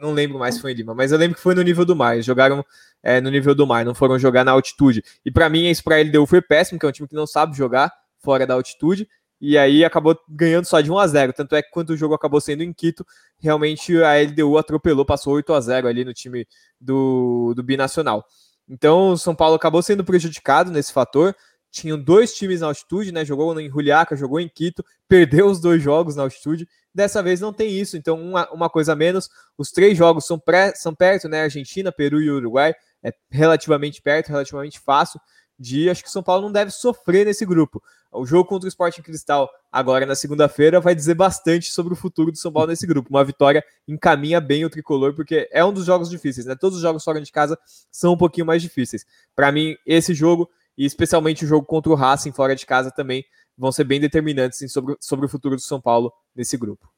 Não 0.02 0.12
lembro 0.12 0.40
mais 0.40 0.56
se 0.56 0.62
foi 0.62 0.72
em 0.72 0.76
Lima, 0.76 0.96
mas 0.96 1.12
eu 1.12 1.18
lembro 1.18 1.36
que 1.36 1.42
foi 1.42 1.54
no 1.54 1.62
nível 1.62 1.86
do 1.86 1.96
mar. 1.96 2.16
Eles 2.16 2.26
jogaram 2.26 2.66
é, 3.02 3.20
no 3.20 3.30
nível 3.30 3.54
do 3.54 3.68
mar, 3.68 3.86
não 3.86 3.94
foram 3.94 4.18
jogar 4.18 4.44
na 4.44 4.52
altitude. 4.52 5.04
E 5.26 5.30
para 5.30 5.50
mim, 5.50 5.68
isso 5.70 5.84
para 5.84 5.98
a 5.98 6.02
LDU 6.02 6.26
foi 6.26 6.42
péssimo, 6.42 6.80
que 6.80 6.86
é 6.86 6.90
um 6.90 6.92
time 6.92 7.08
que 7.08 7.16
não 7.16 7.28
sabe 7.28 7.56
jogar 7.56 7.92
fora 8.18 8.48
da 8.48 8.54
altitude. 8.54 9.08
E 9.40 9.58
aí 9.58 9.84
acabou 9.84 10.18
ganhando 10.30 10.66
só 10.66 10.80
de 10.80 10.90
1 10.90 10.98
a 10.98 11.08
0 11.08 11.34
Tanto 11.34 11.56
é 11.56 11.62
que 11.62 11.70
quando 11.70 11.90
o 11.90 11.98
jogo 11.98 12.14
acabou 12.14 12.40
sendo 12.40 12.64
em 12.64 12.72
Quito, 12.72 13.06
realmente 13.40 14.02
a 14.02 14.14
LDU 14.22 14.58
atropelou, 14.58 15.06
passou 15.06 15.34
8 15.34 15.54
a 15.54 15.60
0 15.60 15.88
ali 15.88 16.06
no 16.06 16.14
time 16.14 16.48
do, 16.80 17.54
do 17.56 17.62
Binacional. 17.62 18.26
Então 18.68 19.10
o 19.10 19.18
São 19.18 19.36
Paulo 19.36 19.56
acabou 19.56 19.82
sendo 19.82 20.04
prejudicado 20.04 20.72
nesse 20.72 20.94
fator. 20.94 21.36
Tinham 21.70 22.00
dois 22.00 22.34
times 22.34 22.62
na 22.62 22.68
altitude, 22.68 23.12
né? 23.12 23.26
Jogou 23.26 23.60
em 23.60 23.70
Juliaca, 23.70 24.16
jogou 24.16 24.40
em 24.40 24.48
Quito, 24.48 24.86
perdeu 25.08 25.48
os 25.48 25.60
dois 25.60 25.82
jogos 25.82 26.16
na 26.16 26.24
altitude. 26.24 26.68
Dessa 26.94 27.24
vez 27.24 27.42
não 27.42 27.52
tem 27.52 27.72
isso, 27.72 27.98
então 27.98 28.22
uma, 28.22 28.50
uma 28.52 28.70
coisa 28.70 28.94
a 28.94 28.96
menos. 28.96 29.28
Os 29.58 29.72
três 29.72 29.98
jogos 29.98 30.26
são, 30.26 30.40
pré, 30.40 30.74
são 30.76 30.94
perto, 30.94 31.28
né? 31.28 31.42
Argentina, 31.42 31.92
Peru 31.92 32.22
e 32.22 32.30
Uruguai 32.30 32.74
é 33.04 33.12
relativamente 33.30 34.02
perto, 34.02 34.30
relativamente 34.30 34.80
fácil 34.80 35.20
de 35.60 35.90
acho 35.90 36.04
que 36.04 36.10
o 36.10 36.12
São 36.12 36.24
Paulo 36.24 36.44
não 36.44 36.52
deve 36.52 36.72
sofrer 36.72 37.26
nesse 37.26 37.46
grupo. 37.46 37.82
O 38.14 38.26
jogo 38.26 38.46
contra 38.46 38.66
o 38.66 38.70
Sporting 38.70 39.02
Cristal, 39.02 39.50
agora 39.72 40.06
na 40.06 40.16
segunda-feira, 40.16 40.80
vai 40.80 40.94
dizer 40.94 41.16
bastante 41.16 41.72
sobre 41.72 41.94
o 41.94 41.96
futuro 41.96 42.32
do 42.32 42.38
São 42.38 42.52
Paulo 42.52 42.70
nesse 42.70 42.86
grupo. 42.86 43.10
Uma 43.10 43.24
vitória 43.24 43.64
encaminha 43.88 44.40
bem 44.40 44.64
o 44.64 44.70
tricolor, 44.70 45.14
porque 45.14 45.50
é 45.52 45.64
um 45.66 45.74
dos 45.74 45.86
jogos 45.86 46.10
difíceis, 46.10 46.46
né? 46.46 46.56
Todos 46.56 46.78
os 46.78 46.82
jogos 46.82 47.04
fora 47.04 47.20
de 47.20 47.32
casa 47.32 47.58
são 47.92 48.14
um 48.14 48.18
pouquinho 48.18 48.46
mais 48.46 48.62
difíceis. 48.62 49.06
Para 49.36 49.52
mim, 49.52 49.76
esse 49.86 50.14
jogo, 50.14 50.50
e 50.78 50.86
especialmente 50.86 51.44
o 51.44 51.48
jogo 51.48 51.66
contra 51.66 51.92
o 51.92 51.96
Racing 51.96 52.32
fora 52.32 52.56
de 52.56 52.66
casa, 52.66 52.92
também 52.92 53.26
vão 53.58 53.72
ser 53.72 53.84
bem 53.84 54.00
determinantes 54.00 54.60
sim, 54.60 54.68
sobre, 54.68 54.96
sobre 55.00 55.26
o 55.26 55.30
futuro 55.30 55.56
do 55.56 55.62
São 55.62 55.82
Paulo 55.82 56.12
nesse 56.36 56.58
grupo. 56.58 56.90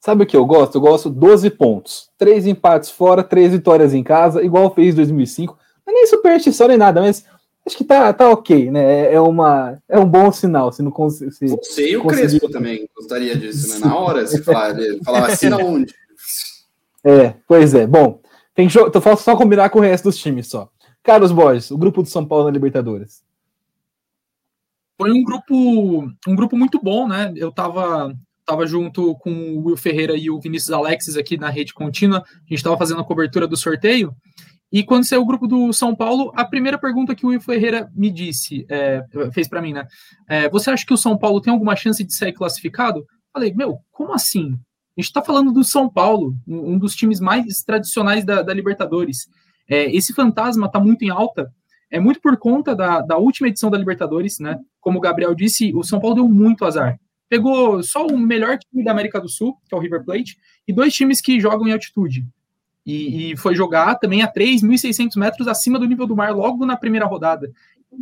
Sabe 0.00 0.22
o 0.22 0.26
que 0.26 0.36
eu 0.36 0.44
gosto? 0.44 0.76
Eu 0.76 0.80
gosto 0.80 1.10
12 1.10 1.50
pontos. 1.50 2.10
Três 2.16 2.46
empates 2.46 2.90
fora, 2.90 3.24
três 3.24 3.52
vitórias 3.52 3.92
em 3.92 4.02
casa, 4.02 4.42
igual 4.42 4.72
fez 4.74 4.94
em 4.94 4.96
2005. 4.96 5.58
Não 5.86 5.92
é 5.92 5.96
nem 5.96 6.06
superstição 6.06 6.68
nem 6.68 6.76
nada, 6.76 7.00
mas 7.00 7.24
acho 7.66 7.76
que 7.76 7.84
tá, 7.84 8.12
tá 8.12 8.30
ok, 8.30 8.70
né? 8.70 9.06
É, 9.06 9.14
é 9.14 9.20
uma, 9.20 9.82
é 9.88 9.98
um 9.98 10.08
bom 10.08 10.30
sinal. 10.30 10.70
Se 10.72 10.82
não 10.82 10.90
conseguir. 10.90 11.32
Você 11.32 11.90
e 11.90 11.96
o 11.96 12.02
conseguir... 12.02 12.28
Crespo 12.28 12.48
também 12.48 12.88
gostaria 12.96 13.36
disso, 13.36 13.68
né? 13.68 13.86
Na 13.86 13.98
hora, 13.98 14.26
se 14.26 14.42
falar, 14.42 14.74
falava 15.04 15.26
assim 15.26 15.52
onde. 15.52 15.92
É, 17.04 17.34
pois 17.46 17.74
é. 17.74 17.86
Bom, 17.86 18.20
tem 18.54 18.68
jogo. 18.68 18.88
Então, 18.88 19.02
falta 19.02 19.22
só 19.22 19.36
combinar 19.36 19.70
com 19.70 19.80
o 19.80 19.82
resto 19.82 20.04
dos 20.04 20.16
times 20.16 20.46
só. 20.46 20.70
Carlos 21.02 21.32
Borges, 21.32 21.70
o 21.70 21.78
grupo 21.78 22.02
do 22.02 22.08
São 22.08 22.24
Paulo 22.24 22.46
na 22.46 22.50
Libertadores. 22.50 23.24
Foi 24.98 25.12
um 25.12 25.22
grupo, 25.22 25.54
um 26.26 26.34
grupo 26.34 26.56
muito 26.56 26.80
bom, 26.82 27.06
né? 27.06 27.32
Eu 27.36 27.52
tava, 27.52 28.12
tava 28.44 28.66
junto 28.66 29.14
com 29.16 29.30
o 29.30 29.66
Will 29.66 29.76
Ferreira 29.76 30.16
e 30.16 30.30
o 30.30 30.40
Vinícius 30.40 30.72
Alexis 30.72 31.16
aqui 31.16 31.36
na 31.36 31.50
rede 31.50 31.74
contínua. 31.74 32.24
A 32.26 32.40
gente 32.40 32.54
estava 32.54 32.78
fazendo 32.78 33.00
a 33.00 33.04
cobertura 33.04 33.46
do 33.46 33.56
sorteio. 33.56 34.14
E 34.76 34.84
quando 34.84 35.04
saiu 35.04 35.22
o 35.22 35.26
grupo 35.26 35.46
do 35.46 35.72
São 35.72 35.96
Paulo, 35.96 36.30
a 36.36 36.44
primeira 36.44 36.76
pergunta 36.76 37.14
que 37.14 37.24
o 37.24 37.30
Will 37.30 37.40
Ferreira 37.40 37.90
me 37.94 38.10
disse, 38.10 38.66
é, 38.68 39.02
fez 39.32 39.48
para 39.48 39.62
mim, 39.62 39.72
né? 39.72 39.88
É, 40.28 40.50
você 40.50 40.68
acha 40.68 40.84
que 40.84 40.92
o 40.92 40.98
São 40.98 41.16
Paulo 41.16 41.40
tem 41.40 41.50
alguma 41.50 41.74
chance 41.74 42.04
de 42.04 42.12
ser 42.12 42.30
classificado? 42.32 43.02
Falei, 43.32 43.54
meu, 43.54 43.78
como 43.90 44.12
assim? 44.12 44.52
A 44.52 45.00
gente 45.00 45.06
está 45.06 45.22
falando 45.22 45.50
do 45.50 45.64
São 45.64 45.88
Paulo, 45.88 46.36
um 46.46 46.78
dos 46.78 46.94
times 46.94 47.20
mais 47.20 47.62
tradicionais 47.62 48.22
da, 48.22 48.42
da 48.42 48.52
Libertadores. 48.52 49.26
É, 49.66 49.90
esse 49.96 50.12
fantasma 50.12 50.66
está 50.66 50.78
muito 50.78 51.02
em 51.06 51.08
alta, 51.08 51.50
é 51.90 51.98
muito 51.98 52.20
por 52.20 52.36
conta 52.36 52.76
da, 52.76 53.00
da 53.00 53.16
última 53.16 53.48
edição 53.48 53.70
da 53.70 53.78
Libertadores, 53.78 54.38
né? 54.38 54.58
Como 54.78 54.98
o 54.98 55.00
Gabriel 55.00 55.34
disse, 55.34 55.72
o 55.74 55.82
São 55.82 55.98
Paulo 55.98 56.16
deu 56.16 56.28
muito 56.28 56.66
azar. 56.66 57.00
Pegou 57.30 57.82
só 57.82 58.06
o 58.06 58.18
melhor 58.18 58.58
time 58.58 58.84
da 58.84 58.90
América 58.90 59.22
do 59.22 59.28
Sul, 59.30 59.56
que 59.66 59.74
é 59.74 59.78
o 59.78 59.80
River 59.80 60.04
Plate, 60.04 60.36
e 60.68 60.72
dois 60.74 60.92
times 60.92 61.22
que 61.22 61.40
jogam 61.40 61.66
em 61.66 61.72
altitude, 61.72 62.26
e, 62.86 63.32
e 63.32 63.36
foi 63.36 63.54
jogar 63.54 63.96
também 63.96 64.22
a 64.22 64.32
3.600 64.32 65.18
metros 65.18 65.48
acima 65.48 65.78
do 65.78 65.86
nível 65.86 66.06
do 66.06 66.14
mar 66.14 66.32
logo 66.32 66.64
na 66.64 66.76
primeira 66.76 67.04
rodada. 67.04 67.50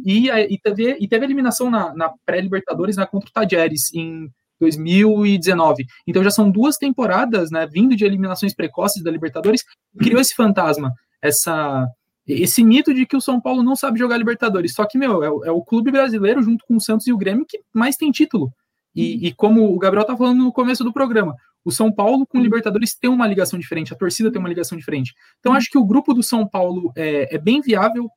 E, 0.04 0.28
e, 0.28 0.58
teve, 0.58 0.96
e 1.00 1.08
teve 1.08 1.24
eliminação 1.24 1.70
na, 1.70 1.94
na 1.94 2.12
pré-Libertadores 2.26 2.96
né, 2.96 3.06
contra 3.06 3.30
o 3.30 3.32
Tajeres 3.32 3.92
em 3.94 4.28
2019. 4.60 5.86
Então 6.06 6.22
já 6.22 6.30
são 6.30 6.50
duas 6.50 6.76
temporadas, 6.76 7.50
né, 7.50 7.66
vindo 7.66 7.96
de 7.96 8.04
eliminações 8.04 8.54
precoces 8.54 9.02
da 9.02 9.10
Libertadores, 9.10 9.64
criou 9.98 10.20
esse 10.20 10.34
fantasma, 10.34 10.92
essa 11.22 11.88
esse 12.26 12.64
mito 12.64 12.94
de 12.94 13.04
que 13.04 13.16
o 13.16 13.20
São 13.20 13.38
Paulo 13.38 13.62
não 13.62 13.76
sabe 13.76 13.98
jogar 13.98 14.16
Libertadores. 14.16 14.72
Só 14.72 14.86
que, 14.86 14.96
meu, 14.96 15.22
é, 15.22 15.48
é 15.48 15.52
o 15.52 15.62
clube 15.62 15.90
brasileiro, 15.90 16.42
junto 16.42 16.64
com 16.66 16.76
o 16.76 16.80
Santos 16.80 17.06
e 17.06 17.12
o 17.12 17.18
Grêmio, 17.18 17.44
que 17.46 17.60
mais 17.72 17.96
tem 17.96 18.10
título. 18.10 18.50
E, 18.94 19.26
e, 19.26 19.32
como 19.34 19.74
o 19.74 19.78
Gabriel 19.78 20.06
tá 20.06 20.16
falando 20.16 20.42
no 20.42 20.52
começo 20.52 20.84
do 20.84 20.92
programa, 20.92 21.36
o 21.64 21.72
São 21.72 21.90
Paulo 21.90 22.26
com 22.26 22.38
o 22.38 22.42
Libertadores 22.42 22.94
tem 22.94 23.10
uma 23.10 23.26
ligação 23.26 23.58
diferente, 23.58 23.92
a 23.92 23.96
torcida 23.96 24.30
tem 24.30 24.38
uma 24.38 24.48
ligação 24.48 24.76
diferente. 24.76 25.14
Então, 25.40 25.52
acho 25.52 25.70
que 25.70 25.78
o 25.78 25.84
grupo 25.84 26.12
do 26.12 26.22
São 26.22 26.46
Paulo 26.46 26.92
é, 26.96 27.34
é 27.34 27.38
bem 27.38 27.60
viável, 27.60 28.10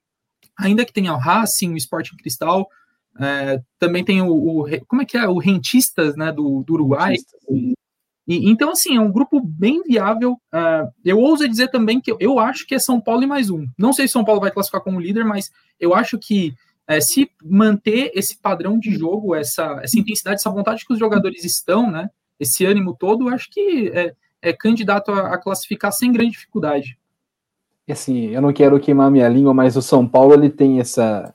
ainda 0.58 0.84
que 0.86 0.94
tenha 0.94 1.14
o 1.14 1.18
Racing, 1.18 1.74
o 1.74 1.78
Sporting 1.78 2.18
Cristal, 2.18 2.68
É, 3.20 3.60
também 3.80 4.04
tem 4.04 4.22
o, 4.22 4.32
o, 4.32 4.66
Como 4.88 5.02
é 5.02 5.06
que 5.06 5.18
é? 5.18 5.28
O 5.28 5.40
Rentistas, 5.40 6.16
né? 6.16 6.32
Do, 6.32 6.64
do 6.64 6.74
Uruguai. 6.74 7.16
E, 8.28 8.50
então, 8.52 8.70
assim, 8.72 8.98
é 8.98 9.02
um 9.02 9.12
grupo 9.12 9.42
bem 9.42 9.82
viável. 9.82 10.34
Uh, 10.54 10.92
eu 11.04 11.18
ouso 11.18 11.48
dizer 11.48 11.70
também 11.70 12.00
que 12.00 12.12
eu, 12.12 12.18
eu, 12.20 12.38
acho 12.38 12.68
que 12.68 12.76
é 12.76 12.80
São 12.80 13.02
Paulo 13.02 13.24
e 13.24 13.28
mais 13.28 13.50
um. 13.50 13.66
Não 13.78 13.94
sei 13.94 14.08
se 14.08 14.14
São 14.14 14.26
Paulo 14.26 14.42
vai 14.42 14.52
classificar 14.52 14.82
como 14.82 15.00
líder, 15.00 15.24
mas 15.26 15.50
eu 15.80 15.96
acho 15.96 16.20
que 16.20 16.54
é, 16.88 17.00
se 17.02 17.32
manter 17.44 18.12
esse 18.14 18.38
padrão 18.38 18.78
de 18.78 18.92
jogo, 18.92 19.34
essa, 19.34 19.80
essa 19.82 19.98
intensidade, 19.98 20.40
essa 20.40 20.50
vontade 20.50 20.86
que 20.86 20.94
os 20.94 21.00
jogadores 21.00 21.44
estão, 21.44 21.90
né? 21.90 22.10
Esse 22.40 22.66
ânimo 22.66 22.96
todo, 22.98 23.30
acho 23.30 23.50
que 23.50 23.90
é, 23.94 24.14
é 24.42 24.54
candidato 24.54 25.12
a, 25.12 25.34
a, 25.34 25.38
classificar 25.38 25.92
sem 25.92 26.12
grande 26.12 26.32
dificuldade. 26.32 26.98
E 27.88 27.92
assim, 27.92 28.28
eu 28.28 28.42
não 28.42 28.54
quero 28.54 28.80
queimar 28.80 29.10
minha 29.10 29.28
língua, 29.30 29.54
mas 29.54 29.76
o 29.76 29.82
São 29.82 30.08
Paulo 30.08 30.34
ele 30.34 30.50
tem 30.50 30.80
essa, 30.80 31.34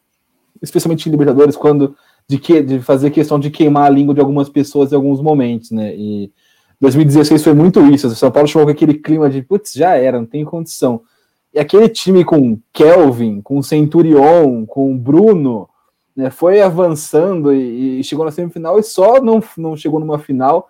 especialmente 0.61 1.09
em 1.09 1.13
Libertadores, 1.13 1.57
quando 1.57 1.97
de 2.29 2.39
que 2.39 2.63
de 2.63 2.81
fazer 2.81 3.11
questão 3.11 3.39
de 3.39 3.51
queimar 3.51 3.87
a 3.87 3.91
língua 3.91 4.15
de 4.15 4.21
algumas 4.21 4.49
pessoas 4.49 4.93
em 4.93 4.95
alguns 4.95 5.21
momentos, 5.21 5.71
né? 5.71 5.95
E 5.97 6.33
2016 6.81 7.43
foi 7.43 7.55
muito 7.55 7.81
isso. 7.87 8.09
O 8.09 8.11
São 8.11 8.31
Paulo 8.31 8.49
chegou 8.49 8.65
com 8.65 8.73
aquele 8.73 8.95
clima 8.95 9.31
de 9.31 9.43
putz, 9.43 9.73
já 9.73 9.95
era, 9.97 10.19
não 10.19 10.27
tem 10.27 10.45
condição. 10.45 11.03
E 11.55 11.59
aquele 11.59 11.89
time 11.89 12.25
com 12.25 12.59
Kelvin, 12.73 13.41
com 13.41 13.63
Centurion, 13.63 14.65
com 14.65 14.97
Bruno, 14.97 15.69
né, 16.17 16.31
foi 16.31 16.61
avançando 16.61 17.53
e, 17.53 18.01
e, 18.01 18.05
chegou 18.05 18.25
na 18.25 18.31
semifinal 18.31 18.79
e 18.79 18.83
só 18.83 19.21
não, 19.21 19.43
não 19.57 19.77
chegou 19.77 20.01
numa 20.01 20.19
final 20.19 20.69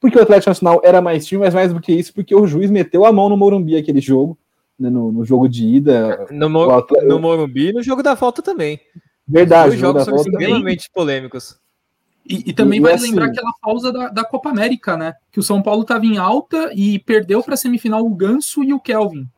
porque 0.00 0.18
o 0.18 0.22
Atlético 0.22 0.50
Nacional 0.50 0.80
era 0.82 1.00
mais 1.00 1.26
time, 1.26 1.42
mas 1.42 1.54
mais 1.54 1.72
do 1.72 1.80
que 1.80 1.92
isso, 1.92 2.12
porque 2.14 2.34
o 2.34 2.46
juiz 2.46 2.70
meteu 2.70 3.04
a 3.04 3.12
mão 3.12 3.28
no 3.28 3.36
Morumbi 3.36 3.76
aquele 3.76 4.00
jogo, 4.00 4.36
né, 4.78 4.88
no, 4.88 5.12
no, 5.12 5.24
jogo 5.24 5.48
de 5.48 5.66
ida. 5.66 6.26
No, 6.30 6.48
Mor 6.48 6.86
no 7.02 7.18
Morumbi 7.18 7.68
e 7.68 7.72
no 7.72 7.82
jogo 7.82 8.02
da 8.02 8.14
volta 8.14 8.40
também. 8.40 8.80
Verdade. 9.28 9.74
Os 9.74 9.80
jogos 9.80 10.04
são 10.04 10.16
extremamente 10.16 10.90
polêmicos. 10.92 11.60
E, 12.26 12.50
e 12.50 12.52
também 12.52 12.78
e, 12.78 12.82
vale 12.82 12.94
assim, 12.94 13.10
lembrar 13.10 13.26
aquela 13.26 13.52
pausa 13.60 13.92
da, 13.92 14.08
da 14.08 14.24
Copa 14.24 14.50
América, 14.50 14.96
né? 14.96 15.14
Que 15.30 15.38
o 15.38 15.42
São 15.42 15.62
Paulo 15.62 15.82
estava 15.82 16.06
em 16.06 16.16
alta 16.16 16.70
e 16.74 16.98
perdeu 16.98 17.42
para 17.42 17.54
a 17.54 17.56
semifinal 17.56 18.04
o 18.04 18.14
Ganso 18.14 18.64
e 18.64 18.72
o 18.72 18.80
Kelvin 18.80 19.28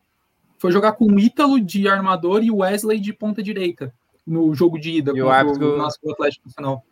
foi 0.63 0.71
jogar 0.71 0.93
com 0.93 1.05
o 1.05 1.19
Ítalo 1.19 1.59
de 1.59 1.89
armador 1.89 2.41
e 2.41 2.49
o 2.49 2.59
Wesley 2.59 2.97
de 2.97 3.11
ponta 3.11 3.43
direita 3.43 3.93
no 4.25 4.55
jogo 4.55 4.79
de 4.79 4.91
ida 4.91 5.11
e 5.13 5.21
o 5.21 5.29
árbitro 5.29 5.75
do 5.75 6.11
Atlético 6.11 6.47
Nacional. 6.47 6.85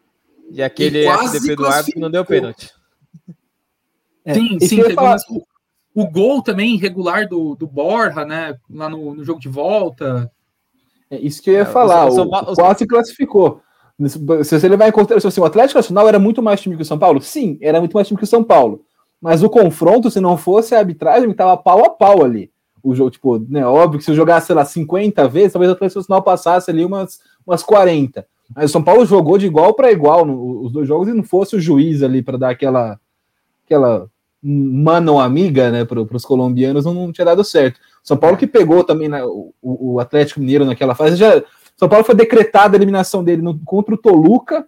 E 0.51 0.61
aquele 0.61 1.05
FDP 1.05 1.55
do 1.55 1.65
árbitro 1.65 2.01
não 2.01 2.11
deu 2.11 2.25
pênalti. 2.25 2.69
É, 4.25 4.33
sim, 4.33 4.59
sim. 4.59 4.83
Falar... 4.93 5.17
O, 5.29 5.43
o, 6.03 6.09
gol 6.09 6.41
também 6.41 6.75
irregular 6.75 7.27
do, 7.27 7.55
do 7.55 7.67
Borja, 7.67 8.25
né? 8.25 8.55
Lá 8.69 8.89
no, 8.89 9.15
no 9.15 9.23
jogo 9.23 9.39
de 9.39 9.49
volta. 9.49 10.31
É 11.09 11.17
isso 11.17 11.41
que 11.41 11.49
eu 11.49 11.55
ia 11.55 11.61
é, 11.61 11.65
falar. 11.65 12.09
O, 12.09 12.15
o, 12.15 12.23
o 12.23 12.55
quase 12.55 12.85
classificou. 12.85 13.61
Se 14.03 14.17
você 14.17 14.67
levar 14.67 14.87
em 14.87 14.91
consideração 14.91 15.29
assim, 15.29 15.41
o 15.41 15.45
Atlético 15.45 15.77
Nacional 15.77 16.07
era 16.07 16.17
muito 16.17 16.41
mais 16.41 16.59
time 16.59 16.75
que 16.75 16.81
o 16.81 16.85
São 16.85 16.97
Paulo? 16.97 17.21
Sim, 17.21 17.57
era 17.61 17.79
muito 17.79 17.93
mais 17.93 18.07
time 18.07 18.17
que 18.17 18.23
o 18.23 18.27
São 18.27 18.43
Paulo. 18.43 18.83
Mas 19.21 19.43
o 19.43 19.49
confronto, 19.49 20.09
se 20.09 20.19
não 20.19 20.37
fosse 20.37 20.73
a 20.73 20.79
arbitragem, 20.79 21.29
estava 21.29 21.55
pau 21.55 21.85
a 21.85 21.89
pau 21.89 22.23
ali 22.23 22.51
o 22.83 22.95
jogo, 22.95 23.11
tipo, 23.11 23.39
né, 23.47 23.65
óbvio 23.65 23.99
que 23.99 24.05
se 24.05 24.11
eu 24.11 24.15
jogasse, 24.15 24.47
sei 24.47 24.55
lá, 24.55 24.65
50 24.65 25.27
vezes, 25.27 25.53
talvez 25.53 25.69
o 25.69 25.73
Atlético 25.73 25.99
Nacional 25.99 26.23
passasse 26.23 26.71
ali 26.71 26.83
umas, 26.83 27.19
umas 27.45 27.63
40. 27.63 28.25
Mas 28.55 28.69
o 28.69 28.73
São 28.73 28.83
Paulo 28.83 29.05
jogou 29.05 29.37
de 29.37 29.45
igual 29.45 29.73
para 29.73 29.91
igual 29.91 30.25
no, 30.25 30.65
os 30.65 30.71
dois 30.71 30.87
jogos 30.87 31.07
e 31.07 31.13
não 31.13 31.23
fosse 31.23 31.55
o 31.55 31.59
juiz 31.59 32.01
ali 32.03 32.21
para 32.21 32.37
dar 32.37 32.49
aquela 32.49 32.99
aquela 33.71 34.07
mano 34.43 35.19
amiga, 35.19 35.69
né, 35.69 35.85
para 35.85 36.01
os 36.01 36.25
colombianos, 36.25 36.85
não, 36.85 36.93
não, 36.93 37.11
tinha 37.11 37.25
dado 37.25 37.43
certo. 37.43 37.79
São 38.03 38.17
Paulo 38.17 38.37
que 38.37 38.47
pegou 38.47 38.83
também 38.83 39.07
né, 39.07 39.23
o, 39.23 39.53
o, 39.61 39.99
Atlético 39.99 40.39
Mineiro 40.39 40.65
naquela 40.65 40.95
fase, 40.95 41.15
já 41.15 41.43
São 41.77 41.87
Paulo 41.87 42.03
foi 42.03 42.15
decretada 42.15 42.75
a 42.75 42.79
eliminação 42.79 43.23
dele 43.23 43.41
no, 43.41 43.59
contra 43.59 43.93
o 43.93 43.97
Toluca, 43.97 44.65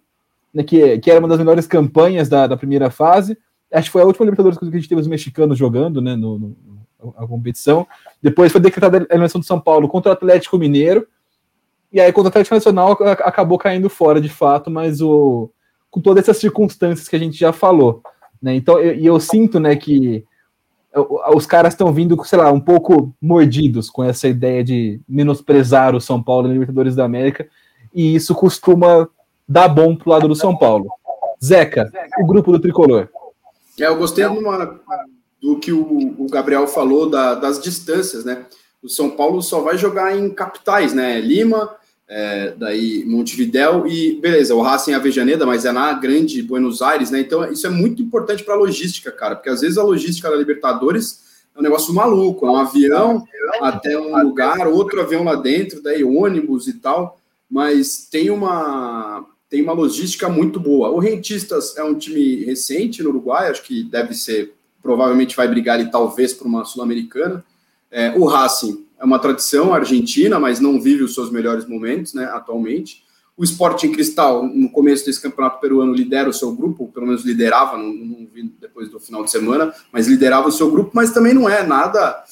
né, 0.52 0.62
que, 0.62 0.98
que 1.00 1.10
era 1.10 1.18
uma 1.18 1.28
das 1.28 1.38
melhores 1.38 1.66
campanhas 1.66 2.28
da, 2.28 2.46
da 2.46 2.56
primeira 2.56 2.88
fase. 2.88 3.36
Acho 3.72 3.88
que 3.88 3.92
foi 3.92 4.02
a 4.02 4.06
última 4.06 4.24
Libertadores 4.24 4.56
que 4.56 4.64
a 4.64 4.70
gente 4.70 4.88
teve 4.88 5.00
os 5.00 5.08
mexicanos 5.08 5.58
jogando, 5.58 6.00
né, 6.00 6.14
no, 6.14 6.38
no 6.38 6.56
a 7.18 7.26
competição. 7.26 7.86
Depois 8.22 8.50
foi 8.50 8.60
decretada 8.60 8.96
a 8.98 9.02
eliminação 9.10 9.40
do 9.40 9.46
São 9.46 9.60
Paulo 9.60 9.88
contra 9.88 10.10
o 10.10 10.12
Atlético 10.12 10.56
Mineiro. 10.56 11.06
E 11.92 12.00
aí, 12.00 12.10
contra 12.12 12.28
o 12.28 12.30
Atlético 12.30 12.54
Nacional, 12.54 12.92
acabou 12.92 13.58
caindo 13.58 13.90
fora 13.90 14.20
de 14.20 14.28
fato, 14.28 14.70
mas 14.70 15.02
o, 15.02 15.50
com 15.90 16.00
todas 16.00 16.24
essas 16.24 16.38
circunstâncias 16.38 17.08
que 17.08 17.14
a 17.14 17.18
gente 17.18 17.38
já 17.38 17.52
falou. 17.52 18.02
Né? 18.44 18.54
Então, 18.54 18.78
eu, 18.78 18.94
e 18.94 19.06
eu 19.06 19.18
sinto 19.18 19.58
né, 19.58 19.74
que 19.74 20.22
os 21.34 21.46
caras 21.46 21.72
estão 21.72 21.90
vindo, 21.94 22.22
sei 22.24 22.38
lá, 22.38 22.52
um 22.52 22.60
pouco 22.60 23.10
mordidos 23.20 23.88
com 23.88 24.04
essa 24.04 24.28
ideia 24.28 24.62
de 24.62 25.00
menosprezar 25.08 25.96
o 25.96 26.00
São 26.00 26.22
Paulo 26.22 26.46
na 26.46 26.52
Libertadores 26.52 26.94
da 26.94 27.06
América, 27.06 27.48
e 27.92 28.14
isso 28.14 28.34
costuma 28.34 29.08
dar 29.48 29.68
bom 29.68 29.96
pro 29.96 30.10
lado 30.10 30.28
do 30.28 30.36
São 30.36 30.54
Paulo. 30.54 30.88
Zeca, 31.42 31.90
o 32.20 32.26
grupo 32.26 32.52
do 32.52 32.60
tricolor. 32.60 33.08
É, 33.80 33.86
eu 33.86 33.96
gostei 33.96 34.28
de 34.28 34.38
uma, 34.38 34.78
do 35.40 35.58
que 35.58 35.72
o, 35.72 36.14
o 36.18 36.28
Gabriel 36.28 36.66
falou 36.66 37.08
da, 37.08 37.34
das 37.34 37.60
distâncias, 37.60 38.26
né? 38.26 38.44
O 38.82 38.88
São 38.90 39.10
Paulo 39.10 39.40
só 39.40 39.62
vai 39.62 39.78
jogar 39.78 40.14
em 40.14 40.28
capitais, 40.28 40.92
né? 40.92 41.18
Lima, 41.18 41.74
é, 42.08 42.54
daí 42.56 43.04
Montevidéu 43.06 43.86
e 43.86 44.20
beleza, 44.20 44.54
o 44.54 44.60
Racing 44.60 44.92
é 44.92 44.94
Avejaneda, 44.94 45.46
mas 45.46 45.64
é 45.64 45.72
na 45.72 45.92
grande 45.94 46.42
Buenos 46.42 46.82
Aires, 46.82 47.10
né? 47.10 47.20
Então 47.20 47.50
isso 47.50 47.66
é 47.66 47.70
muito 47.70 48.02
importante 48.02 48.44
para 48.44 48.54
a 48.54 48.58
logística, 48.58 49.10
cara, 49.10 49.36
porque 49.36 49.48
às 49.48 49.62
vezes 49.62 49.78
a 49.78 49.82
logística 49.82 50.30
da 50.30 50.36
Libertadores 50.36 51.22
é 51.54 51.58
um 51.58 51.62
negócio 51.62 51.94
maluco, 51.94 52.46
é 52.46 52.50
um 52.50 52.56
avião 52.56 53.24
até 53.60 53.98
um 53.98 54.16
lugar, 54.22 54.66
outro 54.68 55.00
avião 55.00 55.24
lá 55.24 55.34
dentro, 55.34 55.82
daí 55.82 56.04
ônibus 56.04 56.68
e 56.68 56.74
tal, 56.74 57.18
mas 57.50 58.06
tem 58.10 58.30
uma 58.30 59.26
tem 59.48 59.62
uma 59.62 59.72
logística 59.72 60.28
muito 60.28 60.58
boa. 60.58 60.90
O 60.90 60.98
Rentistas 60.98 61.76
é 61.76 61.84
um 61.84 61.94
time 61.94 62.44
recente 62.44 63.02
no 63.02 63.10
Uruguai, 63.10 63.50
acho 63.50 63.62
que 63.62 63.84
deve 63.84 64.12
ser 64.12 64.52
provavelmente 64.82 65.34
vai 65.34 65.48
brigar 65.48 65.78
ali 65.78 65.90
talvez 65.90 66.34
por 66.34 66.46
uma 66.46 66.64
sul-americana. 66.64 67.42
É, 67.90 68.10
o 68.18 68.26
Racing 68.26 68.83
é 68.98 69.04
uma 69.04 69.18
tradição 69.18 69.74
argentina, 69.74 70.38
mas 70.38 70.60
não 70.60 70.80
vive 70.80 71.02
os 71.02 71.14
seus 71.14 71.30
melhores 71.30 71.66
momentos, 71.66 72.14
né, 72.14 72.24
atualmente. 72.26 73.04
O 73.36 73.42
Sporting 73.42 73.90
Cristal, 73.90 74.46
no 74.46 74.70
começo 74.70 75.04
desse 75.04 75.20
campeonato 75.20 75.60
peruano, 75.60 75.92
lidera 75.92 76.28
o 76.28 76.32
seu 76.32 76.54
grupo, 76.54 76.90
pelo 76.92 77.06
menos 77.06 77.24
liderava, 77.24 77.76
não, 77.76 77.92
não 77.92 78.28
vi 78.32 78.44
depois 78.60 78.88
do 78.88 79.00
final 79.00 79.24
de 79.24 79.30
semana, 79.30 79.74
mas 79.92 80.06
liderava 80.06 80.48
o 80.48 80.52
seu 80.52 80.70
grupo, 80.70 80.92
mas 80.94 81.12
também 81.12 81.34
não 81.34 81.48
é 81.48 81.66
nada 81.66 82.24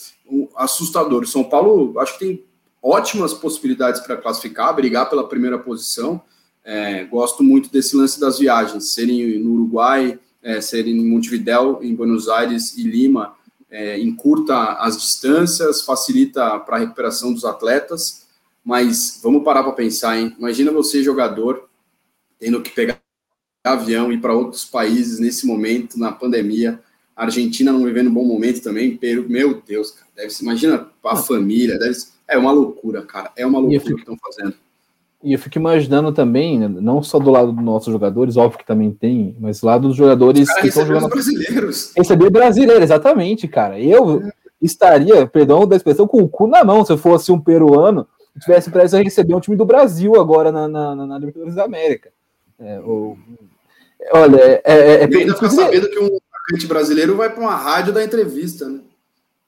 assustador. 0.56 1.26
São 1.26 1.42
Paulo, 1.42 1.98
acho 1.98 2.18
que 2.18 2.24
tem 2.24 2.44
ótimas 2.80 3.34
possibilidades 3.34 4.00
para 4.00 4.16
classificar, 4.16 4.74
brigar 4.74 5.10
pela 5.10 5.28
primeira 5.28 5.58
posição. 5.58 6.22
É, 6.64 7.04
gosto 7.04 7.42
muito 7.42 7.70
desse 7.70 7.96
lance 7.96 8.20
das 8.20 8.38
viagens, 8.38 8.92
serem 8.92 9.40
no 9.40 9.54
Uruguai, 9.54 10.18
é, 10.42 10.60
ser 10.60 10.86
em 10.86 11.04
Montevidéu, 11.04 11.80
em 11.82 11.94
Buenos 11.94 12.28
Aires 12.28 12.76
e 12.76 12.82
Lima, 12.82 13.34
é, 13.72 13.98
encurta 13.98 14.74
as 14.74 15.00
distâncias, 15.00 15.82
facilita 15.82 16.58
para 16.60 16.76
a 16.76 16.80
recuperação 16.80 17.32
dos 17.32 17.44
atletas, 17.44 18.26
mas 18.62 19.18
vamos 19.22 19.42
parar 19.42 19.62
para 19.64 19.72
pensar, 19.72 20.18
hein? 20.18 20.36
Imagina 20.38 20.70
você, 20.70 21.02
jogador, 21.02 21.68
tendo 22.38 22.60
que 22.60 22.70
pegar 22.70 23.00
avião 23.64 24.12
e 24.12 24.16
ir 24.16 24.20
para 24.20 24.34
outros 24.34 24.64
países 24.64 25.18
nesse 25.18 25.46
momento, 25.46 25.98
na 25.98 26.12
pandemia. 26.12 26.80
A 27.16 27.24
Argentina 27.24 27.72
não 27.72 27.84
vivendo 27.84 28.08
um 28.08 28.14
bom 28.14 28.24
momento 28.24 28.60
também, 28.62 28.96
Peru, 28.96 29.28
meu 29.28 29.62
Deus, 29.62 29.92
cara, 29.92 30.08
deve 30.14 30.30
se 30.30 30.42
imagina 30.42 30.90
a 31.02 31.16
família, 31.16 31.78
deve 31.78 31.96
é 32.28 32.36
uma 32.36 32.52
loucura, 32.52 33.02
cara, 33.02 33.32
é 33.36 33.46
uma 33.46 33.58
loucura 33.58 33.94
o 33.94 33.96
que 33.96 34.02
estão 34.02 34.18
fazendo. 34.18 34.54
E 35.22 35.32
eu 35.32 35.38
fico 35.38 35.56
imaginando 35.56 36.12
também, 36.12 36.58
né, 36.58 36.66
não 36.68 37.00
só 37.00 37.18
do 37.18 37.30
lado 37.30 37.52
dos 37.52 37.64
nossos 37.64 37.92
jogadores, 37.92 38.36
óbvio 38.36 38.58
que 38.58 38.66
também 38.66 38.90
tem, 38.90 39.36
mas 39.38 39.60
do 39.60 39.66
lado 39.66 39.86
dos 39.86 39.96
jogadores 39.96 40.52
que 40.56 40.66
estão 40.66 40.84
jogando. 40.84 41.08
brasileiros. 41.08 41.92
Receber 41.96 42.30
brasileiro, 42.30 42.82
exatamente, 42.82 43.46
cara. 43.46 43.78
Eu 43.78 44.20
é. 44.20 44.32
estaria, 44.60 45.24
perdão 45.26 45.66
da 45.66 45.76
expressão, 45.76 46.08
com 46.08 46.18
o 46.22 46.28
cu 46.28 46.48
na 46.48 46.64
mão 46.64 46.84
se 46.84 46.92
eu 46.92 46.98
fosse 46.98 47.30
um 47.30 47.38
peruano 47.38 48.06
e 48.36 48.40
tivesse 48.40 48.70
prestes 48.70 48.94
a 48.94 49.02
receber 49.02 49.34
um 49.34 49.40
time 49.40 49.56
do 49.56 49.64
Brasil 49.64 50.20
agora 50.20 50.50
na, 50.50 50.66
na, 50.66 50.94
na 50.96 51.18
Libertadores 51.18 51.54
da 51.54 51.64
América. 51.64 52.10
É, 52.58 52.80
ou, 52.80 53.16
olha, 54.12 54.40
é. 54.40 54.62
é, 54.64 55.04
é 55.04 55.08
e 55.08 55.16
ainda 55.18 55.34
ficar 55.34 55.50
sabendo 55.50 55.88
que 55.88 55.98
um 56.00 56.18
atacante 56.32 56.66
brasileiro 56.66 57.16
vai 57.16 57.30
para 57.30 57.40
uma 57.40 57.54
rádio 57.54 57.92
da 57.92 58.02
entrevista, 58.02 58.68
né? 58.68 58.80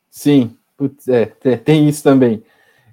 Sim, 0.09 0.57
putz, 0.77 1.09
é, 1.09 1.27
tem 1.65 1.89
isso 1.89 2.03
também. 2.05 2.45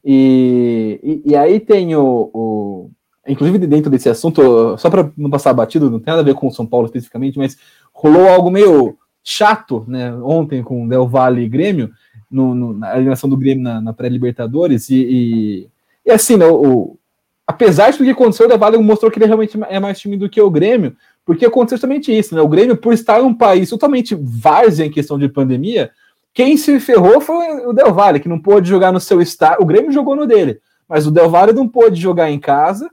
E, 0.03 0.99
e, 1.03 1.31
e 1.31 1.35
aí 1.35 1.59
tem 1.59 1.95
o, 1.95 2.29
o, 2.33 2.91
Inclusive, 3.27 3.59
dentro 3.67 3.91
desse 3.91 4.09
assunto, 4.09 4.75
só 4.77 4.89
para 4.89 5.11
não 5.15 5.29
passar 5.29 5.53
batido, 5.53 5.91
não 5.91 5.99
tem 5.99 6.11
nada 6.11 6.21
a 6.21 6.25
ver 6.25 6.33
com 6.33 6.49
São 6.49 6.65
Paulo 6.65 6.87
especificamente, 6.87 7.37
mas 7.37 7.55
rolou 7.93 8.27
algo 8.27 8.49
meio 8.49 8.97
chato 9.23 9.85
né, 9.87 10.11
ontem 10.15 10.63
com 10.63 10.83
o 10.83 10.89
Del 10.89 11.07
Valle 11.07 11.43
e 11.43 11.49
Grêmio, 11.49 11.91
no, 12.29 12.55
no, 12.55 12.73
na 12.73 12.95
eliminação 12.95 13.29
do 13.29 13.37
Grêmio 13.37 13.63
na, 13.63 13.79
na 13.79 13.93
pré-Libertadores. 13.93 14.89
E, 14.89 14.95
e, 14.95 15.69
e, 16.03 16.11
assim, 16.11 16.35
né, 16.35 16.47
o, 16.47 16.97
apesar 17.45 17.91
do 17.91 18.03
que 18.03 18.09
aconteceu, 18.09 18.47
o 18.47 18.49
Del 18.49 18.57
Valle 18.57 18.77
mostrou 18.79 19.11
que 19.11 19.19
ele 19.19 19.27
realmente 19.27 19.57
é 19.69 19.79
mais 19.79 19.99
time 19.99 20.17
do 20.17 20.27
que 20.27 20.41
o 20.41 20.49
Grêmio, 20.49 20.95
porque 21.23 21.45
aconteceu 21.45 21.77
justamente 21.77 22.11
isso, 22.11 22.33
né? 22.33 22.41
O 22.41 22.47
Grêmio, 22.47 22.75
por 22.75 22.91
estar 22.91 23.21
em 23.21 23.23
um 23.23 23.33
país 23.33 23.69
totalmente 23.69 24.15
várzea 24.19 24.85
em 24.85 24.91
questão 24.91 25.19
de 25.19 25.29
pandemia, 25.29 25.91
quem 26.33 26.55
se 26.55 26.79
ferrou 26.79 27.19
foi 27.19 27.65
o 27.65 27.73
Del 27.73 27.93
Valle, 27.93 28.19
que 28.19 28.29
não 28.29 28.39
pôde 28.39 28.69
jogar 28.69 28.91
no 28.91 28.99
seu 28.99 29.21
estádio. 29.21 29.61
O 29.61 29.65
Grêmio 29.65 29.91
jogou 29.91 30.15
no 30.15 30.25
dele, 30.25 30.59
mas 30.87 31.05
o 31.05 31.11
Del 31.11 31.29
Valle 31.29 31.53
não 31.53 31.67
pôde 31.67 31.99
jogar 31.99 32.31
em 32.31 32.39
casa, 32.39 32.89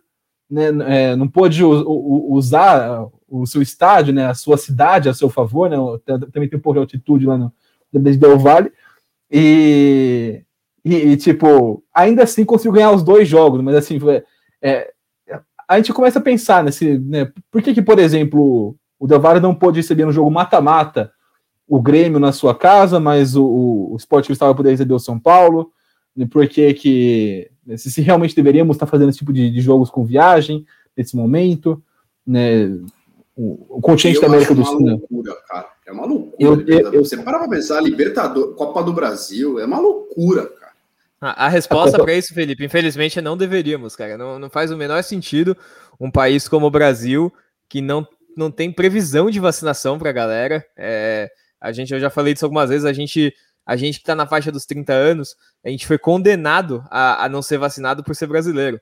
né, 0.50 0.68
é, 0.86 1.16
não 1.16 1.28
pôde 1.28 1.62
usar 1.64 3.06
o 3.28 3.46
seu 3.46 3.60
estádio, 3.60 4.14
né, 4.14 4.26
a 4.26 4.34
sua 4.34 4.56
cidade 4.56 5.08
a 5.08 5.14
seu 5.14 5.28
favor, 5.28 5.68
né, 5.68 5.76
também 6.32 6.48
tem 6.48 6.58
um 6.58 6.62
pouco 6.62 6.74
de 6.74 6.80
altitude 6.80 7.26
lá 7.26 7.36
no 7.36 7.52
Del 7.92 8.38
Vale, 8.38 8.72
e, 9.30 10.42
e, 10.84 10.94
e, 10.94 11.16
tipo, 11.16 11.82
ainda 11.92 12.22
assim 12.22 12.44
conseguiu 12.44 12.72
ganhar 12.72 12.92
os 12.92 13.02
dois 13.02 13.28
jogos, 13.28 13.60
mas 13.60 13.76
assim, 13.76 13.98
é, 14.62 14.90
a 15.68 15.76
gente 15.76 15.92
começa 15.92 16.18
a 16.18 16.22
pensar 16.22 16.64
nesse, 16.64 16.98
né, 16.98 17.30
por 17.50 17.60
que 17.60 17.74
que, 17.74 17.82
por 17.82 17.98
exemplo, 17.98 18.74
o 18.98 19.06
Del 19.06 19.20
Valle 19.20 19.40
não 19.40 19.54
pôde 19.54 19.80
receber 19.80 20.06
no 20.06 20.12
jogo 20.12 20.30
mata-mata 20.30 21.12
o 21.68 21.82
Grêmio 21.82 22.18
na 22.18 22.32
sua 22.32 22.54
casa, 22.54 22.98
mas 22.98 23.36
o, 23.36 23.44
o, 23.92 23.96
Sport 23.98 24.26
Cristal 24.26 24.48
vai 24.48 24.56
poder 24.56 24.70
receber 24.70 24.94
o 24.94 24.98
São 24.98 25.18
Paulo, 25.18 25.70
né, 26.16 26.26
por 26.30 26.48
que 26.48 26.72
que, 26.72 27.50
se, 27.76 27.90
se, 27.90 28.00
realmente 28.00 28.34
deveríamos 28.34 28.76
estar 28.76 28.86
fazendo 28.86 29.10
esse 29.10 29.18
tipo 29.18 29.32
de, 29.32 29.50
de 29.50 29.60
jogos 29.60 29.90
com 29.90 30.04
viagem, 30.04 30.64
nesse 30.96 31.14
momento, 31.14 31.82
né, 32.26 32.66
o, 33.36 33.76
o 33.76 33.80
continente 33.80 34.20
da 34.20 34.26
América 34.26 34.54
do 34.54 34.64
Sul. 34.64 34.80
É 34.80 34.82
uma 34.82 34.90
loucura, 34.92 35.36
cara. 35.46 35.68
É 35.86 35.92
uma 35.92 36.06
loucura. 36.06 36.36
Eu, 36.38 36.66
eu, 36.66 36.92
eu, 36.92 37.04
Você 37.04 37.16
para 37.18 37.38
pra 37.38 37.48
pensar, 37.48 37.80
Libertador, 37.80 38.54
Copa 38.54 38.82
do 38.82 38.92
Brasil, 38.92 39.60
é 39.60 39.64
uma 39.66 39.78
loucura, 39.78 40.46
cara. 40.46 40.72
A, 41.20 41.46
a 41.46 41.48
resposta 41.48 41.98
para 41.98 42.14
isso, 42.14 42.32
Felipe, 42.32 42.64
infelizmente 42.64 43.18
é 43.18 43.22
não 43.22 43.36
deveríamos, 43.36 43.94
cara. 43.94 44.16
Não, 44.16 44.38
não 44.38 44.48
faz 44.48 44.70
o 44.70 44.76
menor 44.76 45.02
sentido 45.02 45.56
um 46.00 46.10
país 46.10 46.48
como 46.48 46.66
o 46.66 46.70
Brasil, 46.70 47.32
que 47.68 47.80
não, 47.80 48.06
não 48.36 48.50
tem 48.50 48.72
previsão 48.72 49.30
de 49.30 49.40
vacinação 49.40 49.98
para 49.98 50.10
a 50.10 50.12
galera. 50.12 50.64
É, 50.76 51.30
a 51.60 51.72
gente, 51.72 51.92
eu 51.92 52.00
já 52.00 52.10
falei 52.10 52.34
disso 52.34 52.46
algumas 52.46 52.70
vezes, 52.70 52.84
a 52.84 52.92
gente, 52.92 53.34
a 53.66 53.76
gente 53.76 53.96
que 53.96 54.02
está 54.02 54.14
na 54.14 54.26
faixa 54.26 54.52
dos 54.52 54.66
30 54.66 54.92
anos, 54.92 55.36
a 55.64 55.68
gente 55.68 55.86
foi 55.86 55.98
condenado 55.98 56.84
a, 56.90 57.24
a 57.24 57.28
não 57.28 57.42
ser 57.42 57.58
vacinado 57.58 58.02
por 58.02 58.14
ser 58.14 58.26
brasileiro. 58.26 58.80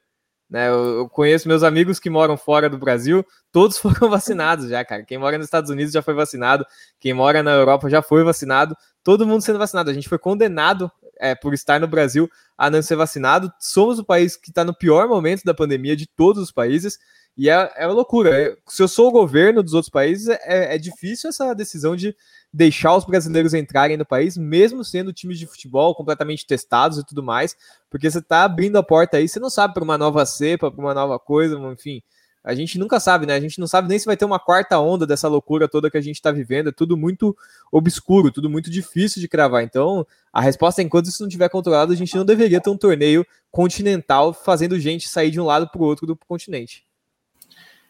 Né, 0.48 0.68
eu, 0.68 0.98
eu, 0.98 1.08
conheço 1.08 1.48
meus 1.48 1.64
amigos 1.64 1.98
que 1.98 2.08
moram 2.08 2.36
fora 2.36 2.70
do 2.70 2.78
Brasil, 2.78 3.26
todos 3.50 3.78
foram 3.78 4.08
vacinados 4.08 4.68
já, 4.68 4.84
cara. 4.84 5.04
Quem 5.04 5.18
mora 5.18 5.36
nos 5.36 5.46
Estados 5.46 5.70
Unidos 5.70 5.92
já 5.92 6.02
foi 6.02 6.14
vacinado, 6.14 6.64
quem 7.00 7.12
mora 7.12 7.42
na 7.42 7.52
Europa 7.52 7.90
já 7.90 8.00
foi 8.00 8.22
vacinado, 8.22 8.76
todo 9.02 9.26
mundo 9.26 9.42
sendo 9.42 9.58
vacinado. 9.58 9.90
A 9.90 9.94
gente 9.94 10.08
foi 10.08 10.18
condenado 10.18 10.90
é, 11.18 11.34
por 11.34 11.52
estar 11.52 11.80
no 11.80 11.88
Brasil 11.88 12.30
a 12.56 12.70
não 12.70 12.82
ser 12.82 12.96
vacinado. 12.96 13.52
Somos 13.58 13.98
o 13.98 14.04
país 14.04 14.36
que 14.36 14.50
está 14.50 14.64
no 14.64 14.76
pior 14.76 15.08
momento 15.08 15.42
da 15.44 15.54
pandemia 15.54 15.96
de 15.96 16.06
todos 16.06 16.42
os 16.42 16.52
países. 16.52 16.98
E 17.36 17.50
é, 17.50 17.70
é 17.76 17.86
uma 17.86 17.94
loucura. 17.94 18.30
É, 18.34 18.56
se 18.66 18.82
eu 18.82 18.88
sou 18.88 19.08
o 19.08 19.12
governo 19.12 19.62
dos 19.62 19.74
outros 19.74 19.90
países, 19.90 20.28
é, 20.28 20.74
é 20.74 20.78
difícil 20.78 21.28
essa 21.28 21.52
decisão 21.54 21.94
de 21.94 22.16
deixar 22.52 22.96
os 22.96 23.04
brasileiros 23.04 23.52
entrarem 23.52 23.98
no 23.98 24.06
país, 24.06 24.36
mesmo 24.36 24.82
sendo 24.82 25.12
times 25.12 25.38
de 25.38 25.46
futebol 25.46 25.94
completamente 25.94 26.46
testados 26.46 26.96
e 26.96 27.04
tudo 27.04 27.22
mais, 27.22 27.54
porque 27.90 28.10
você 28.10 28.18
está 28.18 28.44
abrindo 28.44 28.76
a 28.78 28.82
porta 28.82 29.18
aí, 29.18 29.28
você 29.28 29.38
não 29.38 29.50
sabe 29.50 29.74
para 29.74 29.84
uma 29.84 29.98
nova 29.98 30.24
cepa, 30.24 30.70
para 30.70 30.80
uma 30.80 30.94
nova 30.94 31.18
coisa, 31.18 31.58
enfim. 31.70 32.02
A 32.46 32.54
gente 32.54 32.78
nunca 32.78 33.00
sabe, 33.00 33.26
né? 33.26 33.34
A 33.34 33.40
gente 33.40 33.58
não 33.58 33.66
sabe 33.66 33.88
nem 33.88 33.98
se 33.98 34.06
vai 34.06 34.16
ter 34.16 34.24
uma 34.24 34.38
quarta 34.38 34.78
onda 34.78 35.04
dessa 35.04 35.26
loucura 35.26 35.66
toda 35.66 35.90
que 35.90 35.98
a 35.98 36.00
gente 36.00 36.14
está 36.14 36.30
vivendo. 36.30 36.68
É 36.68 36.72
tudo 36.72 36.96
muito 36.96 37.36
obscuro, 37.72 38.30
tudo 38.30 38.48
muito 38.48 38.70
difícil 38.70 39.20
de 39.20 39.26
cravar. 39.26 39.64
Então, 39.64 40.06
a 40.32 40.40
resposta 40.40 40.80
é: 40.80 40.84
enquanto 40.84 41.06
isso 41.06 41.24
não 41.24 41.26
estiver 41.26 41.48
controlado, 41.48 41.92
a 41.92 41.96
gente 41.96 42.14
não 42.14 42.24
deveria 42.24 42.60
ter 42.60 42.70
um 42.70 42.76
torneio 42.76 43.26
continental 43.50 44.32
fazendo 44.32 44.78
gente 44.78 45.08
sair 45.08 45.32
de 45.32 45.40
um 45.40 45.44
lado 45.44 45.68
para 45.68 45.82
o 45.82 45.84
outro 45.84 46.06
do 46.06 46.14
continente. 46.14 46.84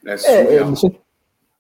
É, 0.07 0.13
é, 0.13 0.55
é 0.55 0.65
bastante, 0.65 1.01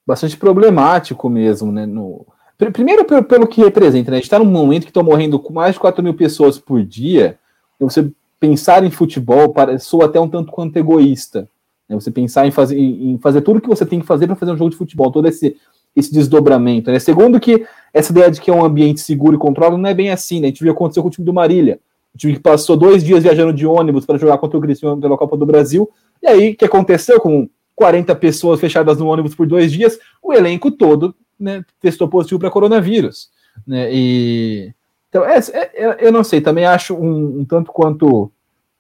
bastante, 0.06 0.36
problemático 0.38 1.28
mesmo, 1.28 1.70
né? 1.70 1.84
No, 1.84 2.26
primeiro, 2.56 3.04
pelo, 3.04 3.22
pelo 3.22 3.46
que 3.46 3.60
representa, 3.60 4.10
né? 4.10 4.16
A 4.16 4.20
gente 4.20 4.26
está 4.26 4.38
num 4.38 4.46
momento 4.46 4.84
que 4.84 4.90
estão 4.90 5.02
morrendo 5.02 5.38
com 5.38 5.52
mais 5.52 5.74
de 5.74 5.80
4 5.80 6.02
mil 6.02 6.14
pessoas 6.14 6.58
por 6.58 6.82
dia. 6.82 7.38
Então, 7.76 7.90
você 7.90 8.10
pensar 8.40 8.82
em 8.84 8.90
futebol 8.90 9.52
para, 9.52 9.78
soa 9.78 10.06
até 10.06 10.18
um 10.18 10.30
tanto 10.30 10.50
quanto 10.50 10.78
egoísta. 10.78 11.46
Né? 11.88 11.94
Você 11.94 12.10
pensar 12.10 12.46
em 12.46 12.50
fazer, 12.50 12.78
em 12.78 13.18
fazer 13.18 13.40
tudo 13.42 13.60
que 13.60 13.68
você 13.68 13.84
tem 13.84 14.00
que 14.00 14.06
fazer 14.06 14.26
para 14.26 14.36
fazer 14.36 14.52
um 14.52 14.56
jogo 14.56 14.70
de 14.70 14.76
futebol, 14.76 15.10
todo 15.10 15.26
esse, 15.26 15.56
esse 15.94 16.12
desdobramento. 16.12 16.90
Né? 16.90 16.98
Segundo 16.98 17.40
que 17.40 17.66
essa 17.92 18.12
ideia 18.12 18.30
de 18.30 18.40
que 18.40 18.50
é 18.50 18.54
um 18.54 18.64
ambiente 18.64 19.00
seguro 19.00 19.36
e 19.36 19.38
controlado 19.38 19.78
não 19.78 19.88
é 19.88 19.94
bem 19.94 20.10
assim, 20.10 20.40
né? 20.40 20.46
A 20.46 20.50
gente 20.50 20.62
viu 20.62 20.72
acontecer 20.72 21.00
com 21.00 21.08
o 21.08 21.10
time 21.10 21.24
do 21.24 21.32
Marília. 21.32 21.80
O 22.14 22.18
time 22.18 22.34
que 22.34 22.40
passou 22.40 22.76
dois 22.76 23.04
dias 23.04 23.22
viajando 23.22 23.52
de 23.52 23.66
ônibus 23.66 24.06
para 24.06 24.18
jogar 24.18 24.38
contra 24.38 24.58
o 24.58 24.60
Cristiano 24.60 25.00
pela 25.00 25.16
Copa 25.16 25.36
do 25.36 25.46
Brasil. 25.46 25.88
E 26.22 26.26
aí, 26.26 26.50
o 26.50 26.56
que 26.56 26.64
aconteceu 26.64 27.20
com 27.20 27.48
40 27.74 28.14
pessoas 28.16 28.58
fechadas 28.58 28.98
no 28.98 29.06
ônibus 29.06 29.34
por 29.34 29.46
dois 29.46 29.70
dias? 29.70 29.98
O 30.22 30.32
elenco 30.32 30.70
todo 30.70 31.14
né, 31.38 31.64
testou 31.80 32.08
positivo 32.08 32.40
para 32.40 32.50
coronavírus. 32.50 33.30
Né? 33.66 33.88
E, 33.92 34.74
então, 35.08 35.24
é, 35.24 35.38
é, 35.74 36.06
eu 36.06 36.12
não 36.12 36.24
sei, 36.24 36.40
também 36.40 36.64
acho 36.64 36.94
um, 36.94 37.40
um 37.40 37.44
tanto 37.44 37.70
quanto 37.72 38.30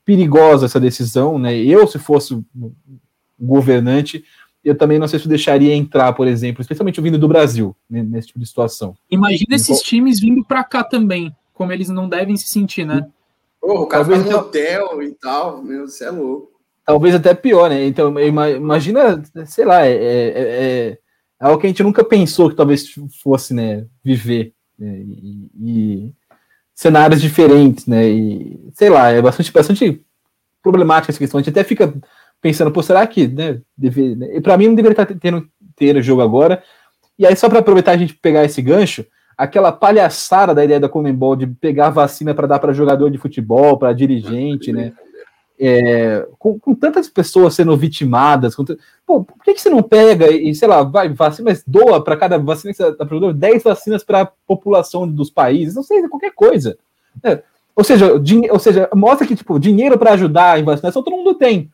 perigosa 0.06 0.66
essa 0.66 0.78
decisão, 0.78 1.36
né? 1.36 1.54
Eu, 1.56 1.84
se 1.88 1.98
fosse 1.98 2.40
governante, 3.38 4.24
eu 4.64 4.76
também 4.76 5.00
não 5.00 5.08
sei 5.08 5.18
se 5.18 5.28
deixaria 5.28 5.74
entrar, 5.74 6.12
por 6.12 6.28
exemplo, 6.28 6.62
especialmente 6.62 7.00
vindo 7.00 7.18
do 7.18 7.28
Brasil, 7.28 7.76
né, 7.90 8.02
nesse 8.02 8.28
tipo 8.28 8.38
de 8.38 8.46
situação. 8.46 8.96
Imagina 9.10 9.44
então, 9.48 9.56
esses 9.56 9.82
times 9.82 10.20
vindo 10.20 10.44
para 10.44 10.62
cá 10.62 10.84
também, 10.84 11.34
como 11.52 11.72
eles 11.72 11.88
não 11.88 12.08
devem 12.08 12.36
se 12.36 12.46
sentir, 12.46 12.86
né? 12.86 13.06
Porra, 13.60 13.80
o 13.80 13.86
cara 13.86 14.04
Talvez 14.04 14.32
hotel 14.32 15.02
e 15.02 15.10
tal, 15.12 15.62
meu, 15.62 15.88
você 15.88 16.04
é 16.04 16.10
louco. 16.10 16.52
Talvez 16.84 17.14
até 17.16 17.34
pior, 17.34 17.68
né? 17.68 17.84
Então, 17.84 18.14
imagina, 18.20 19.20
sei 19.44 19.64
lá, 19.64 19.84
é, 19.84 19.92
é, 19.92 20.28
é, 20.38 20.88
é 20.90 20.98
algo 21.40 21.60
que 21.60 21.66
a 21.66 21.70
gente 21.70 21.82
nunca 21.82 22.04
pensou 22.04 22.48
que 22.48 22.54
talvez 22.54 22.94
fosse, 23.20 23.52
né, 23.52 23.86
viver. 24.04 24.54
Né? 24.78 25.00
E, 25.00 25.50
e 25.58 26.14
cenários 26.76 27.22
diferentes, 27.22 27.86
né? 27.86 28.06
E 28.06 28.70
sei 28.74 28.90
lá, 28.90 29.10
é 29.10 29.22
bastante, 29.22 29.50
bastante 29.50 30.02
problemática 30.62 31.10
essa 31.10 31.18
questão. 31.18 31.38
A 31.38 31.42
gente 31.42 31.50
até 31.50 31.64
fica 31.64 31.92
pensando, 32.40 32.70
pô, 32.70 32.82
será 32.82 33.04
que, 33.06 33.26
né? 33.26 33.60
Deve, 33.76 34.14
né? 34.14 34.40
Para 34.42 34.58
mim 34.58 34.68
não 34.68 34.74
deveria 34.74 34.92
estar 34.92 35.06
tendo 35.18 35.48
ter 35.74 36.00
jogo 36.02 36.20
agora. 36.20 36.62
E 37.18 37.26
aí, 37.26 37.34
só 37.34 37.48
para 37.48 37.60
aproveitar 37.60 37.92
a 37.92 37.96
gente 37.96 38.14
pegar 38.14 38.44
esse 38.44 38.60
gancho, 38.60 39.06
aquela 39.38 39.72
palhaçada 39.72 40.54
da 40.54 40.64
ideia 40.64 40.78
da 40.78 40.88
Comembol 40.88 41.34
de 41.34 41.46
pegar 41.46 41.88
vacina 41.88 42.34
para 42.34 42.46
dar 42.46 42.58
para 42.58 42.74
jogador 42.74 43.10
de 43.10 43.16
futebol, 43.16 43.78
para 43.78 43.94
dirigente, 43.94 44.70
né? 44.70 44.92
É, 45.58 46.26
com, 46.38 46.58
com, 46.58 46.74
tantas 46.74 47.08
pessoas 47.08 47.54
sendo 47.54 47.76
vitimadas, 47.76 48.54
com, 48.54 48.64
pô, 49.06 49.24
por 49.24 49.42
que, 49.42 49.54
que 49.54 49.60
você 49.60 49.70
não 49.70 49.82
pega 49.82 50.30
e, 50.30 50.54
sei 50.54 50.68
lá, 50.68 50.82
vai, 50.82 51.08
vacina, 51.08 51.50
mas 51.50 51.64
doa 51.66 52.02
para 52.02 52.16
cada 52.16 52.38
vacina 52.38 52.72
que 52.72 52.76
você 52.76 52.88
está 52.88 53.06
produzindo 53.06 53.38
10 53.38 53.62
vacinas 53.62 54.04
para 54.04 54.22
a 54.22 54.26
população 54.46 55.08
dos 55.08 55.30
países, 55.30 55.74
não 55.74 55.82
sei, 55.82 56.06
qualquer 56.08 56.32
coisa. 56.32 56.76
É, 57.22 57.42
ou, 57.74 57.82
seja, 57.82 58.12
ou 58.50 58.58
seja, 58.58 58.88
mostra 58.94 59.26
que, 59.26 59.34
tipo, 59.34 59.58
dinheiro 59.58 59.98
para 59.98 60.12
ajudar 60.12 60.58
em 60.58 60.64
vacinação 60.64 61.02
todo 61.02 61.16
mundo 61.16 61.34
tem, 61.34 61.70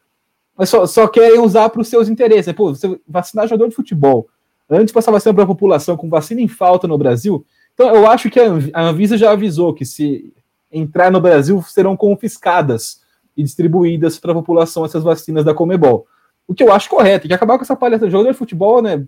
mas 0.56 0.68
só, 0.68 0.86
só 0.86 1.08
querem 1.08 1.40
usar 1.40 1.68
para 1.70 1.80
os 1.80 1.88
seus 1.88 2.08
interesses. 2.08 2.52
Pô, 2.52 2.74
você 2.74 3.00
vacinar 3.06 3.48
jogador 3.48 3.68
de 3.68 3.74
futebol, 3.74 4.28
antes 4.70 4.86
de 4.86 4.92
passar 4.92 5.10
vacina 5.10 5.34
para 5.34 5.44
a 5.44 5.48
população 5.48 5.96
com 5.96 6.08
vacina 6.08 6.40
em 6.40 6.48
falta 6.48 6.86
no 6.86 6.96
Brasil, 6.96 7.44
então 7.74 7.94
eu 7.94 8.06
acho 8.06 8.30
que 8.30 8.38
a 8.38 8.82
Anvisa 8.82 9.16
já 9.16 9.32
avisou 9.32 9.74
que 9.74 9.84
se 9.84 10.32
entrar 10.70 11.10
no 11.10 11.20
Brasil 11.20 11.60
serão 11.62 11.96
confiscadas 11.96 13.01
e 13.36 13.42
distribuídas 13.42 14.18
para 14.18 14.32
a 14.32 14.34
população 14.34 14.84
essas 14.84 15.02
vacinas 15.02 15.44
da 15.44 15.54
Comebol. 15.54 16.06
O 16.46 16.54
que 16.54 16.62
eu 16.62 16.72
acho 16.72 16.90
correto, 16.90 17.22
tem 17.22 17.28
que 17.28 17.34
acabar 17.34 17.56
com 17.56 17.64
essa 17.64 17.76
palhaça. 17.76 18.10
Jogador 18.10 18.32
de 18.32 18.38
futebol, 18.38 18.82
né? 18.82 19.06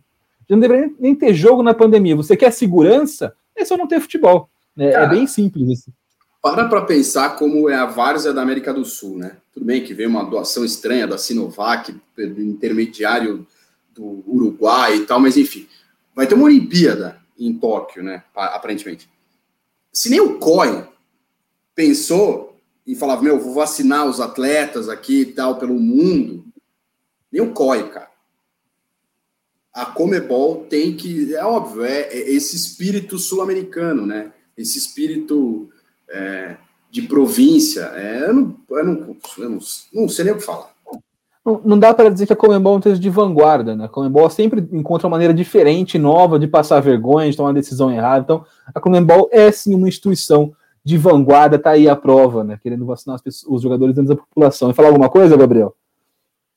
Já 0.49 0.57
não 0.57 0.61
deveria 0.61 0.93
nem 0.99 1.15
ter 1.15 1.35
jogo 1.35 1.63
na 1.63 1.75
pandemia. 1.75 2.17
Você 2.17 2.37
quer 2.37 2.53
segurança? 2.53 3.35
É 3.57 3.65
só 3.65 3.77
não 3.77 3.87
ter 3.87 4.01
futebol. 4.01 4.49
Né? 4.77 4.93
Cara, 4.93 5.05
é 5.05 5.09
bem 5.09 5.27
simples 5.27 5.79
isso. 5.79 5.93
Para 6.43 6.69
para 6.69 6.83
pensar 6.83 7.37
como 7.37 7.71
é 7.71 7.75
a 7.75 7.87
várzea 7.87 8.33
da 8.33 8.43
América 8.43 8.73
do 8.73 8.85
Sul, 8.85 9.17
né? 9.17 9.39
Tudo 9.53 9.65
bem 9.65 9.83
que 9.83 9.95
veio 9.95 10.11
uma 10.11 10.25
doação 10.25 10.65
estranha 10.65 11.07
da 11.07 11.17
Sinovac, 11.17 11.95
do 12.17 12.43
intermediário 12.43 13.47
do 13.95 14.23
Uruguai 14.27 14.97
e 14.97 15.07
tal, 15.07 15.21
mas 15.21 15.37
enfim. 15.37 15.67
Vai 16.15 16.27
ter 16.27 16.35
uma 16.35 16.45
Olimpíada 16.45 17.19
em 17.39 17.55
Tóquio, 17.55 18.03
né? 18.03 18.23
Aparentemente. 18.35 19.09
Se 19.93 20.11
nem 20.11 20.21
o 20.21 20.39
COI 20.39 20.87
pensou 21.75 22.54
e 22.87 22.95
falava, 22.95 23.23
meu, 23.23 23.41
vou 23.41 23.55
vacinar 23.55 24.07
os 24.07 24.21
atletas 24.21 24.89
aqui 24.89 25.23
e 25.23 25.27
tal 25.27 25.57
pelo 25.57 25.75
mundo, 25.75 26.45
nem 27.33 27.43
o 27.43 27.53
COI, 27.53 27.89
cara. 27.91 28.11
A 29.73 29.87
Comebol 29.87 30.67
tem 30.69 30.95
que, 30.95 31.35
é 31.35 31.45
óbvio, 31.45 31.85
é, 31.85 32.03
é 32.03 32.31
esse 32.31 32.55
espírito 32.55 33.19
sul-americano, 33.19 34.07
né? 34.07 34.33
Esse 34.57 34.79
espírito 34.79 35.69
é, 36.09 36.57
de 36.91 37.03
província. 37.03 37.91
É, 37.95 38.29
eu, 38.29 38.35
não, 38.35 38.57
eu, 38.71 38.85
não, 38.85 39.17
eu 39.39 39.51
não, 39.51 39.59
não 39.93 40.09
sei 40.09 40.25
nem 40.27 40.35
o 40.35 40.37
que 40.37 40.45
falar. 40.45 40.73
Não, 41.45 41.61
não 41.65 41.79
dá 41.79 41.93
para 41.93 42.09
dizer 42.09 42.27
que 42.27 42.33
a 42.33 42.37
Comebol 42.37 42.75
é 42.75 42.77
um 42.79 42.81
texto 42.81 43.01
de 43.01 43.11
vanguarda, 43.11 43.75
né? 43.75 43.85
A 43.85 43.89
Comebol 43.89 44.31
sempre 44.31 44.67
encontra 44.73 45.07
uma 45.07 45.11
maneira 45.11 45.35
diferente, 45.35 45.99
nova, 45.99 46.39
de 46.39 46.47
passar 46.47 46.81
vergonha, 46.81 47.31
de 47.31 47.37
tomar 47.37 47.49
uma 47.49 47.55
decisão 47.55 47.91
errada. 47.91 48.23
Então, 48.23 48.47
a 48.73 48.81
Comebol 48.81 49.29
é 49.31 49.51
sim 49.51 49.75
uma 49.75 49.89
instituição 49.89 50.55
de 50.85 50.99
vanguarda 50.99 51.59
tá 51.59 51.71
aí 51.71 51.89
a 51.89 51.97
prova, 51.97 52.45
né? 52.45 52.59
Querendo 52.63 52.85
vacinar 52.85 53.23
pessoas, 53.23 53.57
os 53.57 53.63
jogadores 53.63 53.97
antes 53.97 54.11
da 54.11 54.17
população. 54.17 54.71
E 54.71 54.75
falar 54.75 54.89
alguma 54.89 55.09
coisa, 55.09 55.37
Gabriel? 55.37 55.75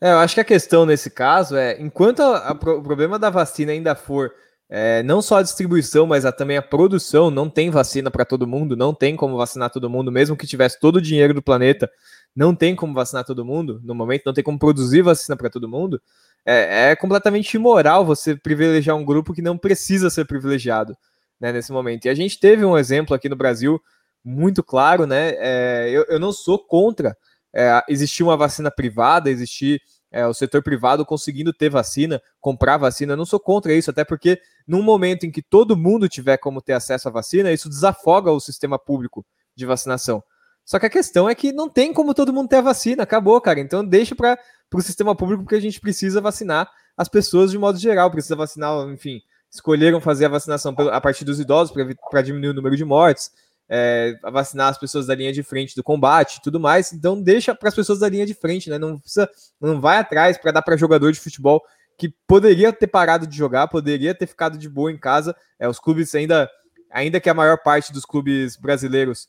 É, 0.01 0.11
eu 0.11 0.17
acho 0.17 0.35
que 0.35 0.41
a 0.41 0.45
questão 0.45 0.85
nesse 0.85 1.09
caso 1.09 1.55
é, 1.55 1.81
enquanto 1.81 2.21
a, 2.21 2.49
a, 2.49 2.51
o 2.51 2.83
problema 2.83 3.17
da 3.17 3.29
vacina 3.29 3.71
ainda 3.71 3.95
for 3.95 4.31
é, 4.69 5.01
não 5.03 5.21
só 5.21 5.37
a 5.37 5.41
distribuição, 5.41 6.05
mas 6.05 6.25
a, 6.25 6.31
também 6.31 6.57
a 6.57 6.61
produção. 6.61 7.31
Não 7.31 7.49
tem 7.49 7.69
vacina 7.69 8.11
para 8.11 8.25
todo 8.25 8.47
mundo, 8.47 8.75
não 8.75 8.93
tem 8.93 9.15
como 9.15 9.37
vacinar 9.37 9.69
todo 9.69 9.89
mundo, 9.89 10.11
mesmo 10.11 10.35
que 10.35 10.45
tivesse 10.45 10.79
todo 10.79 10.97
o 10.97 11.01
dinheiro 11.01 11.33
do 11.33 11.41
planeta, 11.41 11.89
não 12.35 12.53
tem 12.53 12.75
como 12.75 12.93
vacinar 12.93 13.23
todo 13.23 13.45
mundo 13.45 13.79
no 13.83 13.95
momento, 13.95 14.23
não 14.25 14.33
tem 14.33 14.43
como 14.43 14.59
produzir 14.59 15.01
vacina 15.01 15.37
para 15.37 15.49
todo 15.49 15.69
mundo. 15.69 16.01
É, 16.45 16.91
é, 16.91 16.95
completamente 16.95 17.55
imoral 17.55 18.05
você 18.05 18.35
privilegiar 18.35 18.95
um 18.95 19.03
grupo 19.03 19.33
que 19.33 19.41
não 19.41 19.57
precisa 19.57 20.09
ser 20.09 20.25
privilegiado 20.25 20.95
né, 21.39 21.51
nesse 21.51 21.71
momento. 21.71 22.05
E 22.05 22.09
a 22.09 22.15
gente 22.15 22.39
teve 22.39 22.63
um 22.65 22.77
exemplo 22.77 23.15
aqui 23.15 23.27
no 23.29 23.35
Brasil 23.35 23.81
muito 24.27 24.61
claro, 24.61 25.07
né? 25.07 25.35
É, 25.37 25.89
eu, 25.89 26.03
eu, 26.09 26.19
não 26.19 26.33
sou 26.33 26.59
contra 26.59 27.15
é, 27.55 27.81
existir 27.87 28.23
uma 28.23 28.35
vacina 28.35 28.69
privada, 28.69 29.29
existir 29.29 29.81
é, 30.11 30.27
o 30.27 30.33
setor 30.33 30.61
privado 30.61 31.05
conseguindo 31.05 31.53
ter 31.53 31.69
vacina, 31.69 32.21
comprar 32.41 32.75
vacina. 32.75 33.13
Eu 33.13 33.17
não 33.17 33.25
sou 33.25 33.39
contra 33.39 33.73
isso, 33.73 33.89
até 33.89 34.03
porque 34.03 34.37
num 34.67 34.83
momento 34.83 35.25
em 35.25 35.31
que 35.31 35.41
todo 35.41 35.77
mundo 35.77 36.09
tiver 36.09 36.37
como 36.37 36.61
ter 36.61 36.73
acesso 36.73 37.07
à 37.07 37.11
vacina, 37.11 37.53
isso 37.53 37.69
desafoga 37.69 38.29
o 38.29 38.39
sistema 38.39 38.77
público 38.77 39.25
de 39.55 39.65
vacinação. 39.65 40.21
Só 40.65 40.77
que 40.77 40.85
a 40.85 40.89
questão 40.89 41.29
é 41.29 41.33
que 41.33 41.53
não 41.53 41.69
tem 41.69 41.93
como 41.93 42.13
todo 42.13 42.33
mundo 42.33 42.49
ter 42.49 42.57
a 42.57 42.61
vacina, 42.61 43.03
acabou, 43.03 43.39
cara. 43.39 43.61
Então 43.61 43.85
deixa 43.85 44.13
para 44.13 44.37
o 44.73 44.81
sistema 44.81 45.15
público, 45.15 45.43
porque 45.43 45.55
a 45.55 45.61
gente 45.61 45.79
precisa 45.79 46.19
vacinar 46.19 46.69
as 46.97 47.07
pessoas 47.07 47.51
de 47.51 47.57
modo 47.57 47.79
geral, 47.79 48.11
precisa 48.11 48.35
vacinar, 48.35 48.89
enfim, 48.89 49.21
escolheram 49.49 50.01
fazer 50.01 50.25
a 50.25 50.29
vacinação 50.29 50.75
a 50.91 50.99
partir 50.99 51.23
dos 51.23 51.39
idosos 51.39 51.73
para 52.09 52.21
diminuir 52.21 52.49
o 52.49 52.53
número 52.53 52.75
de 52.75 52.83
mortes, 52.83 53.31
é, 53.69 54.17
vacinar 54.31 54.69
as 54.69 54.77
pessoas 54.77 55.07
da 55.07 55.15
linha 55.15 55.33
de 55.33 55.43
frente 55.43 55.75
do 55.75 55.83
combate 55.83 56.37
e 56.37 56.41
tudo 56.41 56.59
mais. 56.59 56.93
Então 56.93 57.21
deixa 57.21 57.53
para 57.53 57.69
as 57.69 57.75
pessoas 57.75 57.99
da 57.99 58.09
linha 58.09 58.25
de 58.25 58.33
frente, 58.33 58.69
né? 58.69 58.77
Não 58.77 58.97
precisa, 58.97 59.29
não 59.59 59.81
vai 59.81 59.97
atrás 59.97 60.37
para 60.37 60.51
dar 60.51 60.61
para 60.61 60.77
jogador 60.77 61.11
de 61.11 61.19
futebol 61.19 61.63
que 61.97 62.13
poderia 62.27 62.71
ter 62.71 62.87
parado 62.87 63.25
de 63.25 63.35
jogar, 63.35 63.67
poderia 63.67 64.13
ter 64.13 64.27
ficado 64.27 64.57
de 64.57 64.69
boa 64.69 64.91
em 64.91 64.97
casa. 64.97 65.35
É, 65.59 65.67
os 65.67 65.79
clubes 65.79 66.13
ainda, 66.13 66.49
ainda 66.91 67.19
que 67.19 67.29
a 67.29 67.33
maior 67.33 67.57
parte 67.57 67.91
dos 67.91 68.05
clubes 68.05 68.55
brasileiros 68.55 69.27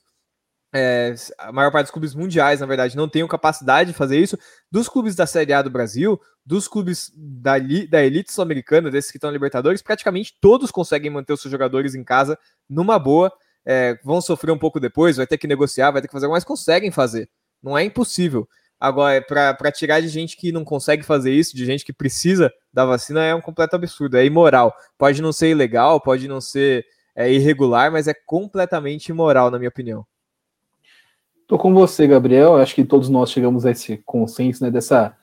é, 0.73 1.15
a 1.39 1.51
maior 1.51 1.71
parte 1.71 1.87
dos 1.87 1.93
clubes 1.93 2.15
mundiais, 2.15 2.61
na 2.61 2.67
verdade, 2.67 2.97
não 2.97 3.09
tenham 3.09 3.27
capacidade 3.27 3.91
de 3.93 3.97
fazer 3.97 4.19
isso. 4.19 4.39
Dos 4.71 4.89
clubes 4.89 5.15
da 5.15 5.27
Série 5.27 5.53
A 5.53 5.63
do 5.63 5.71
Brasil, 5.71 6.21
dos 6.45 6.69
clubes 6.69 7.11
da, 7.17 7.55
da 7.89 8.05
elite 8.05 8.33
sul-americana, 8.33 8.91
desses 8.91 9.11
que 9.11 9.17
estão 9.17 9.31
na 9.31 9.33
Libertadores, 9.33 9.81
praticamente 9.81 10.35
todos 10.41 10.71
conseguem 10.71 11.11
manter 11.11 11.33
os 11.33 11.41
seus 11.41 11.51
jogadores 11.51 11.95
em 11.95 12.05
casa 12.05 12.39
numa 12.69 12.99
boa. 12.99 13.33
É, 13.71 13.99
vão 14.03 14.19
sofrer 14.23 14.51
um 14.51 14.59
pouco 14.59 14.81
depois, 14.81 15.19
vai 15.19 15.27
ter 15.27 15.37
que 15.37 15.47
negociar, 15.47 15.91
vai 15.91 16.01
ter 16.01 16.09
que 16.09 16.13
fazer, 16.15 16.27
mas 16.27 16.43
conseguem 16.43 16.91
fazer. 16.91 17.29
Não 17.63 17.77
é 17.77 17.85
impossível. 17.85 18.49
Agora, 18.81 19.17
é 19.17 19.21
para 19.21 19.71
tirar 19.71 20.01
de 20.01 20.09
gente 20.09 20.37
que 20.37 20.51
não 20.51 20.65
consegue 20.65 21.03
fazer 21.03 21.33
isso, 21.33 21.55
de 21.55 21.67
gente 21.67 21.85
que 21.85 21.93
precisa 21.93 22.51
da 22.73 22.87
vacina, 22.87 23.23
é 23.23 23.35
um 23.35 23.41
completo 23.41 23.77
absurdo, 23.77 24.17
é 24.17 24.25
imoral. 24.25 24.75
Pode 24.97 25.21
não 25.21 25.33
ser 25.33 25.51
ilegal, 25.51 26.01
pode 26.01 26.27
não 26.27 26.41
ser 26.41 26.87
é, 27.15 27.31
irregular, 27.31 27.93
mas 27.93 28.09
é 28.09 28.15
completamente 28.15 29.09
imoral, 29.09 29.51
na 29.51 29.59
minha 29.59 29.69
opinião. 29.69 30.07
Tô 31.47 31.59
com 31.59 31.75
você, 31.75 32.07
Gabriel. 32.07 32.57
Acho 32.57 32.75
que 32.75 32.85
todos 32.85 33.09
nós 33.09 33.31
chegamos 33.31 33.67
a 33.67 33.73
esse 33.73 33.97
consenso, 34.05 34.63
né? 34.63 34.71
Dessa, 34.71 35.17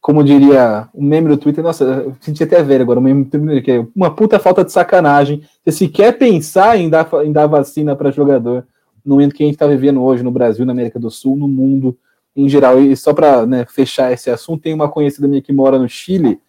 como 0.00 0.24
diria 0.24 0.88
um 0.94 1.04
meme 1.04 1.28
do 1.28 1.36
Twitter, 1.36 1.62
nossa, 1.62 1.84
eu 1.84 2.16
senti 2.20 2.42
até 2.42 2.62
velho 2.62 2.82
agora, 2.82 2.98
um 2.98 3.02
meme 3.02 3.24
do 3.24 3.30
Twitter, 3.30 3.62
que 3.62 3.70
é 3.70 3.86
uma 3.94 4.14
puta 4.14 4.38
falta 4.38 4.64
de 4.64 4.72
sacanagem. 4.72 5.42
Você 5.62 5.72
se 5.72 5.88
quer 5.88 6.16
pensar 6.16 6.78
em 6.78 6.88
dar, 6.88 7.08
em 7.24 7.32
dar 7.32 7.46
vacina 7.46 7.94
para 7.94 8.10
jogador 8.10 8.66
no 9.04 9.14
momento 9.14 9.34
que 9.34 9.42
a 9.42 9.46
gente 9.46 9.56
está 9.56 9.66
vivendo 9.66 10.02
hoje 10.02 10.22
no 10.22 10.30
Brasil, 10.30 10.64
na 10.64 10.72
América 10.72 10.98
do 10.98 11.10
Sul, 11.10 11.36
no 11.36 11.48
mundo 11.48 11.96
em 12.34 12.48
geral. 12.48 12.80
E 12.80 12.96
só 12.96 13.12
para 13.12 13.44
né, 13.46 13.66
fechar 13.66 14.12
esse 14.12 14.30
assunto, 14.30 14.62
tem 14.62 14.74
uma 14.74 14.88
conhecida 14.88 15.28
minha 15.28 15.42
que 15.42 15.52
mora 15.52 15.78
no 15.78 15.88
Chile. 15.88 16.40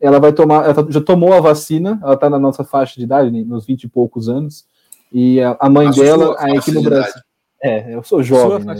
Ela 0.00 0.18
vai 0.18 0.32
tomar, 0.32 0.64
ela 0.64 0.74
tá, 0.74 0.86
já 0.88 1.00
tomou 1.00 1.32
a 1.32 1.40
vacina, 1.40 2.00
ela 2.02 2.14
está 2.14 2.30
na 2.30 2.38
nossa 2.38 2.64
faixa 2.64 2.94
de 2.96 3.04
idade, 3.04 3.30
né, 3.30 3.44
nos 3.46 3.66
20 3.66 3.84
e 3.84 3.88
poucos 3.88 4.28
anos. 4.28 4.64
E 5.12 5.40
a, 5.40 5.68
mãe 5.68 5.88
a 5.88 5.90
dela, 5.90 6.36
aí 6.38 6.56
aqui 6.56 6.70
no 6.70 6.82
Brasil. 6.82 7.20
É, 7.62 7.94
eu 7.94 8.02
sou 8.02 8.22
jovem. 8.22 8.64
Né? 8.64 8.74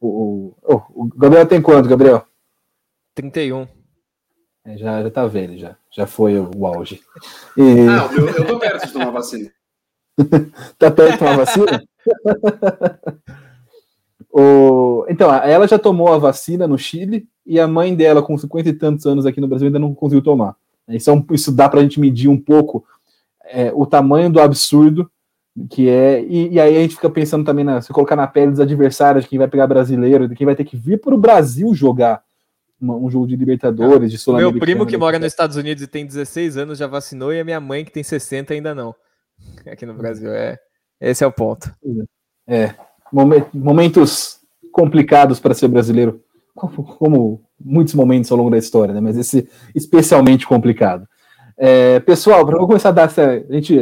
O, 0.00 0.54
o, 0.62 0.82
o, 0.94 1.08
Gabriel 1.16 1.46
tem 1.46 1.60
quanto, 1.60 1.88
Gabriel? 1.88 2.24
31. 3.14 3.66
É, 4.64 4.76
já, 4.76 5.02
já 5.02 5.10
tá 5.10 5.26
velho, 5.26 5.58
já. 5.58 5.76
Já 5.90 6.06
foi 6.06 6.38
o, 6.38 6.66
auge. 6.66 7.00
E... 7.56 7.62
Ah, 7.88 8.08
eu, 8.14 8.28
eu 8.28 8.46
tô 8.46 8.58
perto 8.58 8.86
de 8.86 8.92
tomar 8.92 9.10
vacina. 9.10 9.50
tá 10.78 10.90
perto 10.90 11.12
de 11.12 11.18
tomar 11.18 11.36
vacina? 11.36 11.84
o... 14.32 15.04
Então, 15.08 15.34
ela 15.34 15.66
já 15.66 15.78
tomou 15.78 16.12
a 16.12 16.18
vacina 16.18 16.66
no 16.66 16.78
Chile 16.78 17.26
e 17.44 17.58
a 17.58 17.66
mãe 17.66 17.94
dela, 17.94 18.22
com 18.22 18.38
50 18.38 18.68
e 18.68 18.72
tantos 18.72 19.06
anos 19.06 19.26
aqui 19.26 19.40
no 19.40 19.48
Brasil, 19.48 19.66
ainda 19.66 19.78
não 19.78 19.94
conseguiu 19.94 20.22
tomar. 20.22 20.56
Isso, 20.88 21.10
é 21.10 21.12
um, 21.12 21.24
isso 21.32 21.52
dá 21.52 21.68
pra 21.68 21.82
gente 21.82 22.00
medir 22.00 22.28
um 22.28 22.38
pouco 22.38 22.84
é, 23.44 23.72
o 23.74 23.86
tamanho 23.86 24.30
do 24.30 24.40
absurdo 24.40 25.10
que 25.68 25.88
é 25.88 26.22
e, 26.22 26.54
e, 26.54 26.60
aí 26.60 26.76
a 26.76 26.80
gente 26.80 26.94
fica 26.94 27.10
pensando 27.10 27.44
também 27.44 27.64
na 27.64 27.82
se 27.82 27.92
colocar 27.92 28.16
na 28.16 28.26
pele 28.26 28.52
dos 28.52 28.60
adversários, 28.60 29.24
de 29.24 29.30
quem 29.30 29.38
vai 29.38 29.48
pegar 29.48 29.66
brasileiro, 29.66 30.26
de 30.26 30.34
quem 30.34 30.46
vai 30.46 30.56
ter 30.56 30.64
que 30.64 30.76
vir 30.76 30.98
para 30.98 31.14
o 31.14 31.18
Brasil 31.18 31.74
jogar 31.74 32.22
um, 32.82 33.06
um 33.06 33.10
jogo 33.10 33.26
de 33.26 33.36
Libertadores, 33.36 34.10
de 34.10 34.18
sul 34.18 34.36
Meu 34.36 34.58
primo 34.58 34.84
que 34.84 34.96
mora 34.96 35.18
nos 35.18 35.28
Estados 35.28 35.56
Unidos 35.56 35.82
e 35.82 35.86
tem 35.86 36.04
16 36.04 36.56
anos 36.56 36.78
já 36.78 36.86
vacinou 36.86 37.32
e 37.32 37.40
a 37.40 37.44
minha 37.44 37.60
mãe 37.60 37.84
que 37.84 37.92
tem 37.92 38.02
60 38.02 38.52
ainda 38.52 38.74
não. 38.74 38.94
Aqui 39.70 39.86
no 39.86 39.94
Brasil 39.94 40.32
é 40.32 40.58
esse 41.00 41.24
é 41.24 41.26
o 41.26 41.32
ponto. 41.32 41.74
É 42.46 42.74
momentos 43.52 44.38
complicados 44.72 45.38
para 45.38 45.54
ser 45.54 45.68
brasileiro, 45.68 46.22
como, 46.54 46.82
como, 46.96 47.44
muitos 47.60 47.94
momentos 47.94 48.32
ao 48.32 48.38
longo 48.38 48.50
da 48.50 48.58
história, 48.58 48.94
né? 48.94 49.00
Mas 49.00 49.16
esse 49.16 49.48
especialmente 49.74 50.46
complicado. 50.46 51.06
É, 51.56 52.00
pessoal, 52.00 52.44
para 52.44 52.58
começar 52.58 52.88
a 52.88 52.92
dar 52.92 53.02
essa, 53.04 53.44
a 53.48 53.52
gente 53.52 53.78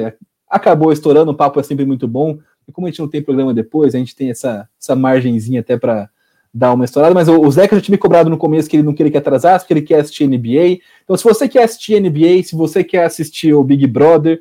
acabou 0.49 0.93
estourando, 0.93 1.31
o 1.31 1.37
papo 1.37 1.61
é 1.61 1.63
sempre 1.63 1.87
muito 1.87 2.09
bom. 2.09 2.39
E 2.67 2.73
como 2.73 2.87
a 2.87 2.91
gente 2.91 3.01
não 3.01 3.09
tem 3.09 3.23
programa 3.23 3.55
depois, 3.55 3.95
a 3.95 3.99
gente 3.99 4.15
tem 4.15 4.31
essa, 4.31 4.69
essa 4.79 4.97
margenzinha 4.97 5.61
até 5.61 5.79
para 5.79 6.11
dar 6.53 6.73
uma 6.73 6.85
estourada. 6.85 7.15
Mas 7.15 7.29
o, 7.29 7.41
o 7.41 7.51
Zeca 7.51 7.77
já 7.77 7.83
tinha 7.83 7.95
me 7.95 7.99
cobrado 7.99 8.29
no 8.29 8.37
começo 8.37 8.69
que 8.69 8.77
ele 8.77 8.83
não 8.83 8.95
queria 8.95 9.13
que 9.13 9.19
atrasasse, 9.19 9.65
porque 9.65 9.75
ele 9.75 9.83
quer 9.83 10.01
assistir 10.01 10.27
NBA. 10.27 10.81
Então, 11.05 11.17
se 11.17 11.25
você 11.25 11.49
quer 11.49 11.65
assistir 11.65 12.01
NBA, 12.01 12.43
se 12.45 12.55
você 12.55 12.85
quer 12.85 13.05
assistir 13.05 13.55
o 13.55 13.65
Big 13.65 13.87
Brother, 13.87 14.41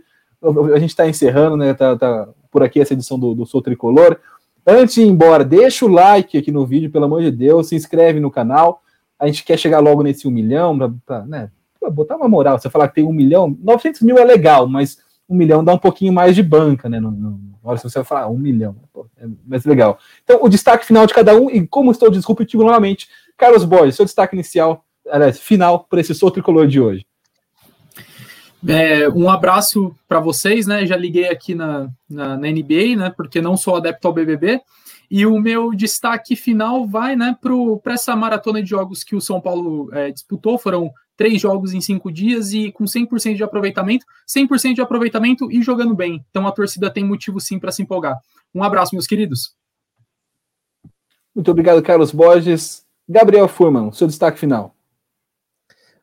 a 0.73 0.79
gente 0.79 0.91
está 0.91 1.07
encerrando, 1.07 1.57
né? 1.57 1.73
Tá, 1.73 1.97
tá, 1.97 2.29
por 2.51 2.63
aqui 2.63 2.79
essa 2.79 2.93
edição 2.93 3.19
do, 3.19 3.35
do 3.35 3.45
Sou 3.45 3.61
Tricolor. 3.61 4.17
Antes 4.65 4.95
de 4.95 5.01
ir 5.01 5.07
embora, 5.07 5.43
deixa 5.43 5.85
o 5.85 5.89
like 5.89 6.37
aqui 6.37 6.51
no 6.51 6.65
vídeo, 6.65 6.91
pelo 6.91 7.05
amor 7.05 7.21
de 7.21 7.31
Deus, 7.31 7.69
se 7.69 7.75
inscreve 7.75 8.19
no 8.19 8.31
canal. 8.31 8.81
A 9.17 9.27
gente 9.27 9.43
quer 9.43 9.57
chegar 9.57 9.79
logo 9.79 10.03
nesse 10.03 10.27
um 10.27 10.31
milhão, 10.31 10.77
para 11.05 11.25
né, 11.25 11.51
botar 11.91 12.15
uma 12.15 12.27
moral. 12.27 12.59
Você 12.59 12.69
falar 12.69 12.87
que 12.87 12.95
tem 12.95 13.03
um 13.03 13.13
milhão, 13.13 13.55
900 13.61 14.01
mil 14.01 14.17
é 14.17 14.23
legal, 14.23 14.67
mas 14.67 14.99
um 15.29 15.35
milhão 15.35 15.63
dá 15.63 15.73
um 15.73 15.77
pouquinho 15.77 16.11
mais 16.11 16.35
de 16.35 16.41
banca, 16.41 16.89
né? 16.89 16.99
No, 16.99 17.11
no, 17.11 17.29
na 17.31 17.69
hora 17.69 17.77
que 17.77 17.83
você 17.83 17.99
vai 17.99 18.05
falar, 18.05 18.21
ah, 18.23 18.29
um 18.29 18.37
milhão, 18.37 18.75
pô, 18.91 19.05
é 19.17 19.27
mais 19.45 19.63
legal. 19.63 19.99
Então, 20.23 20.39
o 20.41 20.49
destaque 20.49 20.85
final 20.85 21.05
de 21.05 21.13
cada 21.13 21.35
um, 21.35 21.49
e 21.49 21.65
como 21.67 21.91
estou 21.91 22.09
disruptivo 22.09 22.63
novamente, 22.63 23.07
Carlos 23.37 23.63
Borges, 23.63 23.95
seu 23.95 24.05
destaque 24.05 24.35
inicial, 24.35 24.83
aliás, 25.07 25.39
final 25.39 25.85
para 25.87 26.01
esse 26.01 26.15
Sou 26.15 26.31
Tricolor 26.31 26.67
de 26.67 26.81
hoje. 26.81 27.05
É, 28.67 29.07
um 29.09 29.29
abraço 29.29 29.95
para 30.07 30.19
vocês, 30.19 30.67
né? 30.67 30.85
Já 30.85 30.97
liguei 30.97 31.29
aqui 31.29 31.55
na, 31.55 31.89
na, 32.09 32.35
na, 32.37 32.51
NBA, 32.51 32.95
né? 32.97 33.13
Porque 33.15 33.39
não 33.39 33.55
sou 33.55 33.75
adepto 33.75 34.07
ao 34.07 34.13
BBB. 34.13 34.59
E 35.09 35.25
o 35.25 35.39
meu 35.39 35.71
destaque 35.71 36.35
final 36.35 36.85
vai, 36.85 37.15
né, 37.15 37.35
para 37.81 37.93
essa 37.93 38.15
maratona 38.15 38.61
de 38.61 38.69
jogos 38.69 39.03
que 39.03 39.15
o 39.15 39.21
São 39.21 39.41
Paulo 39.41 39.89
é, 39.91 40.11
disputou. 40.11 40.57
Foram 40.57 40.91
três 41.19 41.41
jogos 41.41 41.73
em 41.73 41.81
cinco 41.81 42.09
dias 42.09 42.53
e 42.53 42.71
com 42.71 42.85
100% 42.85 43.35
de 43.35 43.43
aproveitamento, 43.43 44.05
100% 44.25 44.73
de 44.75 44.81
aproveitamento 44.81 45.51
e 45.51 45.61
jogando 45.61 45.93
bem. 45.93 46.25
Então 46.29 46.47
a 46.47 46.51
torcida 46.53 46.89
tem 46.89 47.03
motivo 47.03 47.41
sim 47.41 47.59
para 47.59 47.73
se 47.73 47.81
empolgar. 47.81 48.17
Um 48.55 48.63
abraço, 48.63 48.95
meus 48.95 49.05
queridos. 49.05 49.53
Muito 51.35 51.51
obrigado, 51.51 51.83
Carlos 51.83 52.13
Borges. 52.13 52.85
Gabriel 53.07 53.49
Furman, 53.49 53.91
seu 53.91 54.07
destaque 54.07 54.39
final. 54.39 54.73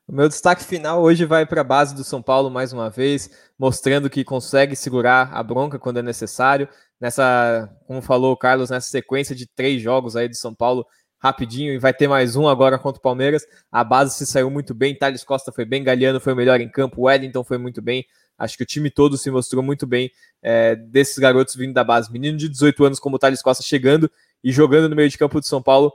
O 0.06 0.12
meu 0.12 0.28
destaque 0.28 0.62
final 0.62 1.02
hoje 1.02 1.24
vai 1.24 1.46
para 1.46 1.62
a 1.62 1.64
base 1.64 1.94
do 1.94 2.04
São 2.04 2.20
Paulo 2.20 2.50
mais 2.50 2.74
uma 2.74 2.90
vez, 2.90 3.30
mostrando 3.58 4.10
que 4.10 4.22
consegue 4.22 4.76
segurar 4.76 5.32
a 5.32 5.42
bronca 5.42 5.78
quando 5.78 5.98
é 5.98 6.02
necessário. 6.02 6.68
Nessa, 7.00 7.74
como 7.86 8.02
falou 8.02 8.34
o 8.34 8.36
Carlos, 8.36 8.68
nessa 8.68 8.90
sequência 8.90 9.34
de 9.34 9.46
três 9.46 9.80
jogos 9.80 10.14
aí 10.14 10.28
do 10.28 10.36
São 10.36 10.54
Paulo, 10.54 10.86
rapidinho 11.26 11.72
e 11.72 11.78
vai 11.78 11.92
ter 11.92 12.08
mais 12.08 12.36
um 12.36 12.48
agora 12.48 12.78
contra 12.78 12.98
o 12.98 13.02
Palmeiras. 13.02 13.46
A 13.70 13.82
base 13.82 14.14
se 14.14 14.26
saiu 14.26 14.50
muito 14.50 14.72
bem, 14.72 14.94
Thales 14.94 15.24
Costa 15.24 15.50
foi 15.50 15.64
bem, 15.64 15.82
Galeano 15.82 16.20
foi 16.20 16.32
o 16.32 16.36
melhor 16.36 16.60
em 16.60 16.68
campo, 16.68 17.02
Wellington 17.02 17.42
foi 17.42 17.58
muito 17.58 17.82
bem. 17.82 18.06
Acho 18.38 18.56
que 18.56 18.62
o 18.62 18.66
time 18.66 18.90
todo 18.90 19.16
se 19.16 19.30
mostrou 19.30 19.62
muito 19.62 19.86
bem 19.86 20.10
é, 20.42 20.76
desses 20.76 21.18
garotos 21.18 21.54
vindo 21.54 21.72
da 21.72 21.82
base. 21.82 22.12
Menino 22.12 22.38
de 22.38 22.48
18 22.48 22.84
anos 22.84 23.00
como 23.00 23.16
o 23.16 23.18
Thales 23.18 23.42
Costa 23.42 23.62
chegando 23.62 24.10
e 24.44 24.52
jogando 24.52 24.88
no 24.88 24.96
meio 24.96 25.08
de 25.08 25.18
campo 25.18 25.40
de 25.40 25.46
São 25.46 25.62
Paulo 25.62 25.92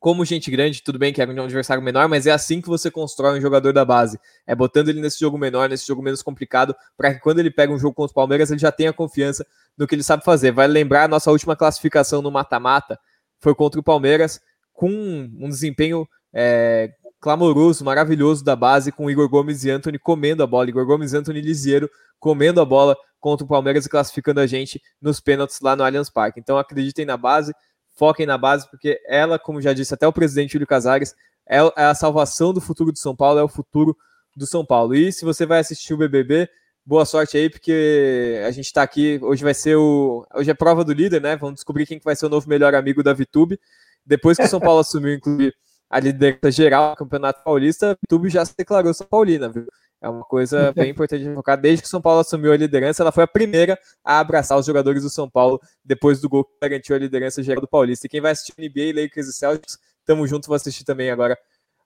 como 0.00 0.24
gente 0.24 0.50
grande, 0.50 0.82
tudo 0.82 0.98
bem 0.98 1.12
que 1.12 1.20
é 1.20 1.26
um 1.26 1.44
adversário 1.44 1.82
menor, 1.82 2.08
mas 2.08 2.26
é 2.26 2.30
assim 2.30 2.62
que 2.62 2.68
você 2.68 2.90
constrói 2.90 3.38
um 3.38 3.40
jogador 3.40 3.74
da 3.74 3.84
base. 3.84 4.18
É 4.46 4.54
botando 4.54 4.88
ele 4.88 4.98
nesse 4.98 5.20
jogo 5.20 5.36
menor, 5.36 5.68
nesse 5.68 5.86
jogo 5.86 6.02
menos 6.02 6.22
complicado, 6.22 6.74
para 6.96 7.12
que 7.12 7.20
quando 7.20 7.38
ele 7.38 7.50
pega 7.50 7.70
um 7.70 7.78
jogo 7.78 7.94
contra 7.94 8.10
o 8.10 8.14
Palmeiras, 8.14 8.50
ele 8.50 8.58
já 8.58 8.72
tenha 8.72 8.94
confiança 8.94 9.46
no 9.76 9.86
que 9.86 9.94
ele 9.94 10.02
sabe 10.02 10.24
fazer. 10.24 10.52
Vai 10.52 10.66
lembrar 10.66 11.04
a 11.04 11.08
nossa 11.08 11.30
última 11.30 11.54
classificação 11.54 12.22
no 12.22 12.30
mata-mata, 12.30 12.98
foi 13.40 13.54
contra 13.54 13.80
o 13.80 13.82
Palmeiras, 13.82 14.40
com 14.72 14.90
um 14.90 15.48
desempenho 15.48 16.06
é, 16.32 16.92
clamoroso, 17.20 17.84
maravilhoso 17.84 18.44
da 18.44 18.56
base, 18.56 18.92
com 18.92 19.10
Igor 19.10 19.28
Gomes 19.28 19.64
e 19.64 19.70
Anthony 19.70 19.98
comendo 19.98 20.42
a 20.42 20.46
bola. 20.46 20.68
Igor 20.68 20.86
Gomes 20.86 21.12
e 21.12 21.16
Anthony 21.16 21.40
Lisiero 21.40 21.90
comendo 22.18 22.60
a 22.60 22.64
bola 22.64 22.96
contra 23.18 23.44
o 23.44 23.48
Palmeiras 23.48 23.84
e 23.84 23.88
classificando 23.88 24.40
a 24.40 24.46
gente 24.46 24.80
nos 25.00 25.20
pênaltis 25.20 25.60
lá 25.60 25.76
no 25.76 25.84
Allianz 25.84 26.08
Parque. 26.08 26.40
Então 26.40 26.56
acreditem 26.56 27.04
na 27.04 27.16
base, 27.16 27.52
foquem 27.94 28.26
na 28.26 28.38
base, 28.38 28.68
porque 28.70 29.00
ela, 29.06 29.38
como 29.38 29.60
já 29.60 29.72
disse 29.72 29.92
até 29.92 30.06
o 30.06 30.12
presidente 30.12 30.52
Júlio 30.52 30.66
Casares, 30.66 31.14
é, 31.46 31.58
é 31.58 31.84
a 31.84 31.94
salvação 31.94 32.52
do 32.52 32.60
futuro 32.60 32.92
do 32.92 32.98
São 32.98 33.14
Paulo, 33.14 33.38
é 33.38 33.42
o 33.42 33.48
futuro 33.48 33.96
do 34.36 34.46
São 34.46 34.64
Paulo. 34.64 34.94
E 34.94 35.12
se 35.12 35.24
você 35.24 35.44
vai 35.44 35.58
assistir 35.58 35.92
o 35.92 35.98
BBB, 35.98 36.48
boa 36.84 37.04
sorte 37.04 37.36
aí, 37.36 37.50
porque 37.50 38.40
a 38.46 38.50
gente 38.50 38.66
está 38.66 38.82
aqui. 38.82 39.18
Hoje 39.22 39.42
vai 39.44 39.54
ser 39.54 39.76
o. 39.76 40.26
Hoje 40.34 40.50
é 40.50 40.54
prova 40.54 40.84
do 40.84 40.92
líder, 40.92 41.20
né? 41.20 41.36
Vamos 41.36 41.56
descobrir 41.56 41.86
quem 41.86 42.00
vai 42.02 42.16
ser 42.16 42.26
o 42.26 42.28
novo 42.28 42.48
melhor 42.48 42.74
amigo 42.74 43.02
da 43.02 43.12
Vitube. 43.12 43.60
Depois 44.04 44.36
que 44.36 44.44
o 44.44 44.48
São 44.48 44.60
Paulo 44.60 44.80
assumiu, 44.80 45.14
inclusive, 45.14 45.54
a 45.88 46.00
liderança 46.00 46.50
geral 46.50 46.90
do 46.90 46.96
Campeonato 46.96 47.42
Paulista, 47.44 47.92
a 47.92 47.94
Vitube 47.94 48.28
já 48.28 48.44
se 48.44 48.54
declarou 48.56 48.94
São 48.94 49.06
Paulina, 49.06 49.48
viu? 49.48 49.66
É 50.00 50.08
uma 50.08 50.24
coisa 50.24 50.72
bem 50.74 50.90
importante 50.90 51.24
de 51.24 51.34
focar. 51.34 51.60
Desde 51.60 51.82
que 51.82 51.88
o 51.88 51.90
São 51.90 52.00
Paulo 52.00 52.20
assumiu 52.20 52.52
a 52.52 52.56
liderança, 52.56 53.02
ela 53.02 53.12
foi 53.12 53.24
a 53.24 53.28
primeira 53.28 53.78
a 54.04 54.18
abraçar 54.18 54.58
os 54.58 54.66
jogadores 54.66 55.02
do 55.02 55.10
São 55.10 55.28
Paulo 55.28 55.60
depois 55.84 56.20
do 56.20 56.28
gol 56.28 56.44
que 56.44 56.52
garantiu 56.60 56.96
a 56.96 56.98
liderança 56.98 57.42
geral 57.42 57.60
do 57.60 57.68
Paulista. 57.68 58.06
E 58.06 58.08
quem 58.08 58.20
vai 58.20 58.32
assistir 58.32 58.54
NBA, 58.56 59.02
Lakers 59.02 59.28
e 59.28 59.32
Celtics, 59.32 59.78
tamo 60.06 60.26
junto, 60.26 60.46
vou 60.46 60.56
assistir 60.56 60.84
também 60.84 61.10
agora 61.10 61.36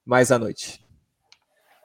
mais 0.04 0.30
à 0.30 0.38
noite. 0.38 0.84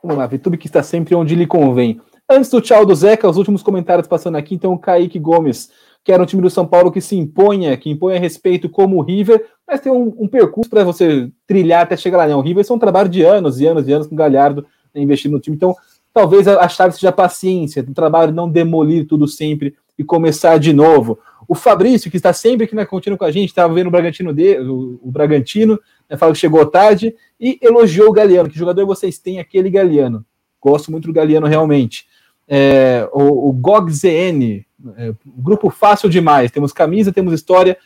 Vamos 0.03 0.17
lá, 0.17 0.27
Vitube 0.27 0.57
que 0.57 0.67
está 0.67 0.83
sempre 0.83 1.15
onde 1.15 1.35
lhe 1.35 1.47
convém. 1.47 1.99
Antes 2.31 2.51
do 2.51 2.61
tchau 2.61 2.85
do 2.85 2.93
Zeca, 2.93 3.27
os 3.27 3.37
últimos 3.37 3.63
comentários 3.63 4.07
passando 4.07 4.35
aqui. 4.35 4.53
Então, 4.53 4.71
o 4.71 4.77
Kaique 4.77 5.17
Gomes, 5.17 5.71
que 6.03 6.11
era 6.11 6.21
um 6.21 6.27
time 6.27 6.43
do 6.43 6.49
São 6.49 6.63
Paulo 6.63 6.91
que 6.91 7.01
se 7.01 7.15
imponha, 7.15 7.75
que 7.75 7.89
impõe 7.89 8.15
a 8.15 8.19
respeito 8.19 8.69
como 8.69 8.97
o 8.97 9.01
River, 9.01 9.43
mas 9.67 9.81
tem 9.81 9.91
um, 9.91 10.13
um 10.15 10.27
percurso 10.27 10.69
para 10.69 10.83
você 10.83 11.31
trilhar 11.47 11.81
até 11.81 11.97
chegar 11.97 12.19
lá. 12.19 12.27
Né? 12.27 12.35
O 12.35 12.41
River 12.41 12.63
é 12.69 12.73
um 12.73 12.77
trabalho 12.77 13.09
de 13.09 13.23
anos 13.23 13.59
e 13.59 13.65
anos 13.65 13.87
e 13.87 13.91
anos 13.91 14.05
com 14.05 14.13
o 14.13 14.17
Galhardo 14.17 14.63
né, 14.93 15.01
investindo 15.01 15.31
no 15.31 15.39
time. 15.39 15.55
Então, 15.55 15.75
talvez 16.13 16.47
a, 16.47 16.69
chave 16.69 16.93
seja 16.93 17.09
a 17.09 17.11
paciência, 17.11 17.81
o 17.81 17.93
trabalho 17.95 18.31
não 18.31 18.47
demolir 18.47 19.07
tudo 19.07 19.27
sempre 19.27 19.73
e 19.97 20.03
começar 20.03 20.59
de 20.59 20.71
novo. 20.71 21.17
O 21.47 21.55
Fabrício, 21.55 22.11
que 22.11 22.17
está 22.17 22.31
sempre 22.31 22.65
aqui 22.65 22.75
na 22.75 22.85
contínua 22.85 23.17
com 23.17 23.25
a 23.25 23.31
gente, 23.31 23.49
estava 23.49 23.73
vendo 23.73 23.87
o 23.87 23.91
Bragantino 23.91 24.31
dele, 24.31 24.69
o, 24.69 24.99
o 25.01 25.11
Bragantino, 25.11 25.79
né, 26.07 26.15
que 26.15 26.35
chegou 26.35 26.63
tarde 26.67 27.15
e 27.39 27.57
elogiou 27.59 28.09
o 28.09 28.13
Galeano. 28.13 28.49
Que 28.49 28.57
jogador 28.57 28.85
vocês 28.85 29.17
têm 29.17 29.39
aquele 29.39 29.71
Galeano? 29.71 30.23
Gosto 30.61 30.91
muito 30.91 31.07
do 31.07 31.13
Galeano 31.13 31.47
realmente 31.47 32.07
é, 32.49 33.07
o, 33.13 33.49
o 33.49 33.53
GOGZN, 33.53 34.65
é, 34.97 35.13
grupo 35.37 35.69
fácil 35.69 36.09
demais. 36.09 36.49
Temos 36.49 36.73
camisa, 36.73 37.13
temos 37.13 37.33
história. 37.33 37.77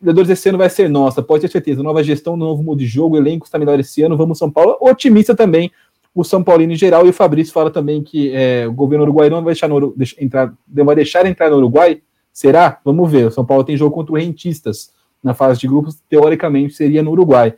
Vereadores 0.00 0.30
esse 0.30 0.48
ano 0.48 0.58
vai 0.58 0.70
ser 0.70 0.88
nossa, 0.88 1.22
pode 1.22 1.42
ter 1.42 1.50
certeza. 1.50 1.82
Nova 1.82 2.04
gestão, 2.04 2.36
novo 2.36 2.62
modo 2.62 2.78
de 2.78 2.86
jogo, 2.86 3.16
elenco 3.16 3.46
está 3.46 3.58
melhor 3.58 3.80
esse 3.80 4.02
ano. 4.02 4.16
Vamos 4.16 4.38
São 4.38 4.50
Paulo. 4.50 4.76
Otimista 4.80 5.34
também 5.34 5.72
o 6.14 6.22
São 6.22 6.42
Paulino 6.42 6.72
em 6.72 6.76
geral. 6.76 7.04
E 7.06 7.10
o 7.10 7.12
Fabrício 7.12 7.52
fala 7.52 7.70
também 7.70 8.02
que 8.02 8.32
é, 8.32 8.66
o 8.68 8.72
governo 8.72 9.04
uruguai 9.04 9.28
não 9.28 9.42
vai 9.42 9.52
deixar, 9.52 9.68
no, 9.68 9.94
entrar, 10.18 10.54
vai 10.68 10.94
deixar 10.94 11.26
entrar 11.26 11.50
no 11.50 11.56
Uruguai. 11.56 12.00
Será? 12.32 12.80
Vamos 12.84 13.10
ver. 13.10 13.26
O 13.26 13.30
São 13.30 13.44
Paulo 13.44 13.64
tem 13.64 13.76
jogo 13.76 13.94
contra 13.94 14.12
o 14.12 14.16
Rentistas 14.16 14.92
na 15.22 15.34
fase 15.34 15.58
de 15.58 15.66
grupos. 15.66 15.98
Teoricamente 16.08 16.74
seria 16.74 17.02
no 17.02 17.10
Uruguai. 17.10 17.54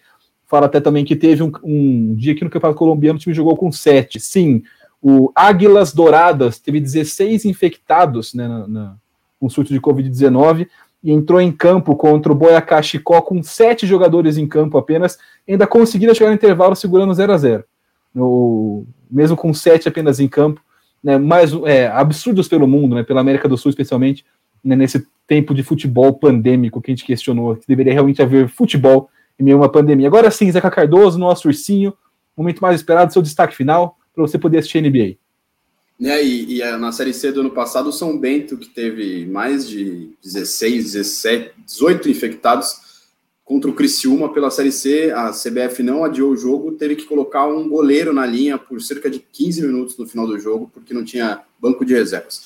Fala 0.47 0.67
até 0.67 0.81
também 0.81 1.05
que 1.05 1.15
teve 1.15 1.43
um, 1.43 1.53
um 1.63 2.15
dia 2.15 2.35
que 2.35 2.43
no 2.43 2.51
Campeonato 2.51 2.79
Colombiano 2.79 3.19
o 3.19 3.21
time 3.21 3.35
jogou 3.35 3.57
com 3.57 3.71
sete. 3.71 4.19
Sim, 4.19 4.63
o 5.01 5.31
Águilas 5.35 5.93
Douradas 5.93 6.59
teve 6.59 6.81
16 6.81 7.45
infectados 7.45 8.35
né, 8.35 8.49
na, 8.49 8.67
na, 8.67 8.97
com 9.39 9.49
surto 9.49 9.73
de 9.73 9.81
Covid-19 9.81 10.69
e 11.03 11.13
entrou 11.13 11.41
em 11.41 11.53
campo 11.53 11.95
contra 11.95 12.33
o 12.33 12.35
Boyacá 12.35 12.83
Chicó 12.83 13.23
com 13.23 13.43
sete 13.43 13.87
jogadores 13.87 14.37
em 14.37 14.47
campo 14.47 14.77
apenas, 14.77 15.17
ainda 15.49 15.67
conseguiram 15.67 16.15
chegar 16.15 16.31
no 16.31 16.37
intervalo 16.37 16.75
segurando 16.75 17.15
0 17.15 17.33
a 17.33 17.39
0 17.39 17.65
no, 18.15 18.85
Mesmo 19.09 19.37
com 19.37 19.55
sete 19.55 19.89
apenas 19.89 20.19
em 20.19 20.27
campo, 20.27 20.61
né, 21.03 21.17
mais 21.17 21.53
é, 21.65 21.87
absurdos 21.87 22.49
pelo 22.49 22.67
mundo, 22.67 22.97
né, 22.97 23.05
pela 23.05 23.21
América 23.21 23.49
do 23.49 23.57
Sul 23.57 23.71
especialmente, 23.71 24.25
né, 24.65 24.75
nesse 24.75 25.07
tempo 25.27 25.55
de 25.55 25.63
futebol 25.63 26.13
pandêmico 26.15 26.81
que 26.81 26.91
a 26.91 26.95
gente 26.95 27.05
questionou, 27.05 27.55
que 27.55 27.69
deveria 27.69 27.93
realmente 27.93 28.21
haver 28.21 28.49
futebol 28.49 29.09
em 29.39 29.45
meio 29.45 29.59
a 29.59 29.61
uma 29.61 29.69
pandemia. 29.69 30.09
Agora 30.09 30.31
sim, 30.33 30.51
Zeca 30.51 30.71
Cardoso, 30.71 31.19
nosso 31.19 31.47
ursinho, 31.47 31.95
momento 32.37 32.61
mais 32.61 32.77
esperado, 32.77 33.13
seu 33.13 33.23
destaque 33.23 33.55
final 33.55 33.98
para 34.19 34.27
você 34.27 34.39
poder 34.39 34.59
assistir 34.59 34.83
NBA. 34.83 35.17
Né, 35.99 36.25
e, 36.25 36.61
e, 36.61 36.77
na 36.77 36.91
Série 36.91 37.15
C 37.15 37.31
do 37.31 37.41
ano 37.41 37.51
passado, 37.51 37.89
o 37.89 37.93
São 37.93 38.19
Bento, 38.19 38.57
que 38.57 38.69
teve 38.69 39.27
mais 39.27 39.69
de 39.69 40.11
16, 40.23 40.93
17, 40.93 41.53
18 41.65 42.09
infectados 42.09 42.89
contra 43.45 43.71
o 43.71 43.75
Criciúma 43.75 44.33
pela 44.33 44.51
Série 44.51 44.73
C, 44.73 45.13
a 45.13 45.31
CBF 45.31 45.83
não 45.83 46.05
adiou 46.05 46.33
o 46.33 46.37
jogo, 46.37 46.73
teve 46.73 46.97
que 46.97 47.05
colocar 47.05 47.47
um 47.47 47.69
goleiro 47.69 48.13
na 48.13 48.27
linha 48.27 48.59
por 48.59 48.81
cerca 48.83 49.09
de 49.09 49.21
15 49.21 49.63
minutos 49.63 49.97
no 49.97 50.07
final 50.07 50.27
do 50.27 50.39
jogo, 50.39 50.71
porque 50.73 50.93
não 50.93 51.05
tinha 51.05 51.43
banco 51.59 51.85
de 51.85 51.95
reservas. 51.95 52.43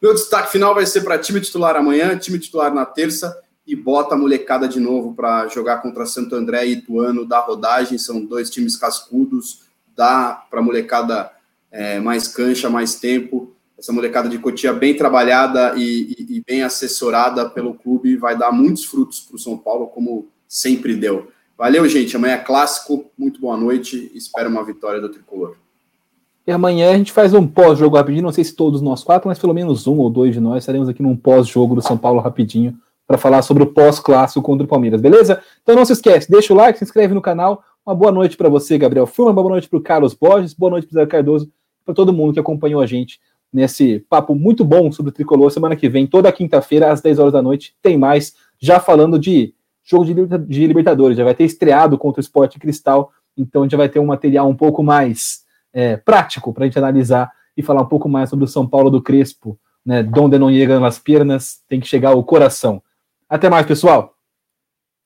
Meu 0.00 0.14
destaque 0.14 0.50
final 0.50 0.74
vai 0.74 0.86
ser 0.86 1.02
para 1.02 1.18
time 1.18 1.40
titular 1.40 1.76
amanhã, 1.76 2.16
time 2.16 2.38
titular 2.38 2.72
na 2.72 2.86
terça, 2.86 3.36
e 3.66 3.74
bota 3.74 4.14
a 4.14 4.18
molecada 4.18 4.68
de 4.68 4.78
novo 4.78 5.12
para 5.12 5.48
jogar 5.48 5.78
contra 5.78 6.06
Santo 6.06 6.36
André 6.36 6.66
e 6.66 6.72
Ituano 6.74 7.26
da 7.26 7.40
rodagem, 7.40 7.98
são 7.98 8.24
dois 8.24 8.48
times 8.48 8.76
cascudos, 8.76 9.65
dá 9.96 10.44
para 10.50 10.60
a 10.60 10.62
molecada 10.62 11.30
é, 11.70 11.98
mais 11.98 12.28
cancha, 12.28 12.68
mais 12.68 12.96
tempo. 12.96 13.52
Essa 13.78 13.92
molecada 13.92 14.28
de 14.28 14.38
Cotia 14.38 14.72
bem 14.72 14.96
trabalhada 14.96 15.74
e, 15.76 16.14
e, 16.18 16.36
e 16.36 16.44
bem 16.46 16.62
assessorada 16.62 17.48
pelo 17.48 17.74
clube 17.74 18.16
vai 18.16 18.36
dar 18.36 18.52
muitos 18.52 18.84
frutos 18.84 19.20
para 19.20 19.36
o 19.36 19.38
São 19.38 19.56
Paulo, 19.56 19.88
como 19.88 20.28
sempre 20.48 20.94
deu. 20.94 21.28
Valeu, 21.58 21.88
gente. 21.88 22.16
Amanhã 22.16 22.34
é 22.34 22.38
clássico. 22.38 23.10
Muito 23.16 23.40
boa 23.40 23.56
noite. 23.56 24.10
Espero 24.14 24.48
uma 24.48 24.64
vitória 24.64 25.00
do 25.00 25.08
Tricolor. 25.08 25.56
E 26.46 26.52
amanhã 26.52 26.92
a 26.92 26.96
gente 26.96 27.12
faz 27.12 27.34
um 27.34 27.46
pós-jogo 27.46 27.96
rapidinho. 27.96 28.22
Não 28.22 28.32
sei 28.32 28.44
se 28.44 28.54
todos 28.54 28.80
nós 28.80 29.02
quatro, 29.02 29.28
mas 29.28 29.38
pelo 29.38 29.54
menos 29.54 29.86
um 29.86 29.98
ou 29.98 30.08
dois 30.08 30.32
de 30.32 30.40
nós 30.40 30.62
estaremos 30.62 30.88
aqui 30.88 31.02
num 31.02 31.16
pós-jogo 31.16 31.74
do 31.74 31.82
São 31.82 31.98
Paulo 31.98 32.20
rapidinho 32.20 32.78
para 33.06 33.18
falar 33.18 33.42
sobre 33.42 33.62
o 33.62 33.66
pós-clássico 33.66 34.42
contra 34.42 34.64
o 34.64 34.68
Palmeiras, 34.68 35.00
beleza? 35.00 35.40
Então 35.62 35.76
não 35.76 35.84
se 35.84 35.92
esquece, 35.92 36.30
deixa 36.30 36.52
o 36.52 36.56
like, 36.56 36.78
se 36.78 36.84
inscreve 36.84 37.14
no 37.14 37.22
canal. 37.22 37.62
Uma 37.86 37.94
boa 37.94 38.10
noite 38.10 38.36
para 38.36 38.48
você, 38.48 38.76
Gabriel 38.76 39.06
Furman, 39.06 39.28
uma 39.28 39.42
boa 39.42 39.52
noite 39.52 39.68
para 39.68 39.78
o 39.78 39.80
Carlos 39.80 40.12
Borges, 40.12 40.52
boa 40.52 40.70
noite 40.70 40.88
para 40.88 40.98
o 40.98 41.00
Zé 41.00 41.06
Cardoso, 41.06 41.48
para 41.84 41.94
todo 41.94 42.12
mundo 42.12 42.32
que 42.32 42.40
acompanhou 42.40 42.80
a 42.80 42.86
gente 42.86 43.20
nesse 43.52 44.00
papo 44.10 44.34
muito 44.34 44.64
bom 44.64 44.90
sobre 44.90 45.10
o 45.10 45.12
Tricolor. 45.12 45.52
Semana 45.52 45.76
que 45.76 45.88
vem, 45.88 46.04
toda 46.04 46.32
quinta-feira, 46.32 46.90
às 46.90 47.00
10 47.00 47.20
horas 47.20 47.32
da 47.32 47.40
noite, 47.40 47.76
tem 47.80 47.96
mais, 47.96 48.34
já 48.58 48.80
falando 48.80 49.20
de 49.20 49.54
jogo 49.84 50.04
de 50.04 50.66
Libertadores, 50.66 51.16
já 51.16 51.22
vai 51.22 51.32
ter 51.32 51.44
estreado 51.44 51.96
contra 51.96 52.18
o 52.18 52.24
Sport 52.24 52.58
Cristal, 52.58 53.12
então 53.36 53.70
já 53.70 53.76
vai 53.76 53.88
ter 53.88 54.00
um 54.00 54.06
material 54.06 54.48
um 54.48 54.56
pouco 54.56 54.82
mais 54.82 55.44
é, 55.72 55.96
prático 55.96 56.52
para 56.52 56.64
a 56.64 56.66
gente 56.66 56.80
analisar 56.80 57.30
e 57.56 57.62
falar 57.62 57.82
um 57.82 57.88
pouco 57.88 58.08
mais 58.08 58.28
sobre 58.28 58.44
o 58.44 58.48
São 58.48 58.66
Paulo 58.66 58.90
do 58.90 59.00
Crespo, 59.00 59.56
né? 59.84 60.02
Donde 60.02 60.36
não 60.40 60.50
chegam 60.50 60.84
as 60.84 60.98
pernas, 60.98 61.62
tem 61.68 61.78
que 61.78 61.86
chegar 61.86 62.16
o 62.16 62.24
coração. 62.24 62.82
Até 63.28 63.48
mais, 63.48 63.64
pessoal! 63.64 64.15